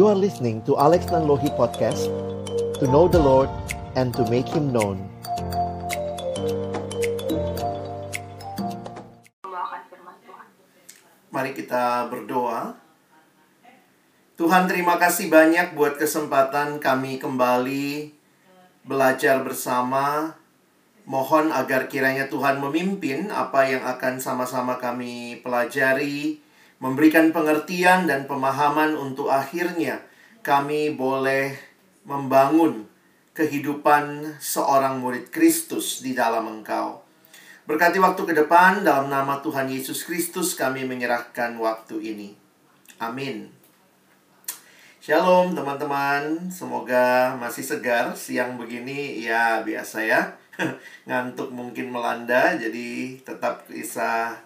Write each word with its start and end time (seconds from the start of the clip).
You 0.00 0.08
are 0.08 0.16
listening 0.16 0.64
to 0.64 0.80
Alex 0.80 1.12
Nanlohi 1.12 1.52
Podcast 1.60 2.08
To 2.80 2.88
know 2.88 3.04
the 3.04 3.20
Lord 3.20 3.52
and 4.00 4.16
to 4.16 4.24
make 4.32 4.48
Him 4.48 4.72
known. 4.72 4.96
Mari 11.28 11.52
kita 11.52 12.08
berdoa. 12.08 12.80
Tuhan 14.40 14.72
terima 14.72 14.96
kasih 14.96 15.28
banyak 15.28 15.76
buat 15.76 16.00
kesempatan 16.00 16.80
kami 16.80 17.20
kembali 17.20 18.16
belajar 18.88 19.44
bersama. 19.44 20.32
Mohon 21.04 21.52
agar 21.52 21.92
kiranya 21.92 22.24
Tuhan 22.32 22.56
memimpin 22.56 23.28
apa 23.28 23.68
yang 23.68 23.84
akan 23.84 24.16
sama-sama 24.16 24.80
kami 24.80 25.44
pelajari, 25.44 26.40
memberikan 26.80 27.28
pengertian 27.30 28.08
dan 28.08 28.24
pemahaman 28.24 28.96
untuk 28.96 29.28
akhirnya 29.28 30.00
kami 30.40 30.96
boleh 30.96 31.52
membangun 32.08 32.88
kehidupan 33.36 34.36
seorang 34.40 34.98
murid 34.98 35.28
Kristus 35.28 36.00
di 36.00 36.16
dalam 36.16 36.48
Engkau. 36.48 37.04
Berkati 37.68 38.00
waktu 38.02 38.24
ke 38.26 38.34
depan, 38.34 38.82
dalam 38.82 39.12
nama 39.12 39.38
Tuhan 39.44 39.70
Yesus 39.70 40.02
Kristus 40.02 40.58
kami 40.58 40.82
menyerahkan 40.88 41.54
waktu 41.60 42.00
ini. 42.02 42.28
Amin. 42.98 43.52
Shalom 45.00 45.56
teman-teman, 45.56 46.50
semoga 46.52 47.36
masih 47.40 47.64
segar 47.64 48.12
siang 48.16 48.60
begini 48.60 49.22
ya 49.22 49.64
biasa 49.64 50.04
ya. 50.04 50.34
Ngantuk 51.08 51.52
mungkin 51.52 51.92
melanda, 51.92 52.56
jadi 52.56 53.16
tetap 53.24 53.64
bisa 53.70 54.36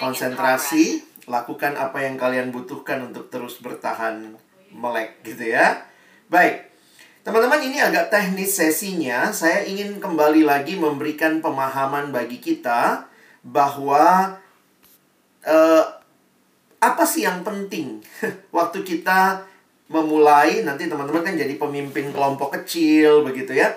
konsentrasi, 0.00 1.04
lakukan 1.24 1.76
apa 1.76 2.04
yang 2.04 2.20
kalian 2.20 2.52
butuhkan 2.52 3.00
untuk 3.10 3.32
terus 3.32 3.60
bertahan 3.60 4.36
melek 4.72 5.22
gitu 5.24 5.54
ya. 5.54 5.84
Baik, 6.28 6.74
Teman-teman 7.24 7.64
ini 7.64 7.80
agak 7.80 8.12
teknis 8.12 8.52
sesinya. 8.52 9.32
Saya 9.32 9.64
ingin 9.64 9.96
kembali 9.96 10.44
lagi 10.44 10.76
memberikan 10.76 11.40
pemahaman 11.40 12.12
bagi 12.12 12.36
kita 12.36 13.08
bahwa 13.40 14.36
eh, 15.40 15.84
apa 16.84 17.04
sih 17.08 17.24
yang 17.24 17.40
penting 17.40 18.04
waktu 18.56 18.84
kita 18.84 19.40
memulai 19.88 20.68
nanti 20.68 20.84
teman-teman 20.84 21.24
kan 21.24 21.32
jadi 21.32 21.56
pemimpin 21.56 22.12
kelompok 22.12 22.60
kecil 22.60 23.24
begitu 23.24 23.56
ya. 23.56 23.72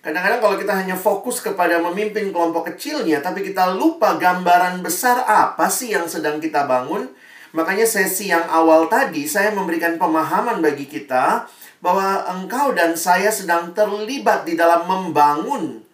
Kadang-kadang 0.00 0.40
kalau 0.40 0.56
kita 0.56 0.72
hanya 0.72 0.96
fokus 0.96 1.44
kepada 1.44 1.76
memimpin 1.76 2.32
kelompok 2.32 2.72
kecilnya 2.72 3.20
tapi 3.20 3.44
kita 3.44 3.76
lupa 3.76 4.16
gambaran 4.16 4.80
besar 4.80 5.28
apa 5.28 5.68
sih 5.68 5.92
yang 5.92 6.08
sedang 6.08 6.40
kita 6.40 6.64
bangun. 6.64 7.04
Makanya 7.52 7.84
sesi 7.84 8.32
yang 8.32 8.48
awal 8.48 8.88
tadi 8.88 9.28
saya 9.28 9.52
memberikan 9.52 10.00
pemahaman 10.00 10.64
bagi 10.64 10.88
kita 10.88 11.44
bahwa 11.84 12.24
engkau 12.32 12.72
dan 12.72 12.96
saya 12.96 13.28
sedang 13.28 13.76
terlibat 13.76 14.48
di 14.48 14.56
dalam 14.56 14.88
membangun 14.88 15.84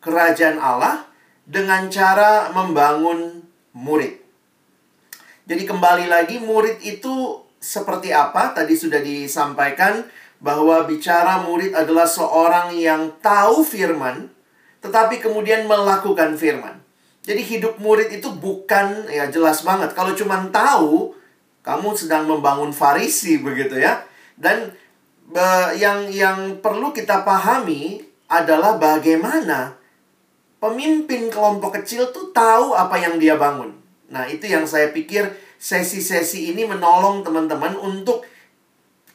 kerajaan 0.00 0.56
Allah 0.56 1.04
dengan 1.44 1.92
cara 1.92 2.48
membangun 2.54 3.44
murid. 3.76 4.22
Jadi 5.44 5.68
kembali 5.68 6.06
lagi 6.08 6.40
murid 6.40 6.80
itu 6.80 7.42
seperti 7.60 8.14
apa? 8.14 8.56
Tadi 8.56 8.72
sudah 8.72 9.02
disampaikan 9.02 10.06
bahwa 10.42 10.82
bicara 10.90 11.46
murid 11.46 11.70
adalah 11.72 12.04
seorang 12.04 12.74
yang 12.74 13.14
tahu 13.22 13.62
firman 13.62 14.26
tetapi 14.82 15.22
kemudian 15.22 15.70
melakukan 15.70 16.34
firman. 16.34 16.82
Jadi 17.22 17.38
hidup 17.38 17.78
murid 17.78 18.10
itu 18.10 18.26
bukan 18.34 19.06
ya 19.06 19.30
jelas 19.30 19.62
banget 19.62 19.94
kalau 19.94 20.10
cuma 20.18 20.42
tahu 20.50 21.14
kamu 21.62 21.94
sedang 21.94 22.26
membangun 22.26 22.74
farisi 22.74 23.38
begitu 23.38 23.78
ya. 23.78 24.02
Dan 24.34 24.74
be, 25.30 25.78
yang 25.78 26.10
yang 26.10 26.58
perlu 26.58 26.90
kita 26.90 27.22
pahami 27.22 28.02
adalah 28.26 28.74
bagaimana 28.74 29.78
pemimpin 30.58 31.30
kelompok 31.30 31.78
kecil 31.78 32.10
tuh 32.10 32.34
tahu 32.34 32.74
apa 32.74 32.98
yang 32.98 33.22
dia 33.22 33.38
bangun. 33.38 33.70
Nah, 34.10 34.26
itu 34.26 34.50
yang 34.50 34.66
saya 34.66 34.90
pikir 34.90 35.30
sesi-sesi 35.62 36.50
ini 36.50 36.66
menolong 36.66 37.22
teman-teman 37.22 37.78
untuk 37.78 38.26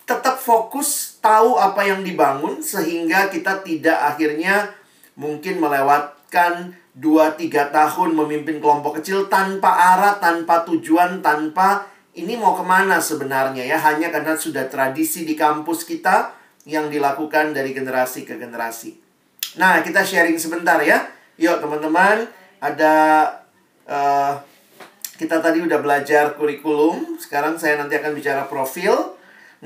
tetap 0.07 0.39
fokus 0.39 1.16
tahu 1.27 1.59
apa 1.59 1.83
yang 1.83 2.07
dibangun 2.07 2.63
sehingga 2.63 3.27
kita 3.27 3.59
tidak 3.67 4.15
akhirnya 4.15 4.71
mungkin 5.19 5.59
melewatkan 5.59 6.71
2-3 6.95 7.75
tahun 7.75 8.09
memimpin 8.15 8.63
kelompok 8.63 9.03
kecil 9.03 9.27
tanpa 9.27 9.69
arah, 9.69 10.15
tanpa 10.23 10.63
tujuan, 10.63 11.19
tanpa 11.19 11.83
ini 12.15 12.39
mau 12.39 12.55
ke 12.55 12.63
mana 12.63 12.97
sebenarnya 12.97 13.67
ya 13.67 13.77
hanya 13.77 14.09
karena 14.09 14.33
sudah 14.33 14.65
tradisi 14.71 15.27
di 15.27 15.37
kampus 15.37 15.83
kita 15.85 16.33
yang 16.65 16.87
dilakukan 16.87 17.53
dari 17.53 17.75
generasi 17.75 18.23
ke 18.25 18.39
generasi. 18.39 18.97
Nah 19.59 19.83
kita 19.83 20.01
sharing 20.01 20.39
sebentar 20.39 20.79
ya, 20.81 21.05
yuk 21.37 21.59
teman-teman 21.61 22.25
ada 22.57 22.95
uh, 23.85 24.33
kita 25.17 25.41
tadi 25.41 25.61
udah 25.61 25.81
belajar 25.81 26.33
kurikulum, 26.37 27.17
sekarang 27.21 27.57
saya 27.57 27.77
nanti 27.77 27.97
akan 27.97 28.13
bicara 28.13 28.45
profil. 28.49 29.16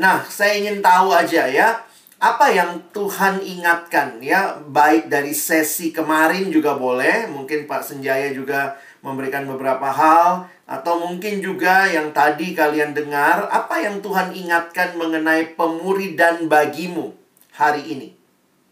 Nah 0.02 0.26
saya 0.26 0.58
ingin 0.58 0.82
tahu 0.82 1.14
aja 1.14 1.46
ya 1.46 1.86
apa 2.22 2.54
yang 2.54 2.78
Tuhan 2.94 3.42
ingatkan 3.42 4.22
ya 4.22 4.58
baik 4.62 5.10
dari 5.10 5.34
sesi 5.34 5.90
kemarin 5.90 6.54
juga 6.54 6.78
boleh, 6.78 7.26
mungkin 7.26 7.66
Pak 7.66 7.82
Senjaya 7.82 8.30
juga 8.30 8.78
memberikan 9.02 9.50
beberapa 9.50 9.90
hal 9.90 10.46
atau 10.70 11.02
mungkin 11.02 11.42
juga 11.42 11.90
yang 11.90 12.14
tadi 12.14 12.54
kalian 12.54 12.94
dengar 12.94 13.50
apa 13.50 13.82
yang 13.82 14.06
Tuhan 14.06 14.38
ingatkan 14.38 14.94
mengenai 15.02 15.58
pemuridan 15.58 16.46
bagimu 16.46 17.18
hari 17.58 17.90
ini. 17.90 18.14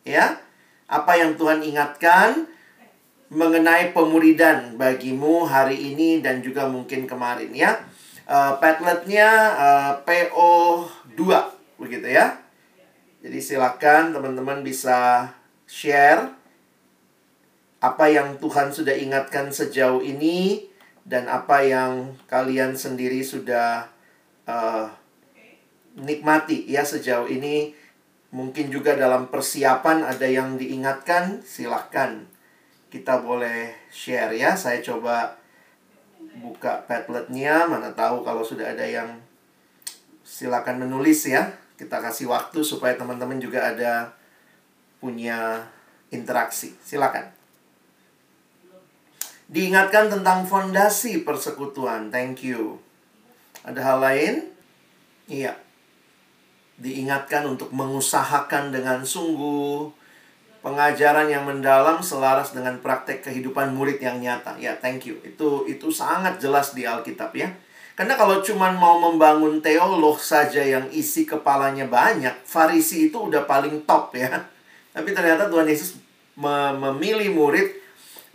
Ya. 0.05 0.37
Apa 0.85 1.17
yang 1.17 1.33
Tuhan 1.33 1.65
ingatkan 1.65 2.45
mengenai 3.33 3.97
pemuridan 3.97 4.77
bagimu 4.77 5.49
hari 5.49 5.93
ini 5.93 6.21
dan 6.21 6.45
juga 6.45 6.69
mungkin 6.69 7.09
kemarin 7.09 7.49
ya. 7.53 7.81
Uh, 8.29 8.61
Padletnya 8.61 9.29
uh, 9.57 9.93
PO2 11.19 11.27
begitu 11.75 12.07
ya. 12.07 12.39
Jadi 13.19 13.39
silakan 13.43 14.15
teman-teman 14.15 14.63
bisa 14.63 15.27
share 15.67 16.31
apa 17.83 18.07
yang 18.07 18.39
Tuhan 18.39 18.71
sudah 18.71 18.95
ingatkan 18.95 19.51
sejauh 19.51 19.99
ini 19.99 20.67
dan 21.03 21.27
apa 21.27 21.63
yang 21.63 22.15
kalian 22.31 22.75
sendiri 22.75 23.23
sudah 23.23 23.91
uh, 24.47 24.87
nikmati 25.99 26.63
ya 26.67 26.83
sejauh 26.87 27.27
ini 27.27 27.75
mungkin 28.31 28.71
juga 28.71 28.95
dalam 28.95 29.27
persiapan 29.27 30.07
ada 30.07 30.27
yang 30.27 30.55
diingatkan 30.59 31.43
silahkan 31.43 32.27
kita 32.91 33.19
boleh 33.23 33.75
share 33.91 34.31
ya 34.35 34.59
saya 34.59 34.83
coba 34.83 35.39
buka 36.39 36.83
padletnya 36.83 37.67
mana 37.67 37.95
tahu 37.95 38.21
kalau 38.27 38.43
sudah 38.43 38.75
ada 38.75 38.85
yang 38.85 39.17
silakan 40.29 40.85
menulis 40.85 41.25
ya 41.25 41.49
kita 41.81 41.97
kasih 41.97 42.29
waktu 42.29 42.61
supaya 42.61 42.93
teman-teman 42.93 43.41
juga 43.41 43.73
ada 43.73 44.13
punya 45.01 45.65
interaksi 46.13 46.77
silakan 46.85 47.39
Diingatkan 49.49 50.13
tentang 50.13 50.45
fondasi 50.45 51.25
persekutuan. 51.25 52.13
Thank 52.13 52.45
you. 52.45 52.77
Ada 53.65 53.81
hal 53.81 53.97
lain? 53.97 54.33
Iya. 55.25 55.57
Diingatkan 56.77 57.49
untuk 57.49 57.73
mengusahakan 57.73 58.69
dengan 58.69 59.01
sungguh 59.01 59.89
pengajaran 60.61 61.33
yang 61.33 61.49
mendalam 61.49 61.97
selaras 61.97 62.53
dengan 62.53 62.77
praktek 62.77 63.25
kehidupan 63.25 63.73
murid 63.73 63.97
yang 63.97 64.21
nyata. 64.21 64.53
Ya, 64.61 64.77
thank 64.77 65.09
you. 65.09 65.17
Itu 65.25 65.65
itu 65.65 65.89
sangat 65.89 66.37
jelas 66.37 66.77
di 66.77 66.85
Alkitab 66.85 67.33
ya. 67.33 67.49
Karena 67.99 68.15
kalau 68.15 68.39
cuma 68.39 68.71
mau 68.71 68.95
membangun 68.95 69.59
teolog 69.59 70.23
saja 70.23 70.63
yang 70.63 70.87
isi 70.87 71.27
kepalanya 71.27 71.83
banyak, 71.83 72.31
Farisi 72.47 73.11
itu 73.11 73.27
udah 73.27 73.43
paling 73.43 73.83
top 73.83 74.15
ya. 74.15 74.47
Tapi 74.95 75.11
ternyata 75.11 75.51
Tuhan 75.51 75.67
Yesus 75.67 75.99
memilih 76.79 77.35
murid 77.35 77.67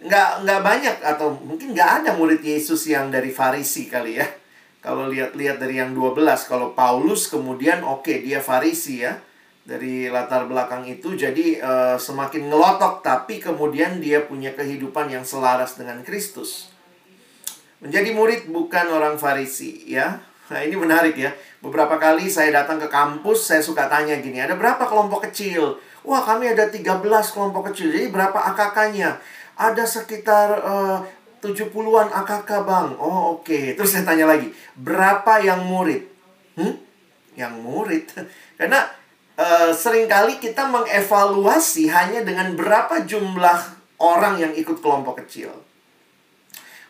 nggak 0.05 0.44
nggak 0.44 0.61
banyak 0.61 0.96
atau 1.00 1.32
mungkin 1.40 1.72
nggak 1.72 2.05
ada 2.05 2.11
murid 2.12 2.44
Yesus 2.44 2.84
yang 2.93 3.08
dari 3.08 3.32
Farisi 3.32 3.88
kali 3.88 4.20
ya. 4.20 4.28
Kalau 4.84 5.08
lihat-lihat 5.08 5.56
dari 5.56 5.81
yang 5.81 5.96
12, 5.96 6.44
kalau 6.44 6.76
Paulus 6.76 7.32
kemudian 7.32 7.88
oke 7.88 8.05
okay, 8.05 8.20
dia 8.20 8.44
Farisi 8.44 9.00
ya. 9.00 9.16
Dari 9.64 10.12
latar 10.12 10.44
belakang 10.44 10.84
itu 10.84 11.16
jadi 11.16 11.56
uh, 11.64 11.96
semakin 11.96 12.52
ngelotok 12.52 13.00
tapi 13.00 13.40
kemudian 13.40 13.96
dia 13.96 14.28
punya 14.28 14.52
kehidupan 14.52 15.08
yang 15.08 15.25
selaras 15.25 15.81
dengan 15.81 16.05
Kristus. 16.05 16.74
Menjadi 17.85 18.11
murid 18.17 18.41
bukan 18.49 18.89
orang 18.89 19.21
Farisi 19.21 19.85
ya. 19.85 20.17
Nah, 20.49 20.61
ini 20.61 20.77
menarik 20.77 21.17
ya. 21.21 21.33
Beberapa 21.61 22.01
kali 22.01 22.29
saya 22.29 22.53
datang 22.53 22.81
ke 22.81 22.89
kampus, 22.89 23.49
saya 23.49 23.61
suka 23.61 23.89
tanya 23.89 24.17
gini, 24.21 24.41
ada 24.41 24.57
berapa 24.57 24.85
kelompok 24.85 25.29
kecil? 25.29 25.81
Wah, 26.05 26.21
kami 26.21 26.53
ada 26.53 26.69
13 26.69 27.01
kelompok 27.33 27.73
kecil. 27.73 27.89
Jadi 27.89 28.13
berapa 28.13 28.37
AKK-nya? 28.53 29.17
ada 29.55 29.85
sekitar 29.87 30.49
uh, 30.63 30.99
70-an 31.43 32.09
AKK 32.11 32.51
bang. 32.65 32.89
Oh 32.99 33.39
oke. 33.39 33.47
Okay. 33.47 33.65
Terus 33.77 33.95
saya 33.95 34.05
tanya 34.07 34.27
lagi, 34.27 34.51
berapa 34.75 35.39
yang 35.43 35.63
murid? 35.67 36.03
Hmm? 36.55 36.75
yang 37.35 37.59
murid. 37.59 38.07
Karena 38.59 38.87
uh, 39.35 39.71
sering 39.75 40.07
kali 40.07 40.39
kita 40.39 40.71
mengevaluasi 40.71 41.91
hanya 41.91 42.23
dengan 42.23 42.55
berapa 42.55 43.03
jumlah 43.03 43.59
orang 43.99 44.39
yang 44.39 44.53
ikut 44.55 44.79
kelompok 44.79 45.27
kecil. 45.27 45.51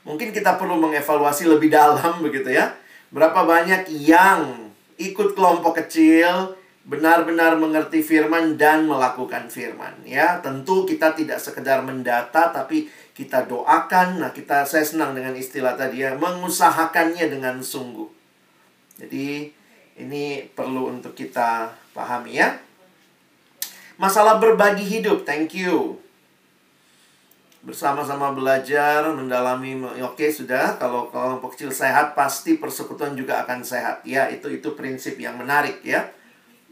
Mungkin 0.05 0.37
kita 0.37 0.61
perlu 0.61 0.77
mengevaluasi 0.77 1.49
lebih 1.49 1.73
dalam 1.73 2.21
begitu 2.21 2.53
ya. 2.53 2.77
Berapa 3.09 3.49
banyak 3.49 3.89
yang 3.89 4.69
ikut 5.01 5.33
kelompok 5.33 5.81
kecil, 5.81 6.53
benar-benar 6.85 7.57
mengerti 7.57 8.05
firman 8.05 8.61
dan 8.61 8.85
melakukan 8.85 9.49
firman 9.49 10.05
ya. 10.05 10.39
Tentu 10.45 10.85
kita 10.85 11.17
tidak 11.17 11.41
sekedar 11.41 11.81
mendata 11.81 12.53
tapi 12.53 12.93
kita 13.17 13.49
doakan. 13.49 14.21
Nah 14.21 14.31
kita 14.37 14.69
saya 14.69 14.85
senang 14.85 15.17
dengan 15.17 15.33
istilah 15.33 15.75
tadi 15.75 16.05
ya 16.05 16.13
mengusahakannya 16.21 17.25
dengan 17.33 17.65
sungguh. 17.65 18.09
Jadi 19.01 19.49
ini 19.99 20.45
perlu 20.53 20.93
untuk 20.93 21.17
kita 21.17 21.73
pahami 21.97 22.37
ya. 22.37 22.61
Masalah 23.97 24.37
berbagi 24.37 24.85
hidup 24.85 25.25
thank 25.25 25.57
you 25.57 25.97
bersama-sama 27.65 28.37
belajar 28.37 29.09
mendalami 29.09 29.81
oke 30.05 30.29
sudah 30.29 30.77
kalau 30.77 31.09
kelompok 31.09 31.57
kecil 31.57 31.73
sehat 31.73 32.13
pasti 32.13 32.61
persekutuan 32.61 33.17
juga 33.17 33.41
akan 33.43 33.65
sehat 33.65 34.05
ya 34.05 34.29
itu 34.29 34.53
itu 34.53 34.77
prinsip 34.77 35.17
yang 35.17 35.41
menarik 35.41 35.81
ya 35.81 36.13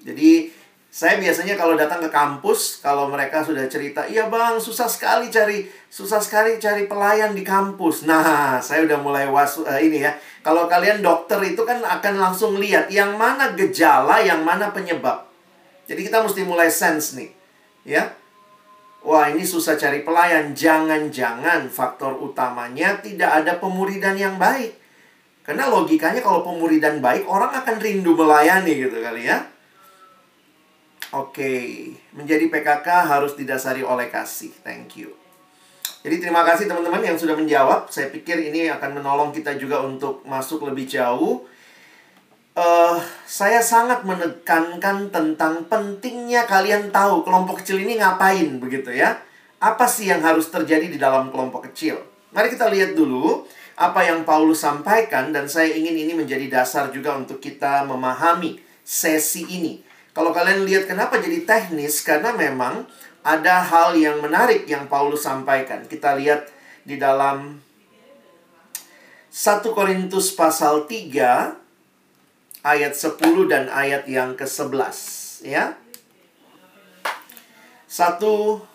jadi 0.05 0.53
saya 0.93 1.17
biasanya 1.17 1.56
kalau 1.56 1.73
datang 1.73 2.05
ke 2.05 2.12
kampus, 2.12 2.85
kalau 2.85 3.09
mereka 3.09 3.41
sudah 3.41 3.65
cerita, 3.65 4.05
iya 4.05 4.29
bang, 4.29 4.61
susah 4.61 4.85
sekali 4.85 5.33
cari, 5.33 5.65
susah 5.89 6.21
sekali 6.21 6.61
cari 6.61 6.85
pelayan 6.85 7.33
di 7.33 7.41
kampus. 7.41 8.05
Nah, 8.05 8.61
saya 8.61 8.85
udah 8.85 9.00
mulai 9.00 9.25
was 9.25 9.56
uh, 9.56 9.81
ini 9.81 10.05
ya. 10.05 10.12
Kalau 10.45 10.69
kalian 10.69 11.00
dokter 11.00 11.41
itu 11.49 11.65
kan 11.65 11.81
akan 11.81 12.21
langsung 12.21 12.61
lihat 12.61 12.93
yang 12.93 13.17
mana 13.17 13.56
gejala, 13.56 14.21
yang 14.21 14.45
mana 14.45 14.69
penyebab. 14.69 15.33
Jadi 15.88 16.12
kita 16.12 16.21
mesti 16.21 16.45
mulai 16.45 16.69
sense 16.69 17.17
nih, 17.17 17.33
ya. 17.88 18.12
Wah 19.02 19.26
ini 19.34 19.43
susah 19.43 19.75
cari 19.75 20.06
pelayan, 20.06 20.54
jangan-jangan 20.54 21.66
faktor 21.66 22.22
utamanya 22.22 23.02
tidak 23.02 23.43
ada 23.43 23.58
pemuridan 23.58 24.14
yang 24.14 24.38
baik. 24.38 24.78
Karena 25.43 25.66
logikanya 25.66 26.22
kalau 26.22 26.46
pemuridan 26.46 27.02
baik, 27.02 27.26
orang 27.26 27.50
akan 27.50 27.82
rindu 27.82 28.14
melayani 28.14 28.78
gitu 28.78 29.02
kali 29.02 29.26
ya. 29.26 29.43
Oke, 31.12 31.93
menjadi 32.14 32.46
PKK 32.46 32.88
harus 32.88 33.34
didasari 33.34 33.82
oleh 33.82 34.06
kasih. 34.06 34.54
Thank 34.62 35.02
you. 35.02 35.12
Jadi 36.02 36.19
terima 36.19 36.43
kasih 36.46 36.70
teman-teman 36.70 37.02
yang 37.02 37.19
sudah 37.19 37.34
menjawab. 37.34 37.90
Saya 37.90 38.10
pikir 38.10 38.38
ini 38.38 38.70
akan 38.70 39.02
menolong 39.02 39.31
kita 39.34 39.58
juga 39.58 39.82
untuk 39.82 40.22
masuk 40.26 40.62
lebih 40.66 40.87
jauh. 40.87 41.46
Uh, 42.52 43.00
saya 43.25 43.64
sangat 43.64 44.04
menekankan 44.04 45.08
tentang 45.08 45.64
pentingnya 45.72 46.44
kalian 46.44 46.93
tahu 46.93 47.25
kelompok 47.25 47.64
kecil 47.64 47.81
ini 47.81 47.96
ngapain 47.96 48.60
begitu 48.60 48.93
ya. 48.93 49.25
Apa 49.56 49.88
sih 49.88 50.12
yang 50.12 50.20
harus 50.20 50.52
terjadi 50.52 50.84
di 50.84 51.00
dalam 51.00 51.32
kelompok 51.32 51.72
kecil? 51.72 51.96
Mari 52.37 52.52
kita 52.52 52.69
lihat 52.69 52.93
dulu 52.93 53.49
apa 53.72 54.04
yang 54.04 54.28
Paulus 54.28 54.60
sampaikan 54.60 55.32
dan 55.32 55.49
saya 55.49 55.72
ingin 55.72 55.96
ini 55.96 56.12
menjadi 56.12 56.60
dasar 56.60 56.93
juga 56.93 57.16
untuk 57.16 57.40
kita 57.40 57.88
memahami 57.88 58.60
sesi 58.84 59.49
ini. 59.49 59.81
Kalau 60.12 60.28
kalian 60.28 60.69
lihat 60.69 60.84
kenapa 60.84 61.16
jadi 61.16 61.49
teknis, 61.49 62.04
karena 62.04 62.37
memang 62.37 62.84
ada 63.25 63.64
hal 63.64 63.96
yang 63.96 64.20
menarik 64.20 64.69
yang 64.69 64.93
Paulus 64.93 65.25
sampaikan. 65.25 65.88
Kita 65.88 66.20
lihat 66.20 66.52
di 66.84 67.00
dalam 67.00 67.64
1 69.32 69.64
Korintus 69.72 70.37
pasal 70.37 70.84
3 70.84 71.62
ayat 72.62 72.94
10 72.94 73.19
dan 73.50 73.67
ayat 73.69 74.06
yang 74.06 74.38
ke-11 74.38 74.97
ya. 75.47 75.75
1 77.93 78.25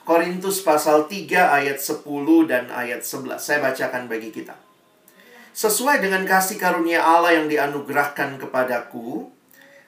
Korintus 0.06 0.62
pasal 0.62 1.10
3 1.10 1.58
ayat 1.58 1.82
10 1.82 2.06
dan 2.46 2.70
ayat 2.70 3.02
11. 3.02 3.42
Saya 3.42 3.60
bacakan 3.66 4.06
bagi 4.06 4.30
kita. 4.30 4.54
Sesuai 5.58 6.06
dengan 6.06 6.22
kasih 6.22 6.62
karunia 6.62 7.02
Allah 7.02 7.42
yang 7.42 7.50
dianugerahkan 7.50 8.38
kepadaku, 8.38 9.34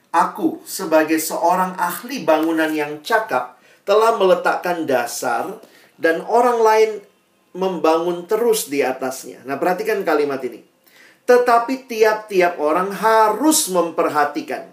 Aku, 0.09 0.65
sebagai 0.65 1.21
seorang 1.21 1.77
ahli 1.77 2.25
bangunan 2.25 2.73
yang 2.73 3.05
cakap, 3.05 3.61
telah 3.85 4.17
meletakkan 4.17 4.89
dasar 4.89 5.61
dan 6.01 6.25
orang 6.25 6.57
lain 6.57 6.91
membangun 7.53 8.25
terus 8.25 8.73
di 8.73 8.81
atasnya. 8.81 9.45
Nah, 9.45 9.61
perhatikan 9.61 10.01
kalimat 10.01 10.41
ini. 10.41 10.65
Tetapi 11.29 11.85
tiap-tiap 11.85 12.57
orang 12.57 12.89
harus 12.89 13.69
memperhatikan 13.69 14.65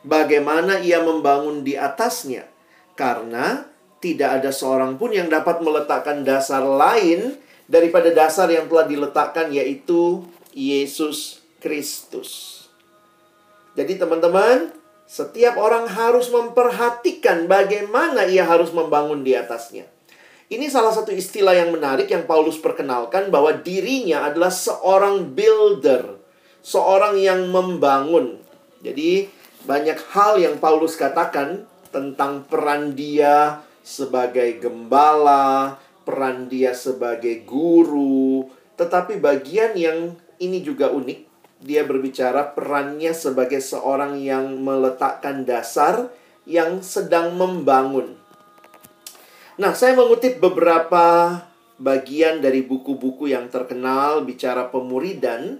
bagaimana 0.00 0.80
ia 0.80 1.04
membangun 1.04 1.60
di 1.60 1.76
atasnya, 1.76 2.48
karena 2.96 3.68
tidak 4.00 4.40
ada 4.40 4.48
seorang 4.48 4.96
pun 4.96 5.12
yang 5.12 5.28
dapat 5.28 5.60
meletakkan 5.60 6.24
dasar 6.24 6.64
lain 6.64 7.36
daripada 7.68 8.08
dasar 8.08 8.48
yang 8.48 8.64
telah 8.72 8.88
diletakkan, 8.88 9.52
yaitu 9.52 10.24
Yesus 10.56 11.44
Kristus. 11.60 12.64
Jadi, 13.76 14.00
teman-teman, 14.00 14.72
setiap 15.04 15.60
orang 15.60 15.92
harus 15.92 16.32
memperhatikan 16.32 17.44
bagaimana 17.44 18.24
ia 18.24 18.48
harus 18.48 18.72
membangun 18.72 19.20
di 19.20 19.36
atasnya. 19.36 19.84
Ini 20.48 20.72
salah 20.72 20.96
satu 20.96 21.12
istilah 21.12 21.52
yang 21.52 21.76
menarik 21.76 22.08
yang 22.08 22.24
Paulus 22.24 22.56
perkenalkan 22.56 23.28
bahwa 23.28 23.52
dirinya 23.52 24.24
adalah 24.32 24.48
seorang 24.48 25.36
builder, 25.36 26.16
seorang 26.64 27.20
yang 27.20 27.52
membangun. 27.52 28.40
Jadi 28.80 29.28
banyak 29.68 30.00
hal 30.16 30.40
yang 30.40 30.56
Paulus 30.56 30.96
katakan 30.96 31.68
tentang 31.92 32.48
peran 32.48 32.96
dia 32.96 33.60
sebagai 33.84 34.56
gembala, 34.56 35.76
peran 36.08 36.48
dia 36.48 36.72
sebagai 36.72 37.44
guru, 37.44 38.48
tetapi 38.80 39.20
bagian 39.20 39.76
yang 39.76 40.16
ini 40.40 40.64
juga 40.64 40.88
unik 40.88 41.28
dia 41.60 41.84
berbicara 41.84 42.56
perannya 42.56 43.12
sebagai 43.12 43.60
seorang 43.60 44.16
yang 44.16 44.64
meletakkan 44.64 45.44
dasar 45.44 46.08
yang 46.48 46.80
sedang 46.80 47.34
membangun. 47.34 48.17
Nah, 49.58 49.74
saya 49.74 49.98
mengutip 49.98 50.38
beberapa 50.38 51.34
bagian 51.82 52.38
dari 52.38 52.62
buku-buku 52.62 53.30
yang 53.30 53.50
terkenal 53.50 54.22
bicara 54.22 54.70
pemuridan. 54.70 55.58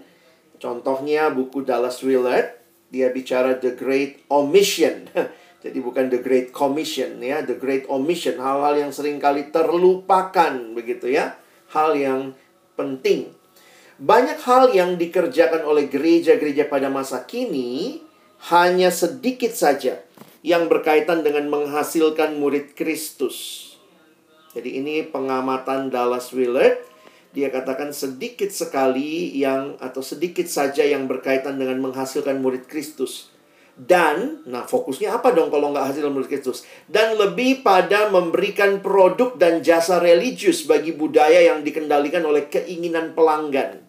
Contohnya 0.59 1.27
buku 1.31 1.67
Dallas 1.67 1.99
Willard, 2.03 2.55
dia 2.91 3.11
bicara 3.11 3.59
The 3.59 3.75
Great 3.75 4.23
Omission. 4.31 5.11
Jadi 5.63 5.77
bukan 5.83 6.07
The 6.07 6.23
Great 6.23 6.55
Commission 6.55 7.19
ya, 7.19 7.43
The 7.43 7.59
Great 7.59 7.91
Omission, 7.91 8.39
hal-hal 8.39 8.79
yang 8.79 8.91
sering 8.95 9.19
kali 9.19 9.51
terlupakan 9.51 10.55
begitu 10.71 11.11
ya. 11.11 11.35
Hal 11.75 11.99
yang 11.99 12.33
penting 12.79 13.35
banyak 13.99 14.39
hal 14.47 14.71
yang 14.71 14.95
dikerjakan 14.95 15.67
oleh 15.67 15.91
gereja-gereja 15.91 16.71
pada 16.71 16.87
masa 16.87 17.27
kini 17.27 17.99
hanya 18.47 18.95
sedikit 18.95 19.51
saja 19.51 19.99
yang 20.39 20.71
berkaitan 20.71 21.19
dengan 21.19 21.51
menghasilkan 21.51 22.39
murid 22.39 22.79
Kristus. 22.79 23.68
Jadi 24.59 24.75
ini 24.75 25.07
pengamatan 25.07 25.87
Dallas 25.87 26.35
Willard. 26.35 26.83
Dia 27.31 27.47
katakan 27.47 27.95
sedikit 27.95 28.51
sekali 28.51 29.31
yang 29.39 29.79
atau 29.79 30.03
sedikit 30.03 30.51
saja 30.51 30.83
yang 30.83 31.07
berkaitan 31.07 31.55
dengan 31.55 31.79
menghasilkan 31.79 32.43
murid 32.43 32.67
Kristus. 32.67 33.31
Dan, 33.79 34.43
nah 34.43 34.67
fokusnya 34.67 35.15
apa 35.15 35.31
dong 35.31 35.47
kalau 35.47 35.71
nggak 35.71 35.95
hasil 35.95 36.11
murid 36.11 36.27
Kristus? 36.27 36.67
Dan 36.91 37.15
lebih 37.15 37.63
pada 37.63 38.11
memberikan 38.11 38.83
produk 38.83 39.39
dan 39.39 39.63
jasa 39.63 40.03
religius 40.03 40.67
bagi 40.67 40.91
budaya 40.91 41.39
yang 41.39 41.63
dikendalikan 41.63 42.27
oleh 42.27 42.51
keinginan 42.51 43.15
pelanggan. 43.15 43.79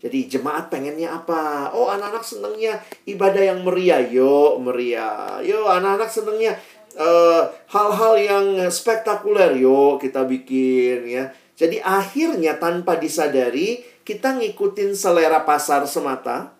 Jadi 0.00 0.30
jemaat 0.32 0.72
pengennya 0.72 1.12
apa? 1.12 1.74
Oh 1.76 1.92
anak-anak 1.92 2.24
senengnya 2.24 2.80
ibadah 3.04 3.52
yang 3.52 3.60
meriah. 3.60 4.00
Yo 4.00 4.56
meriah. 4.56 5.44
Yo 5.44 5.68
anak-anak 5.68 6.08
senengnya 6.08 6.56
hal-hal 7.70 8.14
uh, 8.14 8.20
yang 8.20 8.46
spektakuler. 8.68 9.54
Yo 9.54 9.96
kita 10.02 10.26
bikin 10.26 11.06
ya. 11.06 11.30
Jadi 11.58 11.82
akhirnya 11.82 12.58
tanpa 12.58 12.98
disadari 12.98 13.82
kita 14.02 14.38
ngikutin 14.38 14.94
selera 14.94 15.42
pasar 15.42 15.86
semata. 15.86 16.54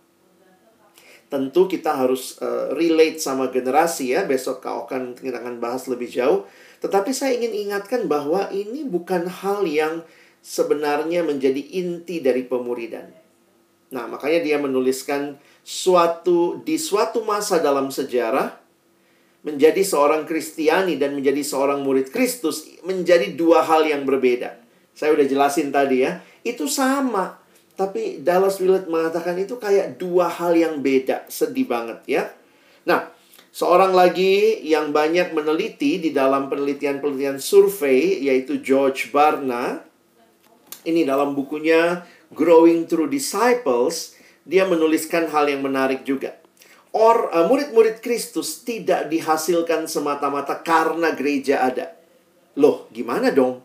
Tentu 1.29 1.69
kita 1.69 1.93
harus 1.93 2.41
uh, 2.41 2.73
relate 2.73 3.21
sama 3.21 3.53
generasi 3.53 4.17
ya. 4.17 4.25
Besok 4.25 4.65
kau 4.65 4.89
akan 4.89 5.19
kita 5.19 5.43
akan 5.43 5.61
bahas 5.63 5.87
lebih 5.87 6.09
jauh. 6.09 6.49
Tetapi 6.83 7.11
saya 7.11 7.37
ingin 7.37 7.69
ingatkan 7.69 8.07
bahwa 8.07 8.49
ini 8.55 8.87
bukan 8.87 9.29
hal 9.29 9.67
yang 9.67 10.03
sebenarnya 10.43 11.27
menjadi 11.27 11.61
inti 11.61 12.23
dari 12.23 12.47
pemuridan. 12.47 13.11
Nah, 13.89 14.05
makanya 14.07 14.41
dia 14.45 14.57
menuliskan 14.61 15.41
suatu 15.65 16.61
di 16.63 16.77
suatu 16.77 17.25
masa 17.25 17.61
dalam 17.61 17.89
sejarah 17.89 18.58
menjadi 19.49 19.81
seorang 19.81 20.29
Kristiani 20.29 21.01
dan 21.01 21.17
menjadi 21.17 21.41
seorang 21.41 21.81
murid 21.81 22.13
Kristus 22.13 22.69
menjadi 22.85 23.33
dua 23.33 23.65
hal 23.65 23.89
yang 23.89 24.05
berbeda. 24.05 24.61
Saya 24.93 25.17
udah 25.17 25.25
jelasin 25.25 25.73
tadi 25.73 26.05
ya. 26.05 26.21
Itu 26.45 26.69
sama. 26.69 27.41
Tapi 27.79 28.21
Dallas 28.21 28.61
Willard 28.61 28.91
mengatakan 28.91 29.39
itu 29.41 29.57
kayak 29.57 29.97
dua 29.97 30.29
hal 30.29 30.53
yang 30.53 30.85
beda. 30.85 31.25
Sedih 31.33 31.65
banget 31.65 32.03
ya. 32.05 32.23
Nah, 32.85 33.09
seorang 33.55 33.95
lagi 33.95 34.61
yang 34.67 34.91
banyak 34.91 35.31
meneliti 35.31 36.03
di 36.03 36.11
dalam 36.11 36.51
penelitian-penelitian 36.51 37.39
survei 37.39 38.21
yaitu 38.27 38.59
George 38.61 39.15
Barna. 39.15 39.87
Ini 40.83 41.07
dalam 41.07 41.39
bukunya 41.39 42.03
Growing 42.35 42.91
Through 42.91 43.15
Disciples, 43.15 44.19
dia 44.43 44.67
menuliskan 44.67 45.31
hal 45.31 45.47
yang 45.47 45.63
menarik 45.63 46.03
juga. 46.03 46.37
Or 46.93 47.29
uh, 47.33 47.45
murid-murid 47.49 48.01
Kristus 48.01 48.65
tidak 48.65 49.13
dihasilkan 49.13 49.85
semata-mata 49.85 50.65
karena 50.65 51.13
gereja 51.13 51.65
ada. 51.65 51.93
Loh, 52.57 52.89
gimana 52.91 53.29
dong? 53.29 53.61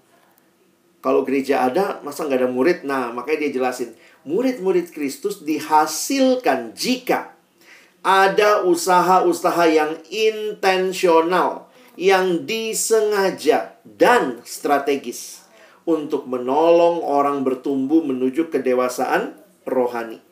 Kalau 1.04 1.28
gereja 1.28 1.68
ada, 1.68 2.00
masa 2.00 2.24
nggak 2.24 2.40
ada 2.40 2.52
murid? 2.52 2.80
Nah, 2.88 3.12
makanya 3.12 3.48
dia 3.48 3.60
jelasin. 3.60 3.92
Murid-murid 4.24 4.96
Kristus 4.96 5.44
dihasilkan 5.44 6.72
jika 6.72 7.36
ada 8.00 8.64
usaha-usaha 8.64 9.68
yang 9.68 10.00
intensional, 10.08 11.68
yang 12.00 12.48
disengaja 12.48 13.76
dan 13.84 14.40
strategis 14.48 15.44
untuk 15.84 16.24
menolong 16.24 17.04
orang 17.04 17.44
bertumbuh 17.44 18.00
menuju 18.00 18.48
kedewasaan 18.48 19.36
rohani. 19.68 20.23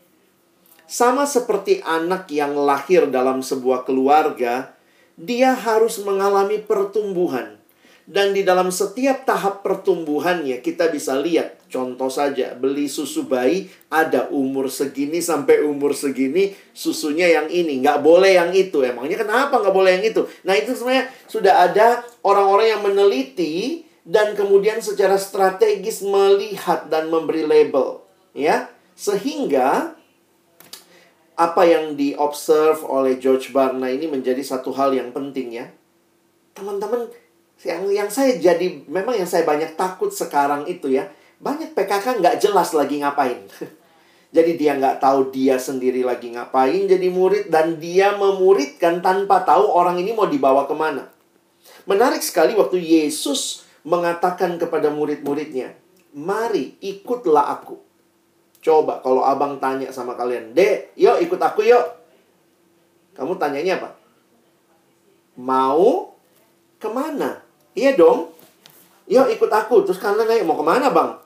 Sama 0.92 1.24
seperti 1.24 1.80
anak 1.88 2.28
yang 2.36 2.52
lahir 2.52 3.08
dalam 3.08 3.40
sebuah 3.40 3.88
keluarga, 3.88 4.76
dia 5.16 5.56
harus 5.56 6.04
mengalami 6.04 6.60
pertumbuhan. 6.60 7.64
Dan 8.04 8.36
di 8.36 8.44
dalam 8.44 8.76
setiap 8.76 9.24
tahap 9.24 9.64
pertumbuhannya 9.64 10.60
kita 10.60 10.92
bisa 10.92 11.16
lihat 11.16 11.62
Contoh 11.72 12.12
saja 12.12 12.52
beli 12.52 12.92
susu 12.92 13.24
bayi 13.24 13.72
ada 13.88 14.28
umur 14.28 14.68
segini 14.68 15.24
sampai 15.24 15.64
umur 15.64 15.96
segini 15.96 16.52
Susunya 16.76 17.32
yang 17.32 17.48
ini. 17.48 17.80
Nggak 17.80 18.04
boleh 18.04 18.36
yang 18.36 18.52
itu. 18.52 18.84
Emangnya 18.84 19.24
kenapa 19.24 19.64
nggak 19.64 19.72
boleh 19.72 19.96
yang 19.96 20.06
itu? 20.12 20.28
Nah 20.44 20.60
itu 20.60 20.76
sebenarnya 20.76 21.08
sudah 21.32 21.72
ada 21.72 22.04
orang-orang 22.28 22.76
yang 22.76 22.84
meneliti 22.84 23.88
Dan 24.04 24.36
kemudian 24.36 24.84
secara 24.84 25.16
strategis 25.16 26.04
melihat 26.04 26.92
dan 26.92 27.08
memberi 27.08 27.48
label 27.48 28.04
ya. 28.36 28.68
Sehingga 29.00 30.01
apa 31.36 31.64
yang 31.64 31.96
diobserve 31.96 32.84
oleh 32.86 33.18
George 33.18 33.56
Barna 33.56 33.88
ini 33.88 34.08
menjadi 34.08 34.42
satu 34.44 34.72
hal 34.76 34.96
yang 34.96 35.16
penting 35.16 35.56
ya. 35.56 35.72
Teman-teman, 36.52 37.08
yang 37.64 37.88
yang 37.90 38.10
saya 38.12 38.36
jadi 38.36 38.84
memang 38.88 39.16
yang 39.16 39.30
saya 39.30 39.48
banyak 39.48 39.80
takut 39.80 40.12
sekarang 40.12 40.68
itu 40.68 40.92
ya, 40.92 41.08
banyak 41.40 41.72
PKK 41.72 42.20
nggak 42.20 42.36
jelas 42.44 42.76
lagi 42.76 43.00
ngapain. 43.00 43.48
jadi 44.36 44.52
dia 44.56 44.72
nggak 44.80 45.04
tahu 45.04 45.28
dia 45.30 45.60
sendiri 45.60 46.08
lagi 46.08 46.32
ngapain 46.32 46.88
jadi 46.88 47.08
murid 47.12 47.52
dan 47.52 47.76
dia 47.84 48.16
memuridkan 48.16 49.04
tanpa 49.04 49.44
tahu 49.44 49.68
orang 49.68 50.00
ini 50.00 50.16
mau 50.16 50.26
dibawa 50.28 50.66
ke 50.66 50.76
mana. 50.76 51.12
Menarik 51.86 52.24
sekali 52.24 52.54
waktu 52.54 52.80
Yesus 52.80 53.66
mengatakan 53.82 54.62
kepada 54.62 54.94
murid-muridnya, 54.94 55.74
mari 56.14 56.78
ikutlah 56.80 57.50
aku. 57.60 57.91
Coba 58.62 59.02
kalau 59.02 59.26
abang 59.26 59.58
tanya 59.58 59.90
sama 59.90 60.14
kalian, 60.14 60.54
Dek, 60.54 60.94
yuk 60.94 61.18
ikut 61.26 61.42
aku 61.42 61.66
yuk. 61.66 61.86
Kamu 63.18 63.36
tanyanya 63.42 63.82
apa? 63.82 63.90
Mau 65.42 66.14
ke 66.78 66.86
mana? 66.86 67.42
Iya 67.74 67.98
dong. 67.98 68.30
Yuk 69.10 69.28
ikut 69.34 69.50
aku. 69.50 69.82
Terus 69.84 69.98
kalian 69.98 70.30
nanya, 70.30 70.46
mau 70.46 70.56
ke 70.56 70.66
mana 70.66 70.94
bang? 70.94 71.18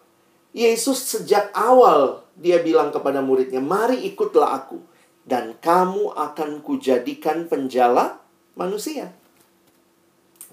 Yesus 0.55 1.03
sejak 1.03 1.51
awal 1.51 2.23
dia 2.39 2.63
bilang 2.63 2.95
kepada 2.95 3.19
muridnya, 3.19 3.59
mari 3.59 4.07
ikutlah 4.07 4.55
aku. 4.55 4.79
Dan 5.27 5.59
kamu 5.59 6.15
akan 6.15 6.63
kujadikan 6.63 7.51
penjala 7.51 8.23
manusia. 8.55 9.11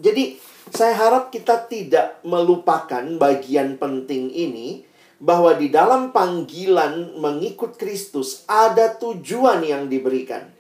Jadi 0.03 0.35
saya 0.73 0.97
harap 0.97 1.31
kita 1.31 1.69
tidak 1.71 2.19
melupakan 2.27 3.05
bagian 3.21 3.77
penting 3.77 4.33
ini 4.33 4.83
bahwa 5.23 5.55
di 5.55 5.71
dalam 5.71 6.11
panggilan 6.11 7.15
mengikut 7.15 7.79
Kristus 7.79 8.43
ada 8.51 8.91
tujuan 8.99 9.63
yang 9.63 9.87
diberikan. 9.87 10.51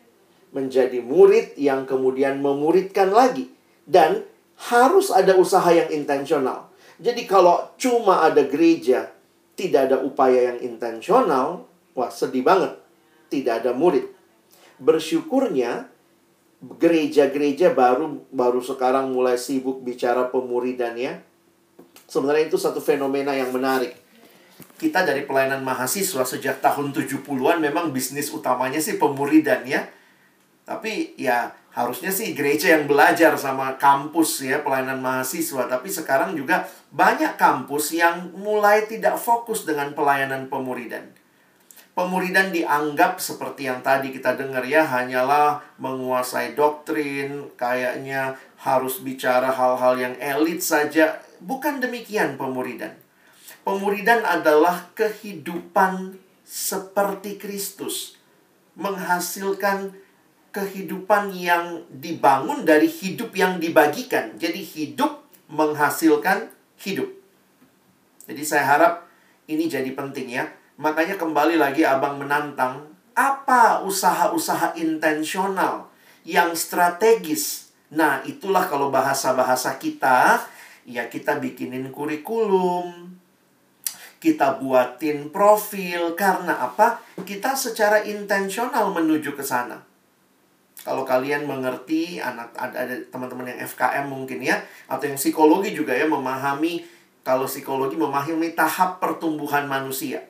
Menjadi 0.54 1.02
murid 1.02 1.59
yang 1.59 1.83
kemudian 1.83 2.38
memuridkan 2.38 3.11
lagi. 3.11 3.50
Dan 3.83 4.23
harus 4.71 5.11
ada 5.11 5.35
usaha 5.35 5.66
yang 5.75 5.90
intensional. 5.90 6.71
Jadi 7.02 7.26
kalau 7.26 7.75
cuma 7.75 8.23
ada 8.23 8.47
gereja, 8.47 9.11
tidak 9.59 9.90
ada 9.90 9.99
upaya 9.99 10.54
yang 10.54 10.62
intensional, 10.62 11.66
wah 11.99 12.14
sedih 12.14 12.47
banget. 12.47 12.78
Tidak 13.35 13.66
ada 13.66 13.75
murid. 13.75 14.07
Bersyukurnya 14.78 15.90
gereja-gereja 16.62 17.75
baru 17.75 18.23
baru 18.31 18.62
sekarang 18.62 19.11
mulai 19.11 19.35
sibuk 19.35 19.83
bicara 19.83 20.31
pemuridan 20.31 20.95
ya. 20.95 21.19
Sebenarnya 22.07 22.47
itu 22.47 22.61
satu 22.61 22.78
fenomena 22.78 23.35
yang 23.35 23.50
menarik 23.50 24.01
kita 24.83 25.07
dari 25.07 25.23
pelayanan 25.23 25.62
mahasiswa 25.62 26.27
sejak 26.27 26.59
tahun 26.59 26.91
70-an 26.91 27.62
memang 27.62 27.95
bisnis 27.95 28.35
utamanya 28.35 28.83
sih 28.83 28.99
pemuridan 28.99 29.62
ya. 29.62 29.87
Tapi 30.67 31.15
ya 31.15 31.55
harusnya 31.71 32.11
sih 32.11 32.35
gereja 32.35 32.75
yang 32.75 32.91
belajar 32.91 33.39
sama 33.39 33.79
kampus 33.79 34.43
ya 34.43 34.59
pelayanan 34.67 34.99
mahasiswa. 34.99 35.71
Tapi 35.71 35.87
sekarang 35.87 36.35
juga 36.35 36.67
banyak 36.91 37.39
kampus 37.39 37.95
yang 37.95 38.35
mulai 38.35 38.91
tidak 38.91 39.15
fokus 39.23 39.62
dengan 39.62 39.95
pelayanan 39.95 40.51
pemuridan. 40.51 41.15
Pemuridan 41.93 42.51
dianggap 42.51 43.21
seperti 43.21 43.69
yang 43.69 43.85
tadi 43.85 44.11
kita 44.11 44.33
dengar 44.35 44.65
ya 44.65 44.81
hanyalah 44.81 45.61
menguasai 45.77 46.57
doktrin, 46.57 47.53
kayaknya 47.55 48.33
harus 48.59 49.05
bicara 49.05 49.53
hal-hal 49.53 50.01
yang 50.01 50.15
elit 50.17 50.65
saja. 50.65 51.21
Bukan 51.39 51.85
demikian 51.85 52.41
pemuridan. 52.41 53.01
Pemuridan 53.62 54.26
adalah 54.26 54.90
kehidupan 54.99 56.19
seperti 56.42 57.38
Kristus, 57.38 58.19
menghasilkan 58.75 59.95
kehidupan 60.50 61.31
yang 61.31 61.87
dibangun 61.88 62.66
dari 62.66 62.90
hidup 62.90 63.31
yang 63.38 63.62
dibagikan. 63.62 64.35
Jadi, 64.35 64.66
hidup 64.66 65.23
menghasilkan 65.47 66.50
hidup. 66.83 67.07
Jadi, 68.26 68.42
saya 68.42 68.66
harap 68.66 69.07
ini 69.47 69.71
jadi 69.71 69.95
penting 69.95 70.42
ya. 70.42 70.50
Makanya, 70.83 71.14
kembali 71.14 71.54
lagi, 71.54 71.87
Abang 71.87 72.19
menantang 72.19 72.90
apa 73.14 73.87
usaha-usaha 73.87 74.75
intensional 74.75 75.87
yang 76.26 76.50
strategis. 76.59 77.71
Nah, 77.95 78.26
itulah 78.26 78.66
kalau 78.66 78.90
bahasa-bahasa 78.90 79.78
kita, 79.78 80.42
ya, 80.83 81.07
kita 81.07 81.38
bikinin 81.38 81.95
kurikulum, 81.95 83.12
kita 84.23 84.62
buatin 84.62 85.35
profil 85.35 86.14
karena 86.14 86.62
apa? 86.62 87.02
Kita 87.26 87.59
secara 87.59 88.07
intensional 88.07 88.95
menuju 88.95 89.35
ke 89.35 89.43
sana. 89.43 89.83
Kalau 90.87 91.02
kalian 91.02 91.50
mengerti 91.50 92.23
anak 92.23 92.55
ada, 92.55 92.87
teman-teman 93.11 93.50
yang 93.50 93.67
FKM 93.67 94.07
mungkin 94.07 94.38
ya 94.38 94.62
atau 94.87 95.11
yang 95.11 95.19
psikologi 95.19 95.75
juga 95.75 95.95
ya 95.95 96.07
memahami 96.07 96.87
kalau 97.26 97.50
psikologi 97.50 97.99
memahami 97.99 98.55
tahap 98.55 99.02
pertumbuhan 99.02 99.67
manusia. 99.67 100.23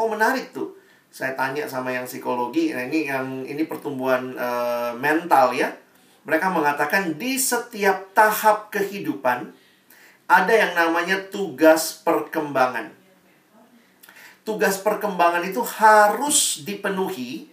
Oh 0.00 0.08
menarik 0.08 0.56
tuh. 0.56 0.76
Saya 1.08 1.32
tanya 1.32 1.64
sama 1.64 1.88
yang 1.88 2.04
psikologi, 2.04 2.76
nah 2.76 2.84
ini 2.84 3.08
yang 3.08 3.44
ini 3.48 3.64
pertumbuhan 3.64 4.36
uh, 4.36 4.92
mental 4.92 5.56
ya. 5.56 5.72
Mereka 6.28 6.52
mengatakan 6.52 7.16
di 7.16 7.40
setiap 7.40 8.12
tahap 8.12 8.68
kehidupan 8.68 9.48
ada 10.28 10.52
yang 10.52 10.76
namanya 10.76 11.16
tugas 11.32 12.04
perkembangan 12.04 12.97
tugas 14.48 14.80
perkembangan 14.80 15.44
itu 15.44 15.60
harus 15.60 16.64
dipenuhi. 16.64 17.52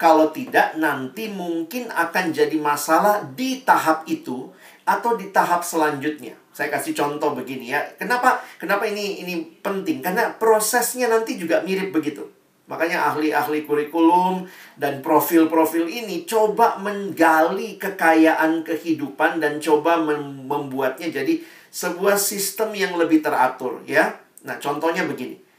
Kalau 0.00 0.32
tidak, 0.32 0.80
nanti 0.80 1.28
mungkin 1.28 1.92
akan 1.92 2.32
jadi 2.32 2.56
masalah 2.56 3.22
di 3.36 3.60
tahap 3.62 4.08
itu 4.08 4.48
atau 4.82 5.14
di 5.14 5.30
tahap 5.30 5.60
selanjutnya. 5.62 6.34
Saya 6.50 6.72
kasih 6.72 6.96
contoh 6.96 7.36
begini 7.36 7.70
ya. 7.70 7.84
Kenapa? 8.00 8.40
Kenapa 8.56 8.88
ini 8.88 9.20
ini 9.22 9.60
penting? 9.60 10.00
Karena 10.02 10.32
prosesnya 10.34 11.06
nanti 11.06 11.38
juga 11.38 11.62
mirip 11.62 11.94
begitu. 11.94 12.26
Makanya 12.66 13.14
ahli-ahli 13.14 13.68
kurikulum 13.68 14.48
dan 14.80 15.04
profil-profil 15.04 15.86
ini 15.86 16.24
coba 16.24 16.80
menggali 16.80 17.76
kekayaan 17.76 18.64
kehidupan 18.64 19.38
dan 19.38 19.60
coba 19.60 20.00
mem 20.00 20.48
membuatnya 20.48 21.12
jadi 21.12 21.44
sebuah 21.68 22.16
sistem 22.16 22.74
yang 22.74 22.96
lebih 22.96 23.22
teratur 23.22 23.84
ya. 23.86 24.18
Nah, 24.42 24.58
contohnya 24.58 25.06
begini. 25.06 25.51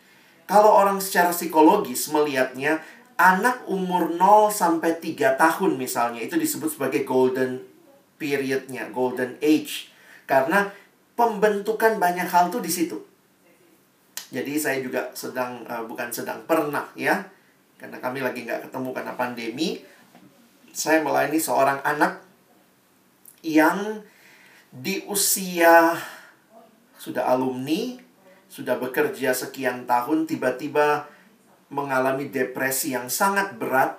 Kalau 0.54 0.70
orang 0.70 1.02
secara 1.02 1.34
psikologis 1.34 2.14
melihatnya 2.14 2.78
anak 3.18 3.66
umur 3.66 4.14
0 4.14 4.54
sampai 4.54 5.02
3 5.02 5.34
tahun 5.34 5.82
misalnya 5.82 6.22
itu 6.22 6.38
disebut 6.38 6.78
sebagai 6.78 7.02
golden 7.02 7.58
periodnya, 8.22 8.86
golden 8.94 9.34
age. 9.42 9.90
Karena 10.30 10.70
pembentukan 11.18 11.98
banyak 11.98 12.30
hal 12.30 12.54
tuh 12.54 12.62
di 12.62 12.70
situ. 12.70 13.02
Jadi 14.30 14.54
saya 14.62 14.78
juga 14.78 15.10
sedang 15.18 15.66
uh, 15.66 15.90
bukan 15.90 16.14
sedang 16.14 16.46
pernah 16.46 16.86
ya, 16.94 17.26
karena 17.82 17.98
kami 17.98 18.22
lagi 18.22 18.46
nggak 18.46 18.70
ketemu 18.70 18.90
karena 18.94 19.14
pandemi. 19.18 19.70
saya 20.74 21.06
melayani 21.06 21.38
seorang 21.38 21.82
anak 21.86 22.22
yang 23.46 24.02
di 24.74 25.06
usia 25.06 25.94
sudah 26.98 27.30
alumni, 27.30 28.03
sudah 28.54 28.78
bekerja 28.78 29.34
sekian 29.34 29.90
tahun, 29.90 30.30
tiba-tiba 30.30 31.10
mengalami 31.74 32.30
depresi 32.30 32.94
yang 32.94 33.10
sangat 33.10 33.58
berat. 33.58 33.98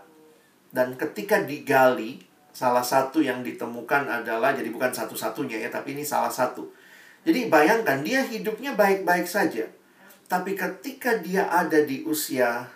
Dan 0.71 0.95
ketika 0.95 1.43
digali, 1.43 2.23
salah 2.55 2.87
satu 2.87 3.19
yang 3.19 3.43
ditemukan 3.43 4.07
adalah, 4.07 4.55
jadi 4.55 4.71
bukan 4.71 4.95
satu-satunya 4.95 5.59
ya, 5.59 5.75
tapi 5.75 5.99
ini 5.99 6.07
salah 6.07 6.31
satu. 6.31 6.71
Jadi 7.27 7.51
bayangkan, 7.51 8.07
dia 8.07 8.23
hidupnya 8.23 8.79
baik-baik 8.79 9.27
saja. 9.27 9.67
Tapi 10.31 10.55
ketika 10.55 11.19
dia 11.19 11.51
ada 11.51 11.83
di 11.83 12.07
usia 12.07 12.71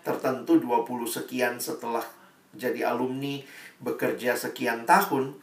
tertentu 0.00 0.56
20 0.56 1.04
sekian 1.04 1.60
setelah 1.60 2.08
jadi 2.56 2.88
alumni, 2.88 3.44
bekerja 3.84 4.32
sekian 4.32 4.88
tahun, 4.88 5.36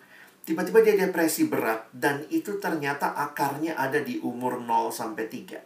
tiba-tiba 0.44 0.84
dia 0.84 0.96
depresi 0.96 1.48
berat 1.48 1.88
dan 1.96 2.26
itu 2.30 2.58
ternyata 2.58 3.16
akarnya 3.16 3.76
ada 3.76 4.00
di 4.00 4.20
umur 4.20 4.60
0 4.62 4.92
sampai 4.92 5.26
3. 5.28 5.60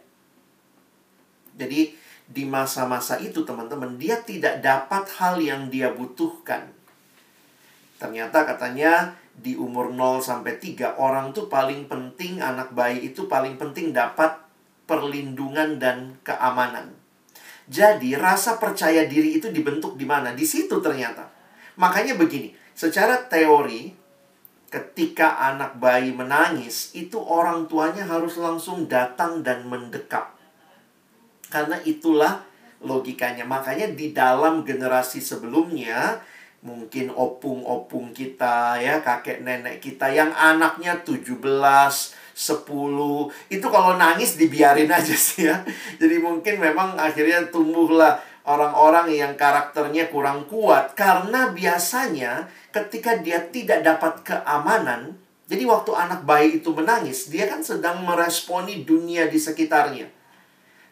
Jadi 1.54 1.80
di 2.24 2.44
masa-masa 2.48 3.20
itu 3.20 3.44
teman-teman 3.44 4.00
dia 4.00 4.18
tidak 4.24 4.64
dapat 4.64 5.04
hal 5.20 5.38
yang 5.38 5.68
dia 5.68 5.92
butuhkan. 5.92 6.72
Ternyata 8.00 8.42
katanya 8.48 9.14
di 9.34 9.58
umur 9.58 9.90
0 9.90 10.22
sampai 10.22 10.58
3 10.58 10.98
orang 10.98 11.34
tuh 11.34 11.50
paling 11.50 11.90
penting 11.90 12.38
anak 12.40 12.70
bayi 12.72 13.10
itu 13.12 13.26
paling 13.26 13.58
penting 13.60 13.94
dapat 13.94 14.40
perlindungan 14.84 15.80
dan 15.80 16.18
keamanan. 16.22 16.92
Jadi 17.64 18.12
rasa 18.12 18.60
percaya 18.60 19.08
diri 19.08 19.40
itu 19.40 19.48
dibentuk 19.48 19.96
di 19.96 20.04
mana? 20.04 20.36
Di 20.36 20.44
situ 20.44 20.84
ternyata. 20.84 21.32
Makanya 21.80 22.14
begini, 22.20 22.52
secara 22.76 23.24
teori 23.24 24.03
ketika 24.74 25.38
anak 25.38 25.78
bayi 25.78 26.10
menangis, 26.10 26.90
itu 26.98 27.14
orang 27.22 27.70
tuanya 27.70 28.02
harus 28.02 28.34
langsung 28.42 28.90
datang 28.90 29.46
dan 29.46 29.70
mendekap. 29.70 30.34
Karena 31.46 31.78
itulah 31.86 32.42
logikanya. 32.82 33.46
Makanya 33.46 33.94
di 33.94 34.10
dalam 34.10 34.66
generasi 34.66 35.22
sebelumnya, 35.22 36.18
mungkin 36.66 37.14
opung-opung 37.14 38.10
kita 38.10 38.82
ya, 38.82 38.98
kakek 38.98 39.46
nenek 39.46 39.78
kita 39.78 40.10
yang 40.10 40.34
anaknya 40.34 40.98
17, 41.06 41.38
10, 42.34 43.30
itu 43.46 43.66
kalau 43.70 43.94
nangis 43.94 44.34
dibiarin 44.34 44.90
aja 44.90 45.14
sih 45.14 45.46
ya. 45.46 45.62
Jadi 46.02 46.18
mungkin 46.18 46.58
memang 46.58 46.98
akhirnya 46.98 47.46
tumbuhlah 47.46 48.18
orang-orang 48.44 49.12
yang 49.12 49.32
karakternya 49.34 50.08
kurang 50.12 50.48
kuat. 50.48 50.92
Karena 50.96 51.50
biasanya 51.50 52.48
ketika 52.70 53.18
dia 53.20 53.44
tidak 53.48 53.84
dapat 53.84 54.20
keamanan 54.24 55.24
jadi 55.44 55.68
waktu 55.68 55.92
anak 55.92 56.24
bayi 56.24 56.64
itu 56.64 56.72
menangis 56.72 57.28
dia 57.28 57.44
kan 57.44 57.60
sedang 57.60 58.00
meresponi 58.00 58.80
dunia 58.80 59.28
di 59.28 59.36
sekitarnya. 59.36 60.08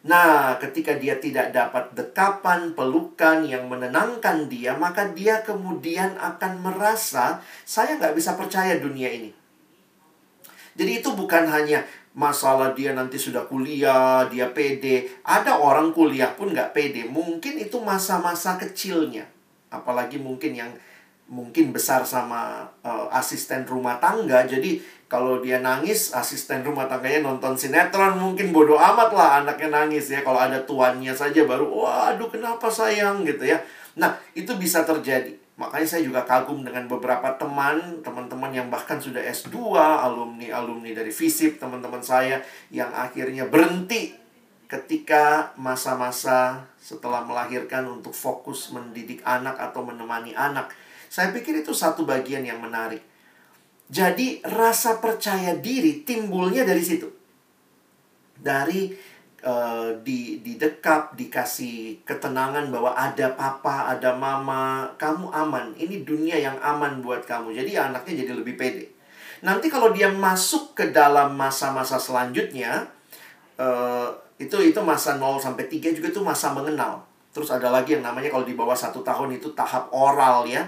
Nah 0.05 0.61
ketika 0.61 0.93
dia 0.93 1.17
tidak 1.17 1.57
dapat 1.57 1.97
dekapan 1.97 2.77
pelukan 2.77 3.49
yang 3.49 3.73
menenangkan 3.73 4.53
dia 4.53 4.77
maka 4.77 5.09
dia 5.09 5.41
kemudian 5.41 6.21
akan 6.21 6.61
merasa 6.61 7.41
saya 7.65 7.97
nggak 7.97 8.13
bisa 8.13 8.37
percaya 8.37 8.77
dunia 8.77 9.09
ini. 9.09 9.33
Jadi 10.77 11.01
itu 11.01 11.09
bukan 11.17 11.49
hanya 11.49 11.85
masalah 12.13 12.77
dia 12.77 12.93
nanti 12.93 13.17
sudah 13.17 13.49
kuliah, 13.49 14.29
dia 14.29 14.53
pede. 14.53 15.09
Ada 15.25 15.57
orang 15.57 15.97
kuliah 15.97 16.37
pun 16.37 16.53
nggak 16.53 16.77
pede. 16.77 17.09
Mungkin 17.09 17.57
itu 17.61 17.81
masa-masa 17.81 18.61
kecilnya. 18.61 19.25
Apalagi 19.73 20.21
mungkin 20.21 20.53
yang 20.53 20.73
mungkin 21.33 21.73
besar 21.73 22.05
sama 22.05 22.69
uh, 22.85 23.09
asisten 23.09 23.65
rumah 23.65 23.97
tangga. 23.97 24.45
Jadi 24.45 24.85
kalau 25.09 25.41
dia 25.41 25.61
nangis, 25.61 26.13
asisten 26.13 26.61
rumah 26.61 26.85
tangganya 26.85 27.25
nonton 27.25 27.57
sinetron. 27.57 28.21
Mungkin 28.21 28.53
bodoh 28.53 28.77
amat 28.77 29.11
lah 29.17 29.29
anaknya 29.41 29.73
nangis 29.73 30.13
ya. 30.13 30.21
Kalau 30.21 30.41
ada 30.41 30.61
tuannya 30.69 31.17
saja 31.17 31.49
baru, 31.49 31.69
waduh 31.69 32.29
kenapa 32.29 32.69
sayang 32.69 33.25
gitu 33.25 33.49
ya. 33.49 33.57
Nah, 33.97 34.17
itu 34.37 34.53
bisa 34.57 34.85
terjadi. 34.85 35.42
Makanya 35.61 35.85
saya 35.85 36.03
juga 36.03 36.25
kagum 36.25 36.65
dengan 36.65 36.89
beberapa 36.89 37.29
teman, 37.37 38.01
teman-teman 38.01 38.49
yang 38.57 38.73
bahkan 38.73 38.97
sudah 38.97 39.21
S2, 39.21 39.77
alumni-alumni 39.77 40.97
dari 40.97 41.13
FISIP, 41.13 41.61
teman-teman 41.61 42.01
saya 42.01 42.41
yang 42.73 42.89
akhirnya 42.89 43.45
berhenti 43.45 44.17
ketika 44.73 45.53
masa-masa 45.61 46.65
setelah 46.81 47.21
melahirkan 47.29 47.85
untuk 47.85 48.17
fokus 48.17 48.73
mendidik 48.73 49.21
anak 49.29 49.61
atau 49.61 49.85
menemani 49.85 50.33
anak. 50.33 50.73
Saya 51.13 51.29
pikir 51.29 51.61
itu 51.61 51.77
satu 51.77 52.09
bagian 52.09 52.41
yang 52.41 52.57
menarik. 52.57 53.05
Jadi 53.93 54.41
rasa 54.41 54.97
percaya 54.97 55.53
diri 55.53 56.01
timbulnya 56.01 56.65
dari 56.65 56.81
situ. 56.81 57.13
Dari 58.41 58.89
uh, 59.43 59.91
di 60.01 60.41
didekap 60.41 61.19
dikasih 61.19 62.01
ketenangan 62.07 62.71
bahwa 62.71 62.95
ada 62.95 63.35
papa 63.35 63.91
ada 63.91 64.15
mama 64.15 64.87
kamu 64.97 65.29
aman. 65.29 65.75
Ini 65.77 66.07
dunia 66.07 66.39
yang 66.39 66.57
aman 66.63 67.03
buat 67.03 67.27
kamu. 67.27 67.53
Jadi 67.53 67.77
anaknya 67.77 68.25
jadi 68.25 68.33
lebih 68.39 68.55
pede. 68.55 68.87
Nanti 69.43 69.67
kalau 69.67 69.91
dia 69.91 70.07
masuk 70.07 70.79
ke 70.79 70.95
dalam 70.95 71.35
masa-masa 71.35 71.99
selanjutnya 71.99 72.87
uh, 73.59 74.09
itu 74.39 74.55
itu 74.63 74.79
masa 74.83 75.19
0 75.19 75.39
sampai 75.43 75.67
3 75.67 75.99
juga 75.99 76.09
itu 76.15 76.23
masa 76.23 76.55
mengenal. 76.55 77.03
Terus 77.35 77.51
ada 77.51 77.73
lagi 77.73 77.99
yang 77.99 78.07
namanya 78.07 78.31
kalau 78.31 78.47
di 78.47 78.55
bawah 78.55 78.77
satu 78.77 79.03
tahun 79.03 79.43
itu 79.43 79.51
tahap 79.59 79.91
oral 79.91 80.47
ya. 80.47 80.63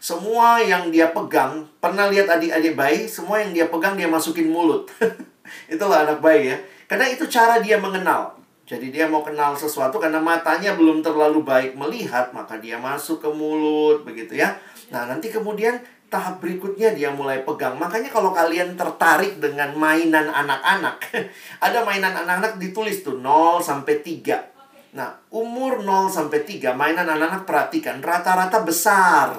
Semua 0.00 0.56
yang 0.64 0.88
dia 0.88 1.12
pegang 1.12 1.68
pernah 1.76 2.08
lihat 2.08 2.24
adik-adik 2.24 2.72
bayi 2.72 3.04
semua 3.04 3.36
yang 3.36 3.52
dia 3.52 3.66
pegang 3.68 3.98
dia 3.98 4.08
masukin 4.08 4.48
mulut. 4.48 4.88
Itulah 5.72 6.06
anak 6.06 6.22
bayi 6.22 6.54
ya 6.54 6.58
karena 6.90 7.06
itu 7.06 7.22
cara 7.30 7.62
dia 7.62 7.78
mengenal. 7.78 8.34
Jadi 8.66 8.90
dia 8.90 9.06
mau 9.06 9.22
kenal 9.22 9.54
sesuatu 9.54 10.02
karena 10.02 10.18
matanya 10.18 10.74
belum 10.74 11.06
terlalu 11.06 11.46
baik 11.46 11.78
melihat, 11.78 12.34
maka 12.34 12.58
dia 12.58 12.82
masuk 12.82 13.22
ke 13.22 13.30
mulut 13.30 14.02
begitu 14.02 14.34
ya. 14.34 14.58
Nah, 14.90 15.06
nanti 15.06 15.30
kemudian 15.30 15.78
tahap 16.10 16.42
berikutnya 16.42 16.90
dia 16.90 17.14
mulai 17.14 17.46
pegang. 17.46 17.78
Makanya 17.78 18.10
kalau 18.10 18.34
kalian 18.34 18.74
tertarik 18.74 19.38
dengan 19.38 19.70
mainan 19.78 20.34
anak-anak, 20.34 20.98
ada 21.66 21.86
mainan 21.86 22.10
anak-anak 22.10 22.58
ditulis 22.58 23.06
tuh 23.06 23.22
0 23.22 23.62
sampai 23.62 24.02
3. 24.02 24.94
Nah, 24.98 25.14
umur 25.30 25.86
0 25.86 26.10
sampai 26.10 26.42
3 26.42 26.74
mainan 26.74 27.06
anak-anak 27.06 27.46
perhatikan 27.46 28.02
rata-rata 28.02 28.66
besar. 28.66 29.38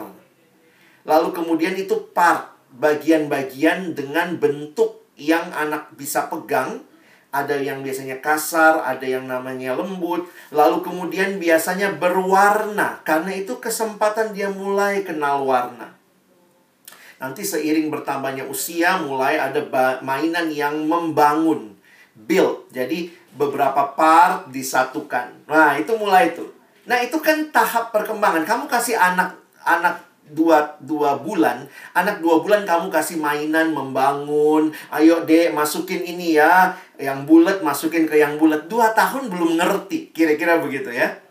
Lalu 1.04 1.36
kemudian 1.36 1.76
itu 1.76 2.16
part 2.16 2.56
bagian-bagian 2.72 3.92
dengan 3.92 4.40
bentuk 4.40 5.04
yang 5.20 5.52
anak 5.52 5.92
bisa 6.00 6.32
pegang 6.32 6.88
ada 7.32 7.56
yang 7.56 7.80
biasanya 7.80 8.20
kasar, 8.20 8.84
ada 8.84 9.08
yang 9.08 9.24
namanya 9.24 9.72
lembut, 9.80 10.28
lalu 10.52 10.84
kemudian 10.84 11.40
biasanya 11.40 11.96
berwarna, 11.96 13.00
karena 13.08 13.32
itu 13.32 13.56
kesempatan 13.58 14.36
dia 14.36 14.52
mulai 14.52 15.08
kenal 15.08 15.48
warna. 15.48 15.96
Nanti 17.24 17.48
seiring 17.48 17.88
bertambahnya 17.88 18.44
usia, 18.52 19.00
mulai 19.00 19.40
ada 19.40 19.64
mainan 20.04 20.52
yang 20.52 20.84
membangun, 20.84 21.72
build. 22.28 22.68
Jadi 22.76 23.14
beberapa 23.32 23.96
part 23.96 24.52
disatukan. 24.52 25.48
Nah, 25.48 25.80
itu 25.80 25.96
mulai 25.96 26.36
itu. 26.36 26.44
Nah, 26.84 27.00
itu 27.00 27.16
kan 27.24 27.48
tahap 27.54 27.96
perkembangan. 27.96 28.44
Kamu 28.44 28.66
kasih 28.68 29.00
anak 29.00 29.38
anak 29.62 30.11
dua, 30.32 30.80
dua 30.82 31.20
bulan, 31.20 31.68
anak 31.94 32.24
dua 32.24 32.40
bulan 32.40 32.64
kamu 32.64 32.88
kasih 32.88 33.20
mainan 33.20 33.76
membangun, 33.76 34.72
ayo 34.90 35.24
dek 35.28 35.52
masukin 35.52 36.02
ini 36.02 36.40
ya, 36.40 36.76
yang 36.98 37.28
bulat 37.28 37.60
masukin 37.62 38.08
ke 38.08 38.18
yang 38.18 38.40
bulat. 38.40 38.66
Dua 38.72 38.96
tahun 38.96 39.28
belum 39.28 39.60
ngerti, 39.60 40.16
kira-kira 40.16 40.58
begitu 40.64 40.90
ya. 40.90 41.22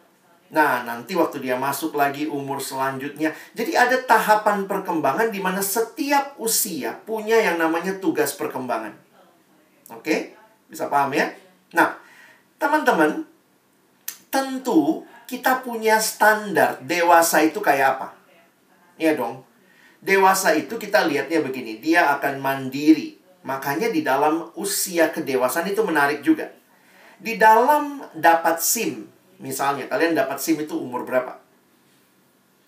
Nah, 0.50 0.82
nanti 0.82 1.14
waktu 1.14 1.38
dia 1.38 1.54
masuk 1.54 1.94
lagi 1.94 2.26
umur 2.26 2.58
selanjutnya. 2.58 3.30
Jadi 3.54 3.78
ada 3.78 3.94
tahapan 4.02 4.66
perkembangan 4.66 5.30
di 5.30 5.38
mana 5.38 5.62
setiap 5.62 6.34
usia 6.42 6.98
punya 7.06 7.38
yang 7.38 7.54
namanya 7.54 7.94
tugas 8.02 8.34
perkembangan. 8.34 8.90
Oke? 9.94 10.34
Bisa 10.66 10.90
paham 10.90 11.14
ya? 11.14 11.30
Nah, 11.70 11.94
teman-teman, 12.58 13.22
tentu 14.26 15.06
kita 15.30 15.62
punya 15.62 16.02
standar 16.02 16.82
dewasa 16.82 17.46
itu 17.46 17.62
kayak 17.62 17.98
apa? 17.98 18.19
Iya 19.00 19.16
dong. 19.16 19.40
Dewasa 20.04 20.52
itu 20.52 20.76
kita 20.76 21.08
lihatnya 21.08 21.40
begini, 21.40 21.80
dia 21.80 22.12
akan 22.20 22.36
mandiri. 22.40 23.16
Makanya 23.40 23.88
di 23.88 24.04
dalam 24.04 24.52
usia 24.56 25.08
kedewasaan 25.08 25.72
itu 25.72 25.80
menarik 25.80 26.20
juga. 26.20 26.52
Di 27.16 27.40
dalam 27.40 28.04
dapat 28.16 28.60
SIM, 28.60 29.08
misalnya 29.40 29.88
kalian 29.88 30.12
dapat 30.12 30.36
SIM 30.36 30.60
itu 30.60 30.76
umur 30.76 31.08
berapa? 31.08 31.40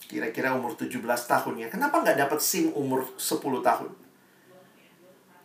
Kira-kira 0.09 0.53
umur 0.53 0.77
17 0.77 1.01
tahun 1.05 1.55
ya. 1.57 1.69
Kenapa 1.73 2.05
nggak 2.05 2.21
dapat 2.21 2.41
SIM 2.41 2.73
umur 2.73 3.05
10 3.17 3.41
tahun? 3.65 3.93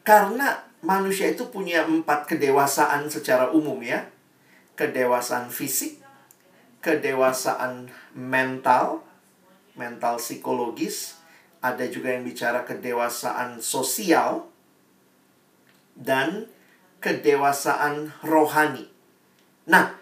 Karena 0.03 0.63
manusia 0.83 1.31
itu 1.31 1.47
punya 1.51 1.87
empat 1.87 2.27
kedewasaan 2.27 3.07
secara 3.07 3.51
umum 3.51 3.79
ya. 3.79 4.07
Kedewasaan 4.75 5.51
fisik, 5.51 6.03
kedewasaan 6.83 7.87
mental, 8.11 9.06
mental 9.77 10.17
psikologis, 10.19 11.21
ada 11.61 11.85
juga 11.87 12.11
yang 12.11 12.25
bicara 12.25 12.65
kedewasaan 12.65 13.61
sosial, 13.63 14.49
dan 15.97 16.45
kedewasaan 17.01 18.13
rohani. 18.21 18.85
Nah, 19.69 19.93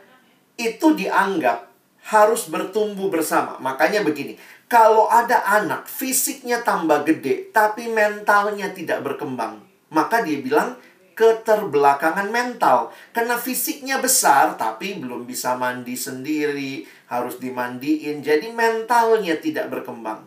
itu 0.55 0.95
dianggap 0.95 1.71
harus 2.11 2.47
bertumbuh 2.51 3.09
bersama. 3.09 3.57
Makanya 3.59 4.05
begini, 4.05 4.37
kalau 4.69 5.07
ada 5.09 5.41
anak 5.45 5.87
fisiknya 5.89 6.61
tambah 6.61 7.05
gede 7.07 7.49
tapi 7.49 7.89
mentalnya 7.89 8.69
tidak 8.75 9.01
berkembang, 9.01 9.63
maka 9.89 10.21
dia 10.21 10.39
bilang 10.43 10.77
keterbelakangan 11.15 12.27
mental. 12.29 12.91
Karena 13.15 13.39
fisiknya 13.39 14.03
besar 14.03 14.59
tapi 14.59 14.99
belum 14.99 15.23
bisa 15.23 15.55
mandi 15.55 15.95
sendiri, 15.95 16.83
harus 17.09 17.37
dimandiin. 17.37 18.21
Jadi 18.25 18.51
mentalnya 18.51 19.37
tidak 19.37 19.69
berkembang. 19.69 20.25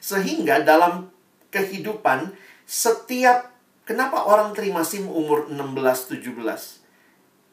Sehingga 0.00 0.64
dalam 0.64 1.08
kehidupan 1.48 2.32
setiap 2.64 3.52
kenapa 3.84 4.24
orang 4.24 4.56
terima 4.56 4.82
SIM 4.84 5.08
umur 5.08 5.48
16 5.48 6.20
17? 6.20 6.84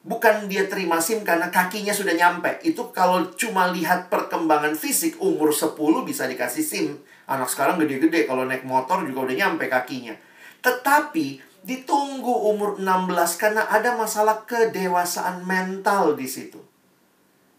Bukan 0.02 0.50
dia 0.50 0.66
terima 0.66 0.98
SIM 0.98 1.22
karena 1.22 1.54
kakinya 1.54 1.94
sudah 1.94 2.18
nyampe. 2.18 2.58
Itu 2.66 2.90
kalau 2.90 3.30
cuma 3.38 3.70
lihat 3.70 4.10
perkembangan 4.10 4.74
fisik 4.74 5.22
umur 5.22 5.54
10 5.54 5.78
bisa 6.02 6.26
dikasih 6.26 6.66
SIM. 6.66 6.88
Anak 7.30 7.54
sekarang 7.54 7.78
gede-gede 7.78 8.26
kalau 8.26 8.44
naik 8.50 8.66
motor 8.66 9.06
juga 9.06 9.30
udah 9.30 9.36
nyampe 9.38 9.70
kakinya. 9.70 10.18
Tetapi 10.66 11.52
ditunggu 11.62 12.34
umur 12.50 12.82
16 12.82 13.38
karena 13.38 13.70
ada 13.70 13.94
masalah 13.94 14.42
kedewasaan 14.50 15.46
mental 15.46 16.18
di 16.18 16.26
situ. 16.26 16.71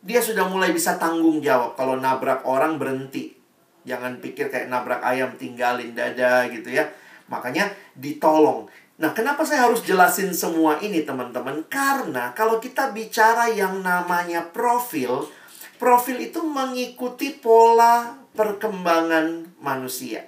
Dia 0.02 0.18
sudah 0.18 0.50
mulai 0.50 0.74
bisa 0.74 0.98
tanggung 0.98 1.38
jawab 1.38 1.78
kalau 1.78 1.94
nabrak 1.94 2.42
orang 2.42 2.74
berhenti. 2.78 3.38
Jangan 3.86 4.18
pikir 4.18 4.50
kayak 4.50 4.70
nabrak 4.70 5.02
ayam 5.02 5.34
tinggalin 5.38 5.94
dada 5.94 6.46
gitu 6.50 6.74
ya. 6.74 6.90
Makanya 7.30 7.70
ditolong. 7.94 8.66
Nah, 9.02 9.10
kenapa 9.10 9.42
saya 9.42 9.66
harus 9.66 9.82
jelasin 9.82 10.30
semua 10.30 10.78
ini, 10.78 11.02
teman-teman? 11.02 11.66
Karena 11.66 12.30
kalau 12.38 12.62
kita 12.62 12.94
bicara 12.94 13.50
yang 13.50 13.82
namanya 13.82 14.46
profil, 14.54 15.26
profil 15.74 16.22
itu 16.22 16.38
mengikuti 16.46 17.34
pola 17.34 18.14
perkembangan 18.38 19.58
manusia. 19.58 20.22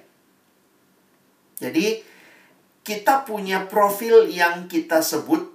Jadi, 1.55 2.03
kita 2.83 3.23
punya 3.23 3.63
profil 3.63 4.27
yang 4.27 4.67
kita 4.67 4.99
sebut 4.99 5.54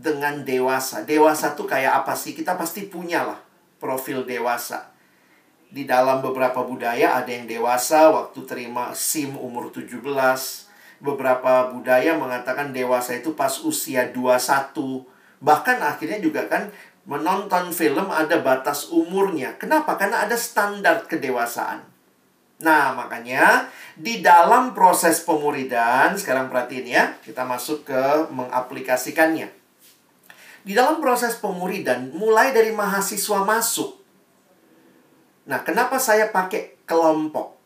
dengan 0.00 0.40
dewasa. 0.42 1.04
Dewasa 1.04 1.52
tuh 1.52 1.68
kayak 1.68 2.04
apa 2.04 2.16
sih? 2.16 2.32
Kita 2.32 2.56
pasti 2.56 2.88
punya 2.88 3.28
lah 3.28 3.40
profil 3.76 4.24
dewasa. 4.24 4.88
Di 5.70 5.86
dalam 5.86 6.18
beberapa 6.24 6.66
budaya 6.66 7.20
ada 7.20 7.30
yang 7.30 7.46
dewasa 7.46 8.10
waktu 8.10 8.42
terima 8.48 8.90
SIM 8.96 9.38
umur 9.38 9.70
17, 9.70 10.02
beberapa 10.98 11.70
budaya 11.70 12.18
mengatakan 12.18 12.74
dewasa 12.74 13.14
itu 13.14 13.36
pas 13.38 13.54
usia 13.62 14.10
21. 14.10 15.06
Bahkan 15.40 15.78
akhirnya 15.78 16.18
juga 16.18 16.50
kan 16.50 16.68
menonton 17.06 17.70
film 17.70 18.10
ada 18.10 18.42
batas 18.42 18.90
umurnya. 18.90 19.54
Kenapa? 19.56 19.94
Karena 19.94 20.26
ada 20.26 20.34
standar 20.34 21.06
kedewasaan. 21.06 21.86
Nah, 22.60 22.92
makanya 22.92 23.72
di 23.96 24.20
dalam 24.20 24.76
proses 24.76 25.24
pemuridan, 25.24 26.12
sekarang 26.20 26.52
perhatiin 26.52 26.88
ya, 26.92 27.04
kita 27.24 27.40
masuk 27.48 27.88
ke 27.88 28.28
mengaplikasikannya. 28.28 29.59
Di 30.70 30.78
dalam 30.78 31.02
proses 31.02 31.34
pemuridan, 31.34 32.14
mulai 32.14 32.54
dari 32.54 32.70
mahasiswa 32.70 33.42
masuk. 33.42 33.90
Nah, 35.50 35.66
kenapa 35.66 35.98
saya 35.98 36.30
pakai 36.30 36.86
kelompok? 36.86 37.58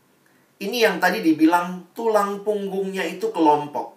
Ini 0.56 0.88
yang 0.88 0.96
tadi 0.96 1.20
dibilang 1.20 1.92
tulang 1.92 2.40
punggungnya 2.40 3.04
itu 3.04 3.28
kelompok. 3.28 3.92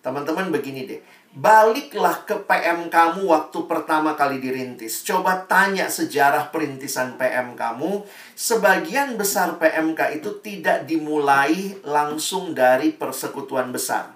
Teman-teman 0.00 0.48
begini 0.48 0.88
deh. 0.88 1.04
Baliklah 1.36 2.24
ke 2.24 2.48
PM 2.48 2.88
kamu 2.88 3.28
waktu 3.28 3.68
pertama 3.68 4.16
kali 4.16 4.40
dirintis. 4.40 5.04
Coba 5.04 5.44
tanya 5.44 5.92
sejarah 5.92 6.48
perintisan 6.48 7.20
PM 7.20 7.60
kamu. 7.60 8.08
Sebagian 8.32 9.20
besar 9.20 9.60
PMK 9.60 10.16
itu 10.16 10.40
tidak 10.40 10.88
dimulai 10.88 11.76
langsung 11.84 12.56
dari 12.56 12.96
persekutuan 12.96 13.68
besar. 13.68 14.15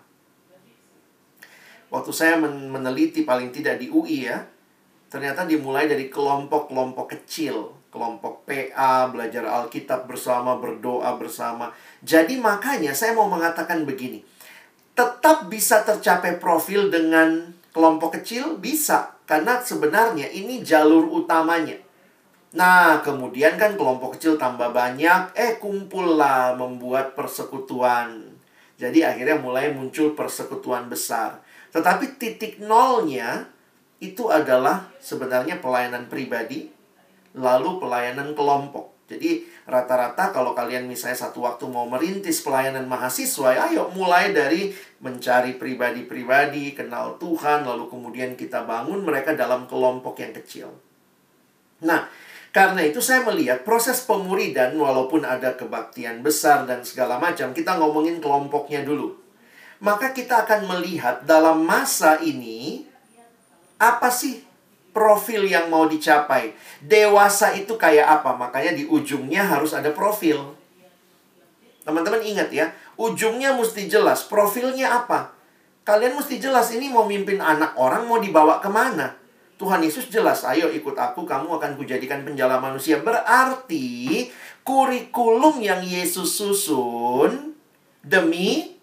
Waktu 1.90 2.10
saya 2.14 2.38
meneliti 2.42 3.26
paling 3.26 3.50
tidak 3.50 3.82
di 3.82 3.90
UI 3.90 4.30
ya, 4.30 4.46
ternyata 5.10 5.42
dimulai 5.42 5.90
dari 5.90 6.06
kelompok-kelompok 6.06 7.18
kecil 7.18 7.80
kelompok 7.90 8.46
PA, 8.46 9.10
belajar 9.10 9.44
Alkitab 9.44 10.06
bersama, 10.06 10.56
berdoa 10.56 11.18
bersama. 11.18 11.74
Jadi 12.00 12.38
makanya 12.38 12.94
saya 12.94 13.12
mau 13.12 13.26
mengatakan 13.26 13.82
begini. 13.82 14.22
Tetap 14.94 15.50
bisa 15.50 15.82
tercapai 15.82 16.38
profil 16.38 16.88
dengan 16.88 17.50
kelompok 17.74 18.18
kecil 18.18 18.58
bisa 18.58 19.14
karena 19.26 19.58
sebenarnya 19.62 20.30
ini 20.30 20.62
jalur 20.62 21.06
utamanya. 21.06 21.78
Nah, 22.50 22.98
kemudian 23.06 23.54
kan 23.54 23.78
kelompok 23.78 24.18
kecil 24.18 24.34
tambah 24.34 24.74
banyak, 24.74 25.38
eh 25.38 25.54
kumpullah 25.62 26.58
membuat 26.58 27.14
persekutuan. 27.14 28.26
Jadi 28.74 29.06
akhirnya 29.06 29.38
mulai 29.38 29.70
muncul 29.70 30.18
persekutuan 30.18 30.90
besar. 30.90 31.38
Tetapi 31.70 32.18
titik 32.18 32.58
nolnya 32.62 33.46
itu 34.00 34.32
adalah 34.32 34.90
sebenarnya 34.98 35.60
pelayanan 35.60 36.08
pribadi 36.08 36.72
lalu 37.36 37.78
pelayanan 37.78 38.34
kelompok. 38.34 38.90
Jadi 39.10 39.42
rata-rata 39.66 40.30
kalau 40.30 40.54
kalian 40.54 40.86
misalnya 40.86 41.18
satu 41.18 41.42
waktu 41.42 41.66
mau 41.66 41.82
merintis 41.90 42.46
pelayanan 42.46 42.86
mahasiswa, 42.86 43.58
ya 43.58 43.62
ayo 43.70 43.90
mulai 43.90 44.30
dari 44.30 44.70
mencari 45.02 45.58
pribadi-pribadi, 45.58 46.78
kenal 46.78 47.18
Tuhan, 47.18 47.66
lalu 47.66 47.90
kemudian 47.90 48.38
kita 48.38 48.62
bangun 48.62 49.02
mereka 49.02 49.34
dalam 49.34 49.66
kelompok 49.66 50.22
yang 50.22 50.30
kecil. 50.30 50.70
Nah, 51.82 52.06
karena 52.54 52.86
itu 52.86 53.02
saya 53.02 53.22
melihat 53.26 53.66
proses 53.66 54.02
pemuridan 54.06 54.78
walaupun 54.78 55.26
ada 55.26 55.58
kebaktian 55.58 56.22
besar 56.22 56.66
dan 56.66 56.86
segala 56.86 57.18
macam, 57.18 57.50
kita 57.50 57.78
ngomongin 57.82 58.22
kelompoknya 58.22 58.86
dulu. 58.86 59.18
Maka 59.80 60.12
kita 60.12 60.44
akan 60.44 60.68
melihat 60.68 61.24
dalam 61.24 61.64
masa 61.64 62.20
ini 62.20 62.84
apa 63.80 64.12
sih 64.12 64.44
profil 64.92 65.48
yang 65.48 65.72
mau 65.72 65.88
dicapai. 65.88 66.52
Dewasa 66.84 67.56
itu 67.56 67.80
kayak 67.80 68.20
apa? 68.20 68.36
Makanya 68.36 68.76
di 68.76 68.84
ujungnya 68.84 69.48
harus 69.48 69.72
ada 69.72 69.88
profil. 69.88 70.52
Teman-teman 71.80 72.20
ingat 72.20 72.52
ya, 72.52 72.76
ujungnya 73.00 73.56
mesti 73.56 73.88
jelas. 73.88 74.28
Profilnya 74.28 75.00
apa? 75.00 75.32
Kalian 75.88 76.20
mesti 76.20 76.36
jelas 76.36 76.68
ini 76.76 76.92
mau 76.92 77.08
mimpin 77.08 77.40
anak 77.40 77.72
orang, 77.80 78.04
mau 78.04 78.20
dibawa 78.20 78.60
ke 78.60 78.68
mana. 78.68 79.16
Tuhan 79.56 79.80
Yesus 79.84 80.08
jelas, 80.08 80.44
ayo 80.44 80.72
ikut 80.72 80.96
aku, 80.96 81.24
kamu 81.28 81.60
akan 81.60 81.76
kujadikan 81.76 82.24
penjala 82.24 82.60
manusia. 82.60 83.00
Berarti 83.00 84.28
kurikulum 84.64 85.60
yang 85.60 85.84
Yesus 85.84 86.36
susun 86.36 87.56
demi 88.00 88.79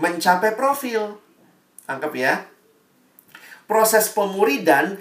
mencapai 0.00 0.56
profil. 0.56 1.20
Anggap 1.84 2.12
ya. 2.16 2.48
Proses 3.68 4.10
pemuridan 4.10 4.98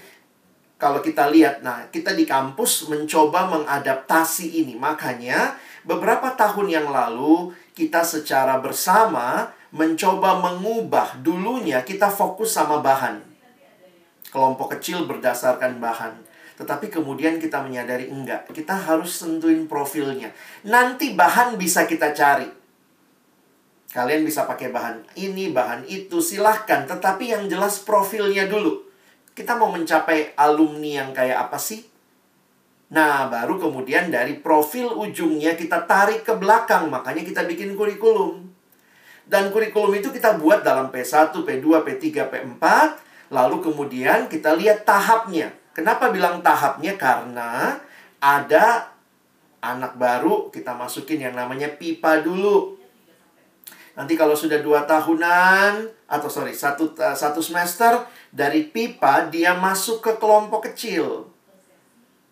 kalau 0.80 1.04
kita 1.04 1.28
lihat, 1.28 1.60
nah 1.60 1.92
kita 1.92 2.16
di 2.16 2.24
kampus 2.24 2.88
mencoba 2.88 3.52
mengadaptasi 3.52 4.64
ini. 4.64 4.80
Makanya 4.80 5.60
beberapa 5.84 6.36
tahun 6.36 6.72
yang 6.72 6.88
lalu 6.88 7.52
kita 7.76 8.04
secara 8.04 8.60
bersama 8.64 9.52
mencoba 9.76 10.40
mengubah 10.40 11.20
dulunya 11.20 11.84
kita 11.84 12.08
fokus 12.08 12.56
sama 12.56 12.80
bahan. 12.80 13.20
Kelompok 14.30 14.78
kecil 14.78 15.04
berdasarkan 15.04 15.82
bahan. 15.84 16.16
Tetapi 16.60 16.92
kemudian 16.92 17.40
kita 17.40 17.64
menyadari 17.64 18.12
enggak, 18.12 18.52
kita 18.52 18.76
harus 18.76 19.16
sentuhin 19.16 19.68
profilnya. 19.68 20.32
Nanti 20.68 21.16
bahan 21.16 21.56
bisa 21.56 21.88
kita 21.88 22.12
cari. 22.12 22.59
Kalian 23.90 24.22
bisa 24.22 24.46
pakai 24.46 24.70
bahan 24.70 25.18
ini, 25.18 25.50
bahan 25.50 25.90
itu, 25.90 26.22
silahkan. 26.22 26.86
Tetapi 26.86 27.34
yang 27.34 27.50
jelas 27.50 27.82
profilnya 27.82 28.46
dulu. 28.46 28.86
Kita 29.34 29.58
mau 29.58 29.74
mencapai 29.74 30.38
alumni 30.38 31.02
yang 31.02 31.10
kayak 31.10 31.50
apa 31.50 31.58
sih? 31.58 31.90
Nah, 32.90 33.30
baru 33.30 33.62
kemudian 33.62 34.10
dari 34.10 34.38
profil 34.42 34.94
ujungnya 34.94 35.54
kita 35.54 35.86
tarik 35.86 36.26
ke 36.26 36.34
belakang, 36.34 36.90
makanya 36.90 37.22
kita 37.22 37.46
bikin 37.46 37.78
kurikulum. 37.78 38.50
Dan 39.30 39.54
kurikulum 39.54 39.94
itu 39.94 40.10
kita 40.10 40.42
buat 40.42 40.66
dalam 40.66 40.90
P1, 40.90 41.30
P2, 41.46 41.66
P3, 41.86 42.06
P4, 42.34 42.66
lalu 43.30 43.62
kemudian 43.62 44.26
kita 44.26 44.58
lihat 44.58 44.90
tahapnya. 44.90 45.54
Kenapa 45.70 46.10
bilang 46.10 46.42
tahapnya? 46.42 46.98
Karena 46.98 47.78
ada 48.18 48.90
anak 49.62 49.94
baru, 50.02 50.50
kita 50.50 50.74
masukin 50.74 51.30
yang 51.30 51.38
namanya 51.38 51.70
pipa 51.70 52.26
dulu. 52.26 52.79
Nanti 54.00 54.16
kalau 54.16 54.32
sudah 54.32 54.64
dua 54.64 54.88
tahunan, 54.88 55.92
atau 56.08 56.32
sorry, 56.32 56.56
satu, 56.56 56.96
uh, 56.96 57.12
satu 57.12 57.44
semester, 57.44 58.00
dari 58.32 58.72
pipa 58.72 59.28
dia 59.28 59.60
masuk 59.60 60.00
ke 60.00 60.16
kelompok 60.16 60.72
kecil. 60.72 61.28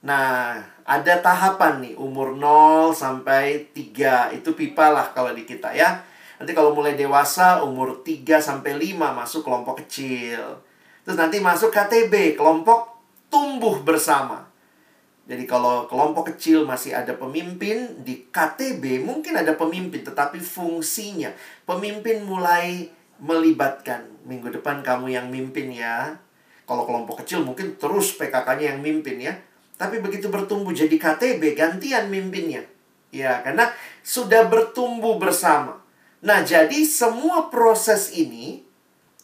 Nah, 0.07 0.63
Ada 0.87 1.19
tahapan 1.19 1.83
nih, 1.83 1.99
umur 1.99 2.31
0 2.31 2.95
sampai 2.95 3.67
3. 3.75 4.31
Itu 4.31 4.55
pipa 4.55 4.87
lah 4.87 5.11
kalau 5.11 5.35
di 5.35 5.43
kita 5.43 5.75
ya. 5.75 5.99
Nanti 6.39 6.55
kalau 6.55 6.71
mulai 6.71 6.95
dewasa, 6.95 7.59
umur 7.59 7.99
3 8.07 8.39
sampai 8.39 8.79
5 8.79 9.11
masuk 9.11 9.43
kelompok 9.43 9.83
kecil. 9.83 10.63
Terus 11.03 11.19
nanti 11.19 11.43
masuk 11.43 11.75
KTB, 11.75 12.39
kelompok 12.39 13.03
tumbuh 13.27 13.83
bersama. 13.83 14.46
Jadi 15.27 15.43
kalau 15.43 15.91
kelompok 15.91 16.31
kecil 16.31 16.63
masih 16.63 16.95
ada 16.95 17.11
pemimpin, 17.11 17.99
di 17.99 18.31
KTB 18.31 19.03
mungkin 19.03 19.35
ada 19.35 19.59
pemimpin, 19.59 19.99
tetapi 20.07 20.39
fungsinya 20.39 21.35
pemimpin 21.67 22.23
mulai 22.23 22.87
melibatkan. 23.19 24.07
Minggu 24.23 24.55
depan 24.55 24.79
kamu 24.79 25.11
yang 25.11 25.27
mimpin 25.27 25.75
ya. 25.75 26.15
Kalau 26.63 26.87
kelompok 26.87 27.23
kecil 27.23 27.43
mungkin 27.43 27.75
terus 27.75 28.15
PKK-nya 28.15 28.75
yang 28.75 28.79
mimpin 28.79 29.19
ya. 29.19 29.35
Tapi 29.75 29.99
begitu 29.99 30.31
bertumbuh 30.31 30.71
jadi 30.71 30.95
KTB, 30.95 31.59
gantian 31.59 32.07
mimpinnya. 32.07 32.63
Ya, 33.11 33.39
karena 33.43 33.71
sudah 34.03 34.47
bertumbuh 34.47 35.19
bersama. 35.19 35.79
Nah, 36.23 36.43
jadi 36.43 36.83
semua 36.87 37.51
proses 37.51 38.15
ini 38.15 38.63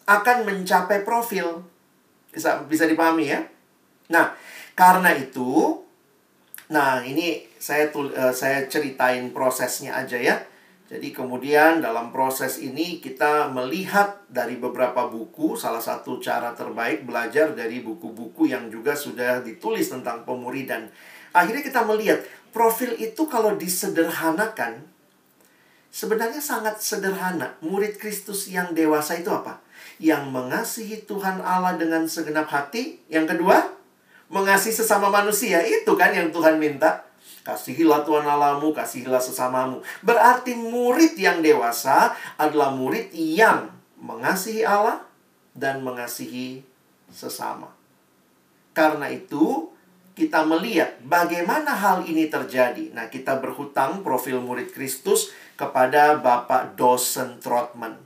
akan 0.04 0.48
mencapai 0.48 1.04
profil. 1.08 1.64
Bisa 2.32 2.64
bisa 2.68 2.88
dipahami 2.88 3.28
ya? 3.28 3.40
Nah, 4.12 4.36
karena 4.78 5.12
itu 5.16 5.83
nah 6.72 7.04
ini 7.04 7.44
saya 7.60 7.92
tul, 7.92 8.12
uh, 8.12 8.32
saya 8.32 8.68
ceritain 8.68 9.32
prosesnya 9.36 9.96
aja 9.96 10.20
ya. 10.20 10.36
Jadi 10.94 11.10
kemudian 11.10 11.82
dalam 11.82 12.14
proses 12.14 12.62
ini 12.62 13.02
kita 13.02 13.50
melihat 13.50 14.22
dari 14.30 14.62
beberapa 14.62 15.10
buku, 15.10 15.58
salah 15.58 15.82
satu 15.82 16.22
cara 16.22 16.54
terbaik 16.54 17.08
belajar 17.10 17.56
dari 17.58 17.82
buku-buku 17.82 18.52
yang 18.52 18.70
juga 18.70 18.94
sudah 18.94 19.42
ditulis 19.42 19.90
tentang 19.90 20.22
pemuridan. 20.22 20.92
Akhirnya 21.34 21.66
kita 21.66 21.82
melihat 21.88 22.22
profil 22.54 22.94
itu 23.02 23.26
kalau 23.26 23.58
disederhanakan 23.58 24.86
sebenarnya 25.90 26.42
sangat 26.42 26.78
sederhana. 26.78 27.58
Murid 27.66 27.98
Kristus 27.98 28.50
yang 28.54 28.78
dewasa 28.78 29.18
itu 29.18 29.34
apa? 29.34 29.66
Yang 29.98 30.24
mengasihi 30.30 30.98
Tuhan 31.10 31.42
Allah 31.42 31.74
dengan 31.74 32.06
segenap 32.06 32.50
hati. 32.54 33.02
Yang 33.10 33.34
kedua, 33.38 33.66
mengasihi 34.34 34.74
sesama 34.74 35.14
manusia. 35.14 35.62
Itu 35.62 35.94
kan 35.94 36.10
yang 36.10 36.34
Tuhan 36.34 36.58
minta. 36.58 37.06
Kasihilah 37.44 38.08
Tuhan 38.08 38.24
Allahmu, 38.24 38.72
kasihilah 38.72 39.20
sesamamu. 39.20 39.84
Berarti 40.02 40.56
murid 40.56 41.20
yang 41.20 41.44
dewasa 41.44 42.16
adalah 42.40 42.72
murid 42.72 43.12
yang 43.12 43.68
mengasihi 44.00 44.64
Allah 44.64 45.04
dan 45.52 45.84
mengasihi 45.84 46.64
sesama. 47.12 47.68
Karena 48.72 49.12
itu, 49.12 49.70
kita 50.16 50.48
melihat 50.48 50.98
bagaimana 51.04 51.76
hal 51.76 52.08
ini 52.08 52.32
terjadi. 52.32 52.96
Nah, 52.96 53.12
kita 53.12 53.44
berhutang 53.44 54.08
profil 54.08 54.40
murid 54.40 54.72
Kristus 54.72 55.36
kepada 55.60 56.18
Bapak 56.18 56.80
Dosen 56.80 57.44
Trotman. 57.44 58.00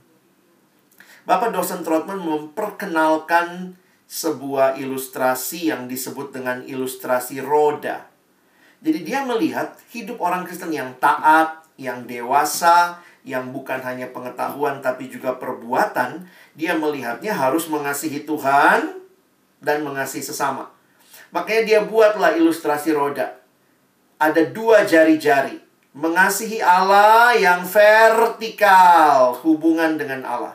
Bapak 1.28 1.54
Dosen 1.54 1.84
Trotman 1.84 2.18
memperkenalkan 2.18 3.76
sebuah 4.08 4.80
ilustrasi 4.80 5.68
yang 5.68 5.84
disebut 5.84 6.32
dengan 6.32 6.64
ilustrasi 6.64 7.44
roda. 7.44 8.08
Jadi 8.80 9.04
dia 9.04 9.20
melihat 9.22 9.76
hidup 9.92 10.16
orang 10.24 10.48
Kristen 10.48 10.72
yang 10.72 10.96
taat, 10.96 11.60
yang 11.76 12.08
dewasa, 12.08 13.04
yang 13.28 13.52
bukan 13.52 13.84
hanya 13.84 14.08
pengetahuan 14.08 14.80
tapi 14.80 15.12
juga 15.12 15.36
perbuatan, 15.36 16.24
dia 16.56 16.72
melihatnya 16.72 17.36
harus 17.36 17.68
mengasihi 17.68 18.24
Tuhan 18.24 18.96
dan 19.60 19.84
mengasihi 19.84 20.24
sesama. 20.24 20.72
Makanya 21.28 21.62
dia 21.68 21.80
buatlah 21.84 22.32
ilustrasi 22.40 22.96
roda. 22.96 23.36
Ada 24.16 24.48
dua 24.48 24.88
jari-jari. 24.88 25.60
Mengasihi 25.92 26.62
Allah 26.62 27.34
yang 27.34 27.66
vertikal, 27.66 29.34
hubungan 29.42 29.98
dengan 29.98 30.22
Allah. 30.24 30.54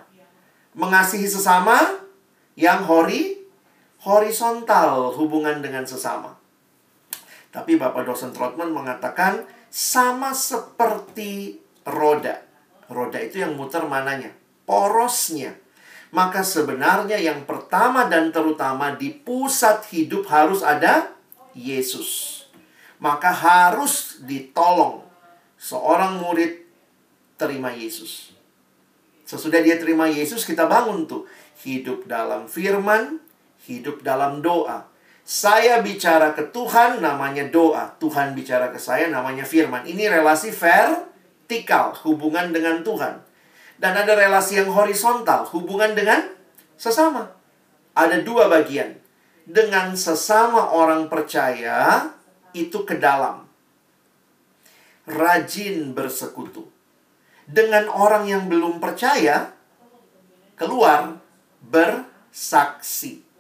Mengasihi 0.74 1.28
sesama 1.28 1.78
yang 2.58 2.86
hori, 2.88 3.33
horizontal, 4.04 5.16
hubungan 5.16 5.64
dengan 5.64 5.88
sesama. 5.88 6.36
Tapi 7.54 7.80
Bapak 7.80 8.04
dosen 8.04 8.36
Trotman 8.36 8.74
mengatakan 8.74 9.48
sama 9.72 10.36
seperti 10.36 11.62
roda. 11.88 12.42
Roda 12.92 13.18
itu 13.22 13.42
yang 13.42 13.56
muter 13.56 13.86
mananya? 13.88 14.34
Porosnya. 14.68 15.56
Maka 16.14 16.46
sebenarnya 16.46 17.18
yang 17.18 17.48
pertama 17.50 18.06
dan 18.06 18.30
terutama 18.30 18.94
di 18.94 19.10
pusat 19.10 19.82
hidup 19.90 20.30
harus 20.30 20.62
ada 20.62 21.10
Yesus. 21.58 22.44
Maka 23.02 23.34
harus 23.34 24.22
ditolong 24.22 25.02
seorang 25.58 26.22
murid 26.22 26.70
terima 27.40 27.74
Yesus. 27.74 28.36
Sesudah 29.24 29.64
dia 29.64 29.80
terima 29.82 30.06
Yesus, 30.06 30.46
kita 30.46 30.70
bangun 30.70 31.10
tuh. 31.10 31.26
Hidup 31.64 32.06
dalam 32.06 32.46
firman, 32.46 33.23
hidup 33.68 34.04
dalam 34.04 34.44
doa. 34.44 34.88
Saya 35.24 35.80
bicara 35.80 36.36
ke 36.36 36.52
Tuhan 36.52 37.00
namanya 37.00 37.48
doa. 37.48 37.96
Tuhan 37.96 38.36
bicara 38.36 38.68
ke 38.70 38.80
saya 38.80 39.08
namanya 39.08 39.48
firman. 39.48 39.88
Ini 39.88 40.12
relasi 40.12 40.52
vertikal, 40.52 41.96
hubungan 42.04 42.52
dengan 42.52 42.84
Tuhan. 42.84 43.24
Dan 43.80 43.94
ada 43.96 44.14
relasi 44.20 44.60
yang 44.60 44.68
horizontal, 44.72 45.48
hubungan 45.56 45.96
dengan 45.96 46.28
sesama. 46.76 47.32
Ada 47.96 48.20
dua 48.20 48.52
bagian. 48.52 49.00
Dengan 49.44 49.96
sesama 49.96 50.72
orang 50.72 51.08
percaya, 51.08 52.12
itu 52.56 52.84
ke 52.84 53.00
dalam. 53.00 53.48
Rajin 55.08 55.92
bersekutu. 55.92 56.68
Dengan 57.44 57.92
orang 57.92 58.24
yang 58.28 58.48
belum 58.48 58.80
percaya, 58.80 59.52
keluar 60.56 61.20
bersaksi. 61.60 63.33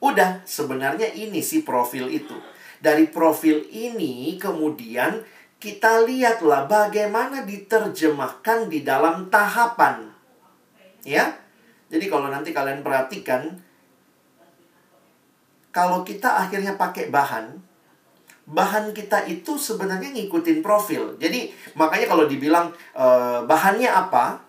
Udah, 0.00 0.44
sebenarnya 0.44 1.08
ini 1.12 1.40
sih 1.40 1.64
profil 1.64 2.12
itu. 2.12 2.36
Dari 2.80 3.08
profil 3.08 3.64
ini 3.72 4.36
kemudian 4.36 5.24
kita 5.56 6.04
lihatlah 6.04 6.68
bagaimana 6.68 7.42
diterjemahkan 7.48 8.68
di 8.68 8.84
dalam 8.84 9.32
tahapan. 9.32 10.12
Ya. 11.02 11.40
Jadi 11.86 12.10
kalau 12.10 12.28
nanti 12.28 12.50
kalian 12.50 12.82
perhatikan 12.82 13.62
kalau 15.70 16.02
kita 16.02 16.44
akhirnya 16.44 16.74
pakai 16.74 17.08
bahan 17.08 17.66
bahan 18.46 18.94
kita 18.94 19.26
itu 19.26 19.58
sebenarnya 19.58 20.14
ngikutin 20.14 20.62
profil. 20.62 21.18
Jadi 21.18 21.50
makanya 21.74 22.06
kalau 22.06 22.30
dibilang 22.30 22.70
e, 22.94 23.06
bahannya 23.42 23.90
apa, 23.90 24.45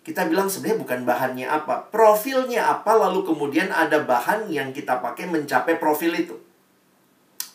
kita 0.00 0.24
bilang 0.32 0.48
sebenarnya 0.48 0.80
bukan 0.80 1.00
bahannya 1.04 1.46
apa, 1.46 1.92
profilnya 1.92 2.64
apa, 2.72 2.96
lalu 2.96 3.20
kemudian 3.20 3.68
ada 3.68 4.00
bahan 4.00 4.48
yang 4.48 4.72
kita 4.72 4.96
pakai 5.04 5.28
mencapai 5.28 5.76
profil 5.76 6.16
itu. 6.16 6.36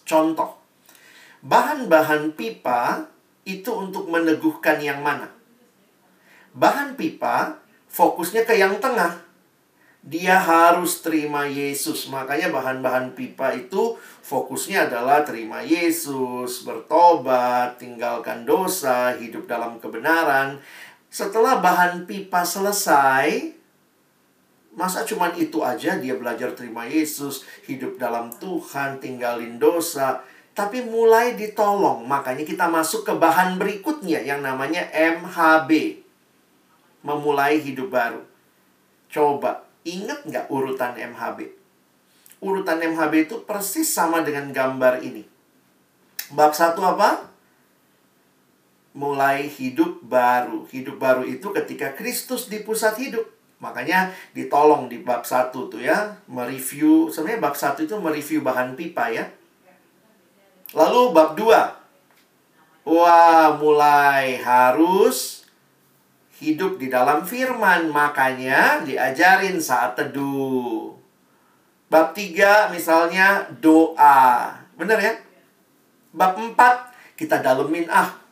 Contoh, 0.05 0.61
bahan-bahan 1.41 2.37
pipa 2.37 3.09
itu 3.49 3.73
untuk 3.73 4.05
meneguhkan 4.13 4.77
yang 4.77 5.01
mana? 5.01 5.33
Bahan 6.53 6.93
pipa 6.93 7.57
fokusnya 7.89 8.45
ke 8.45 8.53
yang 8.61 8.77
tengah. 8.77 9.25
Dia 10.05 10.37
harus 10.37 11.01
terima 11.01 11.49
Yesus. 11.49 12.05
Makanya 12.13 12.53
bahan-bahan 12.53 13.17
pipa 13.17 13.57
itu 13.57 13.97
fokusnya 14.21 14.85
adalah 14.85 15.25
terima 15.25 15.65
Yesus, 15.65 16.61
bertobat, 16.61 17.81
tinggalkan 17.81 18.45
dosa, 18.45 19.17
hidup 19.17 19.49
dalam 19.49 19.81
kebenaran. 19.81 20.61
Setelah 21.15 21.63
bahan 21.63 22.03
pipa 22.03 22.43
selesai, 22.43 23.55
masa 24.75 25.07
cuman 25.07 25.31
itu 25.39 25.63
aja 25.63 25.95
dia 25.95 26.11
belajar 26.19 26.51
terima 26.51 26.83
Yesus, 26.83 27.47
hidup 27.63 27.95
dalam 27.95 28.35
Tuhan, 28.35 28.99
tinggalin 28.99 29.55
dosa, 29.55 30.27
tapi 30.51 30.83
mulai 30.83 31.39
ditolong. 31.39 32.03
Makanya 32.03 32.43
kita 32.43 32.67
masuk 32.67 33.07
ke 33.07 33.15
bahan 33.15 33.55
berikutnya 33.55 34.27
yang 34.27 34.43
namanya 34.43 34.91
MHB. 34.91 36.03
Memulai 37.07 37.63
hidup 37.63 37.95
baru. 37.95 38.19
Coba, 39.07 39.63
ingat 39.87 40.27
nggak 40.27 40.51
urutan 40.51 40.99
MHB? 40.99 41.47
Urutan 42.43 42.83
MHB 42.83 43.31
itu 43.31 43.39
persis 43.47 43.87
sama 43.87 44.19
dengan 44.19 44.51
gambar 44.51 44.99
ini. 44.99 45.23
Bab 46.35 46.51
satu 46.51 46.83
apa? 46.83 47.34
Mulai 48.95 49.51
hidup 49.51 49.99
baru. 50.07 50.63
Hidup 50.71 50.95
baru 50.97 51.27
itu 51.27 51.51
ketika 51.51 51.91
Kristus 51.93 52.47
di 52.47 52.63
pusat 52.63 52.95
hidup. 52.95 53.27
Makanya 53.59 54.15
ditolong 54.31 54.87
di 54.87 55.03
bab 55.03 55.27
1 55.27 55.51
tuh 55.51 55.79
ya, 55.79 56.15
mereview, 56.31 57.11
sebenarnya 57.11 57.43
bab 57.43 57.55
1 57.55 57.83
itu 57.83 57.95
mereview 57.99 58.39
bahan 58.39 58.73
pipa 58.79 59.11
ya. 59.11 59.27
Lalu 60.75 61.11
bab 61.11 61.35
2. 61.35 62.87
Wah, 62.87 63.57
mulai 63.59 64.39
harus 64.39 65.47
hidup 66.39 66.77
di 66.77 66.91
dalam 66.91 67.23
firman, 67.23 67.89
makanya 67.89 68.83
diajarin 68.83 69.57
saat 69.59 69.95
teduh. 69.95 70.95
Bab 71.87 72.11
3 72.11 72.75
misalnya 72.75 73.47
doa. 73.63 74.51
Bener 74.75 74.99
ya? 74.99 75.13
Bab 76.11 76.35
4 76.35 76.55
kita 77.15 77.39
dalemin 77.39 77.87
ah. 77.87 78.24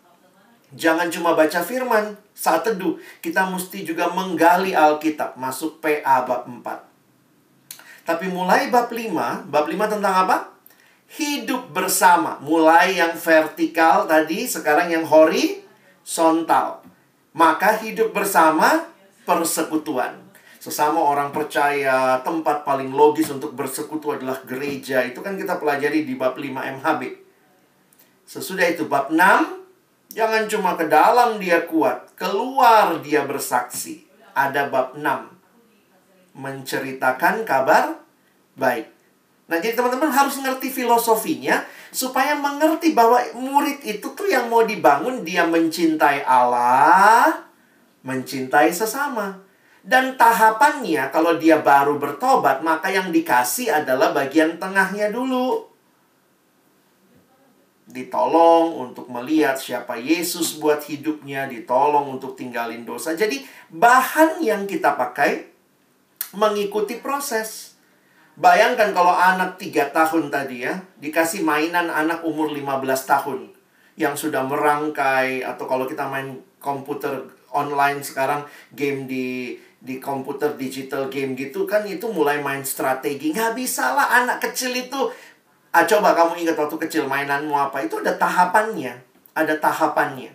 Jangan 0.73 1.13
cuma 1.13 1.37
baca 1.37 1.61
firman 1.61 2.17
saat 2.33 2.65
teduh. 2.65 2.97
Kita 3.21 3.45
mesti 3.45 3.85
juga 3.85 4.09
menggali 4.09 4.73
Alkitab. 4.73 5.37
Masuk 5.37 5.77
PA 5.77 6.25
bab 6.25 6.49
4. 6.49 6.93
Tapi 8.03 8.27
mulai 8.27 8.67
bab 8.67 8.91
5, 8.91 9.47
bab 9.47 9.65
5 9.69 9.93
tentang 9.95 10.15
apa? 10.27 10.51
Hidup 11.13 11.71
bersama. 11.71 12.41
Mulai 12.43 12.99
yang 12.99 13.15
vertikal 13.15 14.09
tadi, 14.09 14.43
sekarang 14.49 14.91
yang 14.91 15.05
horizontal. 15.07 16.83
Maka 17.31 17.79
hidup 17.79 18.11
bersama 18.11 18.91
persekutuan. 19.23 20.19
Sesama 20.59 20.99
orang 20.99 21.31
percaya, 21.31 22.19
tempat 22.23 22.63
paling 22.63 22.91
logis 22.91 23.27
untuk 23.31 23.55
bersekutu 23.55 24.15
adalah 24.15 24.39
gereja. 24.43 25.03
Itu 25.03 25.23
kan 25.23 25.35
kita 25.39 25.59
pelajari 25.59 26.03
di 26.03 26.15
bab 26.15 26.35
5 26.35 26.79
MHB. 26.79 27.01
Sesudah 28.23 28.67
itu 28.71 28.87
bab 28.87 29.11
6, 29.11 29.62
jangan 30.13 30.45
cuma 30.45 30.77
ke 30.77 30.85
dalam 30.85 31.41
dia 31.41 31.65
kuat, 31.65 32.13
keluar 32.13 33.01
dia 33.01 33.25
bersaksi. 33.25 34.05
Ada 34.33 34.69
bab 34.69 34.97
6. 34.97 35.03
Menceritakan 36.37 37.45
kabar 37.45 37.97
baik. 38.57 38.93
Nah, 39.49 39.59
jadi 39.59 39.75
teman-teman 39.75 40.09
harus 40.09 40.39
ngerti 40.39 40.71
filosofinya 40.71 41.61
supaya 41.93 42.33
mengerti 42.33 42.95
bahwa 42.95 43.21
murid 43.37 43.83
itu 43.85 44.07
tuh 44.15 44.25
yang 44.25 44.47
mau 44.47 44.63
dibangun 44.63 45.21
dia 45.21 45.45
mencintai 45.45 46.23
Allah, 46.23 47.43
mencintai 48.01 48.71
sesama. 48.71 49.43
Dan 49.83 50.15
tahapannya 50.15 51.11
kalau 51.11 51.35
dia 51.35 51.59
baru 51.59 51.99
bertobat, 51.99 52.63
maka 52.63 52.87
yang 52.87 53.11
dikasih 53.11 53.83
adalah 53.83 54.15
bagian 54.15 54.55
tengahnya 54.55 55.11
dulu. 55.11 55.72
Ditolong 57.93 58.89
untuk 58.89 59.05
melihat 59.13 59.53
siapa 59.53 60.01
Yesus 60.01 60.57
buat 60.57 60.81
hidupnya, 60.89 61.45
ditolong 61.45 62.17
untuk 62.17 62.33
tinggalin 62.33 62.81
dosa. 62.81 63.13
Jadi 63.13 63.45
bahan 63.69 64.41
yang 64.41 64.65
kita 64.65 64.97
pakai 64.97 65.53
mengikuti 66.33 66.97
proses. 66.97 67.77
Bayangkan 68.33 68.97
kalau 68.97 69.13
anak 69.13 69.61
3 69.61 69.93
tahun 69.93 70.33
tadi 70.33 70.65
ya, 70.65 70.81
dikasih 70.97 71.45
mainan 71.45 71.93
anak 71.93 72.25
umur 72.25 72.49
15 72.49 72.81
tahun 73.05 73.53
yang 73.93 74.17
sudah 74.17 74.41
merangkai 74.41 75.45
atau 75.45 75.69
kalau 75.69 75.85
kita 75.85 76.09
main 76.09 76.41
komputer 76.57 77.29
online 77.53 78.01
sekarang 78.01 78.41
game 78.73 79.05
di 79.05 79.53
di 79.83 79.99
komputer 79.99 80.55
digital 80.55 81.11
game 81.11 81.35
gitu 81.35 81.67
kan 81.67 81.83
itu 81.83 82.07
mulai 82.07 82.39
main 82.39 82.63
strategi 82.63 83.35
nggak 83.35 83.53
bisa 83.53 83.91
lah 83.91 84.23
anak 84.23 84.39
kecil 84.39 84.71
itu 84.71 85.11
ah 85.73 85.83
coba 85.83 86.13
kamu 86.13 86.45
ingat 86.45 86.55
waktu 86.55 86.77
kecil 86.87 87.09
mainanmu 87.09 87.51
apa 87.57 87.83
itu 87.83 87.99
ada 87.99 88.13
tahapannya 88.15 88.93
ada 89.33 89.53
tahapannya 89.57 90.31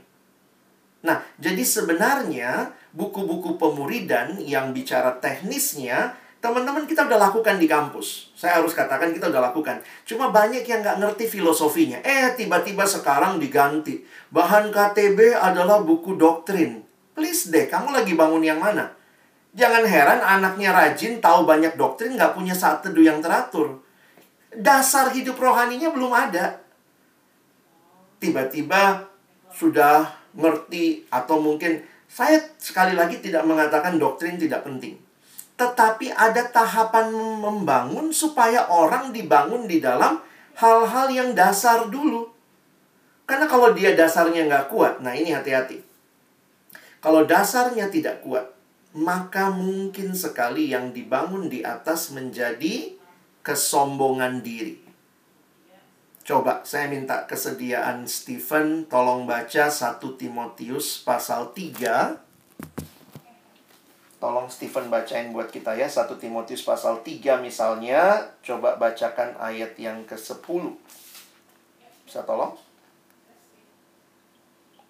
nah 1.07 1.23
jadi 1.39 1.63
sebenarnya 1.63 2.75
buku-buku 2.91 3.55
pemuridan 3.57 4.43
yang 4.43 4.75
bicara 4.75 5.15
teknisnya 5.23 6.19
Teman-teman 6.39 6.87
kita 6.87 7.03
udah 7.03 7.19
lakukan 7.19 7.59
di 7.59 7.67
kampus. 7.67 8.31
Saya 8.39 8.63
harus 8.63 8.71
katakan 8.71 9.11
kita 9.11 9.27
udah 9.27 9.51
lakukan. 9.51 9.83
Cuma 10.07 10.31
banyak 10.31 10.63
yang 10.63 10.87
nggak 10.87 11.03
ngerti 11.03 11.27
filosofinya. 11.27 11.99
Eh, 12.07 12.31
tiba-tiba 12.39 12.87
sekarang 12.87 13.43
diganti. 13.43 14.07
Bahan 14.31 14.71
KTB 14.71 15.35
adalah 15.35 15.83
buku 15.83 16.15
doktrin. 16.15 16.87
Please 17.19 17.51
deh, 17.51 17.67
kamu 17.67 17.91
lagi 17.91 18.15
bangun 18.15 18.47
yang 18.47 18.63
mana? 18.63 18.95
Jangan 19.59 19.83
heran 19.83 20.23
anaknya 20.23 20.71
rajin, 20.71 21.19
tahu 21.19 21.43
banyak 21.43 21.75
doktrin, 21.75 22.15
nggak 22.15 22.39
punya 22.39 22.55
saat 22.55 22.87
teduh 22.87 23.03
yang 23.03 23.19
teratur. 23.19 23.83
Dasar 24.55 25.13
hidup 25.13 25.37
rohaninya 25.37 25.93
belum 25.93 26.13
ada. 26.13 26.61
Tiba-tiba 28.19 29.07
sudah 29.53 30.09
ngerti 30.35 31.09
atau 31.09 31.41
mungkin 31.41 31.85
saya 32.09 32.41
sekali 32.57 32.97
lagi 32.97 33.21
tidak 33.21 33.45
mengatakan 33.45 34.01
doktrin 34.01 34.41
tidak 34.41 34.65
penting 34.65 34.99
tetapi 35.59 36.15
ada 36.15 36.47
tahapan 36.47 37.11
membangun 37.43 38.15
supaya 38.15 38.71
orang 38.71 39.11
dibangun 39.11 39.67
di 39.67 39.83
dalam 39.83 40.23
hal-hal 40.55 41.11
yang 41.11 41.31
dasar 41.35 41.91
dulu. 41.91 42.31
Karena 43.27 43.51
kalau 43.51 43.75
dia 43.75 43.99
dasarnya 43.99 44.47
nggak 44.47 44.71
kuat, 44.71 45.03
nah 45.03 45.13
ini 45.19 45.35
hati-hati. 45.35 45.83
Kalau 47.03 47.27
dasarnya 47.27 47.91
tidak 47.91 48.23
kuat, 48.23 48.47
maka 48.95 49.51
mungkin 49.51 50.15
sekali 50.15 50.71
yang 50.71 50.95
dibangun 50.95 51.51
di 51.51 51.67
atas 51.67 52.15
menjadi 52.15 52.95
kesombongan 53.49 54.45
diri. 54.45 54.77
Coba 56.21 56.61
saya 56.69 56.93
minta 56.93 57.25
kesediaan 57.25 58.05
Stephen 58.05 58.85
tolong 58.85 59.25
baca 59.25 59.73
1 59.73 59.97
Timotius 60.21 61.01
pasal 61.01 61.57
3 61.57 62.29
Tolong 64.21 64.45
Stephen 64.53 64.93
bacain 64.93 65.33
buat 65.33 65.49
kita 65.49 65.73
ya 65.81 65.89
1 65.89 66.05
Timotius 66.21 66.61
pasal 66.61 67.01
3 67.01 67.41
misalnya. 67.41 68.29
Coba 68.45 68.77
bacakan 68.77 69.41
ayat 69.41 69.73
yang 69.81 70.05
ke-10 70.05 70.77
Bisa 72.05 72.21
tolong? 72.29 72.53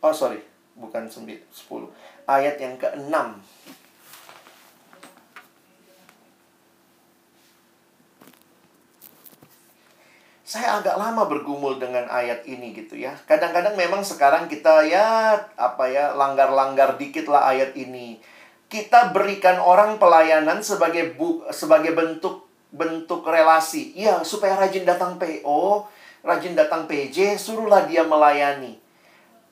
Oh 0.03 0.11
sorry 0.11 0.43
Bukan 0.75 1.07
10 1.07 1.23
Ayat 2.27 2.59
yang 2.59 2.75
ke-6 2.75 3.15
saya 10.49 10.81
agak 10.81 10.97
lama 10.97 11.29
bergumul 11.29 11.77
dengan 11.77 12.09
ayat 12.09 12.49
ini 12.49 12.73
gitu 12.73 12.97
ya. 12.97 13.13
Kadang-kadang 13.29 13.77
memang 13.77 14.01
sekarang 14.01 14.49
kita 14.49 14.81
ya 14.89 15.37
apa 15.61 15.85
ya 15.93 16.17
langgar-langgar 16.17 16.97
dikit 16.97 17.29
lah 17.29 17.53
ayat 17.53 17.77
ini 17.77 18.17
kita 18.69 19.17
berikan 19.17 19.61
orang 19.61 19.97
pelayanan 19.97 20.61
sebagai 20.61 21.17
bu, 21.17 21.45
sebagai 21.53 21.97
bentuk 21.97 22.49
bentuk 22.69 23.25
relasi. 23.25 23.97
Ya, 23.97 24.21
supaya 24.25 24.57
rajin 24.57 24.85
datang 24.85 25.17
PO, 25.17 25.89
rajin 26.25 26.53
datang 26.53 26.85
PJ, 26.85 27.41
suruhlah 27.41 27.89
dia 27.89 28.05
melayani. 28.05 28.77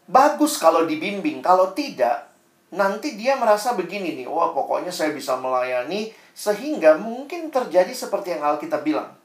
Bagus 0.06 0.60
kalau 0.60 0.84
dibimbing, 0.88 1.40
kalau 1.44 1.72
tidak 1.72 2.28
nanti 2.72 3.16
dia 3.16 3.36
merasa 3.40 3.72
begini 3.72 4.20
nih, 4.20 4.28
wah 4.28 4.52
pokoknya 4.52 4.92
saya 4.92 5.16
bisa 5.16 5.34
melayani 5.40 6.12
sehingga 6.36 7.00
mungkin 7.00 7.48
terjadi 7.48 7.90
seperti 7.90 8.36
yang 8.36 8.44
Alkitab 8.44 8.84
bilang. 8.84 9.16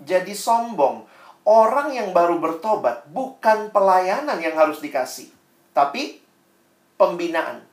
Jadi 0.00 0.32
sombong. 0.32 1.04
Orang 1.44 1.96
yang 1.96 2.12
baru 2.12 2.36
bertobat 2.36 3.08
bukan 3.08 3.72
pelayanan 3.72 4.36
yang 4.38 4.54
harus 4.54 4.84
dikasih, 4.84 5.32
tapi 5.72 6.20
pembinaan 7.00 7.64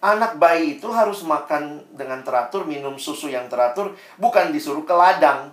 anak 0.00 0.40
bayi 0.40 0.80
itu 0.80 0.88
harus 0.90 1.22
makan 1.22 1.84
dengan 1.92 2.24
teratur, 2.24 2.64
minum 2.64 2.96
susu 2.96 3.28
yang 3.28 3.46
teratur, 3.52 3.92
bukan 4.16 4.50
disuruh 4.50 4.82
ke 4.82 4.94
ladang. 4.96 5.52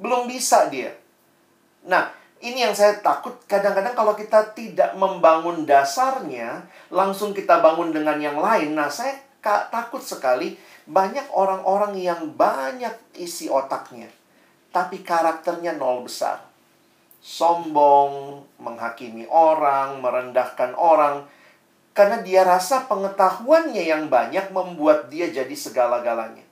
Belum 0.00 0.24
bisa 0.24 0.72
dia. 0.72 0.96
Nah, 1.84 2.08
ini 2.40 2.64
yang 2.64 2.72
saya 2.72 2.98
takut 3.04 3.36
kadang-kadang 3.44 3.92
kalau 3.92 4.16
kita 4.16 4.56
tidak 4.56 4.96
membangun 4.96 5.68
dasarnya, 5.68 6.64
langsung 6.88 7.36
kita 7.36 7.60
bangun 7.60 7.92
dengan 7.92 8.16
yang 8.18 8.40
lain. 8.40 8.72
Nah, 8.72 8.88
saya 8.88 9.20
takut 9.44 10.00
sekali 10.00 10.56
banyak 10.88 11.28
orang-orang 11.36 11.92
yang 12.00 12.32
banyak 12.32 12.96
isi 13.20 13.52
otaknya, 13.52 14.08
tapi 14.70 15.00
karakternya 15.02 15.76
nol 15.76 16.04
besar. 16.06 16.44
Sombong, 17.18 18.46
menghakimi 18.62 19.26
orang, 19.26 19.98
merendahkan 19.98 20.72
orang, 20.78 21.26
karena 21.98 22.22
dia 22.22 22.46
rasa 22.46 22.86
pengetahuannya 22.86 23.82
yang 23.82 24.06
banyak 24.06 24.54
membuat 24.54 25.10
dia 25.10 25.26
jadi 25.34 25.50
segala-galanya. 25.50 26.46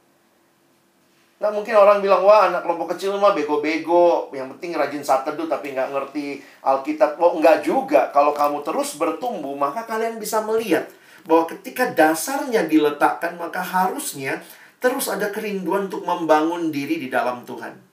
Nah 1.36 1.52
mungkin 1.52 1.76
orang 1.76 2.02
bilang, 2.02 2.24
wah 2.26 2.48
anak 2.48 2.64
kelompok 2.66 2.96
kecil 2.96 3.14
mah 3.20 3.30
bego-bego. 3.36 4.32
Yang 4.32 4.56
penting 4.56 4.74
rajin 4.74 5.04
saat 5.04 5.22
teduh 5.28 5.46
tapi 5.46 5.76
nggak 5.76 5.92
ngerti 5.92 6.40
Alkitab. 6.64 7.20
Oh 7.22 7.38
enggak 7.38 7.62
juga. 7.62 8.08
Kalau 8.10 8.32
kamu 8.32 8.64
terus 8.66 8.98
bertumbuh, 8.98 9.52
maka 9.54 9.84
kalian 9.84 10.18
bisa 10.18 10.40
melihat 10.42 10.88
bahwa 11.28 11.46
ketika 11.52 11.92
dasarnya 11.92 12.64
diletakkan, 12.64 13.38
maka 13.38 13.60
harusnya 13.60 14.40
terus 14.82 15.06
ada 15.12 15.28
kerinduan 15.28 15.92
untuk 15.92 16.02
membangun 16.02 16.72
diri 16.72 16.98
di 16.98 17.12
dalam 17.12 17.44
Tuhan. 17.44 17.85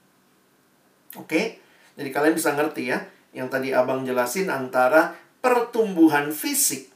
Oke? 1.17 1.61
Jadi 1.93 2.09
kalian 2.09 2.33
bisa 2.33 2.53
ngerti 2.57 2.89
ya, 2.89 2.99
yang 3.33 3.49
tadi 3.49 3.73
abang 3.73 4.01
jelasin 4.01 4.49
antara 4.49 5.13
pertumbuhan 5.43 6.33
fisik 6.33 6.93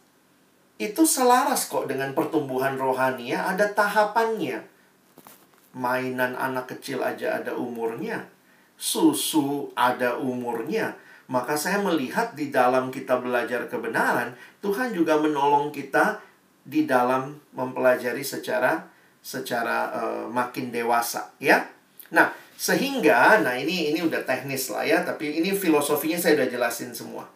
itu 0.78 1.10
selaras 1.10 1.66
kok 1.66 1.90
dengan 1.90 2.14
pertumbuhan 2.14 2.78
rohani 2.78 3.34
ya, 3.34 3.50
ada 3.50 3.66
tahapannya. 3.74 4.62
Mainan 5.74 6.38
anak 6.38 6.70
kecil 6.78 7.02
aja 7.02 7.42
ada 7.42 7.58
umurnya. 7.58 8.30
Susu 8.78 9.74
ada 9.74 10.22
umurnya. 10.22 10.94
Maka 11.28 11.58
saya 11.58 11.82
melihat 11.82 12.38
di 12.38 12.54
dalam 12.54 12.94
kita 12.94 13.18
belajar 13.18 13.66
kebenaran, 13.66 14.38
Tuhan 14.62 14.94
juga 14.94 15.18
menolong 15.18 15.74
kita 15.74 16.22
di 16.62 16.86
dalam 16.86 17.36
mempelajari 17.58 18.22
secara 18.22 18.86
secara 19.20 19.92
uh, 19.92 20.26
makin 20.32 20.72
dewasa, 20.72 21.36
ya. 21.36 21.68
Nah, 22.16 22.32
Sehingga, 22.58 23.38
nah 23.46 23.54
ini 23.54 23.94
ini 23.94 24.02
udah 24.02 24.26
teknis 24.26 24.74
lah 24.74 24.82
ya, 24.82 25.06
tapi 25.06 25.38
ini 25.38 25.54
filosofinya 25.54 26.18
saya 26.18 26.42
udah 26.42 26.50
jelasin 26.50 26.90
semua. 26.90 27.30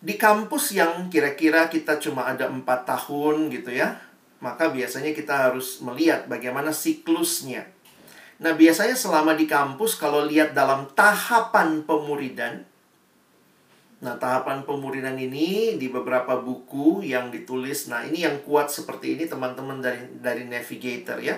Di 0.00 0.16
kampus 0.16 0.72
yang 0.72 1.12
kira-kira 1.12 1.68
kita 1.68 2.00
cuma 2.00 2.24
ada 2.24 2.48
empat 2.48 2.88
tahun 2.88 3.52
gitu 3.52 3.76
ya, 3.76 4.00
maka 4.40 4.72
biasanya 4.72 5.12
kita 5.12 5.52
harus 5.52 5.84
melihat 5.84 6.24
bagaimana 6.24 6.72
siklusnya. 6.72 7.68
Nah, 8.40 8.56
biasanya 8.56 8.96
selama 8.96 9.36
di 9.36 9.44
kampus 9.44 10.00
kalau 10.00 10.24
lihat 10.24 10.56
dalam 10.56 10.88
tahapan 10.96 11.84
pemuridan, 11.84 12.64
nah 14.00 14.16
tahapan 14.16 14.64
pemuridan 14.64 15.20
ini 15.20 15.76
di 15.76 15.92
beberapa 15.92 16.40
buku 16.40 17.04
yang 17.04 17.28
ditulis, 17.28 17.92
nah 17.92 18.00
ini 18.00 18.24
yang 18.24 18.40
kuat 18.40 18.72
seperti 18.72 19.20
ini 19.20 19.28
teman-teman 19.28 19.84
dari 19.84 20.00
dari 20.16 20.48
Navigator 20.48 21.20
ya 21.20 21.36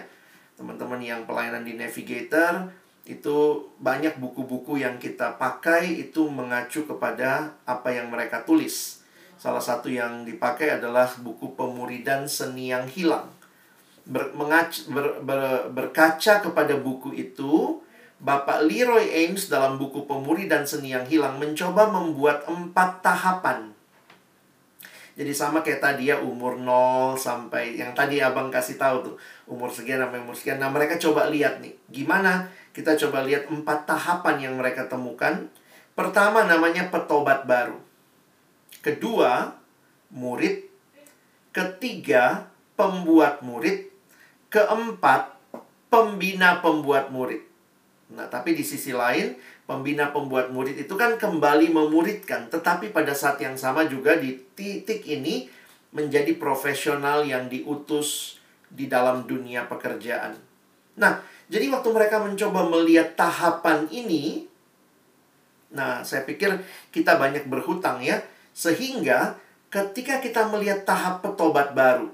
teman-teman 0.63 1.03
yang 1.03 1.27
pelayanan 1.27 1.67
di 1.67 1.75
Navigator 1.75 2.71
itu 3.03 3.67
banyak 3.83 4.15
buku-buku 4.23 4.79
yang 4.79 4.95
kita 5.03 5.35
pakai 5.35 6.07
itu 6.07 6.31
mengacu 6.31 6.87
kepada 6.87 7.59
apa 7.67 7.91
yang 7.91 8.07
mereka 8.07 8.47
tulis. 8.47 9.03
Salah 9.35 9.59
satu 9.59 9.91
yang 9.91 10.23
dipakai 10.23 10.79
adalah 10.79 11.11
buku 11.19 11.59
Pemuridan 11.59 12.31
Seni 12.31 12.71
yang 12.71 12.87
Hilang. 12.87 13.27
Ber, 14.07 14.31
mengac, 14.39 14.87
ber, 14.87 15.19
ber, 15.27 15.67
berkaca 15.75 16.39
kepada 16.39 16.79
buku 16.79 17.11
itu, 17.11 17.83
Bapak 18.23 18.63
Leroy 18.63 19.11
Ames 19.27 19.51
dalam 19.51 19.83
buku 19.83 20.07
Pemuridan 20.07 20.63
Seni 20.63 20.95
yang 20.95 21.11
Hilang 21.11 21.43
mencoba 21.43 21.91
membuat 21.91 22.47
empat 22.47 23.03
tahapan 23.03 23.72
jadi 25.13 25.33
sama 25.37 25.61
kayak 25.61 25.85
tadi 25.85 26.09
ya 26.09 26.17
umur 26.17 26.57
0 26.57 27.21
sampai 27.21 27.77
yang 27.77 27.93
tadi 27.93 28.25
abang 28.25 28.49
kasih 28.49 28.81
tahu 28.81 29.13
tuh 29.13 29.15
umur 29.45 29.69
sekian 29.69 30.01
sampai 30.01 30.25
umur 30.25 30.33
sekian. 30.33 30.57
Nah 30.57 30.73
mereka 30.73 30.97
coba 30.97 31.29
lihat 31.29 31.61
nih 31.61 31.77
gimana 31.93 32.49
kita 32.73 32.97
coba 32.97 33.21
lihat 33.29 33.45
empat 33.53 33.85
tahapan 33.85 34.49
yang 34.49 34.55
mereka 34.57 34.89
temukan. 34.89 35.53
Pertama 35.93 36.49
namanya 36.49 36.89
petobat 36.89 37.45
baru. 37.45 37.77
Kedua 38.81 39.53
murid. 40.09 40.65
Ketiga 41.53 42.49
pembuat 42.73 43.45
murid. 43.45 43.93
Keempat 44.49 45.37
pembina 45.93 46.65
pembuat 46.65 47.13
murid. 47.13 47.45
Nah 48.17 48.33
tapi 48.33 48.57
di 48.57 48.65
sisi 48.65 48.97
lain 48.97 49.37
pembina 49.63 50.11
pembuat 50.11 50.51
murid 50.51 50.75
itu 50.75 50.95
kan 50.99 51.15
kembali 51.15 51.71
memuridkan, 51.71 52.51
tetapi 52.51 52.91
pada 52.91 53.15
saat 53.15 53.39
yang 53.39 53.55
sama 53.55 53.87
juga 53.87 54.19
di 54.19 54.35
titik 54.59 55.07
ini 55.07 55.47
menjadi 55.95 56.35
profesional 56.35 57.23
yang 57.23 57.47
diutus 57.47 58.41
di 58.73 58.89
dalam 58.89 59.29
dunia 59.29 59.69
pekerjaan. 59.69 60.35
Nah, 60.99 61.21
jadi 61.47 61.69
waktu 61.69 61.89
mereka 61.93 62.19
mencoba 62.21 62.67
melihat 62.67 63.15
tahapan 63.15 63.87
ini, 63.93 64.49
nah 65.73 66.01
saya 66.03 66.25
pikir 66.25 66.59
kita 66.91 67.21
banyak 67.21 67.47
berhutang 67.47 68.01
ya, 68.01 68.19
sehingga 68.57 69.37
ketika 69.69 70.19
kita 70.19 70.49
melihat 70.49 70.85
tahap 70.85 71.21
petobat 71.25 71.77
baru, 71.77 72.09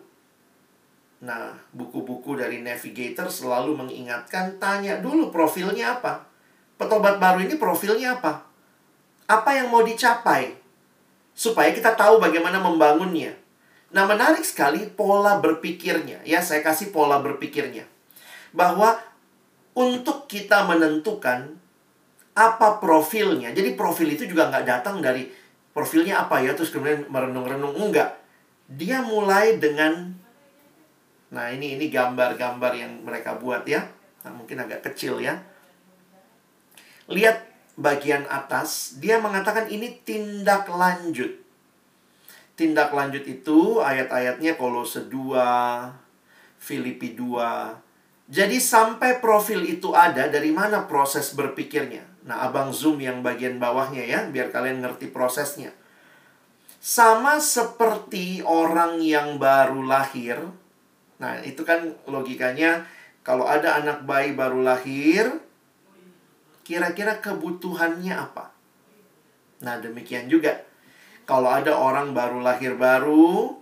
nah 1.19 1.55
buku-buku 1.75 2.39
dari 2.39 2.63
Navigator 2.63 3.27
selalu 3.27 3.75
mengingatkan 3.75 4.59
tanya 4.63 5.03
dulu 5.03 5.35
profilnya 5.35 5.99
apa 5.99 6.28
petobat 6.79 7.19
baru 7.19 7.45
ini 7.45 7.59
profilnya 7.59 8.17
apa? 8.17 8.47
Apa 9.29 9.51
yang 9.59 9.69
mau 9.69 9.85
dicapai? 9.85 10.57
Supaya 11.35 11.75
kita 11.75 11.93
tahu 11.99 12.23
bagaimana 12.23 12.63
membangunnya. 12.63 13.35
Nah, 13.93 14.09
menarik 14.09 14.43
sekali 14.47 14.89
pola 14.89 15.43
berpikirnya. 15.43 16.25
Ya, 16.25 16.41
saya 16.41 16.65
kasih 16.65 16.95
pola 16.95 17.21
berpikirnya. 17.21 17.85
Bahwa 18.55 18.97
untuk 19.77 20.31
kita 20.31 20.65
menentukan 20.65 21.59
apa 22.33 22.79
profilnya. 22.79 23.51
Jadi 23.53 23.75
profil 23.75 24.15
itu 24.15 24.25
juga 24.25 24.49
nggak 24.49 24.67
datang 24.67 25.03
dari 25.03 25.27
profilnya 25.75 26.25
apa 26.27 26.41
ya, 26.41 26.55
terus 26.57 26.73
kemudian 26.73 27.05
merenung-renung. 27.11 27.75
Enggak. 27.77 28.17
Dia 28.69 29.03
mulai 29.05 29.59
dengan 29.61 30.19
Nah, 31.29 31.53
ini 31.53 31.77
ini 31.77 31.93
gambar-gambar 31.93 32.73
yang 32.73 33.05
mereka 33.05 33.37
buat 33.37 33.69
ya. 33.69 33.85
Nah, 34.25 34.33
mungkin 34.33 34.65
agak 34.65 34.81
kecil 34.81 35.21
ya. 35.21 35.37
Lihat 37.09 37.49
bagian 37.81 38.29
atas, 38.29 39.01
dia 39.01 39.17
mengatakan 39.17 39.71
ini 39.73 39.97
tindak 40.05 40.69
lanjut. 40.69 41.41
Tindak 42.59 42.91
lanjut 42.91 43.25
itu 43.25 43.81
ayat-ayatnya 43.81 44.59
Kolose 44.59 45.07
2, 45.07 46.61
Filipi 46.61 47.15
2. 47.15 48.29
Jadi 48.29 48.61
sampai 48.61 49.25
profil 49.25 49.65
itu 49.65 49.97
ada, 49.97 50.29
dari 50.29 50.53
mana 50.53 50.85
proses 50.85 51.33
berpikirnya? 51.33 52.05
Nah, 52.29 52.45
abang 52.45 52.69
zoom 52.77 53.01
yang 53.01 53.25
bagian 53.25 53.57
bawahnya 53.57 54.05
ya, 54.05 54.21
biar 54.29 54.53
kalian 54.53 54.85
ngerti 54.85 55.09
prosesnya. 55.09 55.73
Sama 56.77 57.41
seperti 57.41 58.45
orang 58.45 59.01
yang 59.01 59.41
baru 59.41 59.81
lahir. 59.81 60.37
Nah, 61.17 61.41
itu 61.41 61.65
kan 61.65 61.97
logikanya 62.05 62.85
kalau 63.25 63.49
ada 63.49 63.81
anak 63.81 64.05
bayi 64.05 64.37
baru 64.37 64.61
lahir, 64.61 65.41
kira-kira 66.69 67.17
kebutuhannya 67.25 68.13
apa? 68.13 68.53
Nah, 69.65 69.81
demikian 69.81 70.29
juga. 70.29 70.69
Kalau 71.25 71.49
ada 71.49 71.73
orang 71.73 72.13
baru 72.13 72.45
lahir 72.45 72.77
baru, 72.77 73.57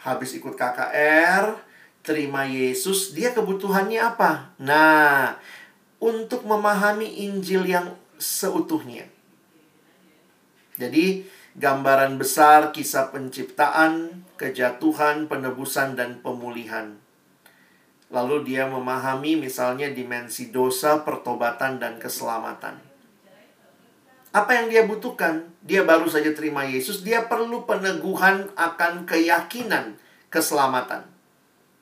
habis 0.00 0.32
ikut 0.32 0.56
KKR, 0.56 1.60
terima 2.00 2.48
Yesus, 2.48 3.12
dia 3.12 3.36
kebutuhannya 3.36 4.00
apa? 4.00 4.56
Nah, 4.64 5.36
untuk 6.00 6.48
memahami 6.48 7.28
Injil 7.28 7.68
yang 7.68 7.92
seutuhnya. 8.16 9.04
Jadi, 10.80 11.28
gambaran 11.52 12.16
besar 12.16 12.72
kisah 12.72 13.12
penciptaan, 13.12 14.24
kejatuhan, 14.40 15.28
penebusan, 15.28 16.00
dan 16.00 16.24
pemulihan. 16.24 16.96
Lalu 18.08 18.48
dia 18.48 18.64
memahami 18.64 19.36
misalnya 19.36 19.92
dimensi 19.92 20.48
dosa, 20.48 21.04
pertobatan, 21.04 21.76
dan 21.76 22.00
keselamatan. 22.00 22.80
Apa 24.32 24.50
yang 24.56 24.66
dia 24.72 24.82
butuhkan? 24.84 25.44
Dia 25.64 25.84
baru 25.84 26.08
saja 26.08 26.32
terima 26.32 26.64
Yesus, 26.64 27.04
dia 27.04 27.28
perlu 27.28 27.64
peneguhan 27.68 28.48
akan 28.56 29.04
keyakinan 29.08 29.96
keselamatan. 30.28 31.04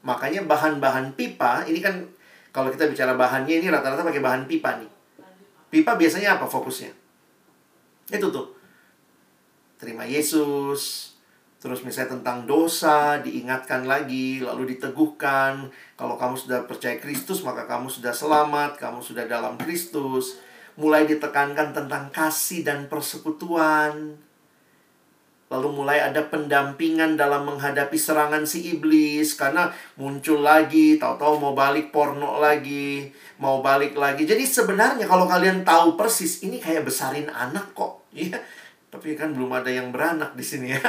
Makanya 0.07 0.47
bahan-bahan 0.47 1.15
pipa, 1.19 1.67
ini 1.67 1.83
kan 1.83 2.07
kalau 2.55 2.71
kita 2.71 2.87
bicara 2.87 3.19
bahannya 3.19 3.59
ini 3.59 3.67
rata-rata 3.71 4.07
pakai 4.07 4.23
bahan 4.23 4.47
pipa 4.47 4.79
nih. 4.79 4.91
Pipa 5.71 5.99
biasanya 5.99 6.39
apa 6.39 6.47
fokusnya? 6.47 6.95
Itu 8.15 8.31
tuh. 8.31 8.55
Terima 9.77 10.07
Yesus, 10.07 11.16
Terus 11.57 11.81
misalnya 11.83 12.21
tentang 12.21 12.45
dosa 12.45 13.17
diingatkan 13.25 13.89
lagi, 13.89 14.45
lalu 14.45 14.77
diteguhkan. 14.77 15.73
Kalau 15.97 16.21
kamu 16.21 16.37
sudah 16.37 16.69
percaya 16.69 17.01
Kristus, 17.01 17.41
maka 17.41 17.65
kamu 17.65 17.89
sudah 17.89 18.13
selamat, 18.13 18.77
kamu 18.77 19.01
sudah 19.01 19.25
dalam 19.25 19.57
Kristus. 19.57 20.37
Mulai 20.77 21.09
ditekankan 21.09 21.73
tentang 21.73 22.13
kasih 22.13 22.61
dan 22.61 22.87
persekutuan. 22.93 24.21
Lalu 25.47 25.69
mulai 25.79 26.03
ada 26.03 26.27
pendampingan 26.27 27.15
dalam 27.15 27.47
menghadapi 27.47 27.95
serangan 27.95 28.43
si 28.43 28.75
iblis 28.75 29.39
karena 29.39 29.71
muncul 29.95 30.43
lagi, 30.43 30.99
tahu-tahu 30.99 31.39
mau 31.39 31.55
balik 31.55 31.95
porno 31.95 32.43
lagi, 32.43 33.15
mau 33.39 33.63
balik 33.63 33.95
lagi. 33.95 34.27
Jadi 34.27 34.43
sebenarnya 34.43 35.07
kalau 35.07 35.31
kalian 35.31 35.63
tahu 35.63 35.95
persis 35.95 36.43
ini 36.43 36.59
kayak 36.59 36.83
besarin 36.83 37.31
anak 37.31 37.71
kok, 37.79 38.11
ya. 38.11 38.43
Tapi 38.91 39.15
kan 39.15 39.39
belum 39.39 39.55
ada 39.55 39.71
yang 39.71 39.95
beranak 39.95 40.35
di 40.35 40.43
sini 40.43 40.75
ya. 40.75 40.83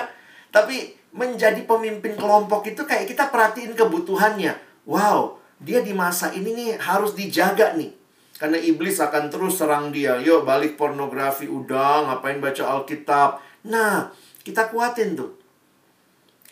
Tapi 0.51 0.97
menjadi 1.17 1.63
pemimpin 1.65 2.13
kelompok 2.13 2.67
itu 2.69 2.85
kayak 2.85 3.09
kita 3.09 3.33
perhatiin 3.33 3.73
kebutuhannya. 3.73 4.53
Wow, 4.85 5.41
dia 5.57 5.81
di 5.81 5.91
masa 5.91 6.29
ini 6.31 6.53
nih 6.53 6.69
harus 6.77 7.17
dijaga 7.17 7.73
nih. 7.73 7.91
Karena 8.37 8.61
iblis 8.61 9.01
akan 9.01 9.33
terus 9.33 9.57
serang 9.57 9.89
dia. 9.89 10.21
Yuk 10.21 10.45
balik 10.45 10.77
pornografi 10.77 11.49
udah, 11.49 12.05
ngapain 12.05 12.37
baca 12.37 12.63
Alkitab. 12.77 13.41
Nah, 13.65 14.13
kita 14.45 14.69
kuatin 14.69 15.17
tuh. 15.17 15.33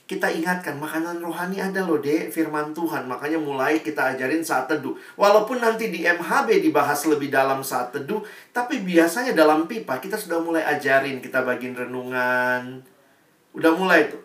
Kita 0.05 0.29
ingatkan, 0.29 0.77
makanan 0.77 1.17
rohani 1.17 1.57
ada 1.57 1.81
loh 1.81 1.97
dek, 1.97 2.29
firman 2.29 2.77
Tuhan. 2.77 3.09
Makanya 3.09 3.41
mulai 3.41 3.81
kita 3.81 4.13
ajarin 4.13 4.45
saat 4.45 4.69
teduh. 4.69 4.93
Walaupun 5.17 5.57
nanti 5.57 5.89
di 5.89 6.05
MHB 6.05 6.61
dibahas 6.61 7.09
lebih 7.09 7.33
dalam 7.33 7.65
saat 7.65 7.89
teduh, 7.89 8.21
tapi 8.53 8.85
biasanya 8.85 9.33
dalam 9.33 9.65
pipa 9.65 9.97
kita 9.97 10.13
sudah 10.13 10.37
mulai 10.41 10.61
ajarin. 10.61 11.21
Kita 11.25 11.41
bagiin 11.41 11.73
renungan, 11.73 12.85
Udah 13.55 13.71
mulai 13.73 14.11
tuh. 14.11 14.21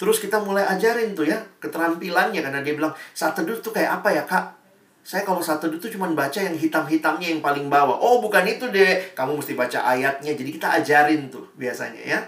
Terus 0.00 0.16
kita 0.16 0.40
mulai 0.40 0.64
ajarin 0.64 1.12
tuh 1.12 1.28
ya 1.28 1.36
keterampilannya 1.60 2.40
karena 2.40 2.64
dia 2.64 2.72
bilang 2.72 2.96
saat 3.12 3.36
teduh 3.36 3.60
tuh 3.60 3.74
kayak 3.74 4.00
apa 4.00 4.08
ya 4.16 4.24
kak? 4.24 4.56
Saya 5.04 5.28
kalau 5.28 5.44
saat 5.44 5.60
teduh 5.60 5.76
tuh 5.76 5.92
cuma 5.92 6.08
baca 6.08 6.40
yang 6.40 6.56
hitam-hitamnya 6.56 7.36
yang 7.36 7.42
paling 7.44 7.68
bawah. 7.68 8.00
Oh 8.00 8.24
bukan 8.24 8.48
itu 8.48 8.72
deh, 8.72 9.12
kamu 9.12 9.36
mesti 9.36 9.52
baca 9.52 9.84
ayatnya. 9.84 10.32
Jadi 10.32 10.50
kita 10.56 10.72
ajarin 10.80 11.28
tuh 11.28 11.44
biasanya 11.60 12.00
ya. 12.00 12.20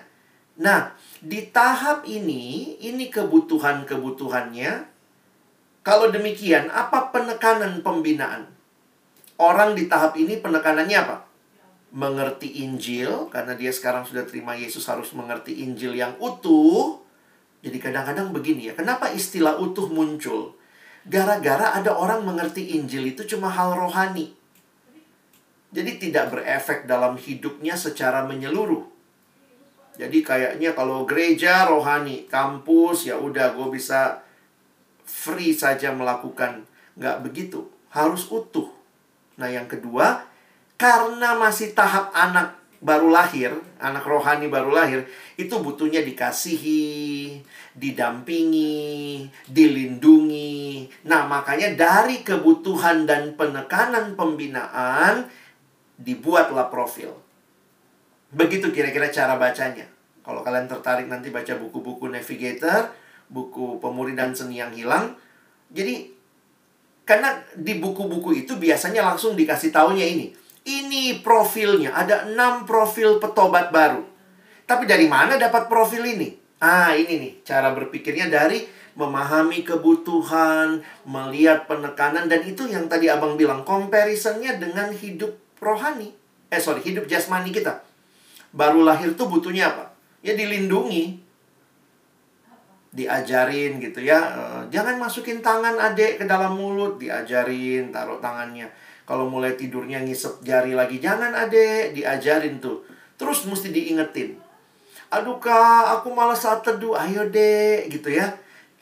Nah 0.61 0.93
di 1.25 1.49
tahap 1.49 2.05
ini, 2.05 2.77
ini 2.83 3.09
kebutuhan-kebutuhannya. 3.09 4.93
Kalau 5.83 6.13
demikian, 6.13 6.69
apa 6.69 7.09
penekanan 7.11 7.81
pembinaan? 7.81 8.53
Orang 9.41 9.75
di 9.75 9.89
tahap 9.89 10.15
ini 10.15 10.39
penekanannya 10.39 10.99
apa? 11.09 11.32
Mengerti 11.93 12.64
Injil, 12.64 13.28
karena 13.28 13.53
dia 13.53 13.68
sekarang 13.68 14.09
sudah 14.09 14.24
terima 14.24 14.57
Yesus 14.57 14.88
harus 14.88 15.12
mengerti 15.12 15.61
Injil 15.61 15.93
yang 15.93 16.16
utuh. 16.16 17.05
Jadi 17.61 17.76
kadang-kadang 17.76 18.32
begini 18.32 18.72
ya, 18.72 18.74
kenapa 18.74 19.12
istilah 19.12 19.61
utuh 19.61 19.93
muncul? 19.93 20.57
Gara-gara 21.05 21.76
ada 21.76 21.93
orang 21.93 22.24
mengerti 22.24 22.80
Injil 22.80 23.12
itu 23.12 23.28
cuma 23.36 23.53
hal 23.53 23.76
rohani. 23.76 24.32
Jadi 25.72 26.01
tidak 26.01 26.32
berefek 26.32 26.84
dalam 26.88 27.20
hidupnya 27.20 27.76
secara 27.76 28.24
menyeluruh. 28.24 28.88
Jadi 30.01 30.24
kayaknya 30.24 30.72
kalau 30.72 31.05
gereja 31.05 31.68
rohani, 31.68 32.24
kampus 32.24 33.12
ya 33.12 33.20
udah 33.20 33.53
gue 33.53 33.68
bisa 33.68 34.24
free 35.05 35.53
saja 35.53 35.93
melakukan. 35.93 36.64
Nggak 36.97 37.20
begitu, 37.24 37.68
harus 37.93 38.24
utuh. 38.32 38.72
Nah 39.36 39.49
yang 39.53 39.68
kedua, 39.68 40.32
karena 40.83 41.39
masih 41.39 41.78
tahap 41.78 42.11
anak 42.11 42.59
baru 42.83 43.14
lahir, 43.14 43.55
anak 43.78 44.03
rohani 44.03 44.51
baru 44.51 44.74
lahir, 44.74 45.07
itu 45.39 45.55
butuhnya 45.62 46.03
dikasihi, 46.03 47.39
didampingi, 47.78 49.30
dilindungi. 49.47 50.91
Nah, 51.07 51.30
makanya 51.30 51.78
dari 51.78 52.26
kebutuhan 52.26 53.07
dan 53.07 53.39
penekanan 53.39 54.18
pembinaan 54.18 55.30
dibuatlah 56.03 56.66
profil. 56.66 57.14
Begitu 58.35 58.74
kira-kira 58.74 59.07
cara 59.14 59.39
bacanya. 59.39 59.87
Kalau 60.26 60.43
kalian 60.43 60.66
tertarik 60.66 61.07
nanti 61.07 61.30
baca 61.30 61.55
buku-buku 61.62 62.11
Navigator, 62.11 62.91
buku 63.30 63.78
Pemuridan 63.78 64.35
Seni 64.35 64.59
yang 64.59 64.74
Hilang. 64.74 65.14
Jadi 65.70 66.11
karena 67.07 67.39
di 67.55 67.78
buku-buku 67.78 68.43
itu 68.43 68.59
biasanya 68.59 69.07
langsung 69.07 69.39
dikasih 69.39 69.70
taunya 69.70 70.03
ini. 70.03 70.41
Ini 70.63 71.25
profilnya, 71.27 71.91
ada 71.95 72.31
enam 72.31 72.63
profil 72.63 73.19
petobat 73.19 73.75
baru. 73.75 74.07
Tapi 74.63 74.87
dari 74.87 75.11
mana 75.11 75.35
dapat 75.35 75.67
profil 75.67 76.07
ini? 76.07 76.39
Ah, 76.63 76.95
ini 76.95 77.19
nih 77.19 77.33
cara 77.43 77.75
berpikirnya 77.75 78.31
dari 78.31 78.63
memahami 78.95 79.67
kebutuhan, 79.67 80.79
melihat 81.03 81.67
penekanan 81.67 82.31
dan 82.31 82.47
itu 82.47 82.71
yang 82.71 82.87
tadi 82.87 83.11
Abang 83.11 83.35
bilang 83.35 83.67
comparisonnya 83.67 84.63
dengan 84.63 84.95
hidup 84.95 85.35
rohani. 85.59 86.15
Eh 86.53 86.63
sorry, 86.63 86.85
hidup 86.87 87.11
jasmani 87.11 87.51
kita 87.51 87.83
baru 88.53 88.85
lahir 88.85 89.17
tuh 89.17 89.27
butuhnya 89.27 89.73
apa? 89.73 89.97
Ya 90.21 90.37
dilindungi. 90.37 91.19
Diajarin 92.93 93.81
gitu 93.81 94.05
ya. 94.05 94.21
Eh, 94.21 94.63
jangan 94.69 95.01
masukin 95.01 95.41
tangan 95.41 95.81
adek 95.81 96.21
ke 96.21 96.25
dalam 96.29 96.55
mulut, 96.55 97.01
diajarin 97.01 97.89
taruh 97.89 98.21
tangannya. 98.21 98.69
Kalau 99.03 99.26
mulai 99.26 99.59
tidurnya 99.59 100.00
ngisep 100.03 100.46
jari 100.46 100.72
lagi, 100.72 101.03
jangan 101.03 101.34
adek, 101.34 101.94
diajarin 101.96 102.62
tuh. 102.62 102.86
Terus 103.18 103.44
mesti 103.46 103.74
diingetin. 103.74 104.38
Aduh 105.12 105.36
kak, 105.36 106.00
aku 106.00 106.14
malas 106.14 106.40
saat 106.40 106.64
teduh. 106.64 106.96
Ayo 106.96 107.28
dek, 107.28 107.90
gitu 107.92 108.09
ya. 108.14 108.32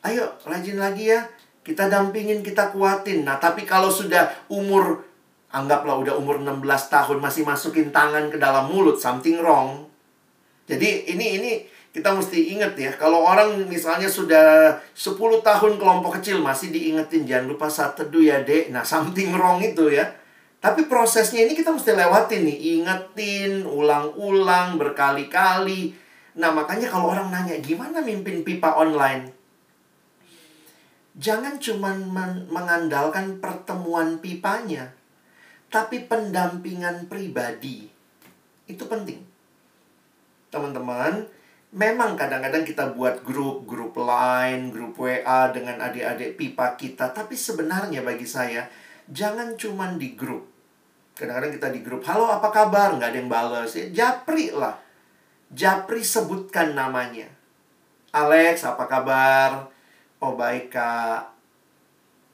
Ayo, 0.05 0.31
rajin 0.47 0.79
lagi 0.79 1.11
ya. 1.11 1.27
Kita 1.67 1.91
dampingin, 1.91 2.41
kita 2.45 2.71
kuatin. 2.71 3.27
Nah, 3.27 3.37
tapi 3.43 3.67
kalau 3.67 3.91
sudah 3.93 4.31
umur 4.49 5.11
anggaplah 5.51 5.99
udah 5.99 6.15
umur 6.15 6.39
16 6.39 6.63
tahun 6.87 7.19
masih 7.19 7.43
masukin 7.43 7.91
tangan 7.91 8.31
ke 8.31 8.39
dalam 8.39 8.71
mulut, 8.71 8.97
something 8.97 9.43
wrong. 9.43 9.91
Jadi 10.71 11.11
ini 11.11 11.27
ini 11.43 11.53
kita 11.91 12.15
mesti 12.15 12.55
ingat 12.55 12.79
ya, 12.79 12.95
kalau 12.95 13.27
orang 13.27 13.67
misalnya 13.67 14.07
sudah 14.07 14.79
10 14.95 15.19
tahun 15.43 15.75
kelompok 15.75 16.23
kecil 16.23 16.39
masih 16.39 16.71
diingetin 16.71 17.27
jangan 17.27 17.51
lupa 17.51 17.67
saat 17.67 17.99
teduh 17.99 18.23
ya, 18.23 18.47
Dek. 18.47 18.71
Nah, 18.71 18.87
something 18.87 19.35
wrong 19.35 19.59
itu 19.59 19.91
ya. 19.91 20.07
Tapi 20.61 20.87
prosesnya 20.87 21.43
ini 21.49 21.57
kita 21.57 21.73
mesti 21.73 21.91
lewatin 21.97 22.47
nih, 22.47 22.59
ingetin, 22.79 23.67
ulang-ulang, 23.67 24.79
berkali-kali. 24.79 25.91
Nah, 26.39 26.55
makanya 26.55 26.87
kalau 26.87 27.11
orang 27.11 27.33
nanya, 27.33 27.59
gimana 27.59 27.99
mimpin 27.99 28.47
pipa 28.47 28.77
online? 28.77 29.33
Jangan 31.19 31.59
cuma 31.59 31.91
mengandalkan 32.49 33.43
pertemuan 33.43 34.23
pipanya 34.23 34.95
tapi 35.71 36.03
pendampingan 36.05 37.07
pribadi 37.07 37.87
itu 38.67 38.85
penting. 38.87 39.23
Teman-teman, 40.51 41.27
memang 41.71 42.19
kadang-kadang 42.19 42.67
kita 42.67 42.91
buat 42.95 43.23
grup, 43.23 43.67
grup 43.67 43.95
lain, 43.99 44.75
grup 44.75 44.99
WA 44.99 45.51
dengan 45.55 45.79
adik-adik 45.79 46.35
pipa 46.35 46.75
kita, 46.75 47.15
tapi 47.15 47.39
sebenarnya 47.39 48.03
bagi 48.03 48.27
saya 48.27 48.67
jangan 49.07 49.55
cuma 49.55 49.91
di 49.95 50.15
grup. 50.19 50.47
Kadang-kadang 51.15 51.53
kita 51.55 51.69
di 51.71 51.81
grup, 51.85 52.03
halo 52.09 52.27
apa 52.31 52.49
kabar? 52.49 52.97
Nggak 52.97 53.11
ada 53.13 53.19
yang 53.19 53.31
balas. 53.31 53.77
Ya, 53.77 53.87
japri 53.93 54.51
lah. 54.51 54.81
Japri 55.51 56.01
sebutkan 56.01 56.73
namanya. 56.73 57.29
Alex, 58.11 58.67
apa 58.67 58.89
kabar? 58.91 59.71
Oh 60.19 60.35
baik 60.35 60.75
kak. 60.75 61.31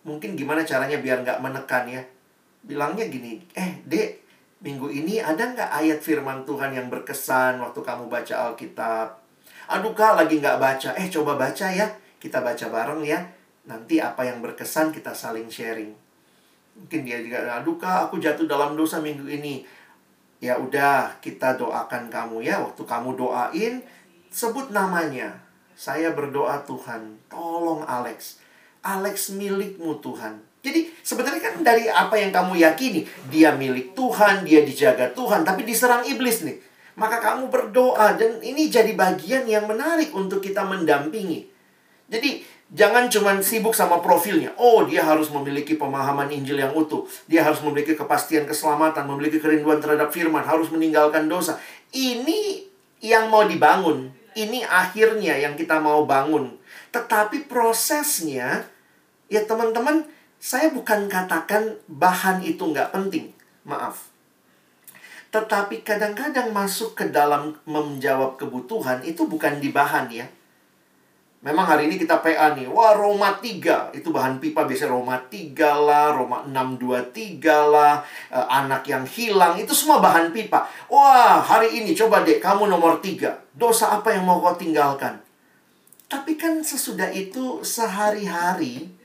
Mungkin 0.06 0.38
gimana 0.38 0.62
caranya 0.62 1.02
biar 1.02 1.26
nggak 1.26 1.42
menekan 1.42 1.84
ya 1.90 2.02
bilangnya 2.66 3.06
gini, 3.06 3.38
eh 3.54 3.78
dek, 3.86 4.26
minggu 4.66 4.90
ini 4.90 5.22
ada 5.22 5.54
nggak 5.54 5.70
ayat 5.70 6.02
firman 6.02 6.42
Tuhan 6.42 6.74
yang 6.74 6.90
berkesan 6.90 7.62
waktu 7.62 7.80
kamu 7.80 8.10
baca 8.10 8.34
Alkitab? 8.50 9.25
Aduh 9.66 9.92
kak, 9.92 10.14
lagi 10.14 10.38
nggak 10.38 10.58
baca. 10.62 10.90
Eh 10.94 11.10
coba 11.10 11.34
baca 11.34 11.66
ya, 11.66 11.86
kita 12.22 12.42
baca 12.42 12.66
bareng 12.70 13.02
ya. 13.02 13.18
Nanti 13.66 13.98
apa 13.98 14.22
yang 14.22 14.38
berkesan 14.38 14.94
kita 14.94 15.10
saling 15.10 15.50
sharing. 15.50 15.90
Mungkin 16.76 17.00
dia 17.02 17.18
juga, 17.18 17.46
aduh 17.58 17.74
kak, 17.74 18.10
aku 18.10 18.22
jatuh 18.22 18.46
dalam 18.46 18.78
dosa 18.78 19.02
minggu 19.02 19.26
ini. 19.26 19.66
Ya 20.38 20.60
udah, 20.60 21.18
kita 21.18 21.56
doakan 21.56 22.12
kamu 22.12 22.46
ya. 22.46 22.62
Waktu 22.62 22.82
kamu 22.84 23.16
doain, 23.16 23.82
sebut 24.30 24.70
namanya. 24.70 25.34
Saya 25.76 26.14
berdoa 26.14 26.62
Tuhan, 26.64 27.18
tolong 27.28 27.82
Alex. 27.84 28.40
Alex 28.86 29.34
milikmu 29.34 29.98
Tuhan 29.98 30.46
jadi 30.66 30.80
sebenarnya 31.06 31.38
kan 31.38 31.54
dari 31.62 31.86
apa 31.86 32.18
yang 32.18 32.34
kamu 32.34 32.58
yakini, 32.58 33.06
dia 33.30 33.54
milik 33.54 33.94
Tuhan, 33.94 34.42
dia 34.42 34.66
dijaga 34.66 35.14
Tuhan, 35.14 35.46
tapi 35.46 35.62
diserang 35.62 36.02
iblis 36.02 36.42
nih. 36.42 36.58
Maka 36.96 37.20
kamu 37.20 37.52
berdoa 37.52 38.16
dan 38.16 38.40
ini 38.40 38.72
jadi 38.72 38.96
bagian 38.96 39.44
yang 39.44 39.68
menarik 39.68 40.16
untuk 40.16 40.40
kita 40.40 40.64
mendampingi. 40.64 41.44
Jadi 42.08 42.40
jangan 42.72 43.12
cuma 43.12 43.36
sibuk 43.44 43.76
sama 43.76 44.00
profilnya. 44.00 44.56
Oh, 44.56 44.88
dia 44.88 45.04
harus 45.04 45.28
memiliki 45.28 45.76
pemahaman 45.76 46.32
Injil 46.32 46.56
yang 46.56 46.72
utuh. 46.72 47.04
Dia 47.28 47.44
harus 47.44 47.60
memiliki 47.60 47.92
kepastian 47.92 48.48
keselamatan, 48.48 49.04
memiliki 49.04 49.36
kerinduan 49.36 49.76
terhadap 49.76 50.08
firman, 50.08 50.40
harus 50.40 50.72
meninggalkan 50.72 51.28
dosa. 51.28 51.60
Ini 51.92 52.64
yang 53.04 53.28
mau 53.28 53.44
dibangun. 53.44 54.16
Ini 54.32 54.64
akhirnya 54.64 55.36
yang 55.36 55.52
kita 55.56 55.76
mau 55.80 56.08
bangun. 56.08 56.56
Tetapi 56.92 57.44
prosesnya, 57.48 58.68
ya 59.28 59.40
teman-teman, 59.44 60.08
saya 60.40 60.72
bukan 60.72 61.08
katakan 61.12 61.76
bahan 61.88 62.40
itu 62.44 62.60
nggak 62.72 62.92
penting. 62.92 63.32
Maaf. 63.68 64.15
Tetapi 65.36 65.84
kadang-kadang 65.84 66.48
masuk 66.56 66.96
ke 66.96 67.12
dalam 67.12 67.52
menjawab 67.68 68.40
kebutuhan 68.40 69.04
itu 69.04 69.28
bukan 69.28 69.60
di 69.60 69.68
bahan 69.68 70.08
ya. 70.08 70.24
Memang 71.44 71.68
hari 71.68 71.92
ini 71.92 72.00
kita 72.00 72.24
PA 72.24 72.56
nih. 72.56 72.64
Wah, 72.64 72.96
Roma 72.96 73.36
3. 73.36 73.92
Itu 73.92 74.16
bahan 74.16 74.40
pipa 74.40 74.64
biasanya 74.64 74.96
Roma 74.96 75.20
3 75.28 75.76
lah, 75.76 76.16
Roma 76.16 76.40
623 76.48 77.52
lah, 77.68 78.00
eh, 78.32 78.46
anak 78.48 78.88
yang 78.88 79.04
hilang. 79.04 79.60
Itu 79.60 79.76
semua 79.76 80.00
bahan 80.00 80.32
pipa. 80.32 80.64
Wah, 80.88 81.44
hari 81.44 81.84
ini 81.84 81.92
coba 81.92 82.24
deh 82.24 82.40
kamu 82.40 82.72
nomor 82.72 83.04
3. 83.04 83.36
Dosa 83.52 83.92
apa 83.92 84.16
yang 84.16 84.24
mau 84.24 84.40
kau 84.40 84.56
tinggalkan? 84.56 85.20
Tapi 86.08 86.40
kan 86.40 86.64
sesudah 86.64 87.12
itu 87.12 87.60
sehari-hari 87.60 88.95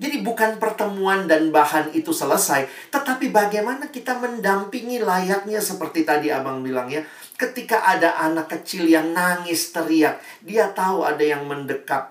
jadi 0.00 0.24
bukan 0.24 0.56
pertemuan 0.56 1.28
dan 1.28 1.52
bahan 1.52 1.92
itu 1.92 2.08
selesai, 2.08 2.64
tetapi 2.88 3.28
bagaimana 3.28 3.92
kita 3.92 4.16
mendampingi 4.16 4.96
layaknya 4.96 5.60
seperti 5.60 6.08
tadi 6.08 6.32
Abang 6.32 6.64
bilang 6.64 6.88
ya. 6.88 7.04
Ketika 7.36 7.84
ada 7.84 8.16
anak 8.16 8.48
kecil 8.48 8.88
yang 8.88 9.12
nangis 9.12 9.76
teriak, 9.76 10.16
dia 10.40 10.72
tahu 10.72 11.04
ada 11.04 11.20
yang 11.20 11.44
mendekat, 11.44 12.08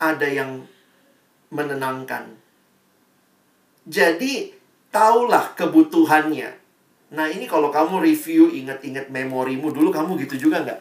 ada 0.00 0.24
yang 0.24 0.64
menenangkan. 1.52 2.32
Jadi 3.84 4.56
tahulah 4.88 5.52
kebutuhannya. 5.52 6.48
Nah 7.12 7.26
ini 7.28 7.44
kalau 7.44 7.68
kamu 7.68 8.00
review 8.00 8.48
ingat-ingat 8.48 9.12
memorimu 9.12 9.68
dulu 9.68 9.92
kamu 9.92 10.16
gitu 10.24 10.48
juga 10.48 10.64
nggak? 10.64 10.80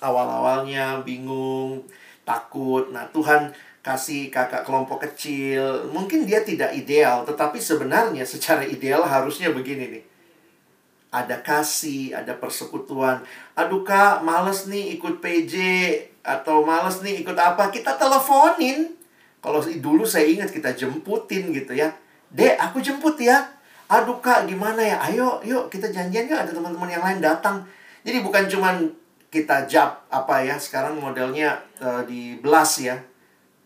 Awal-awalnya 0.00 1.04
bingung, 1.04 1.84
takut. 2.24 2.88
Nah 2.88 3.04
Tuhan 3.12 3.52
kasih 3.84 4.32
kakak 4.32 4.64
kelompok 4.64 5.04
kecil. 5.04 5.92
Mungkin 5.92 6.24
dia 6.24 6.40
tidak 6.40 6.72
ideal, 6.72 7.28
tetapi 7.28 7.60
sebenarnya 7.60 8.24
secara 8.24 8.64
ideal 8.64 9.04
harusnya 9.04 9.52
begini 9.52 10.00
nih. 10.00 10.04
Ada 11.12 11.44
kasih, 11.44 12.16
ada 12.16 12.34
persekutuan. 12.34 13.22
Aduh 13.54 13.84
kak, 13.86 14.24
males 14.24 14.66
nih 14.66 14.98
ikut 14.98 15.20
PJ. 15.20 15.54
Atau 16.24 16.64
males 16.64 17.04
nih 17.04 17.22
ikut 17.22 17.36
apa. 17.36 17.68
Kita 17.70 17.94
teleponin. 18.00 18.96
Kalau 19.38 19.60
dulu 19.60 20.08
saya 20.08 20.26
ingat 20.26 20.50
kita 20.50 20.72
jemputin 20.74 21.52
gitu 21.52 21.76
ya. 21.76 21.92
Dek, 22.32 22.58
aku 22.58 22.80
jemput 22.82 23.20
ya. 23.20 23.46
Aduh 23.86 24.18
kak, 24.18 24.48
gimana 24.50 24.80
ya? 24.80 24.96
Ayo, 25.06 25.38
yuk 25.46 25.70
kita 25.70 25.92
janjian 25.92 26.26
yuk. 26.26 26.40
Ada 26.40 26.56
teman-teman 26.56 26.90
yang 26.90 27.04
lain 27.04 27.20
datang. 27.22 27.62
Jadi 28.02 28.24
bukan 28.24 28.50
cuman 28.50 28.90
kita 29.30 29.70
jab 29.70 30.02
apa 30.10 30.42
ya. 30.42 30.58
Sekarang 30.58 30.98
modelnya 30.98 31.62
uh, 31.78 32.02
di 32.02 32.40
belas 32.42 32.80
ya. 32.82 32.98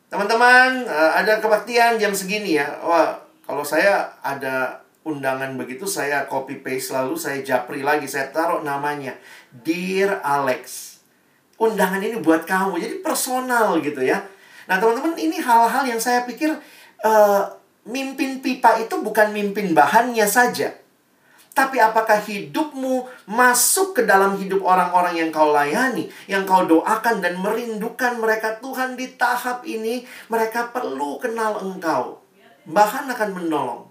Teman-teman, 0.08 0.88
uh, 0.88 1.12
ada 1.16 1.40
kebaktian 1.40 2.00
jam 2.00 2.12
segini 2.16 2.56
ya. 2.56 2.80
Wah, 2.80 3.20
kalau 3.44 3.60
saya 3.60 4.08
ada 4.24 4.80
undangan 5.04 5.52
begitu, 5.56 5.84
saya 5.84 6.24
copy 6.24 6.64
paste 6.64 6.96
lalu 6.96 7.14
saya 7.16 7.44
japri 7.44 7.84
lagi. 7.84 8.08
Saya 8.08 8.32
taruh 8.32 8.64
namanya. 8.64 9.12
Dear 9.52 10.24
Alex. 10.24 10.96
Undangan 11.60 12.00
ini 12.00 12.20
buat 12.24 12.48
kamu. 12.48 12.80
Jadi 12.80 12.96
personal 13.04 13.76
gitu 13.84 14.00
ya 14.00 14.24
Nah, 14.68 14.76
teman-teman, 14.76 15.16
ini 15.16 15.40
hal-hal 15.40 15.88
yang 15.88 15.96
saya 15.96 16.28
pikir 16.28 16.52
uh, 17.00 17.42
mimpin 17.88 18.44
pipa 18.44 18.76
itu 18.76 19.00
bukan 19.00 19.32
mimpin 19.32 19.72
bahannya 19.72 20.28
saja. 20.28 20.76
Tapi 21.58 21.82
apakah 21.82 22.22
hidupmu 22.22 23.26
masuk 23.26 23.98
ke 23.98 24.06
dalam 24.06 24.38
hidup 24.38 24.62
orang-orang 24.62 25.18
yang 25.18 25.34
kau 25.34 25.50
layani, 25.50 26.06
yang 26.30 26.46
kau 26.46 26.62
doakan 26.62 27.18
dan 27.18 27.34
merindukan 27.34 28.14
mereka 28.22 28.62
Tuhan 28.62 28.94
di 28.94 29.18
tahap 29.18 29.66
ini, 29.66 30.06
mereka 30.30 30.70
perlu 30.70 31.18
kenal 31.18 31.58
engkau. 31.58 32.22
Bahan 32.62 33.10
akan 33.10 33.30
menolong. 33.42 33.90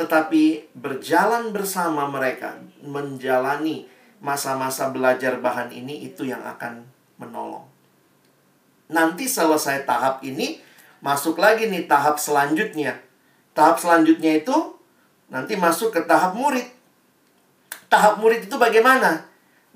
Tetapi 0.00 0.72
berjalan 0.72 1.52
bersama 1.52 2.08
mereka, 2.08 2.56
menjalani 2.80 3.84
masa-masa 4.24 4.88
belajar 4.88 5.36
bahan 5.44 5.76
ini 5.76 6.08
itu 6.08 6.24
yang 6.24 6.40
akan 6.40 6.88
menolong. 7.20 7.68
Nanti 8.88 9.28
selesai 9.28 9.84
tahap 9.84 10.24
ini, 10.24 10.56
masuk 11.04 11.36
lagi 11.36 11.68
nih 11.68 11.84
tahap 11.84 12.16
selanjutnya. 12.16 12.96
Tahap 13.52 13.76
selanjutnya 13.76 14.40
itu 14.40 14.56
nanti 15.28 15.52
masuk 15.60 15.92
ke 15.92 16.00
tahap 16.08 16.32
murid. 16.32 16.73
Tahap 17.94 18.18
murid 18.18 18.50
itu 18.50 18.58
bagaimana? 18.58 19.22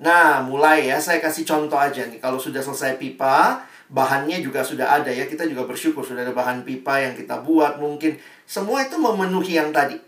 Nah, 0.03 0.43
mulai 0.43 0.91
ya, 0.91 0.99
saya 0.99 1.23
kasih 1.23 1.47
contoh 1.47 1.79
aja 1.79 2.03
nih. 2.03 2.19
Kalau 2.19 2.43
sudah 2.43 2.59
selesai 2.59 2.99
pipa, 2.99 3.63
bahannya 3.87 4.43
juga 4.43 4.67
sudah 4.67 4.91
ada 4.91 5.15
ya. 5.15 5.31
Kita 5.31 5.47
juga 5.47 5.63
bersyukur 5.71 6.03
sudah 6.03 6.27
ada 6.27 6.35
bahan 6.35 6.67
pipa 6.67 6.99
yang 6.99 7.15
kita 7.15 7.39
buat 7.47 7.79
mungkin. 7.79 8.19
Semua 8.43 8.83
itu 8.83 8.99
memenuhi 8.99 9.55
yang 9.55 9.71
tadi. 9.71 10.03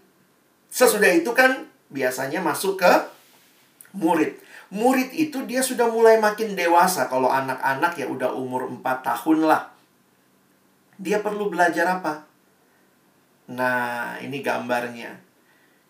Sesudah 0.66 1.14
itu 1.14 1.30
kan 1.30 1.70
biasanya 1.86 2.42
masuk 2.42 2.82
ke 2.82 2.92
murid 3.94 4.34
murid 4.70 5.10
itu 5.12 5.42
dia 5.44 5.60
sudah 5.60 5.90
mulai 5.90 6.16
makin 6.22 6.54
dewasa. 6.54 7.10
Kalau 7.10 7.28
anak-anak 7.28 7.98
ya 7.98 8.06
udah 8.06 8.30
umur 8.32 8.70
4 8.70 9.02
tahun 9.02 9.50
lah. 9.50 9.74
Dia 10.96 11.20
perlu 11.20 11.50
belajar 11.50 12.00
apa? 12.00 12.24
Nah, 13.50 14.16
ini 14.22 14.38
gambarnya. 14.40 15.18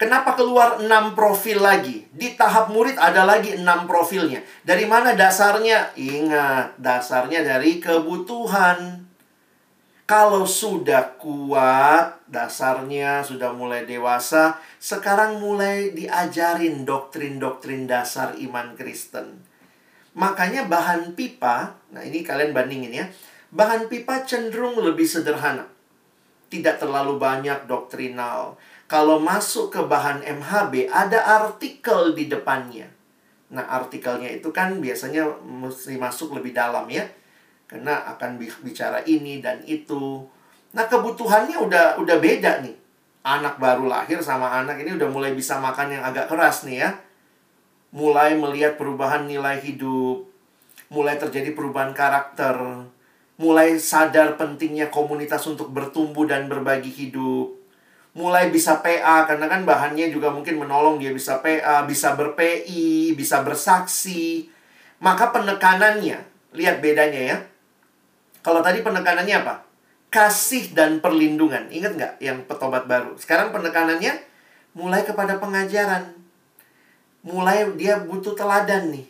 Kenapa 0.00 0.32
keluar 0.32 0.80
6 0.80 0.88
profil 1.12 1.60
lagi? 1.60 2.08
Di 2.08 2.32
tahap 2.32 2.72
murid 2.72 2.96
ada 2.96 3.28
lagi 3.28 3.52
6 3.52 3.84
profilnya. 3.84 4.40
Dari 4.64 4.88
mana 4.88 5.12
dasarnya? 5.12 5.92
Ingat, 5.92 6.80
dasarnya 6.80 7.44
dari 7.44 7.84
kebutuhan. 7.84 9.04
Kalau 10.08 10.48
sudah 10.48 11.20
kuat, 11.20 12.16
dasarnya 12.32 13.20
sudah 13.20 13.52
mulai 13.52 13.84
dewasa, 13.84 14.56
sekarang 14.80 15.36
mulai 15.36 15.92
diajarin 15.92 16.88
doktrin-doktrin 16.88 17.84
dasar 17.84 18.32
iman 18.40 18.72
Kristen. 18.80 19.44
Makanya 20.16 20.64
bahan 20.64 21.12
pipa, 21.12 21.76
nah 21.92 22.00
ini 22.00 22.24
kalian 22.24 22.56
bandingin 22.56 23.04
ya, 23.04 23.06
bahan 23.52 23.92
pipa 23.92 24.24
cenderung 24.24 24.80
lebih 24.80 25.04
sederhana. 25.04 25.68
Tidak 26.50 26.80
terlalu 26.80 27.20
banyak 27.20 27.68
doktrinal. 27.68 28.58
Kalau 28.90 29.22
masuk 29.22 29.70
ke 29.70 29.78
bahan 29.86 30.18
MHB, 30.26 30.90
ada 30.90 31.22
artikel 31.22 32.10
di 32.10 32.26
depannya. 32.26 32.90
Nah, 33.54 33.62
artikelnya 33.62 34.26
itu 34.26 34.50
kan 34.50 34.82
biasanya 34.82 35.30
mesti 35.46 35.94
masuk 35.94 36.34
lebih 36.34 36.50
dalam 36.50 36.90
ya 36.90 37.06
karena 37.70 38.02
akan 38.10 38.34
bicara 38.66 38.98
ini 39.06 39.38
dan 39.38 39.62
itu. 39.62 40.26
Nah, 40.74 40.90
kebutuhannya 40.90 41.54
udah 41.54 42.02
udah 42.02 42.16
beda 42.18 42.66
nih. 42.66 42.74
Anak 43.22 43.62
baru 43.62 43.86
lahir 43.86 44.18
sama 44.26 44.50
anak 44.58 44.82
ini 44.82 44.98
udah 44.98 45.06
mulai 45.06 45.38
bisa 45.38 45.62
makan 45.62 45.94
yang 45.94 46.02
agak 46.02 46.26
keras 46.26 46.66
nih 46.66 46.82
ya. 46.82 46.90
Mulai 47.94 48.34
melihat 48.34 48.74
perubahan 48.74 49.30
nilai 49.30 49.62
hidup, 49.62 50.26
mulai 50.90 51.14
terjadi 51.14 51.54
perubahan 51.54 51.94
karakter, 51.94 52.58
mulai 53.38 53.78
sadar 53.78 54.34
pentingnya 54.34 54.90
komunitas 54.90 55.46
untuk 55.46 55.70
bertumbuh 55.70 56.26
dan 56.26 56.50
berbagi 56.50 56.90
hidup. 56.90 57.59
Mulai 58.10 58.50
bisa 58.50 58.82
PA 58.82 59.22
karena 59.28 59.46
kan 59.46 59.62
bahannya 59.62 60.10
juga 60.10 60.34
mungkin 60.34 60.58
menolong 60.58 60.98
dia 60.98 61.14
bisa 61.14 61.38
PA, 61.38 61.86
bisa 61.86 62.18
berPI, 62.18 63.14
bisa 63.14 63.46
bersaksi. 63.46 64.50
Maka 64.98 65.30
penekanannya, 65.30 66.18
lihat 66.52 66.82
bedanya 66.82 67.22
ya 67.22 67.36
kalau 68.40 68.64
tadi 68.64 68.80
penekanannya 68.80 69.36
apa? 69.44 69.54
Kasih 70.08 70.72
dan 70.72 70.98
perlindungan. 70.98 71.68
Ingat 71.68 71.92
nggak 71.94 72.12
yang 72.24 72.42
petobat 72.48 72.88
baru? 72.88 73.14
Sekarang 73.20 73.52
penekanannya 73.52 74.16
mulai 74.74 75.04
kepada 75.04 75.36
pengajaran. 75.36 76.16
Mulai 77.20 77.68
dia 77.76 78.00
butuh 78.00 78.32
teladan 78.32 78.96
nih. 78.96 79.06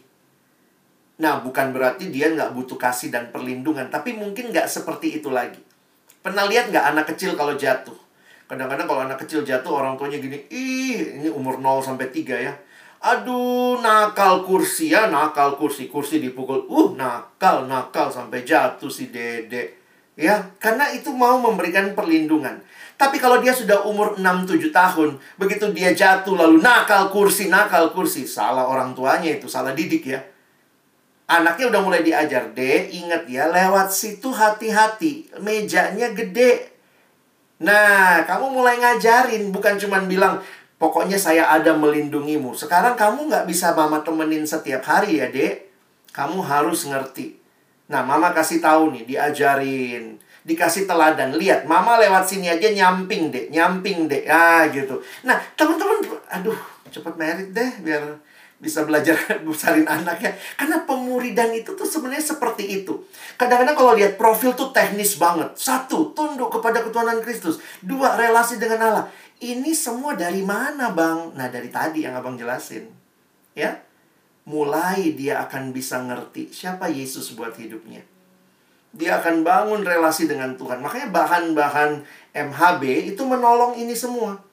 Nah, 1.23 1.39
bukan 1.41 1.71
berarti 1.71 2.11
dia 2.11 2.33
nggak 2.35 2.53
butuh 2.59 2.75
kasih 2.75 3.15
dan 3.15 3.31
perlindungan. 3.31 3.87
Tapi 3.87 4.19
mungkin 4.19 4.51
nggak 4.51 4.67
seperti 4.67 5.23
itu 5.23 5.31
lagi. 5.31 5.63
Pernah 6.21 6.51
lihat 6.51 6.75
nggak 6.75 6.87
anak 6.91 7.07
kecil 7.15 7.39
kalau 7.39 7.55
jatuh? 7.55 7.97
Kadang-kadang 8.51 8.87
kalau 8.91 9.07
anak 9.07 9.23
kecil 9.23 9.47
jatuh, 9.47 9.71
orang 9.79 9.95
tuanya 9.95 10.19
gini, 10.19 10.43
ih, 10.51 11.23
ini 11.23 11.31
umur 11.31 11.63
0 11.63 11.87
sampai 11.87 12.11
3 12.11 12.35
ya 12.35 12.51
Aduh, 13.01 13.81
nakal 13.81 14.45
kursi 14.45 14.93
ya, 14.93 15.09
nakal 15.09 15.57
kursi. 15.57 15.89
Kursi 15.89 16.21
dipukul. 16.21 16.69
Uh, 16.69 16.93
nakal, 16.93 17.65
nakal 17.65 18.13
sampai 18.13 18.45
jatuh 18.45 18.93
si 18.93 19.09
dede. 19.09 19.81
Ya, 20.21 20.53
karena 20.61 20.93
itu 20.93 21.09
mau 21.09 21.41
memberikan 21.41 21.97
perlindungan. 21.97 22.61
Tapi 23.01 23.17
kalau 23.17 23.41
dia 23.41 23.57
sudah 23.57 23.89
umur 23.89 24.21
6-7 24.21 24.69
tahun, 24.69 25.17
begitu 25.41 25.73
dia 25.73 25.97
jatuh 25.97 26.37
lalu 26.37 26.61
nakal 26.61 27.09
kursi, 27.09 27.49
nakal 27.49 27.97
kursi. 27.97 28.29
Salah 28.29 28.69
orang 28.69 28.93
tuanya 28.93 29.33
itu, 29.33 29.49
salah 29.49 29.73
didik 29.73 30.05
ya. 30.05 30.21
Anaknya 31.25 31.73
udah 31.73 31.81
mulai 31.81 32.05
diajar, 32.05 32.53
deh 32.53 32.93
ingat 32.93 33.25
ya, 33.33 33.49
lewat 33.49 33.89
situ 33.89 34.29
hati-hati. 34.29 35.41
Mejanya 35.41 36.13
gede. 36.13 36.69
Nah, 37.61 38.25
kamu 38.25 38.57
mulai 38.57 38.81
ngajarin, 38.81 39.53
bukan 39.53 39.77
cuma 39.77 40.01
bilang, 40.09 40.41
Pokoknya 40.81 41.21
saya 41.21 41.45
ada 41.53 41.77
melindungimu. 41.77 42.57
Sekarang 42.57 42.97
kamu 42.97 43.29
nggak 43.29 43.45
bisa 43.45 43.77
mama 43.77 44.01
temenin 44.01 44.49
setiap 44.49 44.81
hari 44.89 45.21
ya, 45.21 45.29
dek. 45.29 45.69
Kamu 46.09 46.41
harus 46.41 46.89
ngerti. 46.89 47.37
Nah, 47.93 48.01
mama 48.01 48.33
kasih 48.33 48.65
tahu 48.65 48.97
nih, 48.97 49.05
diajarin. 49.05 50.17
Dikasih 50.41 50.89
teladan. 50.89 51.37
Lihat, 51.37 51.69
mama 51.69 52.01
lewat 52.01 52.25
sini 52.25 52.49
aja 52.49 52.73
nyamping, 52.73 53.29
dek. 53.29 53.53
Nyamping, 53.53 54.09
dek. 54.09 54.25
Ah, 54.25 54.65
gitu. 54.73 54.97
Nah, 55.21 55.37
teman-teman, 55.53 56.01
aduh, 56.33 56.57
cepat 56.89 57.13
merit 57.21 57.53
deh, 57.53 57.71
biar 57.85 58.17
bisa 58.61 58.85
belajar 58.85 59.17
besarin 59.49 59.89
anaknya. 59.89 60.37
Karena 60.55 60.85
pemuridan 60.85 61.51
itu 61.57 61.73
tuh 61.73 61.89
sebenarnya 61.89 62.37
seperti 62.37 62.85
itu. 62.85 63.01
Kadang-kadang 63.41 63.75
kalau 63.75 63.93
lihat 63.97 64.21
profil 64.21 64.53
tuh 64.53 64.71
teknis 64.71 65.17
banget. 65.17 65.57
Satu, 65.57 66.13
tunduk 66.13 66.53
kepada 66.53 66.85
ketuhanan 66.85 67.25
Kristus. 67.25 67.59
Dua, 67.81 68.15
relasi 68.21 68.61
dengan 68.61 68.93
Allah. 68.93 69.07
Ini 69.41 69.73
semua 69.73 70.13
dari 70.13 70.45
mana, 70.45 70.93
Bang? 70.93 71.33
Nah, 71.33 71.49
dari 71.49 71.73
tadi 71.73 72.05
yang 72.05 72.13
Abang 72.13 72.37
jelasin. 72.37 72.93
Ya. 73.57 73.81
Mulai 74.45 75.17
dia 75.17 75.41
akan 75.45 75.73
bisa 75.73 76.01
ngerti 76.05 76.53
siapa 76.53 76.89
Yesus 76.89 77.37
buat 77.37 77.57
hidupnya. 77.57 78.05
Dia 78.91 79.23
akan 79.23 79.47
bangun 79.47 79.87
relasi 79.87 80.27
dengan 80.27 80.59
Tuhan. 80.59 80.83
Makanya 80.83 81.15
bahan-bahan 81.15 82.03
MHB 82.35 83.15
itu 83.15 83.23
menolong 83.23 83.79
ini 83.79 83.95
semua. 83.95 84.50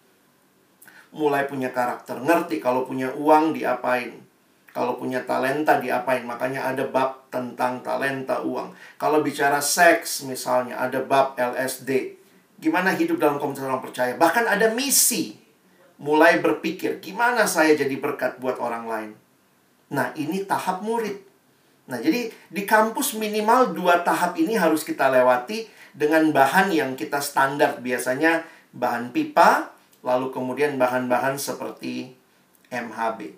Mulai 1.18 1.50
punya 1.50 1.74
karakter, 1.74 2.22
ngerti 2.22 2.62
kalau 2.62 2.86
punya 2.86 3.10
uang 3.18 3.58
diapain. 3.58 4.14
Kalau 4.70 4.94
punya 5.02 5.26
talenta 5.26 5.82
diapain. 5.82 6.22
Makanya 6.22 6.70
ada 6.70 6.86
bab 6.86 7.26
tentang 7.34 7.82
talenta 7.82 8.46
uang. 8.46 8.70
Kalau 9.02 9.26
bicara 9.26 9.58
seks 9.58 10.22
misalnya, 10.30 10.78
ada 10.78 11.02
bab 11.02 11.34
LSD 11.34 12.18
Gimana 12.58 12.90
hidup 12.98 13.22
dalam 13.22 13.38
komunitas 13.38 13.70
orang 13.70 13.86
percaya. 13.86 14.18
Bahkan 14.18 14.46
ada 14.50 14.74
misi. 14.74 15.38
Mulai 15.98 16.38
berpikir, 16.46 17.02
gimana 17.02 17.50
saya 17.50 17.74
jadi 17.74 17.98
berkat 17.98 18.38
buat 18.38 18.62
orang 18.62 18.86
lain. 18.86 19.12
Nah, 19.90 20.14
ini 20.14 20.46
tahap 20.46 20.86
murid. 20.86 21.18
Nah, 21.90 21.98
jadi 21.98 22.30
di 22.30 22.64
kampus 22.70 23.18
minimal 23.18 23.74
dua 23.74 24.06
tahap 24.06 24.38
ini 24.38 24.54
harus 24.54 24.86
kita 24.86 25.10
lewati 25.10 25.66
dengan 25.98 26.30
bahan 26.30 26.70
yang 26.70 26.94
kita 26.94 27.18
standar. 27.18 27.82
Biasanya 27.82 28.46
bahan 28.78 29.10
pipa, 29.10 29.74
lalu 30.08 30.32
kemudian 30.32 30.80
bahan-bahan 30.80 31.36
seperti 31.36 32.16
MHB. 32.72 33.36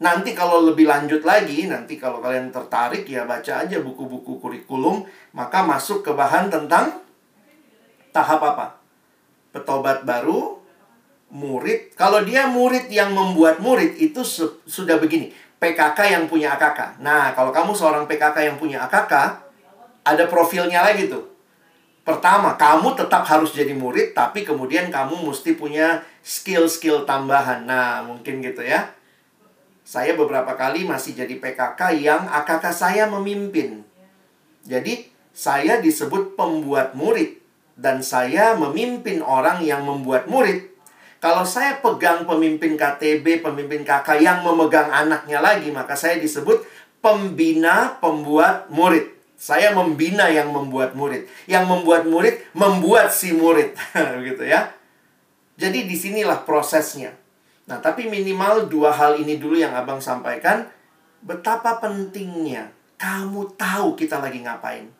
Nanti 0.00 0.32
kalau 0.32 0.64
lebih 0.64 0.86
lanjut 0.88 1.26
lagi, 1.26 1.66
nanti 1.66 1.98
kalau 1.98 2.22
kalian 2.22 2.54
tertarik 2.54 3.04
ya 3.04 3.26
baca 3.26 3.66
aja 3.66 3.82
buku-buku 3.82 4.38
kurikulum, 4.38 5.04
maka 5.34 5.66
masuk 5.66 6.06
ke 6.06 6.14
bahan 6.14 6.48
tentang 6.48 7.02
tahap 8.14 8.40
apa? 8.40 8.80
Petobat 9.50 10.06
baru, 10.06 10.56
murid. 11.34 11.92
Kalau 11.98 12.24
dia 12.24 12.46
murid 12.48 12.88
yang 12.88 13.12
membuat 13.12 13.58
murid 13.60 13.98
itu 13.98 14.22
su 14.24 14.62
sudah 14.64 14.96
begini. 14.96 15.34
PKK 15.60 16.16
yang 16.16 16.24
punya 16.24 16.56
AKK. 16.56 17.04
Nah, 17.04 17.36
kalau 17.36 17.52
kamu 17.52 17.76
seorang 17.76 18.08
PKK 18.08 18.48
yang 18.48 18.56
punya 18.56 18.88
AKK, 18.88 19.12
ada 20.00 20.24
profilnya 20.32 20.80
lagi 20.80 21.12
tuh. 21.12 21.28
Pertama, 22.10 22.58
kamu 22.58 22.98
tetap 22.98 23.22
harus 23.22 23.54
jadi 23.54 23.70
murid, 23.70 24.18
tapi 24.18 24.42
kemudian 24.42 24.90
kamu 24.90 25.30
mesti 25.30 25.54
punya 25.54 26.02
skill-skill 26.26 27.06
tambahan. 27.06 27.62
Nah, 27.62 28.02
mungkin 28.02 28.42
gitu 28.42 28.66
ya. 28.66 28.90
Saya 29.86 30.18
beberapa 30.18 30.58
kali 30.58 30.82
masih 30.82 31.14
jadi 31.14 31.38
PKK 31.38 32.02
yang 32.02 32.26
AKK 32.26 32.74
saya 32.74 33.06
memimpin. 33.06 33.86
Jadi, 34.66 35.06
saya 35.30 35.78
disebut 35.78 36.34
pembuat 36.34 36.98
murid. 36.98 37.38
Dan 37.78 38.02
saya 38.02 38.58
memimpin 38.58 39.22
orang 39.22 39.62
yang 39.62 39.86
membuat 39.86 40.26
murid. 40.26 40.66
Kalau 41.22 41.46
saya 41.46 41.78
pegang 41.78 42.26
pemimpin 42.26 42.74
KTB, 42.74 43.38
pemimpin 43.38 43.86
KK 43.86 44.18
yang 44.18 44.42
memegang 44.42 44.90
anaknya 44.90 45.38
lagi, 45.38 45.70
maka 45.70 45.94
saya 45.94 46.18
disebut 46.18 46.58
pembina 46.98 48.02
pembuat 48.02 48.66
murid. 48.66 49.19
Saya 49.40 49.72
membina 49.72 50.28
yang 50.28 50.52
membuat 50.52 50.92
murid. 50.92 51.24
Yang 51.48 51.64
membuat 51.64 52.04
murid 52.04 52.44
membuat 52.52 53.08
si 53.08 53.32
murid, 53.32 53.72
gitu 54.28 54.44
ya. 54.44 54.68
Jadi 55.56 55.88
di 55.88 55.96
sinilah 55.96 56.44
prosesnya. 56.44 57.16
Nah, 57.64 57.80
tapi 57.80 58.04
minimal 58.04 58.68
dua 58.68 58.92
hal 58.92 59.16
ini 59.16 59.40
dulu 59.40 59.56
yang 59.56 59.72
abang 59.72 59.96
sampaikan. 59.96 60.68
Betapa 61.24 61.80
pentingnya 61.80 62.68
kamu 63.00 63.56
tahu 63.56 63.96
kita 63.96 64.20
lagi 64.20 64.44
ngapain. 64.44 64.92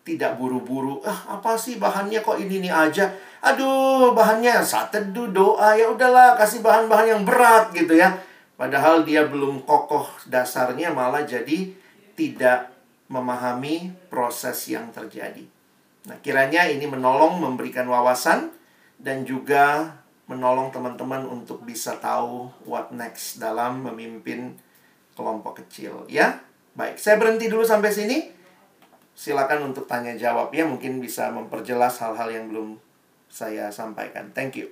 Tidak 0.00 0.40
buru-buru. 0.40 1.04
Ah, 1.04 1.36
apa 1.36 1.60
sih 1.60 1.76
bahannya 1.76 2.24
kok 2.24 2.40
ini 2.40 2.64
nih 2.64 2.72
aja? 2.72 3.12
Aduh, 3.44 4.16
bahannya 4.16 4.64
saat 4.64 4.96
doa. 5.12 5.76
Ya 5.76 5.92
udahlah, 5.92 6.40
kasih 6.40 6.64
bahan-bahan 6.64 7.20
yang 7.20 7.22
berat 7.28 7.68
gitu 7.76 7.92
ya. 8.00 8.16
Padahal 8.56 9.04
dia 9.04 9.28
belum 9.28 9.68
kokoh 9.68 10.08
dasarnya 10.24 10.88
malah 10.88 11.28
jadi 11.28 11.68
tidak 12.16 12.77
memahami 13.08 13.92
proses 14.12 14.68
yang 14.68 14.92
terjadi. 14.92 15.44
Nah, 16.08 16.16
kiranya 16.20 16.68
ini 16.68 16.84
menolong 16.88 17.40
memberikan 17.40 17.88
wawasan 17.88 18.52
dan 19.00 19.24
juga 19.24 19.96
menolong 20.28 20.68
teman-teman 20.68 21.24
untuk 21.24 21.64
bisa 21.64 21.96
tahu 21.96 22.52
what 22.68 22.92
next 22.92 23.40
dalam 23.40 23.80
memimpin 23.80 24.56
kelompok 25.16 25.64
kecil, 25.64 26.04
ya. 26.06 26.40
Baik, 26.76 27.00
saya 27.00 27.18
berhenti 27.18 27.50
dulu 27.50 27.64
sampai 27.64 27.90
sini. 27.90 28.18
Silakan 29.18 29.74
untuk 29.74 29.90
tanya 29.90 30.14
jawab 30.14 30.54
ya, 30.54 30.62
mungkin 30.62 31.02
bisa 31.02 31.32
memperjelas 31.34 31.98
hal-hal 31.98 32.30
yang 32.30 32.46
belum 32.46 32.78
saya 33.26 33.66
sampaikan. 33.74 34.30
Thank 34.30 34.62
you. 34.62 34.70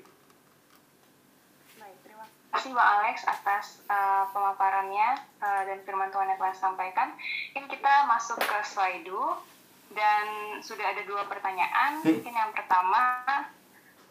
Kasih 2.57 2.72
Bang 2.72 2.88
Alex 2.88 3.20
atas 3.28 3.84
uh, 3.84 4.24
pemaparannya 4.32 5.20
uh, 5.44 5.62
dan 5.68 5.76
firman 5.84 6.09
Tuhan 6.09 6.32
yang 6.32 6.40
telah 6.40 6.57
sampaikan. 6.57 7.12
Ini 7.52 7.68
kita 7.68 8.09
masuk 8.09 8.40
ke 8.40 8.59
slide 8.64 9.04
dan 9.92 10.24
sudah 10.64 10.96
ada 10.96 11.04
dua 11.04 11.28
pertanyaan. 11.28 12.00
Hmm. 12.00 12.16
Mungkin 12.16 12.32
yang 12.32 12.57
pertama, 12.57 13.20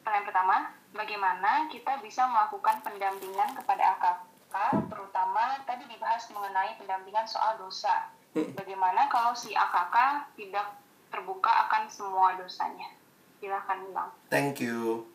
pertanyaan 0.06 0.28
pertama, 0.30 0.56
bagaimana 0.94 1.52
kita 1.74 1.98
bisa 2.06 2.30
melakukan 2.30 2.86
pendampingan 2.86 3.58
kepada 3.58 3.98
AKK, 3.98 4.56
terutama 4.94 5.58
tadi 5.66 5.90
dibahas 5.90 6.30
mengenai 6.30 6.78
pendampingan 6.78 7.26
soal 7.26 7.58
dosa. 7.58 8.14
Hmm. 8.38 8.54
Bagaimana 8.54 9.10
kalau 9.10 9.34
si 9.34 9.58
AKK 9.58 10.30
tidak 10.38 10.70
terbuka 11.10 11.66
akan 11.66 11.90
semua 11.90 12.38
dosanya? 12.38 12.94
Silahkan 13.42 13.82
bilang. 13.90 14.14
Thank 14.30 14.62
you. 14.62 15.10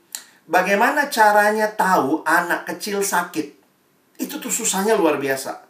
Bagaimana 0.51 1.07
caranya 1.07 1.71
tahu 1.71 2.27
anak 2.27 2.67
kecil 2.67 3.07
sakit? 3.07 3.55
Itu 4.19 4.43
tuh 4.43 4.51
susahnya 4.51 4.99
luar 4.99 5.23
biasa. 5.23 5.63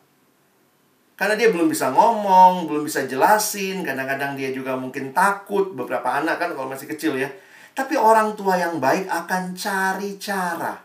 Karena 1.20 1.36
dia 1.36 1.52
belum 1.52 1.68
bisa 1.68 1.92
ngomong, 1.92 2.64
belum 2.64 2.88
bisa 2.88 3.04
jelasin, 3.04 3.84
kadang-kadang 3.84 4.40
dia 4.40 4.48
juga 4.56 4.72
mungkin 4.80 5.12
takut. 5.12 5.76
Beberapa 5.76 6.16
anak 6.16 6.40
kan 6.40 6.56
kalau 6.56 6.72
masih 6.72 6.88
kecil 6.88 7.12
ya. 7.20 7.28
Tapi 7.76 7.92
orang 8.00 8.32
tua 8.40 8.56
yang 8.56 8.80
baik 8.80 9.04
akan 9.04 9.52
cari 9.52 10.16
cara. 10.16 10.80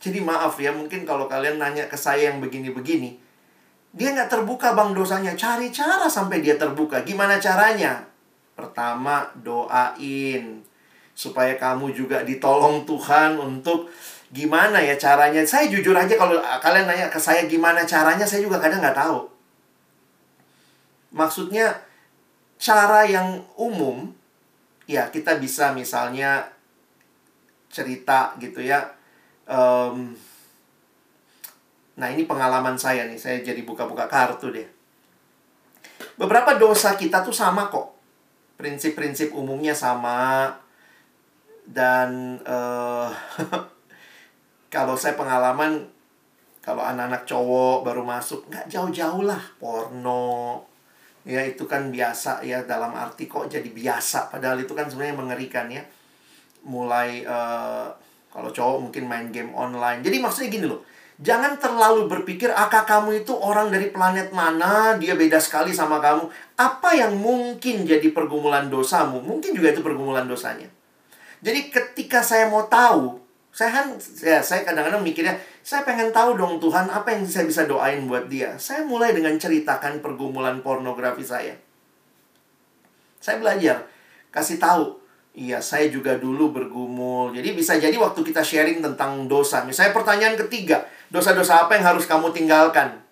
Jadi 0.00 0.24
maaf 0.24 0.56
ya, 0.56 0.72
mungkin 0.72 1.04
kalau 1.04 1.28
kalian 1.28 1.60
nanya 1.60 1.92
ke 1.92 1.94
saya 2.00 2.32
yang 2.32 2.40
begini-begini, 2.40 3.20
dia 3.92 4.16
nggak 4.16 4.32
terbuka 4.32 4.72
bang 4.72 4.96
dosanya. 4.96 5.36
Cari 5.36 5.68
cara 5.68 6.08
sampai 6.08 6.40
dia 6.40 6.56
terbuka. 6.56 7.04
Gimana 7.04 7.36
caranya? 7.36 8.00
Pertama, 8.56 9.28
doain 9.36 10.71
supaya 11.12 11.54
kamu 11.60 11.92
juga 11.92 12.24
ditolong 12.24 12.88
Tuhan 12.88 13.36
untuk 13.36 13.92
gimana 14.32 14.80
ya 14.80 14.96
caranya. 14.96 15.44
Saya 15.44 15.68
jujur 15.68 15.92
aja 15.92 16.16
kalau 16.16 16.40
kalian 16.40 16.88
nanya 16.88 17.12
ke 17.12 17.20
saya 17.20 17.44
gimana 17.44 17.84
caranya, 17.84 18.24
saya 18.24 18.40
juga 18.42 18.56
kadang 18.58 18.80
nggak 18.80 18.96
tahu. 18.96 19.28
Maksudnya 21.12 21.76
cara 22.56 23.04
yang 23.04 23.44
umum, 23.60 24.08
ya 24.88 25.12
kita 25.12 25.36
bisa 25.36 25.76
misalnya 25.76 26.48
cerita 27.68 28.32
gitu 28.40 28.64
ya. 28.64 28.96
Um, 29.44 30.16
nah 32.00 32.08
ini 32.08 32.24
pengalaman 32.24 32.80
saya 32.80 33.04
nih, 33.04 33.20
saya 33.20 33.44
jadi 33.44 33.60
buka-buka 33.68 34.08
kartu 34.08 34.48
deh. 34.48 34.68
Beberapa 36.16 36.56
dosa 36.56 36.96
kita 36.96 37.20
tuh 37.20 37.36
sama 37.36 37.68
kok. 37.68 37.92
Prinsip-prinsip 38.56 39.34
umumnya 39.34 39.74
sama, 39.74 40.48
dan 41.66 42.40
uh, 42.42 43.10
kalau 44.74 44.94
saya 44.98 45.14
pengalaman 45.14 45.86
kalau 46.62 46.82
anak-anak 46.82 47.26
cowok 47.26 47.82
baru 47.82 48.02
masuk 48.06 48.46
nggak 48.50 48.70
jauh-jauh 48.70 49.26
lah 49.26 49.40
porno. 49.58 50.62
Ya 51.22 51.42
itu 51.46 51.70
kan 51.70 51.94
biasa 51.94 52.42
ya 52.42 52.66
dalam 52.66 52.94
arti 52.94 53.30
kok 53.30 53.46
jadi 53.46 53.66
biasa. 53.66 54.30
Padahal 54.30 54.62
itu 54.62 54.74
kan 54.74 54.90
sebenarnya 54.90 55.18
mengerikan 55.18 55.70
ya. 55.70 55.82
Mulai 56.66 57.26
uh, 57.26 57.90
kalau 58.30 58.50
cowok 58.50 58.78
mungkin 58.90 59.04
main 59.06 59.30
game 59.30 59.54
online. 59.54 60.02
Jadi 60.02 60.16
maksudnya 60.22 60.50
gini 60.50 60.66
loh 60.66 60.82
Jangan 61.22 61.54
terlalu 61.62 62.10
berpikir 62.10 62.50
akak 62.50 62.82
kamu 62.88 63.22
itu 63.22 63.30
orang 63.30 63.70
dari 63.70 63.94
planet 63.94 64.34
mana, 64.34 64.98
dia 64.98 65.14
beda 65.14 65.38
sekali 65.38 65.70
sama 65.70 66.02
kamu. 66.02 66.26
Apa 66.58 66.98
yang 66.98 67.14
mungkin 67.14 67.86
jadi 67.86 68.10
pergumulan 68.10 68.66
dosamu, 68.66 69.22
mungkin 69.22 69.54
juga 69.54 69.70
itu 69.70 69.86
pergumulan 69.86 70.26
dosanya. 70.26 70.66
Jadi 71.42 71.74
ketika 71.74 72.22
saya 72.22 72.46
mau 72.46 72.62
tahu, 72.70 73.18
saya 73.50 73.68
kan 73.74 73.86
ya 74.22 74.38
saya 74.38 74.62
kadang-kadang 74.62 75.02
mikirnya, 75.02 75.34
saya 75.60 75.82
pengen 75.82 76.14
tahu 76.14 76.38
dong 76.38 76.62
Tuhan 76.62 76.86
apa 76.86 77.10
yang 77.10 77.26
saya 77.26 77.44
bisa 77.50 77.66
doain 77.66 78.06
buat 78.06 78.30
dia. 78.30 78.54
Saya 78.62 78.86
mulai 78.86 79.10
dengan 79.10 79.34
ceritakan 79.34 79.98
pergumulan 79.98 80.62
pornografi 80.62 81.26
saya. 81.26 81.58
Saya 83.18 83.42
belajar 83.42 83.90
kasih 84.30 84.62
tahu, 84.62 85.02
iya 85.34 85.58
saya 85.58 85.90
juga 85.90 86.14
dulu 86.14 86.54
bergumul. 86.54 87.34
Jadi 87.34 87.58
bisa 87.58 87.74
jadi 87.74 87.94
waktu 87.98 88.22
kita 88.22 88.40
sharing 88.40 88.78
tentang 88.78 89.26
dosa, 89.26 89.66
misalnya 89.66 89.92
pertanyaan 89.92 90.38
ketiga, 90.46 90.86
dosa-dosa 91.10 91.66
apa 91.66 91.74
yang 91.74 91.90
harus 91.90 92.06
kamu 92.06 92.30
tinggalkan? 92.30 93.02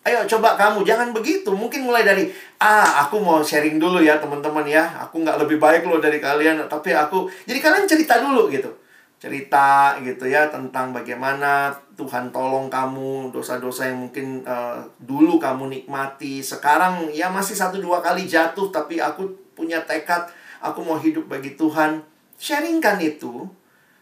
Ayo 0.00 0.24
coba 0.24 0.56
kamu, 0.56 0.80
jangan 0.80 1.12
begitu. 1.12 1.52
Mungkin 1.52 1.84
mulai 1.84 2.00
dari, 2.00 2.32
ah 2.56 3.04
aku 3.04 3.20
mau 3.20 3.44
sharing 3.44 3.76
dulu 3.76 4.00
ya 4.00 4.16
teman-teman 4.16 4.64
ya. 4.64 4.88
Aku 5.04 5.20
nggak 5.20 5.36
lebih 5.44 5.60
baik 5.60 5.84
loh 5.84 6.00
dari 6.00 6.16
kalian, 6.16 6.64
tapi 6.72 6.96
aku... 6.96 7.28
Jadi 7.44 7.60
kalian 7.60 7.84
cerita 7.84 8.16
dulu 8.16 8.48
gitu. 8.48 8.72
Cerita 9.20 10.00
gitu 10.00 10.24
ya 10.24 10.48
tentang 10.48 10.96
bagaimana 10.96 11.68
Tuhan 11.92 12.32
tolong 12.32 12.72
kamu, 12.72 13.28
dosa-dosa 13.28 13.92
yang 13.92 14.08
mungkin 14.08 14.40
uh, 14.48 14.80
dulu 15.04 15.36
kamu 15.36 15.68
nikmati. 15.68 16.40
Sekarang 16.40 17.12
ya 17.12 17.28
masih 17.28 17.52
satu 17.52 17.76
dua 17.76 18.00
kali 18.00 18.24
jatuh, 18.24 18.72
tapi 18.72 18.96
aku 18.96 19.28
punya 19.52 19.84
tekad, 19.84 20.32
aku 20.64 20.80
mau 20.80 20.96
hidup 20.96 21.28
bagi 21.28 21.52
Tuhan. 21.60 22.00
Sharingkan 22.40 22.96
itu, 23.04 23.44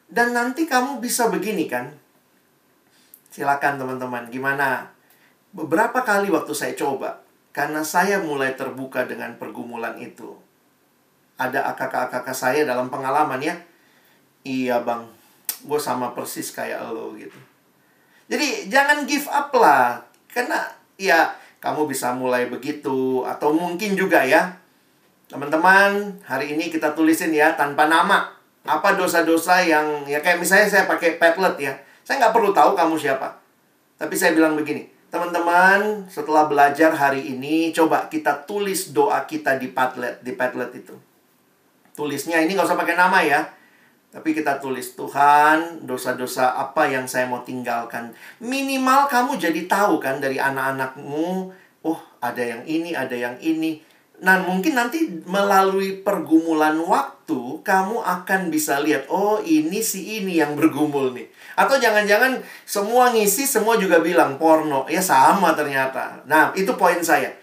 dan 0.07 0.30
nanti 0.30 0.70
kamu 0.70 1.03
bisa 1.03 1.26
begini 1.26 1.66
kan. 1.66 1.90
Silakan 3.34 3.82
teman-teman, 3.82 4.30
gimana 4.30 4.86
Beberapa 5.53 6.05
kali 6.05 6.28
waktu 6.28 6.53
saya 6.53 6.76
coba, 6.76 7.24
karena 7.57 7.80
saya 7.80 8.20
mulai 8.20 8.53
terbuka 8.55 9.09
dengan 9.09 9.34
pergumulan 9.40 9.96
itu. 9.96 10.36
Ada 11.38 11.72
akak-akak 11.72 12.28
saya 12.34 12.66
dalam 12.68 12.92
pengalaman 12.92 13.40
ya. 13.40 13.55
Iya 14.44 14.82
bang, 14.82 15.07
gue 15.64 15.80
sama 15.80 16.12
persis 16.12 16.51
kayak 16.55 16.92
lo 16.92 17.14
gitu. 17.16 17.38
Jadi 18.28 18.68
jangan 18.68 19.09
give 19.09 19.26
up 19.32 19.49
lah. 19.57 20.05
Karena 20.28 20.68
ya 21.01 21.32
kamu 21.59 21.88
bisa 21.88 22.12
mulai 22.12 22.46
begitu. 22.46 23.24
Atau 23.24 23.57
mungkin 23.57 23.96
juga 23.96 24.22
ya. 24.22 24.55
Teman-teman, 25.28 26.20
hari 26.24 26.57
ini 26.57 26.68
kita 26.68 26.92
tulisin 26.92 27.32
ya 27.32 27.57
tanpa 27.57 27.88
nama. 27.88 28.28
Apa 28.68 28.96
dosa-dosa 29.01 29.64
yang 29.64 30.05
ya 30.05 30.20
kayak 30.20 30.44
misalnya 30.44 30.68
saya 30.68 30.84
pakai 30.84 31.16
Padlet 31.16 31.57
ya. 31.57 31.72
Saya 32.05 32.20
nggak 32.20 32.34
perlu 32.36 32.53
tahu 32.53 32.76
kamu 32.76 32.96
siapa. 33.01 33.40
Tapi 33.99 34.14
saya 34.14 34.36
bilang 34.36 34.55
begini, 34.55 34.86
Teman-teman, 35.09 36.05
setelah 36.05 36.45
belajar 36.45 36.93
hari 36.93 37.33
ini, 37.33 37.73
coba 37.73 38.13
kita 38.13 38.45
tulis 38.45 38.93
doa 38.93 39.25
kita 39.25 39.57
di 39.57 39.73
Padlet, 39.73 40.21
di 40.21 40.37
Padlet 40.37 40.69
itu. 40.77 40.93
Tulisnya 41.97 42.45
ini 42.45 42.53
nggak 42.53 42.69
usah 42.69 42.77
pakai 42.77 42.93
nama 42.93 43.25
ya. 43.25 43.41
Tapi 44.13 44.37
kita 44.37 44.61
tulis, 44.61 44.93
Tuhan, 44.93 45.85
dosa-dosa 45.89 46.61
apa 46.61 46.89
yang 46.93 47.09
saya 47.09 47.25
mau 47.25 47.41
tinggalkan. 47.41 48.13
Minimal 48.41 49.09
kamu 49.09 49.41
jadi 49.41 49.65
tahu 49.65 49.97
kan 49.97 50.21
dari 50.21 50.37
anak-anakmu, 50.37 51.53
oh 51.89 52.01
ada 52.21 52.41
yang 52.45 52.69
ini, 52.69 52.93
ada 52.93 53.17
yang 53.17 53.37
ini. 53.41 53.81
Nah, 54.21 54.45
mungkin 54.45 54.77
nanti 54.77 55.09
melalui 55.25 56.05
pergumulan 56.05 56.77
waktu, 56.85 57.65
kamu 57.65 58.01
akan 58.05 58.53
bisa 58.53 58.81
lihat, 58.81 59.09
oh 59.09 59.41
ini 59.41 59.81
si 59.81 60.21
ini 60.21 60.41
yang 60.41 60.53
bergumul 60.53 61.17
nih. 61.17 61.29
Atau 61.59 61.83
jangan-jangan 61.83 62.39
semua 62.63 63.11
ngisi, 63.11 63.43
semua 63.43 63.75
juga 63.75 63.99
bilang 63.99 64.39
porno. 64.39 64.87
Ya 64.87 65.03
sama 65.03 65.59
ternyata. 65.59 66.23
Nah, 66.31 66.55
itu 66.55 66.71
poin 66.79 67.03
saya. 67.03 67.35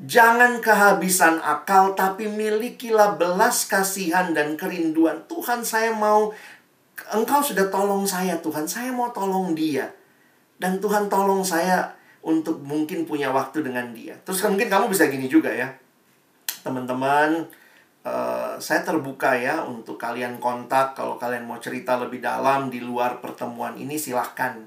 Jangan 0.00 0.64
kehabisan 0.64 1.36
akal, 1.44 1.92
tapi 1.92 2.32
milikilah 2.32 3.20
belas 3.20 3.68
kasihan 3.68 4.32
dan 4.32 4.56
kerinduan. 4.56 5.20
Tuhan, 5.28 5.60
saya 5.60 5.92
mau, 5.92 6.32
Engkau 7.12 7.44
sudah 7.44 7.68
tolong 7.68 8.08
saya, 8.08 8.40
Tuhan. 8.40 8.64
Saya 8.64 8.88
mau 8.88 9.12
tolong 9.12 9.52
dia. 9.52 9.92
Dan 10.56 10.80
Tuhan 10.80 11.12
tolong 11.12 11.44
saya 11.44 11.92
untuk 12.24 12.64
mungkin 12.64 13.04
punya 13.04 13.28
waktu 13.28 13.60
dengan 13.60 13.92
dia. 13.92 14.16
Terus 14.24 14.40
mungkin 14.48 14.72
kamu 14.72 14.88
bisa 14.88 15.12
gini 15.12 15.28
juga 15.28 15.52
ya. 15.52 15.68
Teman-teman, 16.64 17.44
uh, 18.08 18.56
saya 18.56 18.80
terbuka 18.80 19.36
ya 19.36 19.60
untuk 19.68 20.00
kalian 20.00 20.40
kontak. 20.40 20.96
Kalau 20.96 21.20
kalian 21.20 21.44
mau 21.44 21.60
cerita 21.60 22.00
lebih 22.00 22.24
dalam 22.24 22.72
di 22.72 22.80
luar 22.80 23.20
pertemuan 23.20 23.76
ini, 23.76 24.00
silahkan. 24.00 24.64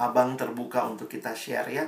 Abang 0.00 0.38
terbuka 0.38 0.88
untuk 0.88 1.10
kita 1.12 1.36
share 1.36 1.68
ya. 1.68 1.84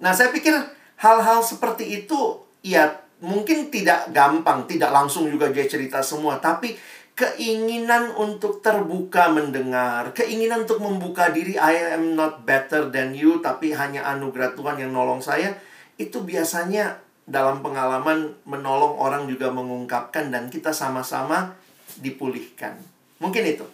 Nah, 0.00 0.16
saya 0.16 0.32
pikir 0.32 0.56
hal-hal 0.96 1.44
seperti 1.44 2.04
itu 2.04 2.40
ya 2.64 2.88
mungkin 3.20 3.68
tidak 3.68 4.08
gampang, 4.16 4.64
tidak 4.64 4.88
langsung 4.92 5.28
juga 5.28 5.52
dia 5.52 5.68
cerita 5.68 6.00
semua, 6.00 6.40
tapi 6.40 6.72
keinginan 7.12 8.16
untuk 8.16 8.64
terbuka 8.64 9.28
mendengar, 9.28 10.16
keinginan 10.16 10.64
untuk 10.64 10.80
membuka 10.80 11.28
diri 11.28 11.60
I 11.60 11.92
am 12.00 12.16
not 12.16 12.48
better 12.48 12.88
than 12.88 13.12
you 13.12 13.44
tapi 13.44 13.76
hanya 13.76 14.08
anugerah 14.08 14.56
Tuhan 14.56 14.80
yang 14.80 14.96
nolong 14.96 15.20
saya, 15.20 15.52
itu 16.00 16.24
biasanya 16.24 16.96
dalam 17.28 17.62
pengalaman 17.62 18.34
menolong 18.48 18.96
orang 18.98 19.22
juga 19.28 19.52
mengungkapkan 19.52 20.32
dan 20.32 20.48
kita 20.48 20.72
sama-sama 20.74 21.54
dipulihkan. 21.98 22.78
Mungkin 23.20 23.44
itu. 23.44 23.66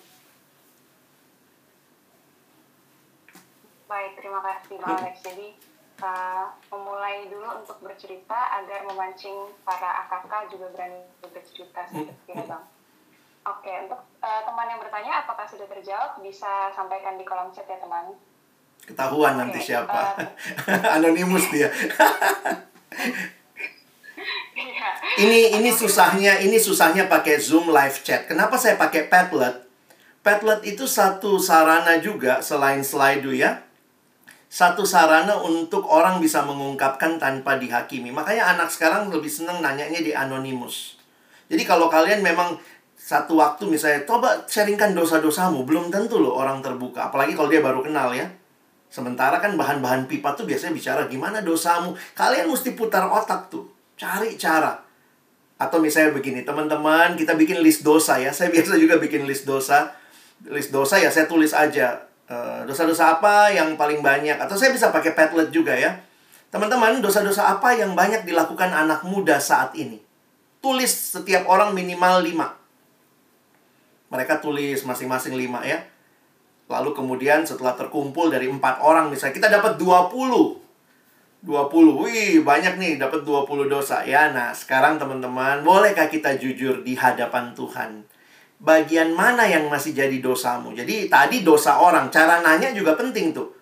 Baik, 3.87 4.19
terima 4.19 4.43
kasih 4.43 4.75
Bang 4.83 4.99
Alex. 4.99 5.23
Jadi 5.23 5.55
uh, 6.03 6.51
memulai 6.75 7.31
dulu 7.31 7.63
untuk 7.63 7.79
bercerita 7.81 8.59
agar 8.61 8.83
memancing 8.85 9.55
para 9.63 10.05
AKK 10.07 10.33
juga 10.51 10.67
berani 10.75 11.07
bercerita 11.23 11.87
seperti 11.87 12.35
ini 12.35 12.45
Bang. 12.45 12.67
Oke, 13.47 13.71
untuk 13.87 14.03
uh, 14.27 14.43
teman 14.43 14.67
yang 14.67 14.83
bertanya 14.83 15.23
apakah 15.23 15.47
sudah 15.47 15.71
terjawab 15.71 16.19
bisa 16.19 16.75
sampaikan 16.75 17.15
di 17.15 17.23
kolom 17.23 17.55
chat 17.55 17.63
ya 17.71 17.79
teman. 17.79 18.11
Ketahuan 18.83 19.39
okay, 19.39 19.41
nanti 19.47 19.59
siapa. 19.63 20.19
Uh, 20.67 20.83
Anonimus 20.99 21.47
dia. 21.55 21.71
Ini 25.17 25.57
ini 25.57 25.73
susahnya 25.73 26.45
ini 26.45 26.61
susahnya 26.61 27.09
pakai 27.09 27.41
Zoom 27.41 27.73
live 27.73 28.05
chat. 28.05 28.29
Kenapa 28.29 28.61
saya 28.61 28.77
pakai 28.77 29.09
Padlet? 29.09 29.65
Padlet 30.21 30.61
itu 30.69 30.85
satu 30.85 31.41
sarana 31.41 31.97
juga 32.05 32.45
selain 32.45 32.85
Slido 32.85 33.33
ya 33.33 33.67
satu 34.47 34.87
sarana 34.87 35.37
untuk 35.43 35.85
orang 35.91 36.23
bisa 36.23 36.41
mengungkapkan 36.47 37.19
tanpa 37.19 37.59
dihakimi. 37.59 38.15
Makanya 38.15 38.57
anak 38.57 38.71
sekarang 38.71 39.11
lebih 39.11 39.29
senang 39.29 39.59
nanyanya 39.59 40.01
di 40.01 40.15
anonimus. 40.15 40.97
Jadi 41.51 41.63
kalau 41.67 41.91
kalian 41.91 42.23
memang 42.23 42.57
satu 42.97 43.39
waktu 43.39 43.69
misalnya 43.69 44.09
coba 44.09 44.47
sharingkan 44.49 44.97
dosa-dosamu, 44.97 45.67
belum 45.67 45.93
tentu 45.93 46.19
loh 46.19 46.35
orang 46.39 46.63
terbuka. 46.63 47.11
Apalagi 47.11 47.37
kalau 47.37 47.51
dia 47.51 47.63
baru 47.63 47.83
kenal 47.85 48.15
ya. 48.15 48.27
Sementara 48.87 49.43
kan 49.43 49.59
bahan-bahan 49.59 50.07
pipa 50.07 50.33
tuh 50.39 50.47
biasanya 50.47 50.73
bicara 50.73 51.03
gimana 51.11 51.43
dosamu. 51.43 51.93
Kalian 52.15 52.47
mesti 52.49 52.73
putar 52.79 53.11
otak 53.11 53.51
tuh. 53.51 53.67
Cari 53.99 54.39
cara. 54.39 54.86
Atau 55.57 55.81
misalnya 55.81 56.13
begini, 56.13 56.45
teman-teman, 56.45 57.17
kita 57.17 57.33
bikin 57.33 57.65
list 57.65 57.81
dosa 57.81 58.21
ya. 58.21 58.33
Saya 58.33 58.53
biasa 58.53 58.77
juga 58.77 59.01
bikin 59.01 59.25
list 59.25 59.49
dosa. 59.49 59.97
List 60.45 60.69
dosa 60.69 61.01
ya 61.01 61.09
saya 61.09 61.25
tulis 61.25 61.57
aja 61.57 62.07
Eh, 62.27 62.61
dosa-dosa 62.67 63.19
apa 63.19 63.55
yang 63.55 63.79
paling 63.79 64.03
banyak 64.03 64.35
atau 64.35 64.59
saya 64.59 64.75
bisa 64.75 64.91
pakai 64.91 65.15
Padlet 65.15 65.47
juga 65.55 65.79
ya. 65.79 66.03
Teman-teman, 66.51 66.99
dosa-dosa 66.99 67.47
apa 67.47 67.79
yang 67.79 67.95
banyak 67.95 68.27
dilakukan 68.27 68.67
anak 68.75 69.07
muda 69.07 69.39
saat 69.39 69.79
ini? 69.79 70.03
Tulis 70.59 70.91
setiap 70.91 71.47
orang 71.47 71.71
minimal 71.71 72.27
5. 72.27 74.11
Mereka 74.11 74.43
tulis 74.43 74.83
masing-masing 74.83 75.39
5 75.39 75.63
ya. 75.63 75.87
Lalu 76.67 76.99
kemudian 76.99 77.47
setelah 77.47 77.79
terkumpul 77.79 78.27
dari 78.27 78.51
empat 78.51 78.83
orang 78.83 79.07
misalnya 79.07 79.39
kita 79.39 79.47
dapat 79.47 79.79
20. 79.79 80.66
20. 81.47 82.03
Wih, 82.03 82.43
banyak 82.43 82.75
nih 82.77 82.93
dapat 82.99 83.23
20 83.23 83.71
dosa 83.71 84.03
ya. 84.03 84.35
Nah, 84.35 84.51
sekarang 84.51 84.99
teman-teman, 84.99 85.63
bolehkah 85.63 86.11
kita 86.11 86.35
jujur 86.35 86.83
di 86.83 86.99
hadapan 86.99 87.55
Tuhan? 87.55 88.03
bagian 88.61 89.13
mana 89.13 89.45
yang 89.45 89.69
masih 89.69 89.93
jadi 89.93 90.17
dosamu. 90.21 90.73
Jadi 90.73 91.13
tadi 91.13 91.45
dosa 91.45 91.77
orang, 91.81 92.09
cara 92.09 92.41
nanya 92.41 92.73
juga 92.73 92.97
penting 92.97 93.37
tuh. 93.37 93.53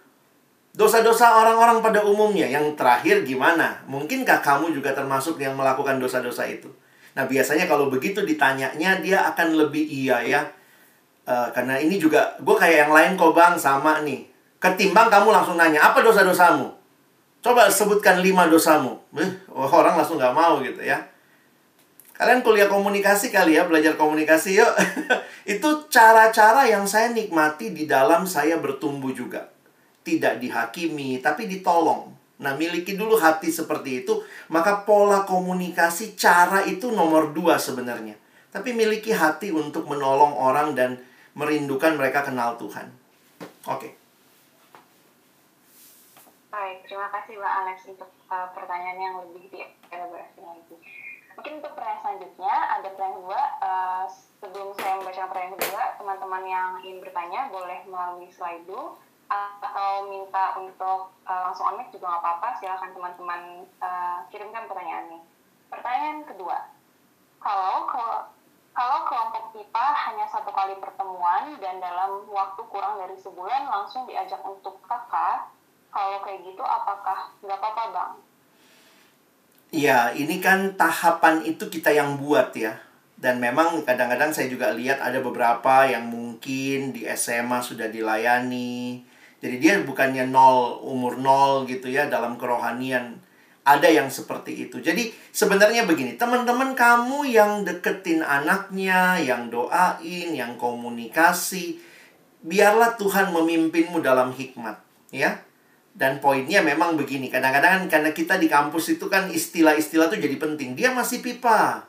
Dosa-dosa 0.75 1.39
orang-orang 1.39 1.79
pada 1.83 2.03
umumnya. 2.03 2.51
Yang 2.51 2.75
terakhir 2.75 3.23
gimana? 3.23 3.83
Mungkinkah 3.87 4.43
kamu 4.43 4.75
juga 4.75 4.91
termasuk 4.91 5.39
yang 5.39 5.55
melakukan 5.55 6.03
dosa-dosa 6.03 6.47
itu? 6.51 6.67
Nah 7.15 7.31
biasanya 7.31 7.71
kalau 7.71 7.87
begitu 7.87 8.27
ditanyanya 8.27 8.99
dia 8.99 9.23
akan 9.31 9.55
lebih 9.55 9.87
iya 9.87 10.19
ya. 10.27 10.43
Uh, 11.25 11.49
karena 11.57 11.81
ini 11.81 11.97
juga, 11.97 12.37
gue 12.37 12.53
kayak 12.53 12.85
yang 12.85 12.93
lain 12.93 13.13
kok 13.17 13.33
bang, 13.33 13.55
sama 13.57 14.03
nih. 14.05 14.29
Ketimbang 14.61 15.09
kamu 15.09 15.33
langsung 15.33 15.57
nanya, 15.57 15.81
apa 15.81 16.05
dosa-dosamu? 16.05 16.84
Coba 17.45 17.69
sebutkan 17.69 18.25
lima 18.25 18.49
dosamu. 18.49 18.97
Eh, 19.21 19.29
orang 19.53 20.01
langsung 20.01 20.17
gak 20.17 20.33
mau 20.33 20.65
gitu 20.65 20.81
ya. 20.81 20.97
Kalian 22.17 22.41
kuliah 22.41 22.73
komunikasi 22.73 23.29
kali 23.29 23.61
ya, 23.61 23.69
belajar 23.69 24.01
komunikasi 24.01 24.57
yuk. 24.57 24.73
itu 25.53 25.69
cara-cara 25.93 26.65
yang 26.65 26.89
saya 26.89 27.13
nikmati 27.13 27.77
di 27.77 27.85
dalam 27.85 28.25
saya 28.25 28.57
bertumbuh 28.57 29.13
juga. 29.13 29.53
Tidak 30.01 30.41
dihakimi, 30.41 31.21
tapi 31.21 31.45
ditolong. 31.45 32.17
Nah, 32.41 32.57
miliki 32.57 32.97
dulu 32.97 33.21
hati 33.21 33.53
seperti 33.53 34.09
itu, 34.09 34.25
maka 34.49 34.81
pola 34.89 35.29
komunikasi, 35.29 36.17
cara 36.17 36.65
itu 36.65 36.97
nomor 36.97 37.37
dua 37.37 37.61
sebenarnya. 37.61 38.17
Tapi 38.57 38.73
miliki 38.73 39.13
hati 39.13 39.53
untuk 39.53 39.85
menolong 39.85 40.33
orang 40.33 40.73
dan 40.73 40.97
merindukan 41.37 41.93
mereka 41.99 42.25
kenal 42.25 42.57
Tuhan. 42.57 42.89
Oke. 43.69 43.85
Okay. 43.85 44.04
Terima 46.95 47.11
kasih 47.11 47.35
Mbak 47.43 47.55
Alex 47.59 47.79
untuk 47.91 48.07
uh, 48.31 48.55
pertanyaan 48.55 49.03
yang 49.03 49.15
lebih 49.27 49.51
dielaborasi 49.51 50.39
lagi. 50.47 50.79
Mungkin 51.35 51.59
untuk 51.59 51.75
pertanyaan 51.75 52.01
selanjutnya 52.07 52.55
ada 52.71 52.87
pertanyaan 52.95 53.19
kedua. 53.19 53.43
Uh, 53.59 54.05
sebelum 54.39 54.69
saya 54.79 55.03
membaca 55.03 55.27
pertanyaan 55.27 55.59
kedua, 55.59 55.83
teman-teman 55.99 56.45
yang 56.47 56.71
ingin 56.87 57.03
bertanya 57.03 57.51
boleh 57.51 57.83
melalui 57.91 58.31
dulu 58.63 58.95
atau 59.27 60.07
minta 60.07 60.55
untuk 60.55 61.11
uh, 61.27 61.41
langsung 61.51 61.67
on 61.67 61.83
mic 61.83 61.91
juga 61.91 62.15
nggak 62.15 62.23
apa-apa. 62.23 62.49
Silahkan 62.63 62.91
teman-teman 62.95 63.43
uh, 63.83 64.19
kirimkan 64.31 64.71
pertanyaannya. 64.71 65.19
Pertanyaan 65.75 66.23
kedua, 66.31 66.59
kalau 67.43 67.91
kalau 68.71 68.99
kelompok 69.11 69.51
pipa 69.51 69.87
hanya 69.99 70.31
satu 70.31 70.55
kali 70.55 70.79
pertemuan 70.79 71.59
dan 71.59 71.83
dalam 71.83 72.23
waktu 72.31 72.63
kurang 72.71 73.03
dari 73.03 73.19
sebulan 73.19 73.67
langsung 73.67 74.07
diajak 74.07 74.39
untuk 74.47 74.79
kakak, 74.87 75.51
kalau 75.95 76.19
kayak 76.27 76.43
gitu 76.43 76.59
apakah 76.67 77.31
nggak 77.39 77.55
apa-apa 77.55 77.85
bang? 77.95 78.15
Iya, 79.71 79.99
ini 80.19 80.43
kan 80.43 80.75
tahapan 80.75 81.47
itu 81.47 81.71
kita 81.71 81.95
yang 81.95 82.19
buat 82.19 82.51
ya. 82.59 82.75
Dan 83.15 83.39
memang 83.39 83.87
kadang-kadang 83.87 84.35
saya 84.35 84.51
juga 84.51 84.75
lihat 84.75 84.99
ada 84.99 85.23
beberapa 85.23 85.87
yang 85.87 86.11
mungkin 86.11 86.91
di 86.91 87.07
SMA 87.15 87.63
sudah 87.63 87.87
dilayani. 87.87 89.07
Jadi 89.39 89.57
dia 89.63 89.79
bukannya 89.87 90.27
nol, 90.31 90.83
umur 90.83 91.19
nol 91.23 91.67
gitu 91.71 91.87
ya 91.87 92.11
dalam 92.11 92.35
kerohanian. 92.35 93.23
Ada 93.65 93.89
yang 93.89 94.13
seperti 94.13 94.69
itu. 94.69 94.83
Jadi 94.83 95.15
sebenarnya 95.33 95.89
begini, 95.89 96.21
teman-teman 96.21 96.77
kamu 96.77 97.25
yang 97.33 97.65
deketin 97.65 98.21
anaknya, 98.21 99.17
yang 99.17 99.49
doain, 99.49 100.37
yang 100.37 100.61
komunikasi, 100.61 101.81
biarlah 102.45 102.93
Tuhan 103.01 103.33
memimpinmu 103.33 104.05
dalam 104.05 104.37
hikmat, 104.37 104.77
ya. 105.09 105.41
Dan 105.95 106.19
poinnya 106.19 106.59
memang 106.59 106.99
begini, 106.99 107.31
kadang-kadang 107.31 107.87
karena 107.87 108.11
kita 108.11 108.35
di 108.35 108.51
kampus 108.51 108.99
itu 108.99 109.07
kan 109.07 109.31
istilah-istilah 109.31 110.11
tuh 110.11 110.19
jadi 110.19 110.35
penting. 110.35 110.75
Dia 110.75 110.91
masih 110.91 111.23
pipa. 111.23 111.87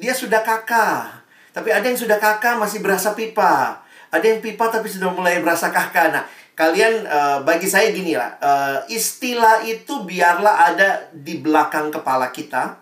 Dia 0.00 0.16
sudah 0.16 0.40
kakak. 0.40 1.28
Tapi 1.52 1.68
ada 1.68 1.84
yang 1.84 2.00
sudah 2.00 2.16
kakak 2.16 2.56
masih 2.56 2.80
berasa 2.80 3.12
pipa. 3.12 3.84
Ada 4.08 4.24
yang 4.32 4.40
pipa 4.40 4.72
tapi 4.72 4.88
sudah 4.88 5.12
mulai 5.12 5.44
berasa 5.44 5.68
kakak. 5.68 6.08
Nah, 6.08 6.24
kalian 6.56 7.04
uh, 7.04 7.38
bagi 7.44 7.68
saya 7.68 7.92
gini 7.92 8.16
lah, 8.16 8.40
uh, 8.40 8.78
istilah 8.88 9.60
itu 9.68 10.08
biarlah 10.08 10.72
ada 10.72 11.12
di 11.12 11.36
belakang 11.36 11.92
kepala 11.92 12.32
kita. 12.32 12.80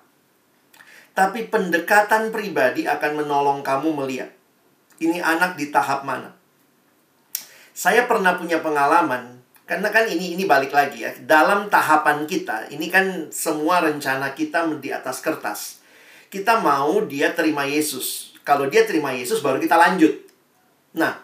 Tapi 1.13 1.51
pendekatan 1.51 2.31
pribadi 2.31 2.87
akan 2.87 3.27
menolong 3.27 3.67
kamu 3.67 3.99
melihat. 3.99 4.31
Ini 5.03 5.19
anak 5.19 5.59
di 5.59 5.75
tahap 5.75 6.07
mana. 6.07 6.33
Saya 7.75 8.07
pernah 8.07 8.39
punya 8.39 8.63
pengalaman. 8.63 9.42
Karena 9.73 9.89
kan 9.89 10.05
ini 10.05 10.37
ini 10.37 10.45
balik 10.45 10.69
lagi 10.69 11.01
ya. 11.01 11.17
Dalam 11.25 11.73
tahapan 11.73 12.29
kita, 12.29 12.69
ini 12.69 12.93
kan 12.93 13.33
semua 13.33 13.81
rencana 13.81 14.37
kita 14.37 14.69
di 14.77 14.93
atas 14.93 15.25
kertas. 15.25 15.81
Kita 16.29 16.61
mau 16.61 17.01
dia 17.09 17.33
terima 17.33 17.65
Yesus. 17.65 18.37
Kalau 18.45 18.69
dia 18.69 18.85
terima 18.85 19.17
Yesus 19.17 19.41
baru 19.41 19.57
kita 19.57 19.81
lanjut. 19.81 20.13
Nah, 20.93 21.17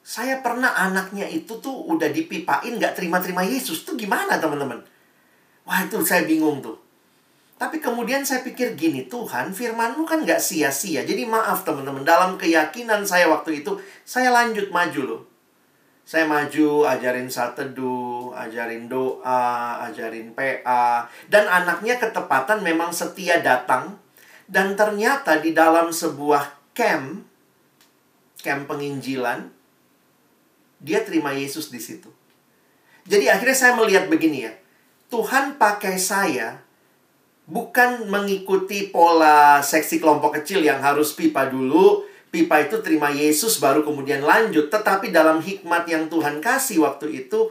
saya 0.00 0.40
pernah 0.40 0.72
anaknya 0.72 1.28
itu 1.28 1.60
tuh 1.60 1.84
udah 1.92 2.08
dipipain 2.08 2.80
gak 2.80 2.96
terima-terima 2.96 3.44
Yesus. 3.44 3.84
Tuh 3.84 3.92
gimana 3.92 4.40
teman-teman? 4.40 4.80
Wah 5.68 5.84
itu 5.84 6.00
saya 6.00 6.24
bingung 6.24 6.64
tuh. 6.64 6.80
Tapi 7.60 7.76
kemudian 7.76 8.24
saya 8.24 8.40
pikir 8.40 8.72
gini, 8.72 9.04
Tuhan 9.04 9.52
firmanmu 9.52 10.08
kan 10.08 10.24
gak 10.24 10.40
sia-sia. 10.40 11.04
Jadi 11.04 11.28
maaf 11.28 11.60
teman-teman, 11.68 12.08
dalam 12.08 12.40
keyakinan 12.40 13.04
saya 13.04 13.28
waktu 13.28 13.60
itu, 13.60 13.76
saya 14.08 14.32
lanjut 14.32 14.72
maju 14.72 15.02
loh. 15.04 15.35
Saya 16.06 16.22
maju, 16.30 16.86
ajarin 16.86 17.26
saat 17.26 17.58
teduh, 17.58 18.30
ajarin 18.30 18.86
doa, 18.86 19.82
ajarin 19.90 20.30
PA. 20.38 21.10
Dan 21.26 21.50
anaknya 21.50 21.98
ketepatan 21.98 22.62
memang 22.62 22.94
setia 22.94 23.42
datang. 23.42 23.98
Dan 24.46 24.78
ternyata 24.78 25.42
di 25.42 25.50
dalam 25.50 25.90
sebuah 25.90 26.70
camp, 26.70 27.26
camp 28.38 28.70
penginjilan, 28.70 29.50
dia 30.78 31.02
terima 31.02 31.34
Yesus 31.34 31.74
di 31.74 31.82
situ. 31.82 32.06
Jadi 33.10 33.26
akhirnya 33.26 33.58
saya 33.58 33.74
melihat 33.74 34.06
begini 34.06 34.46
ya. 34.46 34.54
Tuhan 35.10 35.58
pakai 35.58 35.98
saya 35.98 36.62
bukan 37.50 38.06
mengikuti 38.06 38.94
pola 38.94 39.58
seksi 39.58 39.98
kelompok 39.98 40.38
kecil 40.38 40.62
yang 40.62 40.78
harus 40.78 41.18
pipa 41.18 41.50
dulu, 41.50 42.05
pipa 42.30 42.62
itu 42.62 42.82
terima 42.84 43.08
Yesus 43.08 43.62
baru 43.62 43.86
kemudian 43.86 44.20
lanjut, 44.20 44.68
tetapi 44.68 45.14
dalam 45.14 45.40
hikmat 45.40 45.88
yang 45.88 46.10
Tuhan 46.10 46.42
kasih 46.42 46.84
waktu 46.84 47.26
itu 47.26 47.50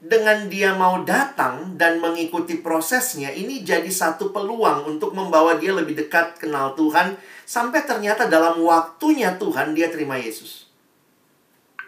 dengan 0.00 0.48
dia 0.48 0.72
mau 0.72 1.04
datang 1.04 1.76
dan 1.76 2.00
mengikuti 2.00 2.56
prosesnya, 2.56 3.28
ini 3.36 3.60
jadi 3.60 3.88
satu 3.92 4.32
peluang 4.32 4.96
untuk 4.96 5.12
membawa 5.12 5.60
dia 5.60 5.76
lebih 5.76 5.92
dekat 5.92 6.40
kenal 6.40 6.72
Tuhan 6.72 7.20
sampai 7.44 7.84
ternyata 7.84 8.24
dalam 8.24 8.64
waktunya 8.64 9.36
Tuhan 9.36 9.76
dia 9.76 9.92
terima 9.92 10.16
Yesus. 10.16 10.72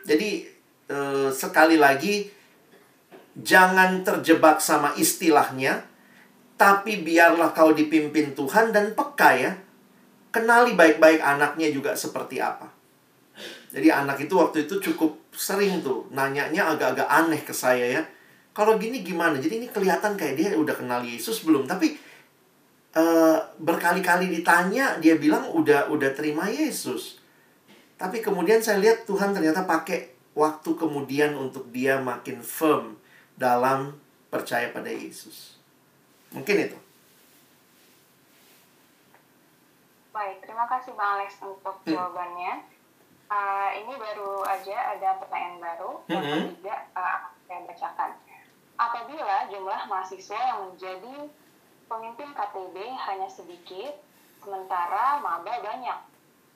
Jadi 0.05 0.45
eh, 0.93 1.29
sekali 1.33 1.81
lagi 1.81 2.29
jangan 3.39 4.05
terjebak 4.05 4.61
sama 4.61 4.93
istilahnya, 5.01 5.87
tapi 6.61 7.01
biarlah 7.01 7.57
kau 7.57 7.73
dipimpin 7.73 8.37
Tuhan 8.37 8.77
dan 8.77 8.93
peka 8.93 9.31
ya. 9.41 9.53
Kenali 10.33 10.73
baik-baik 10.73 11.21
anaknya 11.21 11.69
juga 11.69 11.93
seperti 11.93 12.41
apa. 12.41 12.67
Jadi 13.73 13.89
anak 13.89 14.21
itu 14.25 14.33
waktu 14.37 14.69
itu 14.69 14.81
cukup 14.81 15.33
sering 15.33 15.81
tuh 15.81 16.09
nanyanya 16.13 16.73
agak-agak 16.73 17.09
aneh 17.09 17.41
ke 17.41 17.53
saya 17.53 18.01
ya. 18.01 18.03
Kalau 18.53 18.77
gini 18.77 19.01
gimana? 19.01 19.41
Jadi 19.41 19.65
ini 19.65 19.69
kelihatan 19.69 20.13
kayak 20.17 20.35
dia 20.37 20.49
udah 20.53 20.77
kenal 20.77 21.01
Yesus 21.01 21.41
belum, 21.45 21.65
tapi 21.65 21.97
uh, 22.93 23.41
berkali-kali 23.57 24.29
ditanya 24.29 25.01
dia 25.01 25.17
bilang 25.17 25.49
udah 25.49 25.89
udah 25.89 26.11
terima 26.13 26.53
Yesus. 26.53 27.17
Tapi 27.97 28.21
kemudian 28.21 28.61
saya 28.61 28.77
lihat 28.83 29.09
Tuhan 29.09 29.33
ternyata 29.33 29.65
pakai 29.65 30.13
waktu 30.37 30.71
kemudian 30.77 31.33
untuk 31.37 31.69
dia 31.73 31.97
makin 31.97 32.45
firm 32.45 33.01
dalam 33.37 33.97
percaya 34.29 34.69
pada 34.69 34.93
Yesus. 34.93 35.57
Mungkin 36.33 36.69
itu. 36.69 36.82
Baik, 40.13 40.45
terima 40.45 40.69
kasih 40.69 40.93
Bang 40.93 41.17
Alex 41.17 41.41
untuk 41.41 41.81
hmm. 41.83 41.89
jawabannya. 41.89 42.69
Uh, 43.33 43.71
ini 43.81 43.97
baru 43.97 44.45
aja 44.45 44.93
ada 44.93 45.17
pertanyaan 45.17 45.57
baru 45.57 46.05
yang 46.13 46.21
mm 46.21 46.33
-hmm. 46.37 46.53
tidak 46.61 46.81
uh, 46.93 47.33
saya 47.49 47.65
bacakan. 47.65 48.11
Apabila 48.77 49.49
jumlah 49.49 49.81
mahasiswa 49.89 50.37
yang 50.37 50.69
menjadi 50.69 51.33
pemimpin 51.89 52.29
KTB 52.37 52.77
hanya 52.93 53.33
sedikit, 53.33 53.97
sementara 54.45 55.17
maba 55.25 55.65
banyak, 55.65 55.99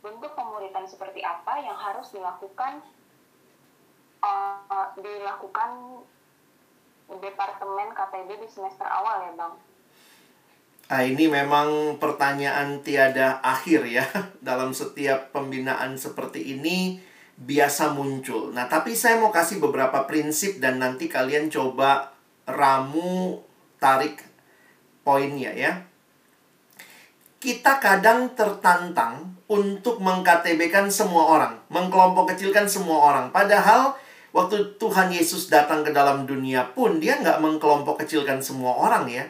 bentuk 0.04 0.36
pemuritan 0.36 0.84
seperti 0.84 1.24
apa 1.24 1.64
yang 1.64 1.80
harus 1.80 2.12
dilakukan 2.12 2.84
uh, 4.20 4.92
dilakukan 5.00 6.04
departemen 7.08 7.88
KTB 7.96 8.36
di 8.36 8.48
semester 8.52 8.84
awal 8.84 9.24
ya 9.24 9.32
bang? 9.32 9.54
Ah, 10.86 11.02
ini 11.02 11.26
memang 11.26 11.98
pertanyaan 11.98 12.78
tiada 12.78 13.42
akhir 13.42 13.90
ya 13.90 14.06
dalam 14.46 14.70
setiap 14.70 15.34
pembinaan 15.34 15.98
seperti 15.98 16.54
ini 16.54 17.02
biasa 17.34 17.90
muncul. 17.90 18.54
Nah, 18.54 18.70
tapi 18.70 18.94
saya 18.94 19.18
mau 19.18 19.34
kasih 19.34 19.58
beberapa 19.58 20.06
prinsip 20.06 20.62
dan 20.62 20.78
nanti 20.78 21.10
kalian 21.10 21.50
coba 21.50 22.14
ramu 22.46 23.42
tarik 23.82 24.22
poinnya 25.02 25.50
ya. 25.58 25.82
Kita 27.42 27.82
kadang 27.82 28.38
tertantang 28.38 29.42
untuk 29.50 29.98
mengKTB-kan 29.98 30.86
semua 30.88 31.34
orang, 31.34 31.54
mengkelompok 31.66 32.34
kecilkan 32.34 32.70
semua 32.70 33.10
orang. 33.10 33.34
Padahal 33.34 33.98
Waktu 34.36 34.76
Tuhan 34.76 35.08
Yesus 35.08 35.48
datang 35.48 35.80
ke 35.80 35.96
dalam 35.96 36.28
dunia 36.28 36.68
pun, 36.76 37.00
dia 37.00 37.16
nggak 37.16 37.40
mengkelompok 37.40 38.04
kecilkan 38.04 38.36
semua 38.44 38.76
orang 38.76 39.08
ya. 39.08 39.24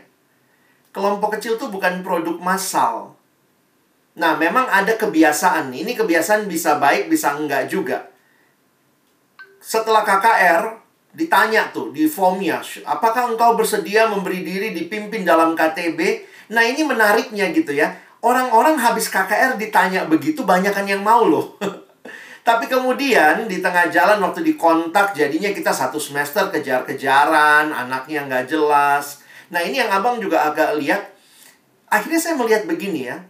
Kelompok 0.97 1.37
kecil 1.37 1.61
itu 1.61 1.69
bukan 1.69 2.01
produk 2.01 2.41
massal. 2.41 3.13
Nah, 4.17 4.33
memang 4.41 4.65
ada 4.65 4.97
kebiasaan. 4.97 5.69
Ini 5.69 5.93
kebiasaan 5.93 6.49
bisa 6.49 6.81
baik, 6.81 7.13
bisa 7.13 7.37
enggak 7.37 7.69
juga. 7.69 8.09
Setelah 9.61 10.01
KKR, 10.09 10.63
ditanya 11.13 11.69
tuh 11.69 11.93
di 11.93 12.09
formnya, 12.09 12.65
apakah 12.89 13.29
engkau 13.29 13.61
bersedia 13.61 14.09
memberi 14.09 14.41
diri 14.41 14.73
dipimpin 14.73 15.21
dalam 15.21 15.53
KTB? 15.53 16.01
Nah, 16.57 16.65
ini 16.65 16.81
menariknya 16.81 17.53
gitu 17.53 17.77
ya. 17.77 17.93
Orang-orang 18.25 18.81
habis 18.81 19.13
KKR 19.13 19.61
ditanya 19.61 20.09
begitu, 20.09 20.49
banyakan 20.49 20.89
yang 20.89 21.05
mau 21.05 21.29
loh. 21.29 21.61
Tapi 22.49 22.73
kemudian 22.73 23.45
di 23.45 23.61
tengah 23.61 23.93
jalan 23.93 24.17
waktu 24.25 24.41
dikontak 24.41 25.13
jadinya 25.13 25.53
kita 25.53 25.77
satu 25.77 26.01
semester 26.01 26.49
kejar-kejaran, 26.49 27.69
anaknya 27.69 28.25
nggak 28.25 28.49
jelas. 28.49 29.26
Nah 29.53 29.61
ini 29.63 29.79
yang 29.79 29.91
abang 29.91 30.19
juga 30.19 30.47
agak 30.47 30.79
lihat. 30.79 31.03
Akhirnya 31.87 32.19
saya 32.19 32.35
melihat 32.35 32.67
begini 32.67 33.09
ya. 33.11 33.23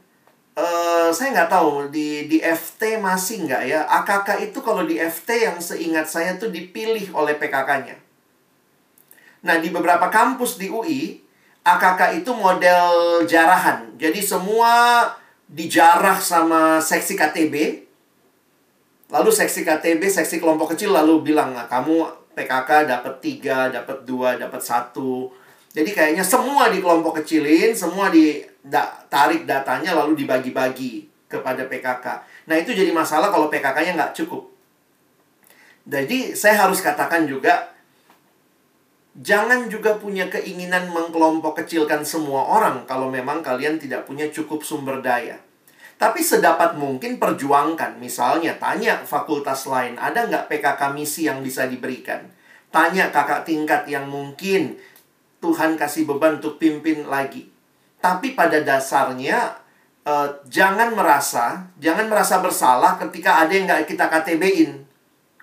Uh, 0.57 1.13
saya 1.13 1.37
nggak 1.37 1.53
tahu 1.53 1.93
di 1.93 2.25
di 2.33 2.41
FT 2.41 2.97
masih 3.01 3.45
nggak 3.45 3.63
ya. 3.69 3.85
AKK 3.85 4.49
itu 4.49 4.59
kalau 4.65 4.89
di 4.89 4.97
FT 4.97 5.29
yang 5.45 5.57
seingat 5.61 6.09
saya 6.09 6.41
tuh 6.41 6.49
dipilih 6.49 7.13
oleh 7.13 7.37
PKK-nya. 7.37 7.97
Nah 9.45 9.57
di 9.61 9.69
beberapa 9.69 10.09
kampus 10.09 10.57
di 10.57 10.73
UI 10.73 11.21
AKK 11.61 12.25
itu 12.25 12.33
model 12.33 13.23
jarahan. 13.29 13.93
Jadi 14.01 14.25
semua 14.25 15.05
dijarah 15.47 16.19
sama 16.19 16.81
seksi 16.81 17.15
KTB 17.15 17.87
Lalu 19.07 19.31
seksi 19.31 19.63
KTB, 19.63 20.03
seksi 20.11 20.43
kelompok 20.43 20.75
kecil 20.75 20.91
lalu 20.91 21.23
bilang, 21.31 21.55
nah, 21.55 21.71
kamu 21.71 22.03
PKK 22.35 22.91
dapat 22.91 23.15
tiga, 23.23 23.71
dapat 23.71 24.03
dua, 24.03 24.35
dapat 24.35 24.59
satu. 24.59 25.31
Jadi 25.77 25.93
kayaknya 25.93 26.25
semua 26.25 26.73
di 26.73 26.81
kelompok 26.81 27.21
kecilin, 27.21 27.77
semua 27.77 28.09
ditarik 28.09 29.45
datanya 29.45 29.93
lalu 29.93 30.25
dibagi-bagi 30.25 31.05
kepada 31.29 31.69
PKK. 31.69 32.07
Nah 32.49 32.57
itu 32.57 32.73
jadi 32.73 32.89
masalah 32.97 33.29
kalau 33.29 33.53
PKK-nya 33.53 33.93
nggak 33.93 34.17
cukup. 34.17 34.49
Jadi 35.85 36.33
saya 36.33 36.65
harus 36.65 36.81
katakan 36.81 37.29
juga, 37.29 37.77
jangan 39.21 39.69
juga 39.69 40.01
punya 40.01 40.33
keinginan 40.33 40.89
mengkelompok 40.97 41.61
kecilkan 41.61 42.09
semua 42.09 42.57
orang 42.57 42.89
kalau 42.89 43.13
memang 43.13 43.45
kalian 43.45 43.77
tidak 43.77 44.09
punya 44.09 44.33
cukup 44.33 44.65
sumber 44.65 45.05
daya. 45.05 45.37
Tapi 46.01 46.25
sedapat 46.25 46.77
mungkin 46.81 47.21
perjuangkan. 47.21 48.01
Misalnya, 48.01 48.57
tanya 48.57 49.05
fakultas 49.05 49.69
lain, 49.69 49.97
ada 50.01 50.25
nggak 50.25 50.49
PKK 50.49 50.81
misi 50.93 51.29
yang 51.29 51.45
bisa 51.45 51.69
diberikan? 51.69 52.33
Tanya 52.69 53.09
kakak 53.09 53.49
tingkat 53.49 53.89
yang 53.89 54.05
mungkin 54.05 54.77
Tuhan 55.47 55.79
kasih 55.79 56.11
beban 56.11 56.43
untuk 56.43 56.59
pimpin 56.59 57.07
lagi. 57.07 57.47
Tapi 58.03 58.35
pada 58.35 58.59
dasarnya, 58.67 59.55
eh, 60.03 60.29
jangan 60.51 60.91
merasa, 60.91 61.71
jangan 61.79 62.11
merasa 62.11 62.43
bersalah 62.43 62.99
ketika 62.99 63.47
ada 63.47 63.55
yang 63.55 63.71
nggak 63.71 63.87
kita 63.87 64.11
KTB-in. 64.11 64.83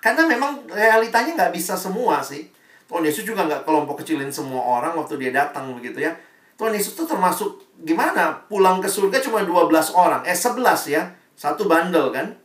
Karena 0.04 0.28
memang 0.28 0.68
realitanya 0.68 1.39
nggak 1.39 1.56
bisa 1.56 1.80
semua 1.80 2.20
sih. 2.20 2.51
Tuhan 2.91 3.08
Yesus 3.08 3.24
juga 3.24 3.47
nggak 3.47 3.64
kelompok 3.64 4.04
kecilin 4.04 4.28
semua 4.28 4.60
orang 4.60 4.99
waktu 4.99 5.16
dia 5.16 5.32
datang 5.32 5.72
begitu 5.72 6.04
ya. 6.04 6.12
Tuhan 6.60 6.76
Yesus 6.76 6.99
itu 6.99 7.08
termasuk 7.08 7.64
gimana? 7.88 8.43
Pulang 8.51 8.84
ke 8.84 8.91
surga 8.91 9.24
cuma 9.24 9.39
12 9.41 9.95
orang. 9.95 10.22
Eh 10.28 10.36
11 10.36 10.91
ya. 10.91 11.08
Satu 11.34 11.66
bandel 11.66 12.12
kan. 12.12 12.36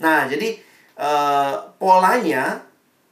Nah, 0.00 0.24
jadi 0.26 0.58
uh, 0.96 1.54
polanya 1.76 2.67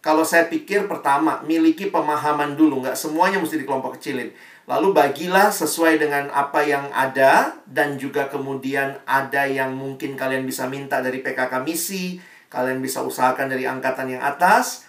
Kalau 0.07 0.22
saya 0.22 0.46
pikir 0.46 0.86
pertama, 0.86 1.42
miliki 1.42 1.90
pemahaman 1.90 2.54
dulu, 2.54 2.78
nggak 2.78 2.94
semuanya 2.94 3.42
mesti 3.42 3.59
di 3.59 3.66
kelompok 3.66 3.98
kecilin. 3.98 4.30
Lalu 4.70 4.94
bagilah 4.94 5.50
sesuai 5.50 5.98
dengan 5.98 6.30
apa 6.30 6.62
yang 6.62 6.94
ada 6.94 7.59
dan 7.66 7.98
juga 7.98 8.30
kemudian 8.30 9.02
ada 9.02 9.50
yang 9.50 9.74
mungkin 9.74 10.14
kalian 10.14 10.46
bisa 10.46 10.70
minta 10.70 11.02
dari 11.02 11.26
PKK 11.26 11.59
misi, 11.66 12.22
kalian 12.46 12.78
bisa 12.78 13.02
usahakan 13.02 13.50
dari 13.50 13.66
angkatan 13.66 14.14
yang 14.14 14.22
atas. 14.22 14.86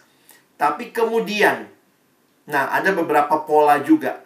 Tapi 0.54 0.94
kemudian, 0.94 1.66
nah 2.46 2.70
ada 2.70 2.94
beberapa 2.94 3.42
pola 3.42 3.82
juga. 3.82 4.22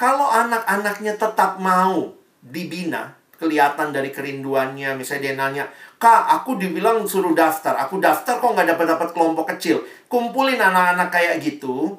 Kalau 0.00 0.32
anak-anaknya 0.32 1.20
tetap 1.20 1.60
mau 1.60 2.16
dibina, 2.40 3.12
kelihatan 3.36 3.92
dari 3.92 4.08
kerinduannya, 4.08 4.96
misalnya 4.96 5.22
dia 5.28 5.34
nanya, 5.36 5.64
Kak, 5.96 6.28
aku 6.28 6.60
dibilang 6.60 7.08
suruh 7.08 7.32
daftar. 7.32 7.72
Aku 7.88 7.96
daftar 7.96 8.36
kok 8.36 8.52
nggak 8.52 8.76
dapat-dapat 8.76 9.08
kelompok 9.16 9.56
kecil. 9.56 9.80
Kumpulin 10.12 10.60
anak-anak 10.60 11.08
kayak 11.08 11.40
gitu. 11.40 11.96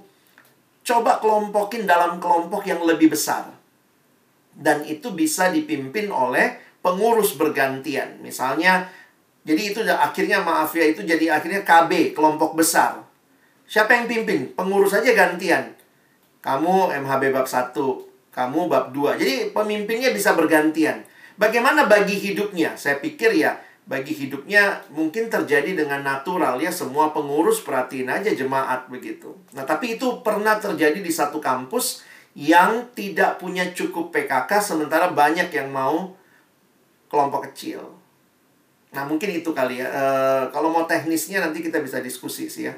Coba 0.85 1.17
kelompokin 1.17 1.89
dalam 1.89 2.21
kelompok 2.21 2.61
yang 2.69 2.85
lebih 2.85 3.09
besar. 3.09 3.49
Dan 4.53 4.85
itu 4.85 5.11
bisa 5.17 5.49
dipimpin 5.49 6.13
oleh 6.13 6.61
pengurus 6.85 7.33
bergantian. 7.35 8.21
Misalnya, 8.21 8.85
jadi 9.43 9.61
itu 9.73 9.79
akhirnya 9.83 10.45
maaf 10.45 10.71
ya, 10.77 10.85
itu 10.85 11.01
jadi 11.01 11.33
akhirnya 11.33 11.65
KB, 11.65 12.13
kelompok 12.13 12.53
besar. 12.53 13.01
Siapa 13.67 13.97
yang 13.97 14.05
pimpin? 14.07 14.53
Pengurus 14.53 14.95
aja 14.95 15.11
gantian. 15.11 15.75
Kamu 16.39 16.93
MHB 16.93 17.33
bab 17.35 17.49
1, 17.49 17.75
kamu 18.31 18.59
bab 18.71 18.95
2. 18.95 19.19
Jadi 19.19 19.51
pemimpinnya 19.51 20.15
bisa 20.15 20.31
bergantian. 20.37 21.03
Bagaimana 21.35 21.85
bagi 21.85 22.15
hidupnya? 22.15 22.79
Saya 22.79 23.03
pikir 23.03 23.35
ya, 23.35 23.59
bagi 23.87 24.11
hidupnya 24.11 24.83
mungkin 24.91 25.31
terjadi 25.31 25.71
dengan 25.71 26.03
natural 26.03 26.59
ya 26.59 26.67
semua 26.67 27.15
pengurus 27.15 27.63
perhatiin 27.63 28.11
aja 28.11 28.35
jemaat 28.35 28.91
begitu. 28.91 29.31
Nah, 29.55 29.63
tapi 29.63 29.95
itu 29.95 30.19
pernah 30.19 30.59
terjadi 30.59 30.99
di 30.99 31.07
satu 31.07 31.39
kampus 31.39 32.03
yang 32.35 32.91
tidak 32.91 33.39
punya 33.39 33.71
cukup 33.71 34.11
PKK 34.11 34.51
sementara 34.59 35.09
banyak 35.15 35.47
yang 35.55 35.71
mau 35.71 36.13
kelompok 37.07 37.49
kecil. 37.49 37.79
Nah, 38.91 39.07
mungkin 39.07 39.39
itu 39.39 39.55
kali 39.55 39.79
ya. 39.79 39.87
E, 39.87 40.03
kalau 40.51 40.67
mau 40.67 40.83
teknisnya 40.83 41.39
nanti 41.39 41.63
kita 41.63 41.79
bisa 41.79 42.03
diskusi 42.03 42.51
sih 42.51 42.67
ya. 42.67 42.75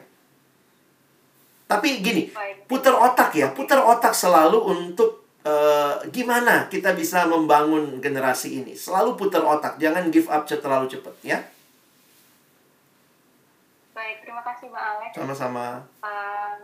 Tapi 1.66 2.02
gini, 2.06 2.30
putar 2.70 2.94
otak 2.98 3.34
ya, 3.34 3.50
putar 3.54 3.82
otak 3.82 4.14
selalu 4.14 4.58
untuk 4.62 5.19
uh, 5.50 5.94
gimana 6.14 6.70
kita 6.70 6.94
bisa 6.94 7.26
membangun 7.26 7.98
generasi 7.98 8.62
ini. 8.62 8.78
Selalu 8.78 9.18
putar 9.18 9.42
otak, 9.42 9.82
jangan 9.82 10.14
give 10.14 10.30
up 10.30 10.46
terlalu 10.46 10.86
cepat 10.86 11.16
ya. 11.26 11.40
Baik, 13.98 14.24
terima 14.24 14.42
kasih 14.46 14.72
Bang 14.72 14.86
Alex. 14.96 15.12
Sama-sama. 15.18 15.66
Uh, 16.00 16.56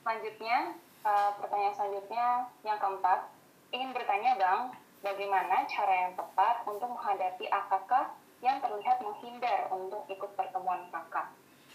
selanjutnya, 0.00 0.72
uh, 1.04 1.30
pertanyaan 1.36 1.74
selanjutnya 1.76 2.26
yang 2.64 2.78
keempat, 2.80 3.28
ingin 3.74 3.90
bertanya 3.92 4.32
Bang, 4.40 4.72
bagaimana 5.04 5.68
cara 5.68 5.94
yang 6.08 6.12
tepat 6.16 6.64
untuk 6.64 6.88
menghadapi 6.88 7.44
AKK 7.44 7.92
yang 8.38 8.62
terlihat 8.62 9.02
menghindar 9.02 9.66
untuk 9.68 10.06
ikut 10.08 10.30
pertemuan 10.38 10.88
kakak? 10.88 11.28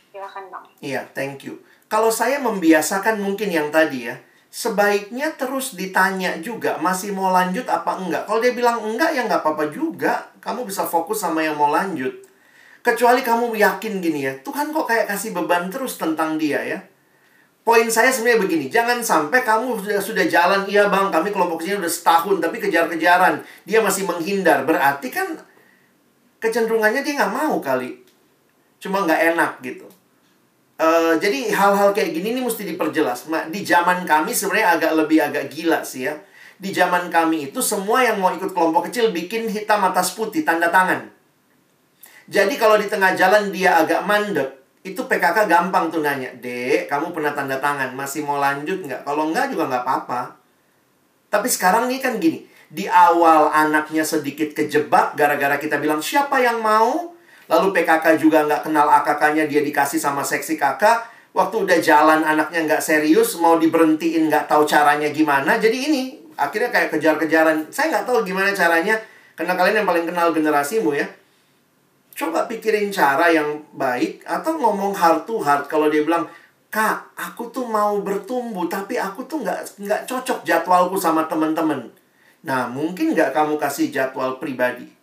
Silakan 0.09 0.45
Bang. 0.49 0.65
Iya, 0.81 1.05
thank 1.13 1.45
you. 1.45 1.61
Kalau 1.89 2.09
saya 2.09 2.41
membiasakan 2.41 3.21
mungkin 3.21 3.53
yang 3.53 3.69
tadi 3.69 4.09
ya, 4.09 4.17
sebaiknya 4.53 5.33
terus 5.33 5.73
ditanya 5.73 6.37
juga 6.37 6.77
masih 6.77 7.09
mau 7.09 7.33
lanjut 7.33 7.65
apa 7.65 7.97
enggak. 7.97 8.29
Kalau 8.29 8.37
dia 8.37 8.53
bilang 8.53 8.85
enggak 8.85 9.17
ya 9.17 9.25
enggak 9.25 9.41
apa-apa 9.41 9.73
juga. 9.73 10.29
Kamu 10.37 10.69
bisa 10.69 10.85
fokus 10.85 11.25
sama 11.25 11.41
yang 11.41 11.57
mau 11.57 11.73
lanjut. 11.73 12.13
Kecuali 12.85 13.25
kamu 13.25 13.57
yakin 13.57 14.03
gini 14.03 14.27
ya, 14.27 14.33
Tuhan 14.45 14.69
kok 14.75 14.85
kayak 14.85 15.09
kasih 15.09 15.33
beban 15.33 15.71
terus 15.73 15.97
tentang 15.97 16.37
dia 16.37 16.61
ya. 16.61 16.77
Poin 17.63 17.87
saya 17.87 18.11
sebenarnya 18.11 18.43
begini, 18.43 18.67
jangan 18.67 18.99
sampai 18.99 19.39
kamu 19.39 19.79
sudah, 19.79 20.03
sudah 20.03 20.27
jalan, 20.27 20.67
iya 20.67 20.91
bang, 20.91 21.07
kami 21.07 21.31
kelompok 21.31 21.63
sini 21.63 21.79
udah 21.79 21.87
setahun, 21.87 22.43
tapi 22.43 22.59
kejar-kejaran. 22.59 23.39
Dia 23.63 23.79
masih 23.79 24.03
menghindar, 24.03 24.67
berarti 24.67 25.07
kan 25.07 25.39
kecenderungannya 26.43 27.07
dia 27.07 27.23
nggak 27.23 27.31
mau 27.31 27.55
kali. 27.63 28.03
Cuma 28.83 29.07
nggak 29.07 29.31
enak 29.31 29.51
gitu. 29.63 29.87
Uh, 30.83 31.15
jadi 31.15 31.47
hal-hal 31.55 31.95
kayak 31.95 32.11
gini 32.11 32.35
nih 32.35 32.43
mesti 32.43 32.67
diperjelas. 32.67 33.31
Di 33.47 33.63
zaman 33.63 34.03
kami 34.03 34.35
sebenarnya 34.35 34.75
agak 34.75 34.91
lebih 34.99 35.23
agak 35.23 35.47
gila 35.47 35.79
sih 35.87 36.11
ya. 36.11 36.19
Di 36.59 36.75
zaman 36.75 37.07
kami 37.07 37.51
itu 37.51 37.63
semua 37.63 38.03
yang 38.03 38.19
mau 38.19 38.35
ikut 38.35 38.51
kelompok 38.51 38.91
kecil 38.91 39.15
bikin 39.15 39.47
hitam 39.47 39.79
atas 39.87 40.11
putih 40.11 40.43
tanda 40.43 40.67
tangan. 40.67 41.07
Jadi 42.27 42.59
kalau 42.59 42.75
di 42.75 42.91
tengah 42.91 43.15
jalan 43.15 43.47
dia 43.55 43.79
agak 43.79 44.03
mandek, 44.03 44.49
itu 44.83 44.99
PKK 44.99 45.47
gampang 45.47 45.87
tuh 45.87 46.03
nanya, 46.03 46.31
Dek, 46.43 46.91
kamu 46.91 47.15
pernah 47.15 47.31
tanda 47.31 47.55
tangan, 47.63 47.95
masih 47.95 48.27
mau 48.27 48.39
lanjut 48.39 48.83
nggak? 48.83 49.07
Kalau 49.07 49.31
nggak 49.31 49.55
juga 49.55 49.71
nggak 49.71 49.83
apa-apa. 49.87 50.21
Tapi 51.31 51.47
sekarang 51.47 51.87
nih 51.87 51.99
kan 52.03 52.19
gini, 52.19 52.43
di 52.67 52.91
awal 52.91 53.47
anaknya 53.55 54.03
sedikit 54.03 54.51
kejebak 54.51 55.15
gara-gara 55.15 55.55
kita 55.55 55.79
bilang 55.79 56.03
siapa 56.03 56.43
yang 56.43 56.59
mau 56.59 57.12
Lalu 57.53 57.69
PKK 57.69 58.17
juga 58.17 58.41
nggak 58.49 58.65
kenal 58.65 58.89
AKK-nya, 58.89 59.45
dia 59.45 59.61
dikasih 59.61 60.01
sama 60.01 60.25
seksi 60.25 60.57
kakak. 60.57 61.05
Waktu 61.37 61.69
udah 61.69 61.77
jalan 61.77 62.25
anaknya 62.25 62.65
nggak 62.65 62.81
serius, 62.81 63.37
mau 63.37 63.61
diberhentiin 63.61 64.25
nggak 64.25 64.49
tahu 64.49 64.65
caranya 64.65 65.13
gimana. 65.13 65.61
Jadi 65.61 65.77
ini 65.77 66.01
akhirnya 66.33 66.73
kayak 66.73 66.89
kejar-kejaran. 66.97 67.69
Saya 67.69 67.93
nggak 67.93 68.05
tahu 68.09 68.25
gimana 68.25 68.49
caranya, 68.53 68.97
karena 69.37 69.53
kalian 69.53 69.85
yang 69.85 69.87
paling 69.89 70.05
kenal 70.09 70.33
generasimu 70.33 70.97
ya. 70.97 71.05
Coba 72.13 72.45
pikirin 72.45 72.93
cara 72.93 73.29
yang 73.29 73.65
baik 73.73 74.21
atau 74.25 74.57
ngomong 74.57 74.93
heart 74.93 75.25
to 75.25 75.41
heart 75.41 75.65
kalau 75.65 75.89
dia 75.89 76.05
bilang, 76.05 76.29
Kak, 76.73 77.13
aku 77.13 77.53
tuh 77.53 77.69
mau 77.69 78.01
bertumbuh, 78.01 78.65
tapi 78.65 78.97
aku 78.97 79.25
tuh 79.29 79.45
nggak 79.45 79.77
nggak 79.81 80.01
cocok 80.09 80.41
jadwalku 80.41 80.97
sama 80.97 81.25
temen-temen. 81.29 81.89
Nah, 82.45 82.65
mungkin 82.65 83.13
nggak 83.13 83.33
kamu 83.33 83.61
kasih 83.61 83.93
jadwal 83.93 84.41
pribadi? 84.41 85.02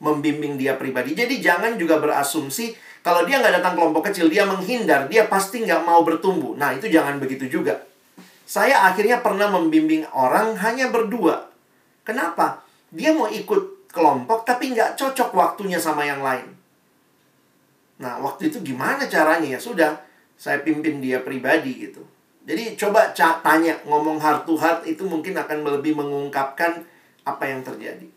Membimbing 0.00 0.56
dia 0.56 0.74
pribadi. 0.74 1.12
Jadi 1.12 1.38
jangan 1.38 1.76
juga 1.76 2.00
berasumsi 2.00 2.72
kalau 3.00 3.24
dia 3.24 3.40
nggak 3.40 3.60
datang 3.60 3.74
kelompok 3.76 4.12
kecil, 4.12 4.28
dia 4.28 4.44
menghindar, 4.44 5.08
dia 5.08 5.24
pasti 5.24 5.64
nggak 5.64 5.84
mau 5.88 6.04
bertumbuh. 6.04 6.52
Nah, 6.56 6.76
itu 6.76 6.88
jangan 6.88 7.16
begitu 7.16 7.48
juga. 7.48 7.80
Saya 8.44 8.82
akhirnya 8.84 9.24
pernah 9.24 9.48
membimbing 9.48 10.04
orang 10.12 10.58
hanya 10.60 10.92
berdua. 10.92 11.48
Kenapa? 12.04 12.60
Dia 12.92 13.14
mau 13.14 13.30
ikut 13.30 13.88
kelompok 13.88 14.44
tapi 14.44 14.74
nggak 14.74 15.00
cocok 15.00 15.30
waktunya 15.32 15.78
sama 15.80 16.04
yang 16.04 16.20
lain. 16.20 16.50
Nah, 18.00 18.16
waktu 18.20 18.48
itu 18.48 18.64
gimana 18.64 19.04
caranya 19.08 19.56
ya? 19.56 19.60
Sudah, 19.60 20.00
saya 20.40 20.64
pimpin 20.64 21.04
dia 21.04 21.20
pribadi 21.20 21.88
gitu. 21.88 22.00
Jadi 22.48 22.74
coba 22.76 23.12
tanya, 23.14 23.76
ngomong 23.84 24.16
heart 24.16 24.48
to 24.48 24.56
heart 24.56 24.88
itu 24.88 25.04
mungkin 25.04 25.36
akan 25.36 25.60
lebih 25.60 25.92
mengungkapkan 25.96 26.80
apa 27.28 27.44
yang 27.44 27.60
terjadi. 27.60 28.08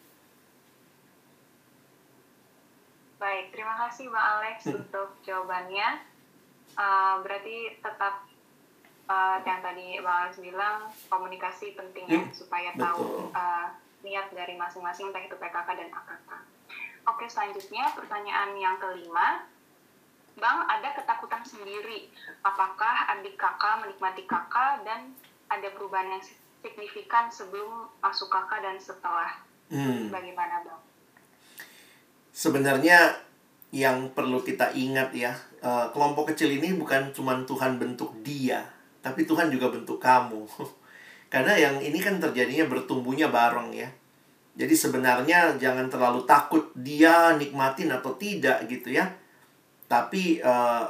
Baik, 3.19 3.51
terima 3.63 3.79
kasih 3.87 4.11
Mbak 4.11 4.27
Alex 4.27 4.57
hmm. 4.67 4.75
untuk 4.75 5.09
jawabannya. 5.23 6.03
Uh, 6.75 7.23
berarti 7.23 7.79
tetap 7.79 8.27
uh, 9.07 9.39
yang 9.47 9.63
tadi 9.63 10.03
Mbak 10.03 10.15
Alex 10.19 10.33
bilang 10.43 10.91
komunikasi 11.07 11.71
penting 11.71 12.03
ya 12.11 12.19
hmm. 12.27 12.35
supaya 12.35 12.75
Betul. 12.75 12.83
tahu 12.83 13.07
uh, 13.31 13.71
niat 14.03 14.35
dari 14.35 14.59
masing-masing 14.59 15.15
entah 15.15 15.23
itu 15.23 15.39
PKK 15.39 15.69
dan 15.79 15.89
AKK. 15.95 16.31
Oke, 17.07 17.25
selanjutnya 17.31 17.87
pertanyaan 17.95 18.51
yang 18.59 18.75
kelima. 18.83 19.47
Bang, 20.35 20.67
ada 20.67 20.91
ketakutan 20.99 21.47
sendiri. 21.47 22.11
Apakah 22.43 23.15
adik 23.15 23.39
kakak 23.39 23.79
menikmati 23.79 24.27
kakak 24.27 24.83
dan 24.83 25.15
ada 25.47 25.71
perubahan 25.71 26.19
yang 26.19 26.23
signifikan 26.59 27.31
sebelum 27.31 27.87
masuk 28.03 28.27
kakak 28.27 28.59
dan 28.59 28.75
setelah? 28.75 29.39
Hmm. 29.71 30.11
Bagaimana, 30.11 30.67
Bang? 30.67 30.83
sebenarnya 32.33 33.21
yang 33.73 34.13
perlu 34.13 34.45
kita 34.45 34.69
ingat 34.77 35.09
ya, 35.17 35.33
uh, 35.65 35.89
kelompok 35.89 36.29
kecil 36.29 36.53
ini 36.53 36.77
bukan 36.77 37.09
cuma 37.09 37.33
Tuhan 37.41 37.81
bentuk 37.81 38.13
dia, 38.21 38.61
tapi 39.01 39.25
Tuhan 39.25 39.49
juga 39.49 39.73
bentuk 39.73 39.97
kamu. 39.97 40.45
Karena 41.33 41.57
yang 41.57 41.81
ini 41.81 41.97
kan 41.97 42.21
terjadinya 42.21 42.69
bertumbuhnya 42.69 43.33
bareng 43.33 43.73
ya. 43.73 43.89
Jadi 44.53 44.77
sebenarnya 44.77 45.57
jangan 45.57 45.89
terlalu 45.89 46.21
takut 46.29 46.69
dia 46.77 47.33
nikmatin 47.33 47.89
atau 47.89 48.13
tidak 48.13 48.69
gitu 48.69 48.93
ya. 48.93 49.09
Tapi 49.89 50.37
uh, 50.45 50.85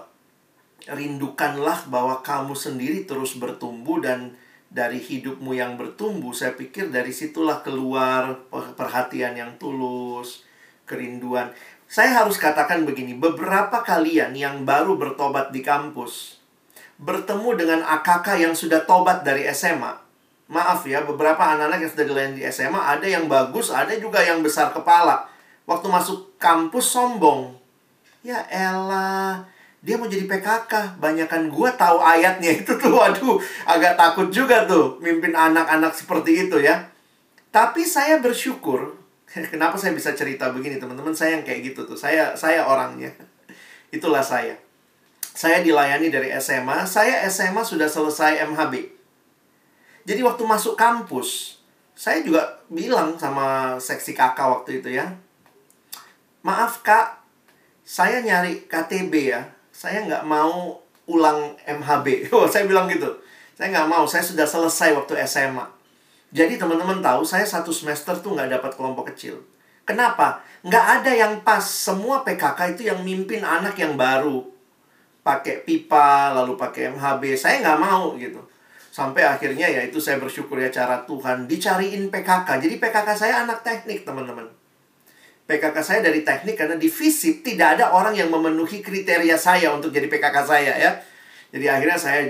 rindukanlah 0.92 1.88
bahwa 1.88 2.20
kamu 2.20 2.52
sendiri 2.52 3.08
terus 3.08 3.40
bertumbuh 3.40 4.04
dan 4.04 4.36
dari 4.74 5.00
hidupmu 5.00 5.56
yang 5.56 5.80
bertumbuh, 5.80 6.36
saya 6.36 6.58
pikir 6.58 6.92
dari 6.92 7.14
situlah 7.16 7.64
keluar 7.64 8.44
perhatian 8.52 9.38
yang 9.38 9.56
tulus, 9.62 10.44
kerinduan. 10.90 11.54
Saya 11.94 12.26
harus 12.26 12.42
katakan 12.42 12.90
begini, 12.90 13.14
beberapa 13.14 13.86
kalian 13.86 14.34
yang 14.34 14.66
baru 14.66 14.98
bertobat 14.98 15.54
di 15.54 15.62
kampus 15.62 16.42
bertemu 16.98 17.54
dengan 17.54 17.80
AKK 17.86 18.42
yang 18.42 18.58
sudah 18.58 18.82
tobat 18.90 19.22
dari 19.22 19.46
SMA. 19.54 19.94
Maaf 20.50 20.90
ya, 20.90 21.06
beberapa 21.06 21.38
anak-anak 21.38 21.86
yang 21.86 21.92
sudah 21.94 22.06
dilayani 22.10 22.42
di 22.42 22.44
SMA 22.50 22.82
ada 22.82 23.06
yang 23.06 23.30
bagus, 23.30 23.70
ada 23.70 23.94
juga 23.94 24.26
yang 24.26 24.42
besar 24.42 24.74
kepala. 24.74 25.30
Waktu 25.70 25.86
masuk 25.94 26.34
kampus 26.42 26.90
sombong. 26.90 27.62
Ya 28.26 28.42
elah, 28.50 29.46
dia 29.86 29.94
mau 29.94 30.10
jadi 30.10 30.26
PKK. 30.26 30.98
Banyakan 30.98 31.54
gue 31.54 31.70
tahu 31.78 32.02
ayatnya 32.02 32.58
itu 32.58 32.74
tuh, 32.74 32.90
waduh, 32.98 33.38
agak 33.70 33.94
takut 34.02 34.34
juga 34.34 34.66
tuh 34.66 34.98
mimpin 34.98 35.38
anak-anak 35.38 35.94
seperti 35.94 36.50
itu 36.50 36.58
ya. 36.58 36.90
Tapi 37.54 37.86
saya 37.86 38.18
bersyukur, 38.18 39.03
kenapa 39.54 39.76
saya 39.78 39.98
bisa 39.98 40.14
cerita 40.14 40.54
begini 40.54 40.78
teman-teman, 40.78 41.14
saya 41.14 41.38
yang 41.38 41.44
kayak 41.46 41.74
gitu 41.74 41.90
tuh, 41.90 41.98
saya 41.98 42.38
saya 42.38 42.66
orangnya. 42.70 43.10
Itulah 43.96 44.22
saya. 44.22 44.58
Saya 45.34 45.66
dilayani 45.66 46.14
dari 46.14 46.30
SMA, 46.38 46.86
saya 46.86 47.26
SMA 47.26 47.66
sudah 47.66 47.90
selesai 47.90 48.46
MHB. 48.54 48.86
Jadi 50.06 50.22
waktu 50.22 50.44
masuk 50.46 50.78
kampus, 50.78 51.58
saya 51.98 52.22
juga 52.22 52.62
bilang 52.70 53.18
sama 53.18 53.80
seksi 53.82 54.14
kakak 54.14 54.46
waktu 54.46 54.84
itu 54.84 54.94
ya, 54.94 55.18
maaf 56.46 56.86
kak, 56.86 57.24
saya 57.82 58.22
nyari 58.22 58.70
KTB 58.70 59.14
ya, 59.34 59.42
saya 59.74 60.06
nggak 60.06 60.24
mau 60.30 60.78
ulang 61.10 61.58
MHB. 61.66 62.30
Oh, 62.36 62.46
saya 62.46 62.70
bilang 62.70 62.86
gitu. 62.86 63.10
Saya 63.58 63.74
nggak 63.74 63.90
mau, 63.90 64.06
saya 64.06 64.22
sudah 64.22 64.46
selesai 64.46 64.94
waktu 64.94 65.18
SMA. 65.26 65.66
Jadi 66.34 66.58
teman-teman 66.58 66.98
tahu, 66.98 67.22
saya 67.22 67.46
satu 67.46 67.70
semester 67.70 68.18
tuh 68.18 68.34
nggak 68.34 68.58
dapat 68.58 68.72
kelompok 68.74 69.14
kecil. 69.14 69.38
Kenapa? 69.86 70.42
Nggak 70.66 70.86
ada 71.00 71.12
yang 71.14 71.34
pas. 71.46 71.62
Semua 71.62 72.26
PKK 72.26 72.74
itu 72.74 72.90
yang 72.90 73.06
mimpin 73.06 73.46
anak 73.46 73.78
yang 73.78 73.94
baru. 73.94 74.42
Pakai 75.22 75.62
pipa, 75.62 76.34
lalu 76.34 76.58
pakai 76.58 76.90
MHB. 76.90 77.38
Saya 77.38 77.62
nggak 77.62 77.80
mau 77.80 78.18
gitu. 78.18 78.42
Sampai 78.90 79.22
akhirnya 79.26 79.70
ya 79.70 79.86
itu 79.86 80.02
saya 80.02 80.18
bersyukur 80.18 80.58
ya 80.58 80.74
cara 80.74 81.06
Tuhan 81.06 81.46
dicariin 81.46 82.10
PKK. 82.10 82.50
Jadi 82.66 82.76
PKK 82.82 83.10
saya 83.14 83.46
anak 83.46 83.62
teknik 83.62 84.02
teman-teman. 84.02 84.50
PKK 85.46 85.78
saya 85.86 86.00
dari 86.02 86.26
teknik 86.26 86.56
karena 86.58 86.80
di 86.80 86.88
FISIP 86.88 87.46
tidak 87.46 87.78
ada 87.78 87.94
orang 87.94 88.16
yang 88.18 88.32
memenuhi 88.34 88.82
kriteria 88.82 89.36
saya 89.38 89.70
untuk 89.76 89.94
jadi 89.94 90.10
PKK 90.10 90.38
saya 90.46 90.74
ya. 90.82 90.92
Jadi 91.54 91.66
akhirnya 91.70 92.00
saya 92.00 92.26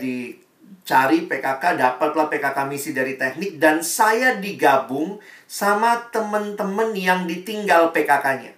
dicari 0.64 1.28
PKK, 1.28 1.80
dapatlah 1.80 2.28
PKK 2.28 2.58
misi 2.68 2.92
dari 2.92 3.16
teknik 3.16 3.60
dan 3.60 3.80
saya 3.80 4.36
digabung 4.40 5.20
sama 5.48 6.12
teman-teman 6.12 6.92
yang 6.96 7.24
ditinggal 7.24 7.96
PKK-nya. 7.96 8.52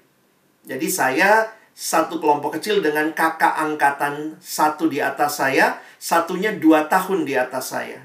Jadi 0.66 0.88
saya 0.90 1.50
satu 1.76 2.18
kelompok 2.18 2.58
kecil 2.58 2.80
dengan 2.80 3.12
kakak 3.14 3.58
angkatan 3.60 4.40
satu 4.42 4.90
di 4.90 5.04
atas 5.04 5.38
saya, 5.38 5.78
satunya 6.02 6.56
dua 6.56 6.88
tahun 6.90 7.28
di 7.28 7.38
atas 7.38 7.76
saya. 7.76 8.02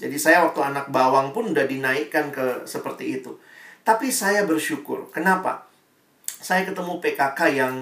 Jadi 0.00 0.16
saya 0.16 0.48
waktu 0.48 0.60
anak 0.62 0.88
bawang 0.88 1.36
pun 1.36 1.52
udah 1.52 1.66
dinaikkan 1.68 2.32
ke 2.32 2.64
seperti 2.64 3.20
itu. 3.20 3.36
Tapi 3.82 4.08
saya 4.08 4.46
bersyukur. 4.46 5.10
Kenapa? 5.12 5.72
saya 6.42 6.66
ketemu 6.66 6.98
PKK 6.98 7.40
yang 7.54 7.74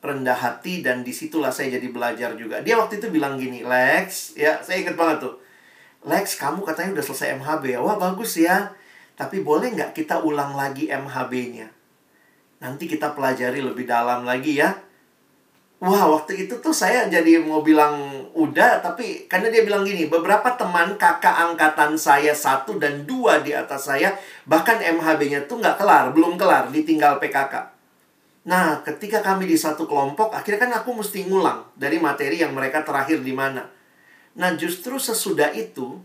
rendah 0.00 0.36
hati 0.36 0.80
dan 0.80 1.04
di 1.04 1.12
situlah 1.12 1.52
saya 1.52 1.76
jadi 1.76 1.88
belajar 1.92 2.32
juga. 2.36 2.64
Dia 2.64 2.80
waktu 2.80 3.00
itu 3.00 3.12
bilang 3.12 3.36
gini, 3.36 3.60
Lex, 3.60 4.34
ya 4.36 4.60
saya 4.64 4.80
inget 4.80 4.96
banget 4.96 5.28
tuh. 5.28 5.36
Lex, 6.08 6.40
kamu 6.40 6.64
katanya 6.64 6.96
udah 6.96 7.04
selesai 7.04 7.36
MHB 7.36 7.76
ya. 7.76 7.80
Wah 7.84 8.00
bagus 8.00 8.40
ya. 8.40 8.72
Tapi 9.20 9.44
boleh 9.44 9.76
nggak 9.76 9.92
kita 9.92 10.24
ulang 10.24 10.56
lagi 10.56 10.88
MHB-nya? 10.88 11.68
Nanti 12.64 12.88
kita 12.88 13.12
pelajari 13.12 13.60
lebih 13.60 13.84
dalam 13.84 14.24
lagi 14.24 14.56
ya. 14.56 14.72
Wah, 15.80 16.12
waktu 16.12 16.44
itu 16.44 16.60
tuh 16.60 16.76
saya 16.76 17.08
jadi 17.08 17.40
mau 17.40 17.64
bilang 17.64 18.28
udah, 18.36 18.84
tapi 18.84 19.24
karena 19.24 19.48
dia 19.48 19.64
bilang 19.64 19.80
gini, 19.80 20.12
beberapa 20.12 20.52
teman 20.52 21.00
kakak 21.00 21.32
angkatan 21.32 21.96
saya 21.96 22.36
satu 22.36 22.76
dan 22.76 23.08
dua 23.08 23.40
di 23.40 23.56
atas 23.56 23.88
saya, 23.88 24.12
bahkan 24.44 24.76
MHB-nya 24.76 25.48
tuh 25.48 25.56
nggak 25.56 25.80
kelar, 25.80 26.12
belum 26.12 26.36
kelar, 26.36 26.68
ditinggal 26.68 27.16
PKK. 27.16 27.69
Nah, 28.50 28.82
ketika 28.82 29.22
kami 29.22 29.46
di 29.46 29.54
satu 29.54 29.86
kelompok, 29.86 30.34
akhirnya 30.34 30.66
kan 30.66 30.72
aku 30.82 30.90
mesti 30.90 31.22
ngulang 31.30 31.70
dari 31.78 32.02
materi 32.02 32.42
yang 32.42 32.50
mereka 32.50 32.82
terakhir 32.82 33.22
di 33.22 33.30
mana. 33.30 33.62
Nah, 34.34 34.50
justru 34.58 34.98
sesudah 34.98 35.54
itu, 35.54 36.02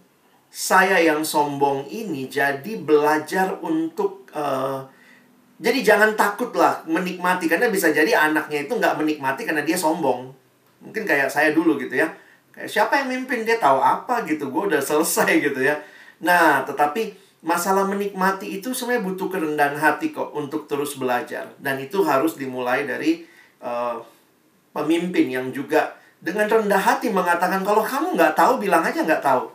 saya 0.53 1.01
yang 1.01 1.25
sombong 1.25 1.89
ini 1.89 2.29
jadi 2.29 2.77
belajar 2.77 3.57
untuk... 3.65 4.29
Uh, 4.29 4.85
jadi 5.57 5.81
jangan 5.81 6.13
takutlah 6.13 6.85
menikmati, 6.85 7.49
karena 7.49 7.73
bisa 7.73 7.89
jadi 7.89 8.13
anaknya 8.13 8.69
itu 8.69 8.77
nggak 8.77 8.93
menikmati 9.01 9.41
karena 9.47 9.65
dia 9.65 9.79
sombong. 9.79 10.29
Mungkin 10.85 11.01
kayak 11.01 11.33
saya 11.33 11.49
dulu 11.49 11.81
gitu 11.81 11.97
ya. 11.97 12.13
Kayak 12.53 12.69
siapa 12.69 13.01
yang 13.01 13.09
mimpin, 13.09 13.41
dia 13.41 13.57
tahu 13.57 13.81
apa 13.81 14.21
gitu, 14.29 14.53
gue 14.53 14.63
udah 14.69 14.83
selesai 14.83 15.41
gitu 15.41 15.65
ya. 15.65 15.81
Nah, 16.21 16.61
tetapi 16.61 17.24
masalah 17.45 17.85
menikmati 17.85 18.57
itu 18.57 18.73
sebenarnya 18.73 19.05
butuh 19.05 19.29
kerendahan 19.29 19.77
hati 19.77 20.09
kok 20.09 20.33
untuk 20.33 20.65
terus 20.65 20.97
belajar. 20.97 21.53
Dan 21.61 21.77
itu 21.77 22.01
harus 22.01 22.33
dimulai 22.33 22.89
dari 22.89 23.21
uh, 23.61 24.01
pemimpin 24.73 25.29
yang 25.29 25.53
juga 25.53 25.93
dengan 26.17 26.49
rendah 26.49 26.81
hati 26.81 27.13
mengatakan 27.13 27.61
kalau 27.61 27.85
kamu 27.85 28.17
nggak 28.17 28.33
tahu 28.33 28.57
bilang 28.57 28.81
aja 28.81 29.05
nggak 29.05 29.21
tahu. 29.21 29.45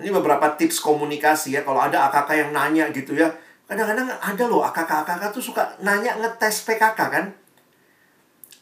Ini 0.00 0.08
beberapa 0.08 0.56
tips 0.56 0.80
komunikasi 0.80 1.52
ya 1.52 1.60
kalau 1.60 1.84
ada 1.84 2.08
AKK 2.08 2.48
yang 2.48 2.50
nanya 2.56 2.88
gitu 2.96 3.12
ya. 3.12 3.28
Kadang-kadang 3.68 4.08
ada 4.16 4.44
loh 4.48 4.64
AKK-AKK 4.64 5.22
tuh 5.36 5.44
suka 5.52 5.62
nanya 5.84 6.16
ngetes 6.16 6.64
PKK 6.64 6.96
kan. 6.96 7.26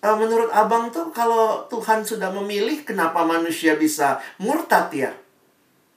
Uh, 0.02 0.18
menurut 0.18 0.50
abang 0.50 0.90
tuh 0.90 1.14
kalau 1.14 1.70
Tuhan 1.70 2.02
sudah 2.02 2.34
memilih 2.34 2.82
kenapa 2.82 3.22
manusia 3.22 3.78
bisa 3.78 4.18
murtad 4.42 4.90
ya? 4.90 5.14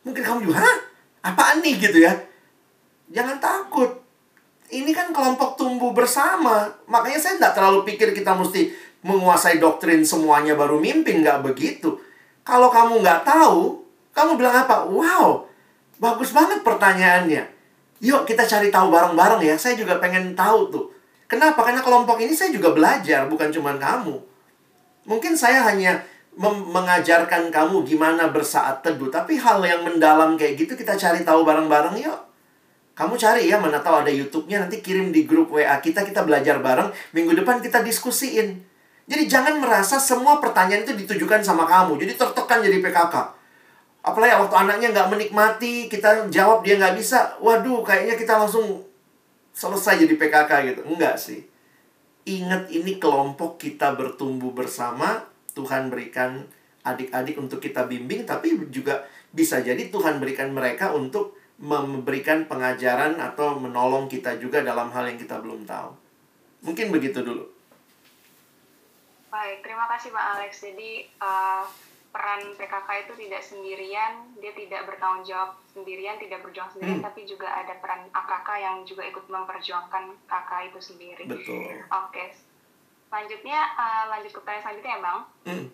Mungkin 0.06 0.22
kamu 0.22 0.39
juga 0.45 0.61
hah 0.61 0.90
apaan 1.22 1.61
nih 1.61 1.76
gitu 1.77 2.02
ya? 2.02 2.14
Jangan 3.14 3.38
takut. 3.41 4.02
Ini 4.72 4.91
kan 4.95 5.11
kelompok 5.11 5.60
tumbuh 5.60 5.91
bersama. 5.91 6.69
Makanya 6.88 7.19
saya 7.19 7.34
tidak 7.38 7.53
terlalu 7.57 7.80
pikir 7.85 8.15
kita 8.15 8.34
mesti 8.34 8.72
menguasai 9.02 9.57
doktrin 9.57 10.06
semuanya 10.06 10.53
baru 10.53 10.77
mimpin 10.77 11.26
nggak 11.26 11.41
begitu. 11.43 11.98
Kalau 12.45 12.69
kamu 12.69 13.02
nggak 13.03 13.22
tahu 13.27 13.84
kamu 14.11 14.39
bilang 14.39 14.56
apa? 14.65 14.85
Wow 14.88 15.52
bagus 16.02 16.34
banget 16.34 16.65
pertanyaannya. 16.65 17.45
Yuk 18.02 18.26
kita 18.26 18.41
cari 18.49 18.73
tahu 18.73 18.89
bareng-bareng 18.89 19.45
ya. 19.45 19.56
Saya 19.61 19.77
juga 19.77 20.02
pengen 20.02 20.34
tahu 20.34 20.73
tuh. 20.73 20.85
Kenapa? 21.30 21.61
Karena 21.61 21.85
kelompok 21.85 22.18
ini 22.18 22.34
saya 22.34 22.49
juga 22.49 22.73
belajar 22.73 23.30
bukan 23.30 23.53
cuma 23.53 23.77
kamu. 23.77 24.18
Mungkin 25.06 25.38
saya 25.38 25.61
hanya 25.69 26.02
mengajarkan 26.40 27.52
kamu 27.52 27.84
gimana 27.84 28.32
bersaat 28.32 28.80
teduh. 28.86 29.12
Tapi 29.12 29.36
hal 29.36 29.60
yang 29.64 29.84
mendalam 29.84 30.40
kayak 30.40 30.56
gitu 30.56 30.74
kita 30.80 30.95
cari 30.95 31.28
tahu 31.28 31.44
bareng-bareng 31.44 31.99
yuk. 31.99 32.20
Kamu 32.91 33.16
cari 33.16 33.48
ya, 33.48 33.58
mana 33.58 33.80
tahu 33.80 34.03
ada 34.03 34.12
YouTube-nya, 34.12 34.68
nanti 34.68 34.84
kirim 34.84 35.10
di 35.16 35.24
grup 35.24 35.49
WA 35.56 35.80
kita, 35.80 36.03
kita 36.03 36.28
belajar 36.28 36.60
bareng. 36.60 36.91
Minggu 37.16 37.34
depan 37.34 37.64
kita 37.64 37.82
diskusiin. 37.82 38.62
Jadi 39.08 39.24
jangan 39.26 39.58
merasa 39.58 39.98
semua 39.98 40.38
pertanyaan 40.38 40.86
itu 40.86 40.94
ditujukan 40.94 41.41
sama 41.41 41.66
kamu. 41.66 41.98
Jadi 41.98 42.14
tertekan 42.20 42.62
jadi 42.62 42.78
PKK. 42.84 43.16
Apalagi 44.02 44.34
waktu 44.38 44.56
anaknya 44.56 44.88
nggak 44.94 45.10
menikmati, 45.14 45.90
kita 45.90 46.30
jawab 46.30 46.62
dia 46.62 46.78
nggak 46.78 46.95
bisa. 46.99 47.38
Waduh, 47.41 47.82
kayaknya 47.82 48.20
kita 48.20 48.38
langsung 48.38 48.86
selesai 49.56 50.06
jadi 50.06 50.16
PKK 50.20 50.52
gitu. 50.74 50.82
Enggak 50.86 51.16
sih. 51.18 51.48
Ingat 52.28 52.70
ini 52.70 53.02
kelompok 53.02 53.58
kita 53.58 53.98
bertumbuh 53.98 54.53
bersama, 54.53 55.31
Tuhan 55.52 55.91
berikan 55.91 56.48
adik-adik 56.82 57.38
untuk 57.38 57.61
kita 57.61 57.86
bimbing, 57.86 58.26
tapi 58.26 58.57
juga 58.73 59.06
bisa 59.30 59.61
jadi 59.61 59.94
Tuhan 59.94 60.18
berikan 60.18 60.49
mereka 60.52 60.91
untuk 60.91 61.38
memberikan 61.61 62.49
pengajaran 62.49 63.22
atau 63.22 63.53
menolong 63.61 64.10
kita 64.10 64.41
juga 64.41 64.65
dalam 64.65 64.90
hal 64.90 65.14
yang 65.14 65.19
kita 65.22 65.38
belum 65.38 65.69
tahu. 65.69 65.94
Mungkin 66.65 66.90
begitu 66.90 67.22
dulu. 67.22 67.45
Baik, 69.30 69.61
terima 69.61 69.86
kasih 69.94 70.10
Pak 70.10 70.26
Alex. 70.36 70.52
Jadi 70.65 71.06
uh, 71.22 71.64
peran 72.11 72.41
PKK 72.57 72.90
itu 73.07 73.14
tidak 73.23 73.41
sendirian, 73.45 74.14
dia 74.41 74.52
tidak 74.57 74.90
bertanggung 74.90 75.23
jawab 75.23 75.56
sendirian, 75.72 76.18
tidak 76.18 76.41
berjuang 76.44 76.68
sendirian, 76.73 76.99
hmm. 76.99 77.07
tapi 77.07 77.23
juga 77.30 77.48
ada 77.48 77.78
peran 77.78 78.10
AKK 78.10 78.49
yang 78.57 78.78
juga 78.84 79.06
ikut 79.06 79.26
memperjuangkan 79.30 80.03
kakak 80.26 80.73
itu 80.73 80.80
sendiri. 80.82 81.23
Betul. 81.30 81.88
Oke, 81.88 82.10
okay 82.10 82.30
Selanjutnya, 83.11 83.59
uh, 83.75 84.07
lanjut 84.07 84.31
ke 84.31 84.39
pertanyaan 84.39 84.63
selanjutnya 84.63 84.93
ya 84.95 85.01
Bang. 85.03 85.19
Hmm. 85.43 85.65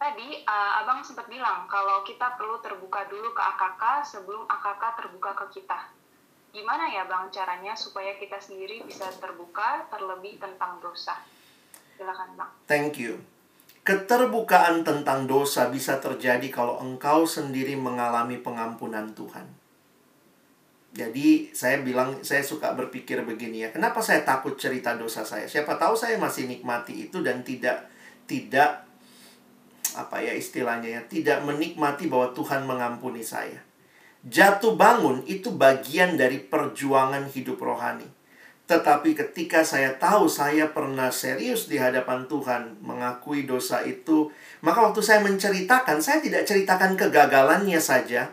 Tadi 0.00 0.28
uh, 0.48 0.80
Abang 0.80 1.04
sempat 1.04 1.28
bilang 1.28 1.68
kalau 1.68 2.00
kita 2.02 2.40
perlu 2.40 2.56
terbuka 2.64 3.04
dulu 3.12 3.36
ke 3.36 3.42
AKK 3.44 4.00
sebelum 4.00 4.48
AKK 4.48 4.82
terbuka 4.96 5.36
ke 5.44 5.60
kita. 5.60 5.92
Gimana 6.56 6.88
ya 6.88 7.04
Bang 7.04 7.28
caranya 7.28 7.76
supaya 7.76 8.16
kita 8.16 8.40
sendiri 8.40 8.80
bisa 8.88 9.12
terbuka 9.20 9.84
terlebih 9.92 10.40
tentang 10.40 10.80
dosa? 10.80 11.20
Silakan 12.00 12.32
Bang. 12.40 12.50
Thank 12.64 12.96
you. 12.96 13.20
Keterbukaan 13.84 14.88
tentang 14.88 15.28
dosa 15.28 15.68
bisa 15.68 16.00
terjadi 16.00 16.48
kalau 16.48 16.80
engkau 16.80 17.28
sendiri 17.28 17.76
mengalami 17.76 18.40
pengampunan 18.40 19.12
Tuhan. 19.12 19.61
Jadi 20.92 21.48
saya 21.56 21.80
bilang 21.80 22.20
saya 22.20 22.44
suka 22.44 22.76
berpikir 22.76 23.24
begini 23.24 23.64
ya. 23.64 23.68
Kenapa 23.72 24.04
saya 24.04 24.28
takut 24.28 24.60
cerita 24.60 24.92
dosa 24.92 25.24
saya? 25.24 25.48
Siapa 25.48 25.80
tahu 25.80 25.96
saya 25.96 26.20
masih 26.20 26.44
nikmati 26.44 27.08
itu 27.08 27.24
dan 27.24 27.40
tidak 27.40 27.88
tidak 28.28 28.84
apa 29.96 30.20
ya 30.20 30.32
istilahnya 30.36 31.00
ya, 31.00 31.02
tidak 31.08 31.44
menikmati 31.48 32.08
bahwa 32.12 32.32
Tuhan 32.36 32.68
mengampuni 32.68 33.24
saya. 33.24 33.60
Jatuh 34.22 34.78
bangun 34.78 35.24
itu 35.24 35.50
bagian 35.56 36.14
dari 36.14 36.38
perjuangan 36.38 37.26
hidup 37.32 37.58
rohani. 37.58 38.06
Tetapi 38.70 39.12
ketika 39.18 39.66
saya 39.66 39.98
tahu 39.98 40.30
saya 40.30 40.70
pernah 40.70 41.10
serius 41.10 41.66
di 41.66 41.76
hadapan 41.76 42.24
Tuhan 42.30 42.78
mengakui 42.80 43.44
dosa 43.44 43.82
itu, 43.82 44.30
maka 44.62 44.80
waktu 44.80 45.02
saya 45.02 45.20
menceritakan, 45.26 45.98
saya 45.98 46.22
tidak 46.22 46.46
ceritakan 46.46 46.94
kegagalannya 46.94 47.82
saja. 47.82 48.30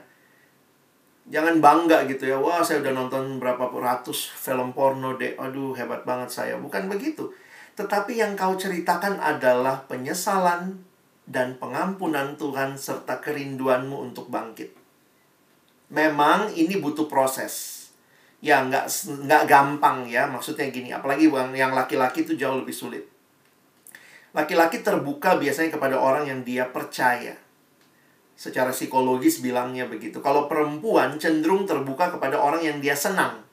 Jangan 1.30 1.62
bangga 1.62 2.10
gitu 2.10 2.26
ya, 2.26 2.42
wah 2.42 2.66
saya 2.66 2.82
udah 2.82 2.94
nonton 2.94 3.38
berapa 3.38 3.70
ratus 3.70 4.34
film 4.34 4.74
porno 4.74 5.14
deh, 5.14 5.38
aduh 5.38 5.78
hebat 5.78 6.02
banget 6.02 6.34
saya. 6.34 6.58
Bukan 6.58 6.90
begitu. 6.90 7.30
Tetapi 7.78 8.18
yang 8.18 8.34
kau 8.34 8.58
ceritakan 8.58 9.22
adalah 9.22 9.86
penyesalan 9.86 10.82
dan 11.30 11.62
pengampunan 11.62 12.34
Tuhan 12.34 12.76
serta 12.76 13.22
kerinduanmu 13.22 14.10
untuk 14.10 14.34
bangkit. 14.34 14.74
Memang 15.94 16.50
ini 16.58 16.82
butuh 16.82 17.06
proses 17.06 17.80
ya 18.40 18.64
nggak 18.64 18.88
nggak 19.28 19.44
gampang 19.52 20.08
ya 20.08 20.24
maksudnya 20.24 20.72
gini 20.72 20.96
apalagi 20.96 21.28
yang 21.56 21.76
laki-laki 21.76 22.24
itu 22.24 22.40
jauh 22.40 22.64
lebih 22.64 22.72
sulit 22.72 23.04
laki-laki 24.32 24.80
terbuka 24.80 25.36
biasanya 25.36 25.76
kepada 25.76 26.00
orang 26.00 26.24
yang 26.24 26.40
dia 26.48 26.64
percaya 26.72 27.36
secara 28.40 28.72
psikologis 28.72 29.44
bilangnya 29.44 29.84
begitu. 29.84 30.24
Kalau 30.24 30.48
perempuan 30.48 31.20
cenderung 31.20 31.68
terbuka 31.68 32.08
kepada 32.08 32.40
orang 32.40 32.64
yang 32.64 32.80
dia 32.80 32.96
senang. 32.96 33.44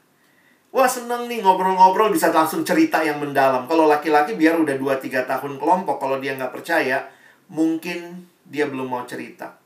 Wah 0.71 0.87
seneng 0.87 1.27
nih 1.27 1.43
ngobrol-ngobrol 1.43 2.15
bisa 2.15 2.31
langsung 2.31 2.63
cerita 2.63 3.03
yang 3.03 3.19
mendalam. 3.19 3.67
Kalau 3.67 3.91
laki-laki 3.91 4.39
biar 4.39 4.55
udah 4.63 4.79
2-3 4.79 5.27
tahun 5.27 5.59
kelompok 5.59 5.99
kalau 5.99 6.23
dia 6.23 6.39
nggak 6.39 6.55
percaya 6.55 7.03
mungkin 7.51 8.31
dia 8.47 8.71
belum 8.71 8.87
mau 8.87 9.03
cerita. 9.11 9.59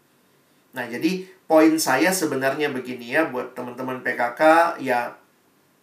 Nah 0.73 0.89
jadi 0.89 1.29
poin 1.45 1.77
saya 1.77 2.09
sebenarnya 2.17 2.73
begini 2.73 3.13
ya 3.13 3.29
buat 3.29 3.53
teman-teman 3.53 4.01
PKK 4.01 4.41
ya 4.81 5.13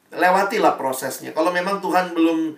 lewatilah 0.10 0.80
prosesnya. 0.80 1.30
Kalau 1.36 1.54
memang 1.54 1.78
Tuhan 1.78 2.18
belum 2.18 2.58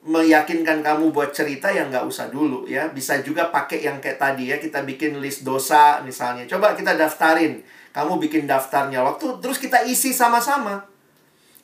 meyakinkan 0.00 0.80
kamu 0.80 1.12
buat 1.12 1.36
cerita 1.36 1.68
ya 1.68 1.84
nggak 1.88 2.08
usah 2.08 2.32
dulu 2.32 2.64
ya. 2.64 2.88
Bisa 2.88 3.20
juga 3.20 3.52
pakai 3.52 3.84
yang 3.84 4.00
kayak 4.00 4.16
tadi 4.16 4.48
ya 4.48 4.56
kita 4.56 4.84
bikin 4.84 5.20
list 5.20 5.44
dosa 5.44 6.00
misalnya. 6.00 6.48
Coba 6.48 6.72
kita 6.72 6.96
daftarin. 6.96 7.60
Kamu 7.90 8.22
bikin 8.22 8.46
daftarnya 8.46 9.02
waktu 9.02 9.42
terus 9.42 9.58
kita 9.58 9.84
isi 9.84 10.14
sama-sama. 10.16 10.86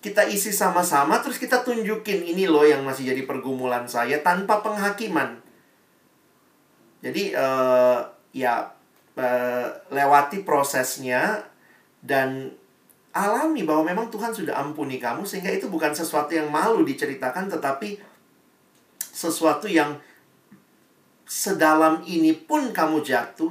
Kita 0.02 0.26
isi 0.28 0.52
sama-sama 0.52 1.18
terus 1.24 1.40
kita 1.40 1.64
tunjukin 1.64 2.22
ini 2.22 2.44
loh 2.44 2.66
yang 2.66 2.84
masih 2.84 3.14
jadi 3.14 3.22
pergumulan 3.24 3.88
saya 3.88 4.20
tanpa 4.20 4.60
penghakiman. 4.60 5.40
Jadi 7.00 7.32
uh, 7.38 8.02
ya 8.36 8.68
uh, 9.16 9.68
lewati 9.88 10.44
prosesnya 10.44 11.46
dan 12.04 12.52
alami 13.16 13.64
bahwa 13.64 13.88
memang 13.88 14.06
Tuhan 14.12 14.28
sudah 14.28 14.60
ampuni 14.60 15.00
kamu 15.00 15.24
sehingga 15.24 15.48
itu 15.48 15.72
bukan 15.72 15.96
sesuatu 15.96 16.36
yang 16.36 16.52
malu 16.52 16.84
diceritakan 16.84 17.48
tetapi 17.48 17.96
sesuatu 19.16 19.64
yang 19.64 19.96
sedalam 21.24 22.04
ini 22.04 22.36
pun 22.36 22.68
kamu 22.68 23.00
jatuh 23.00 23.48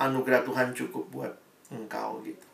anugerah 0.00 0.40
Tuhan 0.48 0.72
cukup 0.72 1.04
buat 1.12 1.32
engkau 1.68 2.24
gitu. 2.24 2.48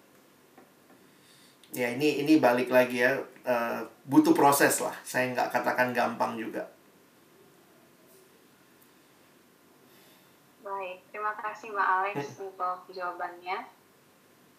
Ya 1.71 1.95
ini 1.95 2.27
ini 2.27 2.43
balik 2.43 2.75
lagi 2.75 3.07
ya 3.07 3.23
uh, 3.47 3.87
butuh 4.11 4.35
proses 4.35 4.83
lah. 4.83 4.99
Saya 5.07 5.31
nggak 5.31 5.55
katakan 5.55 5.95
gampang 5.95 6.35
juga. 6.35 6.67
Baik, 10.67 11.07
terima 11.15 11.39
kasih 11.39 11.71
Mbak 11.71 11.89
Alex 12.03 12.19
hmm. 12.19 12.51
untuk 12.51 12.79
jawabannya. 12.91 13.59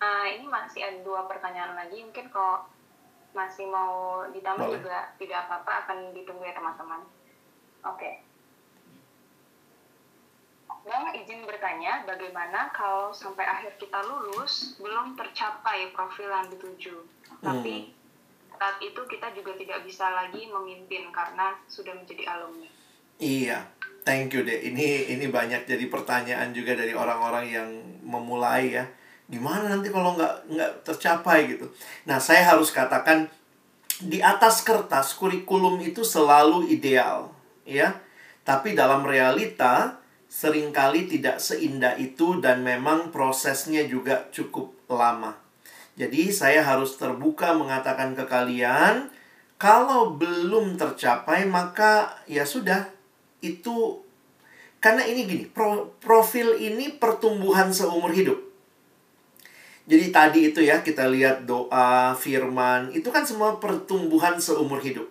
Uh, 0.02 0.26
ini 0.32 0.48
masih 0.48 0.82
ada 0.82 0.98
dua 1.06 1.30
pertanyaan 1.30 1.78
lagi, 1.78 2.02
mungkin 2.02 2.26
kalau 2.34 2.66
masih 3.32 3.68
mau 3.68 4.24
ditambah 4.32 4.68
Boleh. 4.68 4.78
juga 4.80 4.98
tidak 5.16 5.48
apa-apa, 5.48 5.72
akan 5.88 5.98
ditunggu 6.12 6.44
ya 6.44 6.56
teman-teman. 6.56 7.02
Oke. 7.88 7.98
Okay. 7.98 8.14
Bang 10.82 11.14
izin 11.14 11.46
bertanya, 11.46 12.02
bagaimana 12.10 12.74
kalau 12.74 13.14
sampai 13.14 13.46
akhir 13.46 13.78
kita 13.78 14.02
lulus 14.02 14.82
belum 14.82 15.14
tercapai 15.14 15.94
profil 15.94 16.34
yang 16.34 16.50
dituju, 16.50 17.06
hmm. 17.06 17.46
tapi 17.46 17.94
saat 18.58 18.82
itu 18.82 19.02
kita 19.06 19.30
juga 19.38 19.54
tidak 19.62 19.86
bisa 19.86 20.10
lagi 20.10 20.50
memimpin 20.50 21.14
karena 21.14 21.54
sudah 21.70 21.94
menjadi 21.94 22.34
alumni. 22.34 22.70
Iya, 23.22 23.62
Thank 24.02 24.34
you 24.34 24.42
deh. 24.42 24.66
Ini 24.66 25.14
ini 25.14 25.30
banyak 25.30 25.70
jadi 25.70 25.86
pertanyaan 25.86 26.50
juga 26.58 26.74
dari 26.74 26.98
orang-orang 26.98 27.46
yang 27.46 27.70
memulai 28.02 28.74
ya. 28.74 28.86
Gimana 29.32 29.72
nanti 29.72 29.88
kalau 29.88 30.20
nggak 30.20 30.52
nggak 30.52 30.72
tercapai 30.84 31.56
gitu. 31.56 31.72
Nah 32.04 32.20
saya 32.20 32.52
harus 32.52 32.76
katakan 32.76 33.32
di 34.04 34.20
atas 34.20 34.60
kertas 34.68 35.16
kurikulum 35.16 35.80
itu 35.80 36.04
selalu 36.04 36.68
ideal 36.68 37.32
ya. 37.64 37.96
Tapi 38.44 38.76
dalam 38.76 39.08
realita 39.08 40.04
sering 40.28 40.76
kali 40.76 41.08
tidak 41.08 41.40
seindah 41.40 41.96
itu 41.96 42.44
dan 42.44 42.60
memang 42.68 43.16
prosesnya 43.16 43.88
juga 43.88 44.28
cukup 44.36 44.76
lama. 44.92 45.40
Jadi 45.96 46.32
saya 46.36 46.64
harus 46.68 47.00
terbuka 47.00 47.56
mengatakan 47.56 48.12
ke 48.16 48.28
kalian 48.28 49.08
kalau 49.56 50.18
belum 50.18 50.76
tercapai 50.76 51.48
maka 51.48 52.20
ya 52.28 52.44
sudah 52.44 52.90
itu 53.40 54.02
karena 54.82 55.06
ini 55.06 55.30
gini, 55.30 55.46
pro, 55.46 55.94
profil 56.02 56.58
ini 56.58 56.98
pertumbuhan 56.98 57.70
seumur 57.70 58.10
hidup. 58.10 58.51
Jadi 59.92 60.06
tadi 60.08 60.40
itu 60.48 60.64
ya 60.64 60.80
kita 60.80 61.12
lihat 61.12 61.44
doa, 61.44 62.16
firman, 62.16 62.96
itu 62.96 63.12
kan 63.12 63.28
semua 63.28 63.60
pertumbuhan 63.60 64.40
seumur 64.40 64.80
hidup. 64.80 65.04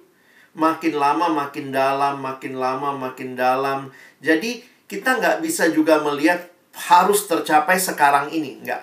Makin 0.56 0.96
lama 0.96 1.28
makin 1.28 1.68
dalam, 1.68 2.24
makin 2.24 2.56
lama 2.56 2.96
makin 2.96 3.36
dalam. 3.36 3.92
Jadi 4.24 4.64
kita 4.88 5.20
nggak 5.20 5.44
bisa 5.44 5.68
juga 5.68 6.00
melihat 6.00 6.48
harus 6.72 7.28
tercapai 7.28 7.76
sekarang 7.76 8.32
ini, 8.32 8.64
nggak. 8.64 8.82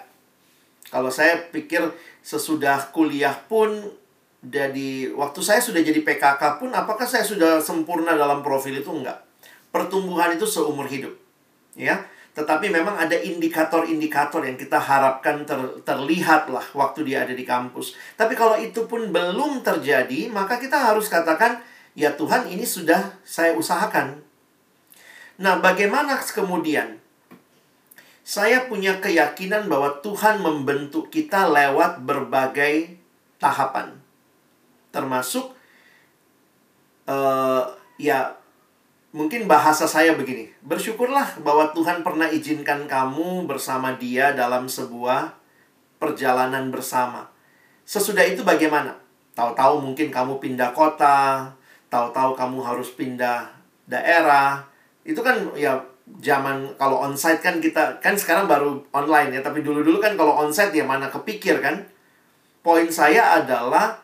Kalau 0.94 1.10
saya 1.10 1.50
pikir 1.50 1.82
sesudah 2.22 2.94
kuliah 2.94 3.34
pun 3.50 3.90
jadi 4.46 5.12
waktu 5.18 5.42
saya 5.42 5.60
sudah 5.60 5.82
jadi 5.82 6.06
PKK 6.06 6.62
pun 6.62 6.70
apakah 6.78 7.10
saya 7.10 7.26
sudah 7.26 7.58
sempurna 7.58 8.14
dalam 8.14 8.46
profil 8.46 8.80
itu 8.80 8.94
enggak? 8.94 9.28
pertumbuhan 9.78 10.34
itu 10.34 10.48
seumur 10.50 10.90
hidup. 10.90 11.14
Ya. 11.78 12.02
Tetapi 12.38 12.70
memang 12.70 13.02
ada 13.02 13.18
indikator-indikator 13.18 14.46
yang 14.46 14.62
kita 14.62 14.78
harapkan 14.78 15.42
ter, 15.42 15.58
terlihat 15.82 16.54
lah 16.54 16.62
waktu 16.78 17.02
dia 17.02 17.26
ada 17.26 17.34
di 17.34 17.42
kampus. 17.42 17.98
Tapi 18.14 18.38
kalau 18.38 18.54
itu 18.62 18.86
pun 18.86 19.10
belum 19.10 19.66
terjadi, 19.66 20.30
maka 20.30 20.62
kita 20.62 20.78
harus 20.78 21.10
katakan, 21.10 21.58
ya 21.98 22.14
Tuhan 22.14 22.46
ini 22.46 22.62
sudah 22.62 23.18
saya 23.26 23.58
usahakan. 23.58 24.22
Nah, 25.42 25.58
bagaimana 25.58 26.22
kemudian? 26.22 27.02
Saya 28.22 28.70
punya 28.70 29.02
keyakinan 29.02 29.66
bahwa 29.66 29.98
Tuhan 30.06 30.38
membentuk 30.38 31.10
kita 31.10 31.50
lewat 31.50 32.06
berbagai 32.06 33.02
tahapan. 33.42 33.98
Termasuk, 34.94 35.58
uh, 37.10 37.66
ya 37.98 38.38
mungkin 39.16 39.48
bahasa 39.48 39.88
saya 39.88 40.16
begini. 40.16 40.52
Bersyukurlah 40.64 41.40
bahwa 41.44 41.72
Tuhan 41.72 42.04
pernah 42.04 42.28
izinkan 42.28 42.90
kamu 42.90 43.48
bersama 43.48 43.96
dia 43.96 44.36
dalam 44.36 44.68
sebuah 44.68 45.36
perjalanan 45.98 46.70
bersama. 46.70 47.32
Sesudah 47.88 48.24
itu 48.28 48.44
bagaimana? 48.44 49.00
Tahu-tahu 49.38 49.80
mungkin 49.80 50.10
kamu 50.12 50.42
pindah 50.42 50.74
kota, 50.74 51.52
tahu-tahu 51.88 52.36
kamu 52.36 52.60
harus 52.66 52.90
pindah 52.94 53.48
daerah. 53.88 54.66
Itu 55.08 55.24
kan 55.24 55.56
ya 55.56 55.80
zaman 56.20 56.76
kalau 56.76 57.04
onsite 57.06 57.40
kan 57.40 57.64
kita 57.64 58.02
kan 58.04 58.18
sekarang 58.20 58.50
baru 58.50 58.84
online 58.92 59.40
ya, 59.40 59.42
tapi 59.46 59.64
dulu-dulu 59.64 60.04
kan 60.04 60.20
kalau 60.20 60.36
onsite 60.44 60.76
ya 60.76 60.84
mana 60.84 61.08
kepikir 61.08 61.64
kan. 61.64 61.86
Poin 62.60 62.92
saya 62.92 63.40
adalah 63.40 64.04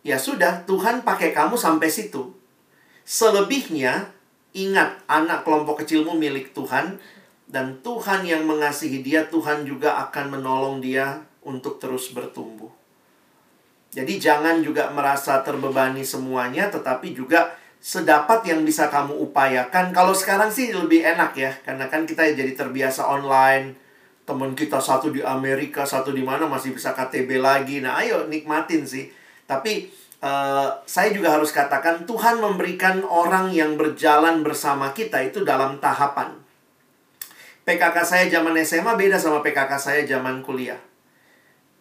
ya 0.00 0.16
sudah 0.16 0.64
Tuhan 0.64 1.04
pakai 1.04 1.36
kamu 1.36 1.60
sampai 1.60 1.92
situ. 1.92 2.32
Selebihnya 3.04 4.19
Ingat, 4.50 5.06
anak 5.06 5.46
kelompok 5.46 5.86
kecilmu 5.86 6.18
milik 6.18 6.50
Tuhan, 6.50 6.98
dan 7.46 7.78
Tuhan 7.82 8.26
yang 8.26 8.46
mengasihi 8.46 9.02
dia, 9.02 9.26
Tuhan 9.26 9.62
juga 9.66 9.98
akan 10.08 10.38
menolong 10.38 10.82
dia 10.82 11.22
untuk 11.46 11.78
terus 11.78 12.10
bertumbuh. 12.10 12.70
Jadi, 13.90 14.22
jangan 14.22 14.62
juga 14.62 14.90
merasa 14.94 15.42
terbebani 15.42 16.02
semuanya, 16.06 16.70
tetapi 16.70 17.14
juga 17.14 17.54
sedapat 17.80 18.44
yang 18.44 18.62
bisa 18.62 18.92
kamu 18.92 19.16
upayakan. 19.30 19.90
Kalau 19.90 20.12
sekarang 20.12 20.52
sih 20.52 20.70
lebih 20.70 21.02
enak 21.02 21.32
ya, 21.34 21.50
karena 21.64 21.88
kan 21.88 22.04
kita 22.04 22.28
jadi 22.34 22.52
terbiasa 22.52 23.08
online. 23.08 23.74
Teman 24.28 24.54
kita 24.54 24.78
satu 24.78 25.10
di 25.10 25.24
Amerika, 25.24 25.82
satu 25.82 26.14
di 26.14 26.22
mana 26.22 26.46
masih 26.46 26.70
bisa 26.76 26.94
KTB 26.94 27.40
lagi. 27.42 27.82
Nah, 27.82 27.98
ayo 27.98 28.30
nikmatin 28.30 28.86
sih. 28.86 29.10
Tapi 29.48 29.90
Uh, 30.20 30.68
saya 30.84 31.16
juga 31.16 31.32
harus 31.32 31.48
katakan 31.48 32.04
Tuhan 32.04 32.44
memberikan 32.44 33.00
orang 33.08 33.56
yang 33.56 33.80
berjalan 33.80 34.44
bersama 34.44 34.92
kita 34.92 35.16
itu 35.24 35.40
dalam 35.48 35.80
tahapan. 35.80 36.36
PKK 37.64 37.96
saya 38.04 38.24
zaman 38.28 38.52
SMA 38.60 39.00
beda 39.00 39.16
sama 39.16 39.40
PKK 39.40 39.72
saya 39.80 40.04
zaman 40.04 40.44
kuliah. 40.44 40.76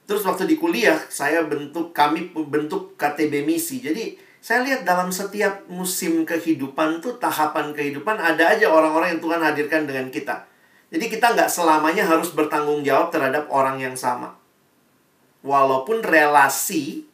Terus 0.08 0.24
waktu 0.24 0.48
di 0.48 0.56
kuliah 0.56 0.96
saya 1.12 1.44
bentuk 1.44 1.92
kami 1.92 2.32
bentuk 2.32 2.96
KTB 2.96 3.44
misi. 3.44 3.84
Jadi 3.84 4.16
saya 4.40 4.64
lihat 4.64 4.88
dalam 4.88 5.12
setiap 5.12 5.68
musim 5.68 6.24
kehidupan 6.24 7.04
tuh 7.04 7.20
tahapan 7.20 7.76
kehidupan 7.76 8.16
ada 8.16 8.56
aja 8.56 8.72
orang-orang 8.72 9.20
yang 9.20 9.22
Tuhan 9.22 9.42
hadirkan 9.44 9.84
dengan 9.84 10.08
kita. 10.08 10.48
Jadi 10.90 11.06
kita 11.12 11.36
nggak 11.36 11.52
selamanya 11.52 12.08
harus 12.08 12.32
bertanggung 12.32 12.88
jawab 12.88 13.12
terhadap 13.12 13.52
orang 13.52 13.84
yang 13.84 14.00
sama. 14.00 14.40
Walaupun 15.44 16.02
relasi 16.02 17.09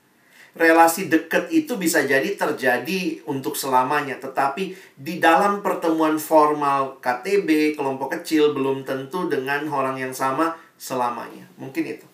relasi 0.56 1.12
dekat 1.12 1.52
itu 1.52 1.76
bisa 1.76 2.08
jadi 2.08 2.32
terjadi 2.40 3.20
untuk 3.28 3.60
selamanya, 3.60 4.16
tetapi 4.24 4.72
di 4.96 5.20
dalam 5.20 5.60
pertemuan 5.60 6.16
formal 6.16 6.98
KTB 7.04 7.76
kelompok 7.76 8.16
kecil 8.16 8.56
belum 8.56 8.88
tentu 8.88 9.28
dengan 9.28 9.68
orang 9.68 10.00
yang 10.00 10.16
sama 10.16 10.56
selamanya. 10.80 11.44
Mungkin 11.60 11.84
itu. 11.84 12.08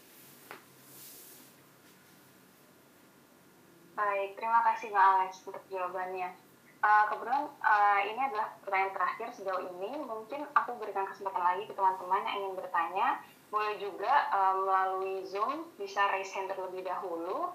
Baik, 3.94 4.34
terima 4.34 4.66
kasih 4.66 4.90
Mbak 4.90 5.06
Alex 5.06 5.32
untuk 5.46 5.62
jawabannya. 5.70 6.34
Uh, 6.82 7.06
kebetulan 7.14 7.46
uh, 7.62 8.02
ini 8.02 8.18
adalah 8.18 8.58
pertanyaan 8.66 8.98
terakhir 8.98 9.28
sejauh 9.38 9.70
ini. 9.70 10.02
Mungkin 10.02 10.50
aku 10.58 10.82
berikan 10.82 11.06
kesempatan 11.06 11.38
lagi 11.46 11.70
ke 11.70 11.78
teman-teman 11.78 12.26
yang 12.26 12.36
ingin 12.42 12.54
bertanya. 12.58 13.22
Boleh 13.54 13.78
juga 13.78 14.34
uh, 14.34 14.66
melalui 14.66 15.22
Zoom 15.22 15.70
bisa 15.78 16.10
raise 16.10 16.34
hand 16.34 16.50
terlebih 16.50 16.82
dahulu 16.82 17.54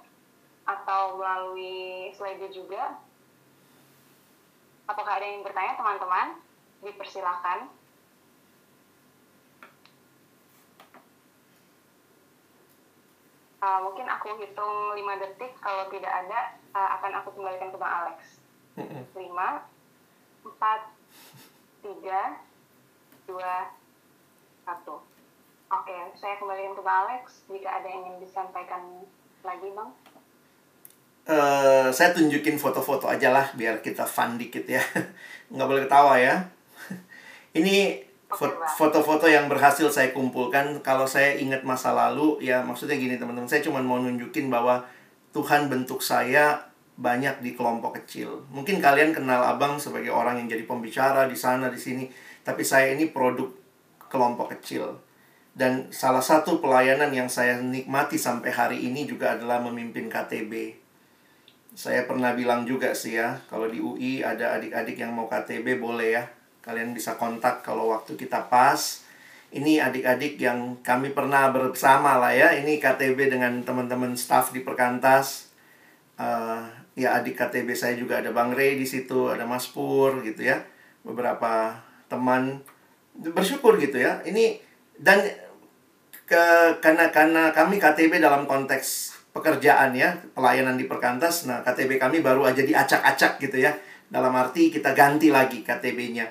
atau 0.67 1.15
melalui 1.17 2.11
slide 2.19 2.51
juga. 2.51 2.99
Apakah 4.91 5.19
ada 5.19 5.27
yang 5.27 5.47
bertanya 5.47 5.79
teman-teman? 5.79 6.43
Dipersilakan. 6.83 7.71
Uh, 13.57 13.81
mungkin 13.83 14.07
aku 14.07 14.37
hitung 14.39 14.95
5 14.95 15.23
detik, 15.27 15.59
kalau 15.59 15.91
tidak 15.91 16.13
ada 16.13 16.55
uh, 16.77 16.89
akan 17.01 17.19
aku 17.19 17.35
kembalikan 17.35 17.73
ke 17.73 17.79
Bang 17.81 17.95
Alex. 18.05 18.39
5, 18.77 19.17
4, 19.17 19.17
3, 19.17 19.67
2, 23.27 23.33
1. 23.33 24.87
Oke, 25.67 25.99
saya 26.15 26.39
kembalikan 26.39 26.79
ke 26.79 26.83
Bang 26.85 27.11
Alex. 27.11 27.43
Jika 27.51 27.83
ada 27.83 27.89
yang 27.91 28.07
ingin 28.07 28.23
disampaikan 28.23 29.03
lagi, 29.43 29.67
Bang. 29.75 29.91
Uh, 31.27 31.91
saya 31.91 32.15
tunjukin 32.15 32.55
foto-foto 32.55 33.11
aja 33.11 33.35
lah 33.35 33.51
biar 33.59 33.83
kita 33.83 34.07
fun 34.07 34.39
dikit 34.39 34.63
ya. 34.63 34.79
Nggak 35.51 35.67
boleh 35.67 35.83
ketawa 35.83 36.15
ya. 36.23 36.47
Ini 37.59 37.99
foto-foto 38.79 39.27
yang 39.27 39.51
berhasil 39.51 39.91
saya 39.91 40.15
kumpulkan. 40.15 40.79
Kalau 40.87 41.03
saya 41.03 41.35
ingat 41.35 41.67
masa 41.67 41.91
lalu 41.91 42.39
ya 42.47 42.63
maksudnya 42.63 42.95
gini 42.95 43.19
teman-teman. 43.19 43.51
Saya 43.51 43.59
cuma 43.67 43.83
mau 43.83 43.99
nunjukin 43.99 44.47
bahwa 44.47 44.87
Tuhan 45.35 45.67
bentuk 45.67 45.99
saya 45.99 46.63
banyak 46.95 47.43
di 47.43 47.59
kelompok 47.59 47.99
kecil. 47.99 48.47
Mungkin 48.55 48.79
kalian 48.79 49.11
kenal 49.11 49.43
abang 49.51 49.83
sebagai 49.83 50.15
orang 50.15 50.39
yang 50.39 50.47
jadi 50.47 50.63
pembicara 50.63 51.27
di 51.27 51.35
sana 51.35 51.67
di 51.75 51.81
sini. 51.83 52.07
Tapi 52.47 52.63
saya 52.63 52.95
ini 52.95 53.11
produk 53.11 53.51
kelompok 54.07 54.55
kecil. 54.55 54.95
Dan 55.51 55.91
salah 55.91 56.23
satu 56.23 56.63
pelayanan 56.63 57.11
yang 57.11 57.27
saya 57.27 57.59
nikmati 57.59 58.15
sampai 58.15 58.55
hari 58.55 58.79
ini 58.87 59.11
juga 59.11 59.35
adalah 59.35 59.59
memimpin 59.59 60.07
KTB 60.07 60.86
saya 61.77 62.09
pernah 62.09 62.33
bilang 62.33 62.65
juga 62.65 62.97
sih 62.97 63.21
ya, 63.21 63.37
kalau 63.53 63.69
di 63.69 63.85
UI 63.85 64.25
ada 64.25 64.57
adik-adik 64.57 64.97
yang 64.97 65.13
mau 65.13 65.29
KTB 65.29 65.77
boleh 65.77 66.17
ya. 66.17 66.25
Kalian 66.65 66.97
bisa 66.97 67.21
kontak 67.21 67.61
kalau 67.61 67.93
waktu 67.93 68.17
kita 68.17 68.49
pas. 68.49 69.05
Ini 69.53 69.85
adik-adik 69.85 70.41
yang 70.41 70.81
kami 70.81 71.13
pernah 71.13 71.53
bersama 71.53 72.17
lah 72.17 72.33
ya. 72.33 72.57
Ini 72.57 72.81
KTB 72.81 73.29
dengan 73.29 73.61
teman-teman 73.61 74.17
staff 74.17 74.57
di 74.57 74.65
Perkantas. 74.65 75.53
Uh, 76.17 76.65
ya 76.97 77.13
adik 77.21 77.37
KTB 77.37 77.77
saya 77.77 77.93
juga 77.93 78.25
ada 78.25 78.33
Bang 78.33 78.57
Rey 78.57 78.81
di 78.81 78.89
situ, 78.89 79.29
ada 79.29 79.45
Mas 79.45 79.69
Pur 79.69 80.25
gitu 80.25 80.49
ya. 80.49 80.65
Beberapa 81.05 81.77
teman 82.09 82.65
bersyukur 83.13 83.77
gitu 83.77 84.01
ya. 84.01 84.25
Ini 84.25 84.65
dan 84.97 85.21
ke 86.25 86.45
karena 86.81 87.13
karena 87.13 87.53
kami 87.53 87.77
KTB 87.77 88.17
dalam 88.17 88.49
konteks 88.49 89.16
pekerjaan 89.37 89.93
ya, 89.93 90.17
pelayanan 90.33 90.81
di 90.81 90.89
perkantas. 90.89 91.45
Nah, 91.45 91.61
KTB 91.61 92.01
kami 92.01 92.25
baru 92.25 92.49
aja 92.49 92.65
diacak-acak 92.65 93.37
gitu 93.45 93.61
ya. 93.61 93.77
Dalam 94.09 94.33
arti 94.33 94.73
kita 94.73 94.97
ganti 94.97 95.29
lagi 95.29 95.61
KTB-nya. 95.61 96.25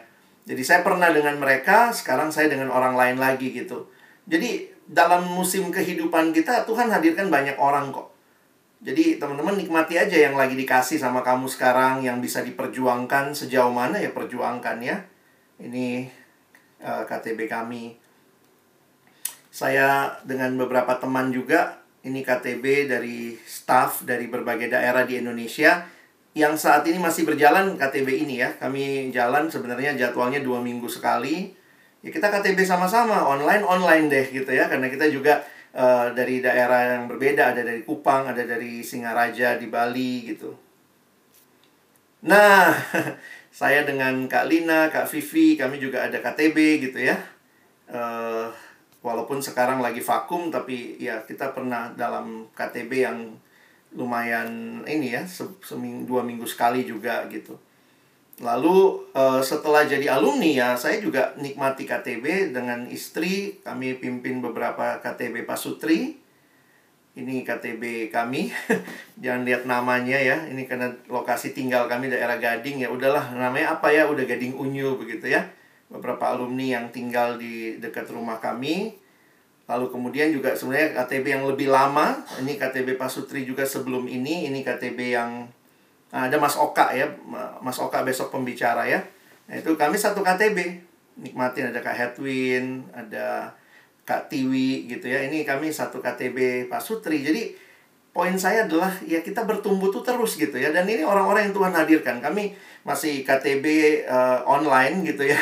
Jadi 0.45 0.61
saya 0.65 0.81
pernah 0.81 1.13
dengan 1.13 1.37
mereka, 1.37 1.93
sekarang 1.93 2.33
saya 2.33 2.49
dengan 2.49 2.73
orang 2.73 2.97
lain 2.97 3.17
lagi 3.21 3.53
gitu. 3.53 3.89
Jadi 4.25 4.73
dalam 4.85 5.25
musim 5.25 5.73
kehidupan 5.73 6.29
kita 6.33 6.65
Tuhan 6.65 6.89
hadirkan 6.93 7.29
banyak 7.33 7.57
orang 7.57 7.89
kok. 7.89 8.13
Jadi 8.85 9.17
teman-teman 9.17 9.57
nikmati 9.57 9.97
aja 9.97 10.13
yang 10.13 10.37
lagi 10.37 10.53
dikasih 10.53 11.01
sama 11.01 11.25
kamu 11.25 11.49
sekarang 11.49 12.05
yang 12.05 12.21
bisa 12.21 12.45
diperjuangkan 12.45 13.33
sejauh 13.33 13.73
mana 13.73 13.97
ya 13.97 14.13
perjuangkan 14.13 14.77
ya. 14.85 15.01
Ini 15.57 16.05
uh, 16.85 17.01
eh, 17.01 17.03
KTB 17.09 17.49
kami. 17.49 17.97
Saya 19.49 20.13
dengan 20.21 20.53
beberapa 20.61 21.01
teman 21.01 21.33
juga 21.33 21.84
ini 22.05 22.21
KTB 22.21 22.85
dari 22.85 23.33
staff 23.43 24.05
dari 24.05 24.29
berbagai 24.29 24.69
daerah 24.69 25.03
di 25.03 25.17
Indonesia 25.17 25.81
yang 26.37 26.59
saat 26.59 26.85
ini 26.85 27.01
masih 27.01 27.25
berjalan 27.25 27.79
KTB 27.79 28.27
ini 28.27 28.45
ya. 28.45 28.53
Kami 28.59 29.09
jalan 29.09 29.49
sebenarnya 29.49 29.97
jadwalnya 29.97 30.43
dua 30.43 30.61
minggu 30.61 30.85
sekali. 30.85 31.55
Ya 32.05 32.13
kita 32.13 32.29
KTB 32.29 32.61
sama-sama 32.61 33.25
online 33.25 33.65
online 33.65 34.05
deh 34.11 34.25
gitu 34.29 34.51
ya 34.53 34.69
karena 34.69 34.91
kita 34.93 35.09
juga 35.09 35.41
uh, 35.73 36.13
dari 36.13 36.43
daerah 36.43 36.99
yang 36.99 37.09
berbeda 37.09 37.55
ada 37.55 37.65
dari 37.65 37.81
Kupang 37.81 38.29
ada 38.29 38.45
dari 38.45 38.85
Singaraja 38.85 39.57
di 39.57 39.65
Bali 39.65 40.29
gitu. 40.29 40.53
Nah 42.29 42.77
saya 43.59 43.87
dengan 43.87 44.27
Kak 44.29 44.45
Lina, 44.45 44.93
Kak 44.93 45.09
Vivi 45.09 45.57
kami 45.57 45.81
juga 45.81 46.05
ada 46.05 46.21
KTB 46.21 46.57
gitu 46.91 46.99
ya. 46.99 47.17
Uh, 47.89 48.51
walaupun 49.05 49.37
sekarang 49.37 49.85
lagi 49.85 50.01
vakum 50.01 50.49
tapi 50.49 50.97
ya 50.97 51.21
kita 51.21 51.53
pernah 51.53 51.93
dalam 51.93 52.49
KTB 52.57 52.91
yang 53.05 53.37
lumayan 53.93 54.81
ini 54.89 55.13
ya 55.13 55.21
seminggu 55.29 56.09
dua 56.09 56.25
minggu 56.25 56.49
sekali 56.49 56.81
juga 56.89 57.29
gitu. 57.29 57.53
Lalu 58.41 59.07
uh, 59.15 59.39
setelah 59.39 59.87
jadi 59.87 60.11
alumni 60.11 60.51
ya 60.51 60.69
saya 60.75 60.99
juga 60.99 61.37
nikmati 61.37 61.85
KTB 61.85 62.51
dengan 62.51 62.89
istri. 62.89 63.61
Kami 63.61 63.95
pimpin 64.01 64.41
beberapa 64.41 64.99
KTB 64.99 65.47
Pasutri. 65.47 66.19
Ini 67.15 67.47
KTB 67.47 68.11
kami. 68.11 68.51
Jangan 69.23 69.47
lihat 69.47 69.63
namanya 69.63 70.19
ya 70.19 70.43
ini 70.51 70.67
karena 70.67 70.91
lokasi 71.07 71.55
tinggal 71.55 71.87
kami 71.87 72.11
daerah 72.11 72.35
Gading 72.35 72.83
ya. 72.83 72.91
Udahlah 72.91 73.31
namanya 73.31 73.79
apa 73.79 73.87
ya? 73.95 74.03
Udah 74.11 74.27
Gading 74.27 74.57
Unyu 74.59 74.99
begitu 74.99 75.31
ya 75.31 75.54
beberapa 75.89 76.33
alumni 76.33 76.79
yang 76.79 76.85
tinggal 76.89 77.37
di 77.37 77.77
dekat 77.77 78.09
rumah 78.09 78.41
kami. 78.41 78.97
Lalu 79.65 79.89
kemudian 79.89 80.29
juga 80.29 80.53
sebenarnya 80.53 80.93
KTB 80.93 81.25
yang 81.25 81.43
lebih 81.49 81.73
lama, 81.73 82.21
ini 82.37 82.53
KTB 82.53 83.01
Pasutri 83.01 83.49
juga 83.49 83.65
sebelum 83.65 84.05
ini, 84.05 84.45
ini 84.45 84.61
KTB 84.61 84.99
yang 85.17 85.49
nah, 86.13 86.29
ada 86.29 86.37
Mas 86.37 86.53
Oka 86.53 86.93
ya, 86.93 87.09
Mas 87.65 87.81
Oka 87.81 88.05
besok 88.05 88.29
pembicara 88.29 88.85
ya. 88.85 89.01
Nah, 89.49 89.57
itu 89.57 89.73
kami 89.73 89.97
satu 89.97 90.21
KTB. 90.21 90.85
Nikmatin 91.15 91.71
ada 91.71 91.79
Kak 91.79 91.95
Hedwin, 91.95 92.85
ada 92.91 93.55
Kak 94.05 94.29
Tiwi 94.29 94.85
gitu 94.85 95.09
ya. 95.09 95.25
Ini 95.25 95.41
kami 95.47 95.73
satu 95.73 95.97
KTB 95.97 96.69
Pasutri. 96.69 97.25
Jadi 97.25 97.55
poin 98.13 98.35
saya 98.37 98.69
adalah 98.69 98.93
ya 99.01 99.23
kita 99.25 99.47
bertumbuh 99.49 99.89
tuh 99.89 100.05
terus 100.05 100.37
gitu 100.37 100.59
ya. 100.61 100.69
Dan 100.69 100.85
ini 100.85 101.01
orang-orang 101.01 101.49
yang 101.49 101.55
Tuhan 101.57 101.73
hadirkan. 101.73 102.21
Kami 102.21 102.53
masih 102.85 103.25
KTB 103.25 103.65
uh, 104.05 104.13
eh, 104.13 104.39
online 104.45 105.01
gitu 105.09 105.25
ya 105.25 105.41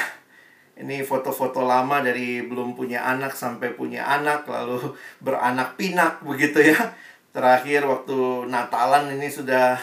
ini 0.73 1.05
foto-foto 1.05 1.61
lama 1.61 2.01
dari 2.01 2.41
belum 2.41 2.73
punya 2.73 3.05
anak 3.05 3.37
sampai 3.37 3.77
punya 3.77 4.09
anak 4.09 4.49
lalu 4.49 4.81
beranak 5.25 5.77
pinak 5.77 6.25
begitu 6.25 6.73
ya. 6.73 6.97
Terakhir 7.33 7.85
waktu 7.89 8.45
Natalan 8.45 9.17
ini 9.17 9.25
sudah 9.25 9.77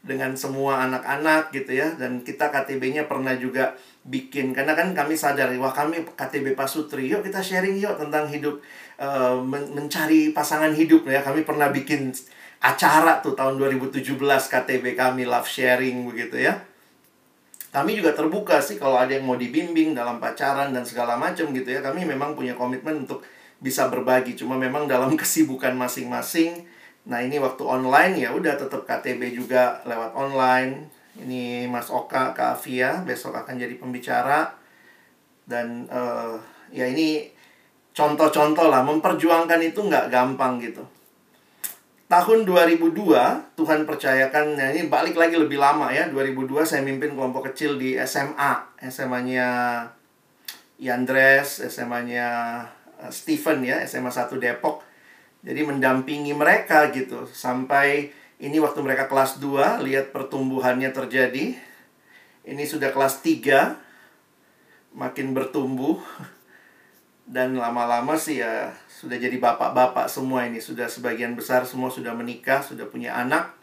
dengan 0.00 0.32
semua 0.36 0.84
anak-anak 0.88 1.52
gitu 1.52 1.76
ya. 1.76 1.92
Dan 1.96 2.24
kita 2.24 2.48
KTB-nya 2.48 3.04
pernah 3.08 3.36
juga 3.36 3.76
bikin. 4.04 4.56
Karena 4.56 4.72
kan 4.76 4.92
kami 4.96 5.16
sadar 5.16 5.52
wah 5.60 5.72
kami 5.72 6.04
KTB 6.16 6.56
Pasutri 6.56 7.08
yuk 7.08 7.24
kita 7.24 7.40
sharing 7.40 7.76
yuk 7.76 7.96
tentang 8.00 8.28
hidup 8.28 8.60
uh, 9.00 9.40
men 9.40 9.76
mencari 9.76 10.32
pasangan 10.32 10.72
hidup 10.72 11.04
ya. 11.08 11.20
Kami 11.20 11.44
pernah 11.44 11.68
bikin 11.68 12.12
acara 12.60 13.24
tuh 13.24 13.32
tahun 13.32 13.56
2017 13.56 14.16
KTB 14.20 14.84
kami 14.92 15.24
love 15.24 15.48
sharing 15.48 16.04
begitu 16.04 16.36
ya 16.36 16.60
kami 17.70 17.94
juga 17.94 18.10
terbuka 18.18 18.58
sih 18.58 18.82
kalau 18.82 18.98
ada 18.98 19.14
yang 19.14 19.22
mau 19.22 19.38
dibimbing 19.38 19.94
dalam 19.94 20.18
pacaran 20.18 20.74
dan 20.74 20.82
segala 20.82 21.14
macam 21.14 21.54
gitu 21.54 21.70
ya. 21.70 21.78
Kami 21.78 22.02
memang 22.02 22.34
punya 22.34 22.58
komitmen 22.58 23.06
untuk 23.06 23.22
bisa 23.62 23.86
berbagi. 23.86 24.34
Cuma 24.34 24.58
memang 24.58 24.90
dalam 24.90 25.14
kesibukan 25.20 25.78
masing-masing. 25.78 26.66
Nah 27.06 27.22
ini 27.22 27.38
waktu 27.38 27.62
online 27.62 28.26
ya 28.26 28.34
udah 28.34 28.58
tetap 28.58 28.82
KTB 28.82 29.38
juga 29.38 29.78
lewat 29.86 30.18
online. 30.18 30.90
Ini 31.14 31.70
Mas 31.70 31.90
Oka, 31.94 32.34
Kak 32.34 32.58
Afia 32.58 33.06
besok 33.06 33.38
akan 33.38 33.54
jadi 33.54 33.78
pembicara. 33.78 34.50
Dan 35.46 35.86
uh, 35.86 36.34
ya 36.74 36.90
ini 36.90 37.30
contoh-contoh 37.94 38.66
lah 38.66 38.82
memperjuangkan 38.82 39.62
itu 39.62 39.78
nggak 39.78 40.10
gampang 40.10 40.58
gitu. 40.58 40.82
Tahun 42.10 42.42
2002 42.42 43.54
Tuhan 43.54 43.86
percayakan 43.86 44.58
nah 44.58 44.74
ini 44.74 44.90
balik 44.90 45.14
lagi 45.14 45.38
lebih 45.38 45.62
lama 45.62 45.94
ya. 45.94 46.10
2002 46.10 46.66
saya 46.66 46.82
mimpin 46.82 47.14
kelompok 47.14 47.54
kecil 47.54 47.78
di 47.78 47.94
SMA 48.02 48.82
SMA-nya 48.90 49.46
Yandres 50.82 51.62
SMA-nya 51.70 52.26
eh, 52.98 53.12
Stephen 53.14 53.62
ya 53.62 53.78
SMA 53.86 54.10
1 54.10 54.26
Depok. 54.42 54.82
Jadi 55.40 55.62
mendampingi 55.62 56.34
mereka 56.34 56.90
gitu. 56.90 57.30
Sampai 57.30 58.10
ini 58.42 58.58
waktu 58.58 58.82
mereka 58.82 59.06
kelas 59.06 59.38
2 59.38 59.86
lihat 59.86 60.10
pertumbuhannya 60.10 60.90
terjadi. 60.90 61.54
Ini 62.42 62.64
sudah 62.66 62.90
kelas 62.90 63.22
3 63.22 64.98
makin 64.98 65.30
bertumbuh 65.30 66.02
dan 67.30 67.54
lama-lama 67.54 68.18
sih 68.18 68.42
ya 68.42 68.74
sudah 68.90 69.14
jadi 69.14 69.38
bapak-bapak 69.38 70.10
semua 70.10 70.50
ini. 70.50 70.58
Sudah 70.58 70.90
sebagian 70.90 71.38
besar 71.38 71.62
semua 71.62 71.86
sudah 71.86 72.10
menikah 72.10 72.58
sudah 72.58 72.90
punya 72.90 73.14
anak. 73.14 73.54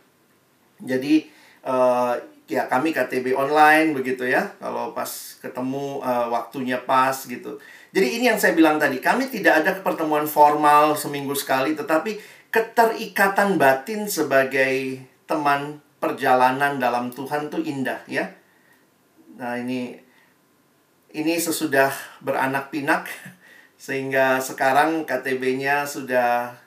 Jadi 0.80 1.28
uh, 1.68 2.16
ya 2.48 2.72
kami 2.72 2.96
KTB 2.96 3.36
online 3.36 3.92
begitu 3.92 4.24
ya. 4.24 4.56
Kalau 4.64 4.96
pas 4.96 5.12
ketemu 5.44 6.00
uh, 6.00 6.32
waktunya 6.32 6.80
pas 6.88 7.14
gitu. 7.14 7.60
Jadi 7.92 8.08
ini 8.16 8.32
yang 8.32 8.40
saya 8.40 8.56
bilang 8.56 8.80
tadi 8.80 9.04
kami 9.04 9.28
tidak 9.28 9.60
ada 9.60 9.76
pertemuan 9.84 10.24
formal 10.24 10.96
seminggu 10.96 11.36
sekali 11.36 11.76
tetapi 11.76 12.18
keterikatan 12.48 13.60
batin 13.60 14.08
sebagai 14.08 15.04
teman 15.28 15.84
perjalanan 16.00 16.80
dalam 16.80 17.12
Tuhan 17.12 17.52
tuh 17.52 17.60
indah 17.60 18.00
ya. 18.08 18.32
Nah 19.36 19.60
ini 19.60 20.00
ini 21.12 21.34
sesudah 21.36 21.92
beranak 22.24 22.72
pinak 22.72 23.12
sehingga 23.78 24.42
sekarang 24.42 25.06
KTB-nya 25.06 25.86
sudah 25.86 26.58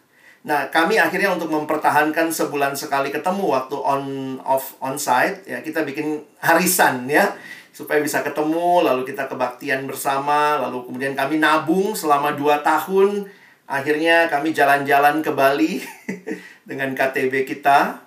Nah, 0.41 0.73
kami 0.73 0.97
akhirnya 0.97 1.37
untuk 1.37 1.53
mempertahankan 1.53 2.33
sebulan 2.33 2.73
sekali 2.73 3.13
ketemu 3.13 3.45
waktu 3.45 3.77
on 3.77 4.05
off 4.41 4.73
on 4.81 4.97
site 4.97 5.45
ya 5.45 5.61
kita 5.61 5.85
bikin 5.85 6.25
harisan 6.41 7.05
ya. 7.05 7.29
Supaya 7.77 8.01
bisa 8.01 8.25
ketemu 8.25 8.81
lalu 8.81 9.05
kita 9.05 9.29
kebaktian 9.29 9.85
bersama 9.85 10.57
lalu 10.57 10.89
kemudian 10.89 11.13
kami 11.13 11.37
nabung 11.37 11.93
selama 11.93 12.33
2 12.33 12.65
tahun. 12.65 13.29
Akhirnya 13.69 14.33
kami 14.33 14.57
jalan-jalan 14.57 15.21
ke 15.21 15.31
Bali 15.31 15.85
dengan 16.69 16.97
KTB 16.97 17.45
kita. 17.45 18.01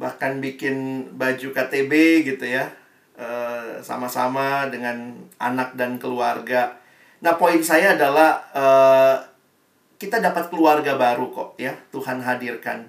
Bahkan 0.00 0.40
bikin 0.40 1.06
baju 1.12 1.48
KTB 1.52 2.24
gitu 2.24 2.48
ya 2.48 2.72
eh, 3.20 3.84
sama-sama 3.84 4.72
dengan 4.72 5.12
anak 5.36 5.76
dan 5.76 6.00
keluarga 6.00 6.83
Nah, 7.24 7.40
poin 7.40 7.56
saya 7.64 7.96
adalah 7.96 8.36
uh, 8.52 9.16
kita 9.96 10.20
dapat 10.20 10.52
keluarga 10.52 11.00
baru 11.00 11.32
kok 11.32 11.56
ya. 11.56 11.72
Tuhan 11.88 12.20
hadirkan. 12.20 12.84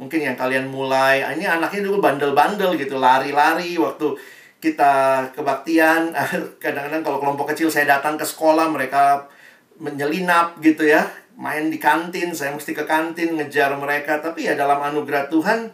Mungkin 0.00 0.24
yang 0.24 0.34
kalian 0.40 0.72
mulai, 0.72 1.20
ah, 1.20 1.30
ini 1.36 1.44
anaknya 1.44 1.86
dulu 1.86 2.02
bandel-bandel 2.02 2.74
gitu, 2.80 2.96
lari-lari 2.98 3.76
waktu 3.76 4.16
kita 4.58 5.20
kebaktian. 5.36 6.16
Kadang-kadang 6.64 7.04
kalau 7.04 7.18
kelompok 7.20 7.52
kecil 7.52 7.68
saya 7.68 8.00
datang 8.00 8.16
ke 8.16 8.24
sekolah, 8.24 8.72
mereka 8.72 9.28
menyelinap 9.76 10.58
gitu 10.64 10.88
ya. 10.88 11.04
Main 11.36 11.68
di 11.68 11.76
kantin, 11.76 12.32
saya 12.32 12.56
mesti 12.56 12.72
ke 12.72 12.88
kantin 12.88 13.36
ngejar 13.36 13.76
mereka. 13.76 14.18
Tapi 14.18 14.48
ya 14.48 14.56
dalam 14.56 14.80
anugerah 14.80 15.28
Tuhan, 15.28 15.68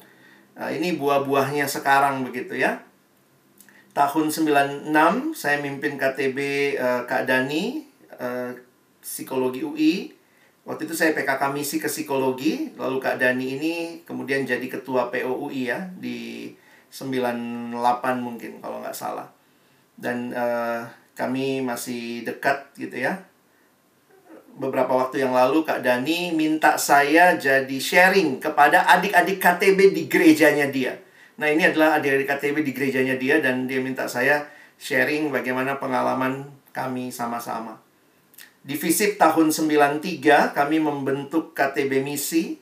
ah, 0.59 0.69
ini 0.69 0.99
buah-buahnya 0.99 1.71
sekarang 1.71 2.27
begitu 2.27 2.59
ya 2.59 2.83
tahun 3.91 4.31
96 4.31 5.35
saya 5.35 5.59
mimpin 5.59 5.99
KTB 5.99 6.39
eh, 6.79 7.03
Kak 7.11 7.27
Dani 7.27 7.90
uh, 8.21 8.53
psikologi 9.01 9.65
UI. 9.65 9.95
Waktu 10.69 10.87
itu 10.87 10.95
saya 10.95 11.17
PKK 11.17 11.57
misi 11.57 11.81
ke 11.81 11.89
psikologi, 11.89 12.77
lalu 12.77 13.01
Kak 13.01 13.17
Dani 13.17 13.57
ini 13.57 13.75
kemudian 14.05 14.45
jadi 14.45 14.63
ketua 14.69 15.09
POUI 15.09 15.73
ya 15.73 15.89
di 15.97 16.53
98 16.93 17.75
mungkin 18.21 18.61
kalau 18.61 18.85
nggak 18.85 18.95
salah. 18.95 19.27
Dan 19.97 20.37
uh, 20.37 20.85
kami 21.17 21.65
masih 21.65 22.29
dekat 22.29 22.71
gitu 22.77 23.01
ya. 23.01 23.25
Beberapa 24.61 24.93
waktu 24.93 25.25
yang 25.25 25.33
lalu 25.33 25.65
Kak 25.65 25.81
Dani 25.81 26.37
minta 26.37 26.77
saya 26.77 27.41
jadi 27.41 27.79
sharing 27.81 28.37
kepada 28.39 28.85
adik-adik 28.85 29.41
KTB 29.41 29.97
di 29.97 30.03
gerejanya 30.13 30.69
dia. 30.69 30.93
Nah 31.41 31.49
ini 31.49 31.65
adalah 31.65 31.97
adik-adik 31.97 32.29
KTB 32.29 32.57
di 32.61 32.73
gerejanya 32.77 33.17
dia 33.17 33.41
dan 33.41 33.65
dia 33.65 33.81
minta 33.81 34.05
saya 34.05 34.45
sharing 34.77 35.33
bagaimana 35.33 35.81
pengalaman 35.81 36.45
kami 36.77 37.09
sama-sama. 37.09 37.90
Di 38.71 38.79
FISIP 38.79 39.19
tahun 39.19 39.51
93 39.51 40.55
kami 40.55 40.79
membentuk 40.79 41.59
KTB 41.59 42.07
Misi. 42.07 42.55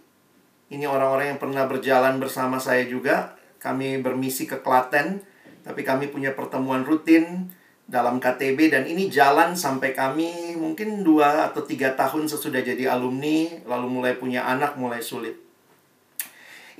Ini 0.72 0.88
orang-orang 0.88 1.36
yang 1.36 1.40
pernah 1.44 1.68
berjalan 1.68 2.16
bersama 2.16 2.56
saya 2.56 2.88
juga. 2.88 3.36
Kami 3.60 4.00
bermisi 4.00 4.48
ke 4.48 4.64
Klaten, 4.64 5.20
tapi 5.60 5.84
kami 5.84 6.08
punya 6.08 6.32
pertemuan 6.32 6.80
rutin 6.80 7.52
dalam 7.84 8.24
KTB 8.24 8.72
dan 8.72 8.88
ini 8.88 9.12
jalan 9.12 9.52
sampai 9.52 9.92
kami 9.92 10.56
mungkin 10.56 11.04
dua 11.04 11.52
atau 11.52 11.60
tiga 11.68 11.92
tahun 11.92 12.24
sesudah 12.24 12.64
jadi 12.64 12.88
alumni, 12.88 13.60
lalu 13.68 14.00
mulai 14.00 14.16
punya 14.16 14.48
anak, 14.48 14.80
mulai 14.80 15.04
sulit. 15.04 15.36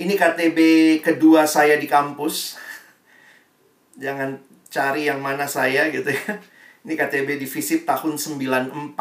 Ini 0.01 0.17
KTB 0.17 0.59
kedua 1.05 1.45
saya 1.45 1.77
di 1.77 1.85
kampus. 1.85 2.57
Jangan 4.01 4.41
cari 4.73 5.05
yang 5.05 5.21
mana 5.21 5.45
saya 5.45 5.93
gitu 5.93 6.17
ya. 6.17 6.41
Ini 6.89 6.97
KTB 6.97 7.37
di 7.37 7.45
FISIP 7.45 7.85
tahun 7.85 8.17
94. 8.17 8.97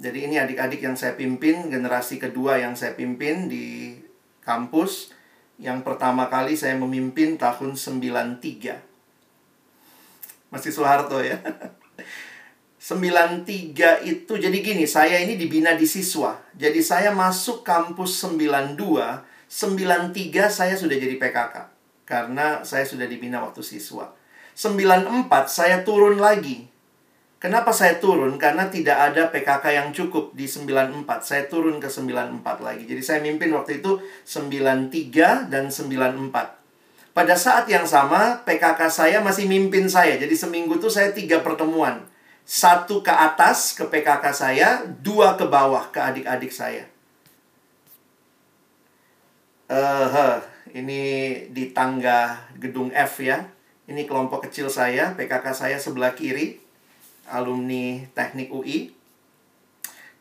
Jadi 0.00 0.18
ini 0.24 0.40
adik-adik 0.40 0.80
yang 0.80 0.96
saya 0.96 1.12
pimpin, 1.12 1.68
generasi 1.68 2.16
kedua 2.16 2.56
yang 2.56 2.72
saya 2.72 2.96
pimpin 2.96 3.52
di 3.52 4.00
kampus. 4.40 5.12
Yang 5.60 5.84
pertama 5.84 6.32
kali 6.32 6.56
saya 6.56 6.72
memimpin 6.80 7.36
tahun 7.36 7.76
93. 7.76 8.80
Masih 10.48 10.72
Soeharto 10.72 11.20
ya. 11.20 11.36
93 12.80 13.44
itu 14.08 14.32
jadi 14.32 14.58
gini, 14.64 14.88
saya 14.88 15.20
ini 15.20 15.36
dibina 15.36 15.76
di 15.76 15.84
siswa. 15.84 16.40
Jadi 16.56 16.80
saya 16.80 17.12
masuk 17.12 17.60
kampus 17.60 18.24
92, 18.24 18.80
93 19.52 20.48
saya 20.48 20.72
sudah 20.80 20.96
jadi 20.96 21.20
PKK. 21.20 21.68
Karena 22.08 22.64
saya 22.64 22.88
sudah 22.88 23.04
dibina 23.04 23.44
waktu 23.44 23.60
siswa. 23.60 24.23
94 24.54 25.28
saya 25.50 25.82
turun 25.82 26.22
lagi. 26.22 26.70
Kenapa 27.42 27.76
saya 27.76 28.00
turun? 28.00 28.40
Karena 28.40 28.72
tidak 28.72 29.12
ada 29.12 29.28
PKK 29.28 29.64
yang 29.68 29.88
cukup 29.92 30.32
di 30.32 30.48
94. 30.48 31.04
Saya 31.20 31.44
turun 31.44 31.76
ke 31.76 31.92
94 31.92 32.40
lagi. 32.64 32.88
Jadi 32.88 33.02
saya 33.04 33.20
mimpin 33.20 33.52
waktu 33.52 33.84
itu 33.84 34.00
93 34.24 35.52
dan 35.52 35.68
94. 35.68 36.64
Pada 37.14 37.34
saat 37.38 37.68
yang 37.68 37.84
sama, 37.84 38.42
PKK 38.42 38.80
saya 38.88 39.18
masih 39.20 39.44
mimpin 39.44 39.86
saya. 39.86 40.16
Jadi 40.16 40.32
seminggu 40.32 40.80
itu 40.80 40.88
saya 40.88 41.12
tiga 41.12 41.44
pertemuan. 41.44 42.02
Satu 42.48 43.04
ke 43.04 43.12
atas 43.12 43.76
ke 43.76 43.84
PKK 43.86 44.24
saya, 44.32 44.68
dua 45.04 45.36
ke 45.36 45.44
bawah 45.44 45.92
ke 45.92 46.00
adik-adik 46.00 46.50
saya. 46.50 46.88
Uh, 49.68 50.40
ini 50.74 51.02
di 51.54 51.70
tangga 51.76 52.50
gedung 52.56 52.88
F 52.90 53.20
ya. 53.20 53.53
Ini 53.84 54.08
kelompok 54.08 54.48
kecil 54.48 54.72
saya, 54.72 55.12
PKK 55.12 55.46
saya 55.52 55.76
sebelah 55.76 56.16
kiri, 56.16 56.56
alumni 57.28 58.00
Teknik 58.16 58.48
UI. 58.48 58.96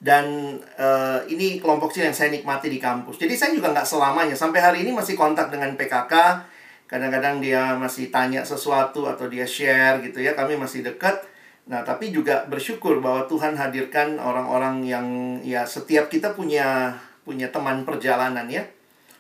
Dan 0.04 0.60
uh, 0.76 1.24
ini 1.32 1.64
kelompok 1.64 1.96
kecil 1.96 2.12
yang 2.12 2.18
saya 2.18 2.28
nikmati 2.28 2.68
di 2.68 2.76
kampus. 2.76 3.16
Jadi 3.16 3.40
saya 3.40 3.56
juga 3.56 3.72
nggak 3.72 3.88
selamanya. 3.88 4.36
Sampai 4.36 4.60
hari 4.60 4.84
ini 4.84 4.92
masih 4.92 5.16
kontak 5.16 5.48
dengan 5.48 5.80
PKK. 5.80 6.44
Kadang-kadang 6.92 7.40
dia 7.40 7.72
masih 7.80 8.12
tanya 8.12 8.44
sesuatu 8.44 9.08
atau 9.08 9.32
dia 9.32 9.48
share 9.48 10.04
gitu 10.04 10.20
ya. 10.20 10.36
Kami 10.36 10.60
masih 10.60 10.84
dekat. 10.84 11.24
Nah, 11.64 11.88
tapi 11.88 12.12
juga 12.12 12.44
bersyukur 12.52 13.00
bahwa 13.00 13.24
Tuhan 13.32 13.56
hadirkan 13.56 14.20
orang-orang 14.20 14.84
yang 14.84 15.08
ya 15.40 15.64
setiap 15.64 16.12
kita 16.12 16.36
punya 16.36 17.00
punya 17.24 17.48
teman 17.48 17.88
perjalanan 17.88 18.44
ya. 18.52 18.68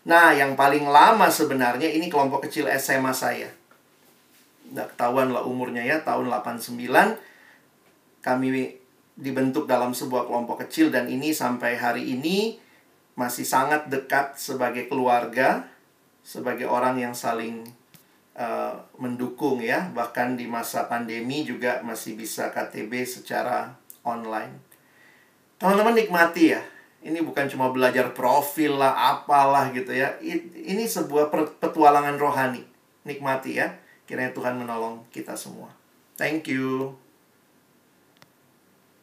Nah, 0.03 0.35
yang 0.35 0.59
paling 0.59 0.83
lama 0.83 1.31
sebenarnya 1.31 1.87
ini 1.87 2.11
kelompok 2.11 2.51
kecil 2.51 2.67
SMA 2.75 3.15
saya 3.15 3.62
nggak 4.73 4.97
ketahuan 4.97 5.29
lah 5.29 5.45
umurnya 5.45 5.85
ya 5.85 6.01
tahun 6.01 6.33
89 6.33 6.81
kami 8.25 8.47
dibentuk 9.13 9.69
dalam 9.69 9.93
sebuah 9.93 10.25
kelompok 10.25 10.65
kecil 10.65 10.89
dan 10.89 11.05
ini 11.05 11.29
sampai 11.29 11.77
hari 11.77 12.17
ini 12.17 12.57
masih 13.13 13.45
sangat 13.45 13.85
dekat 13.93 14.41
sebagai 14.41 14.89
keluarga 14.89 15.69
sebagai 16.25 16.65
orang 16.65 16.97
yang 16.97 17.13
saling 17.13 17.61
uh, 18.33 18.73
mendukung 18.97 19.61
ya. 19.61 19.91
Bahkan 19.93 20.39
di 20.39 20.49
masa 20.49 20.89
pandemi 20.89 21.45
juga 21.45 21.83
masih 21.85 22.17
bisa 22.17 22.49
KTB 22.49 23.05
secara 23.05 23.75
online. 24.01 24.57
Teman-teman 25.61 25.93
nikmati 25.93 26.57
ya 26.57 26.63
ini 27.03 27.19
bukan 27.19 27.51
cuma 27.51 27.67
belajar 27.69 28.15
profil 28.15 28.79
lah 28.79 29.13
apalah 29.19 29.69
gitu 29.75 29.93
ya. 29.93 30.17
Ini 30.23 30.87
sebuah 30.87 31.29
petualangan 31.61 32.17
rohani. 32.17 32.63
Nikmati 33.03 33.59
ya 33.59 33.82
Kiranya 34.03 34.35
Tuhan 34.35 34.59
menolong 34.59 35.07
kita 35.15 35.33
semua. 35.39 35.71
Thank 36.19 36.51
you. 36.51 36.93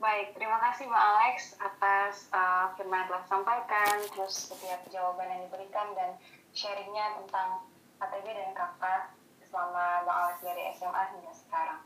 Baik, 0.01 0.33
terima 0.33 0.57
kasih 0.65 0.89
Mbak 0.89 1.05
Alex 1.13 1.37
atas 1.61 2.33
uh, 2.33 2.73
firman 2.73 3.05
yang 3.05 3.09
telah 3.13 3.21
disampaikan, 3.21 3.97
terus 4.17 4.49
setiap 4.49 4.81
jawaban 4.89 5.29
yang 5.29 5.45
diberikan 5.45 5.93
dan 5.93 6.17
sharingnya 6.57 7.21
tentang 7.21 7.69
KTB 8.01 8.27
dan 8.33 8.51
kakak 8.57 9.13
selama 9.45 10.09
Mbak 10.09 10.17
Alex 10.17 10.37
dari 10.41 10.63
SMA 10.73 11.03
hingga 11.17 11.33
sekarang. 11.37 11.81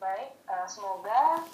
Baik, 0.00 0.30
uh, 0.48 0.64
semoga 0.64 1.44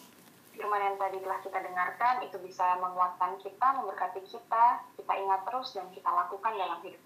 firman 0.54 0.78
yang 0.78 0.96
tadi 0.98 1.18
telah 1.18 1.38
kita 1.42 1.58
dengarkan 1.58 2.14
itu 2.22 2.36
bisa 2.38 2.78
menguatkan 2.78 3.34
kita, 3.42 3.66
memberkati 3.82 4.22
kita, 4.30 4.64
kita 4.94 5.12
ingat 5.18 5.42
terus 5.42 5.74
dan 5.74 5.90
kita 5.90 6.06
lakukan 6.06 6.54
dalam 6.54 6.78
hidup. 6.86 7.02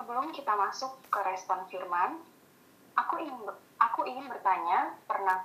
Sebelum 0.00 0.32
kita 0.32 0.56
masuk 0.56 0.96
ke 1.12 1.20
respon 1.28 1.60
firman, 1.68 2.16
aku 2.96 3.20
ingin 3.20 3.36
aku 3.76 4.00
ingin 4.08 4.32
bertanya, 4.32 4.96
pernah 5.04 5.36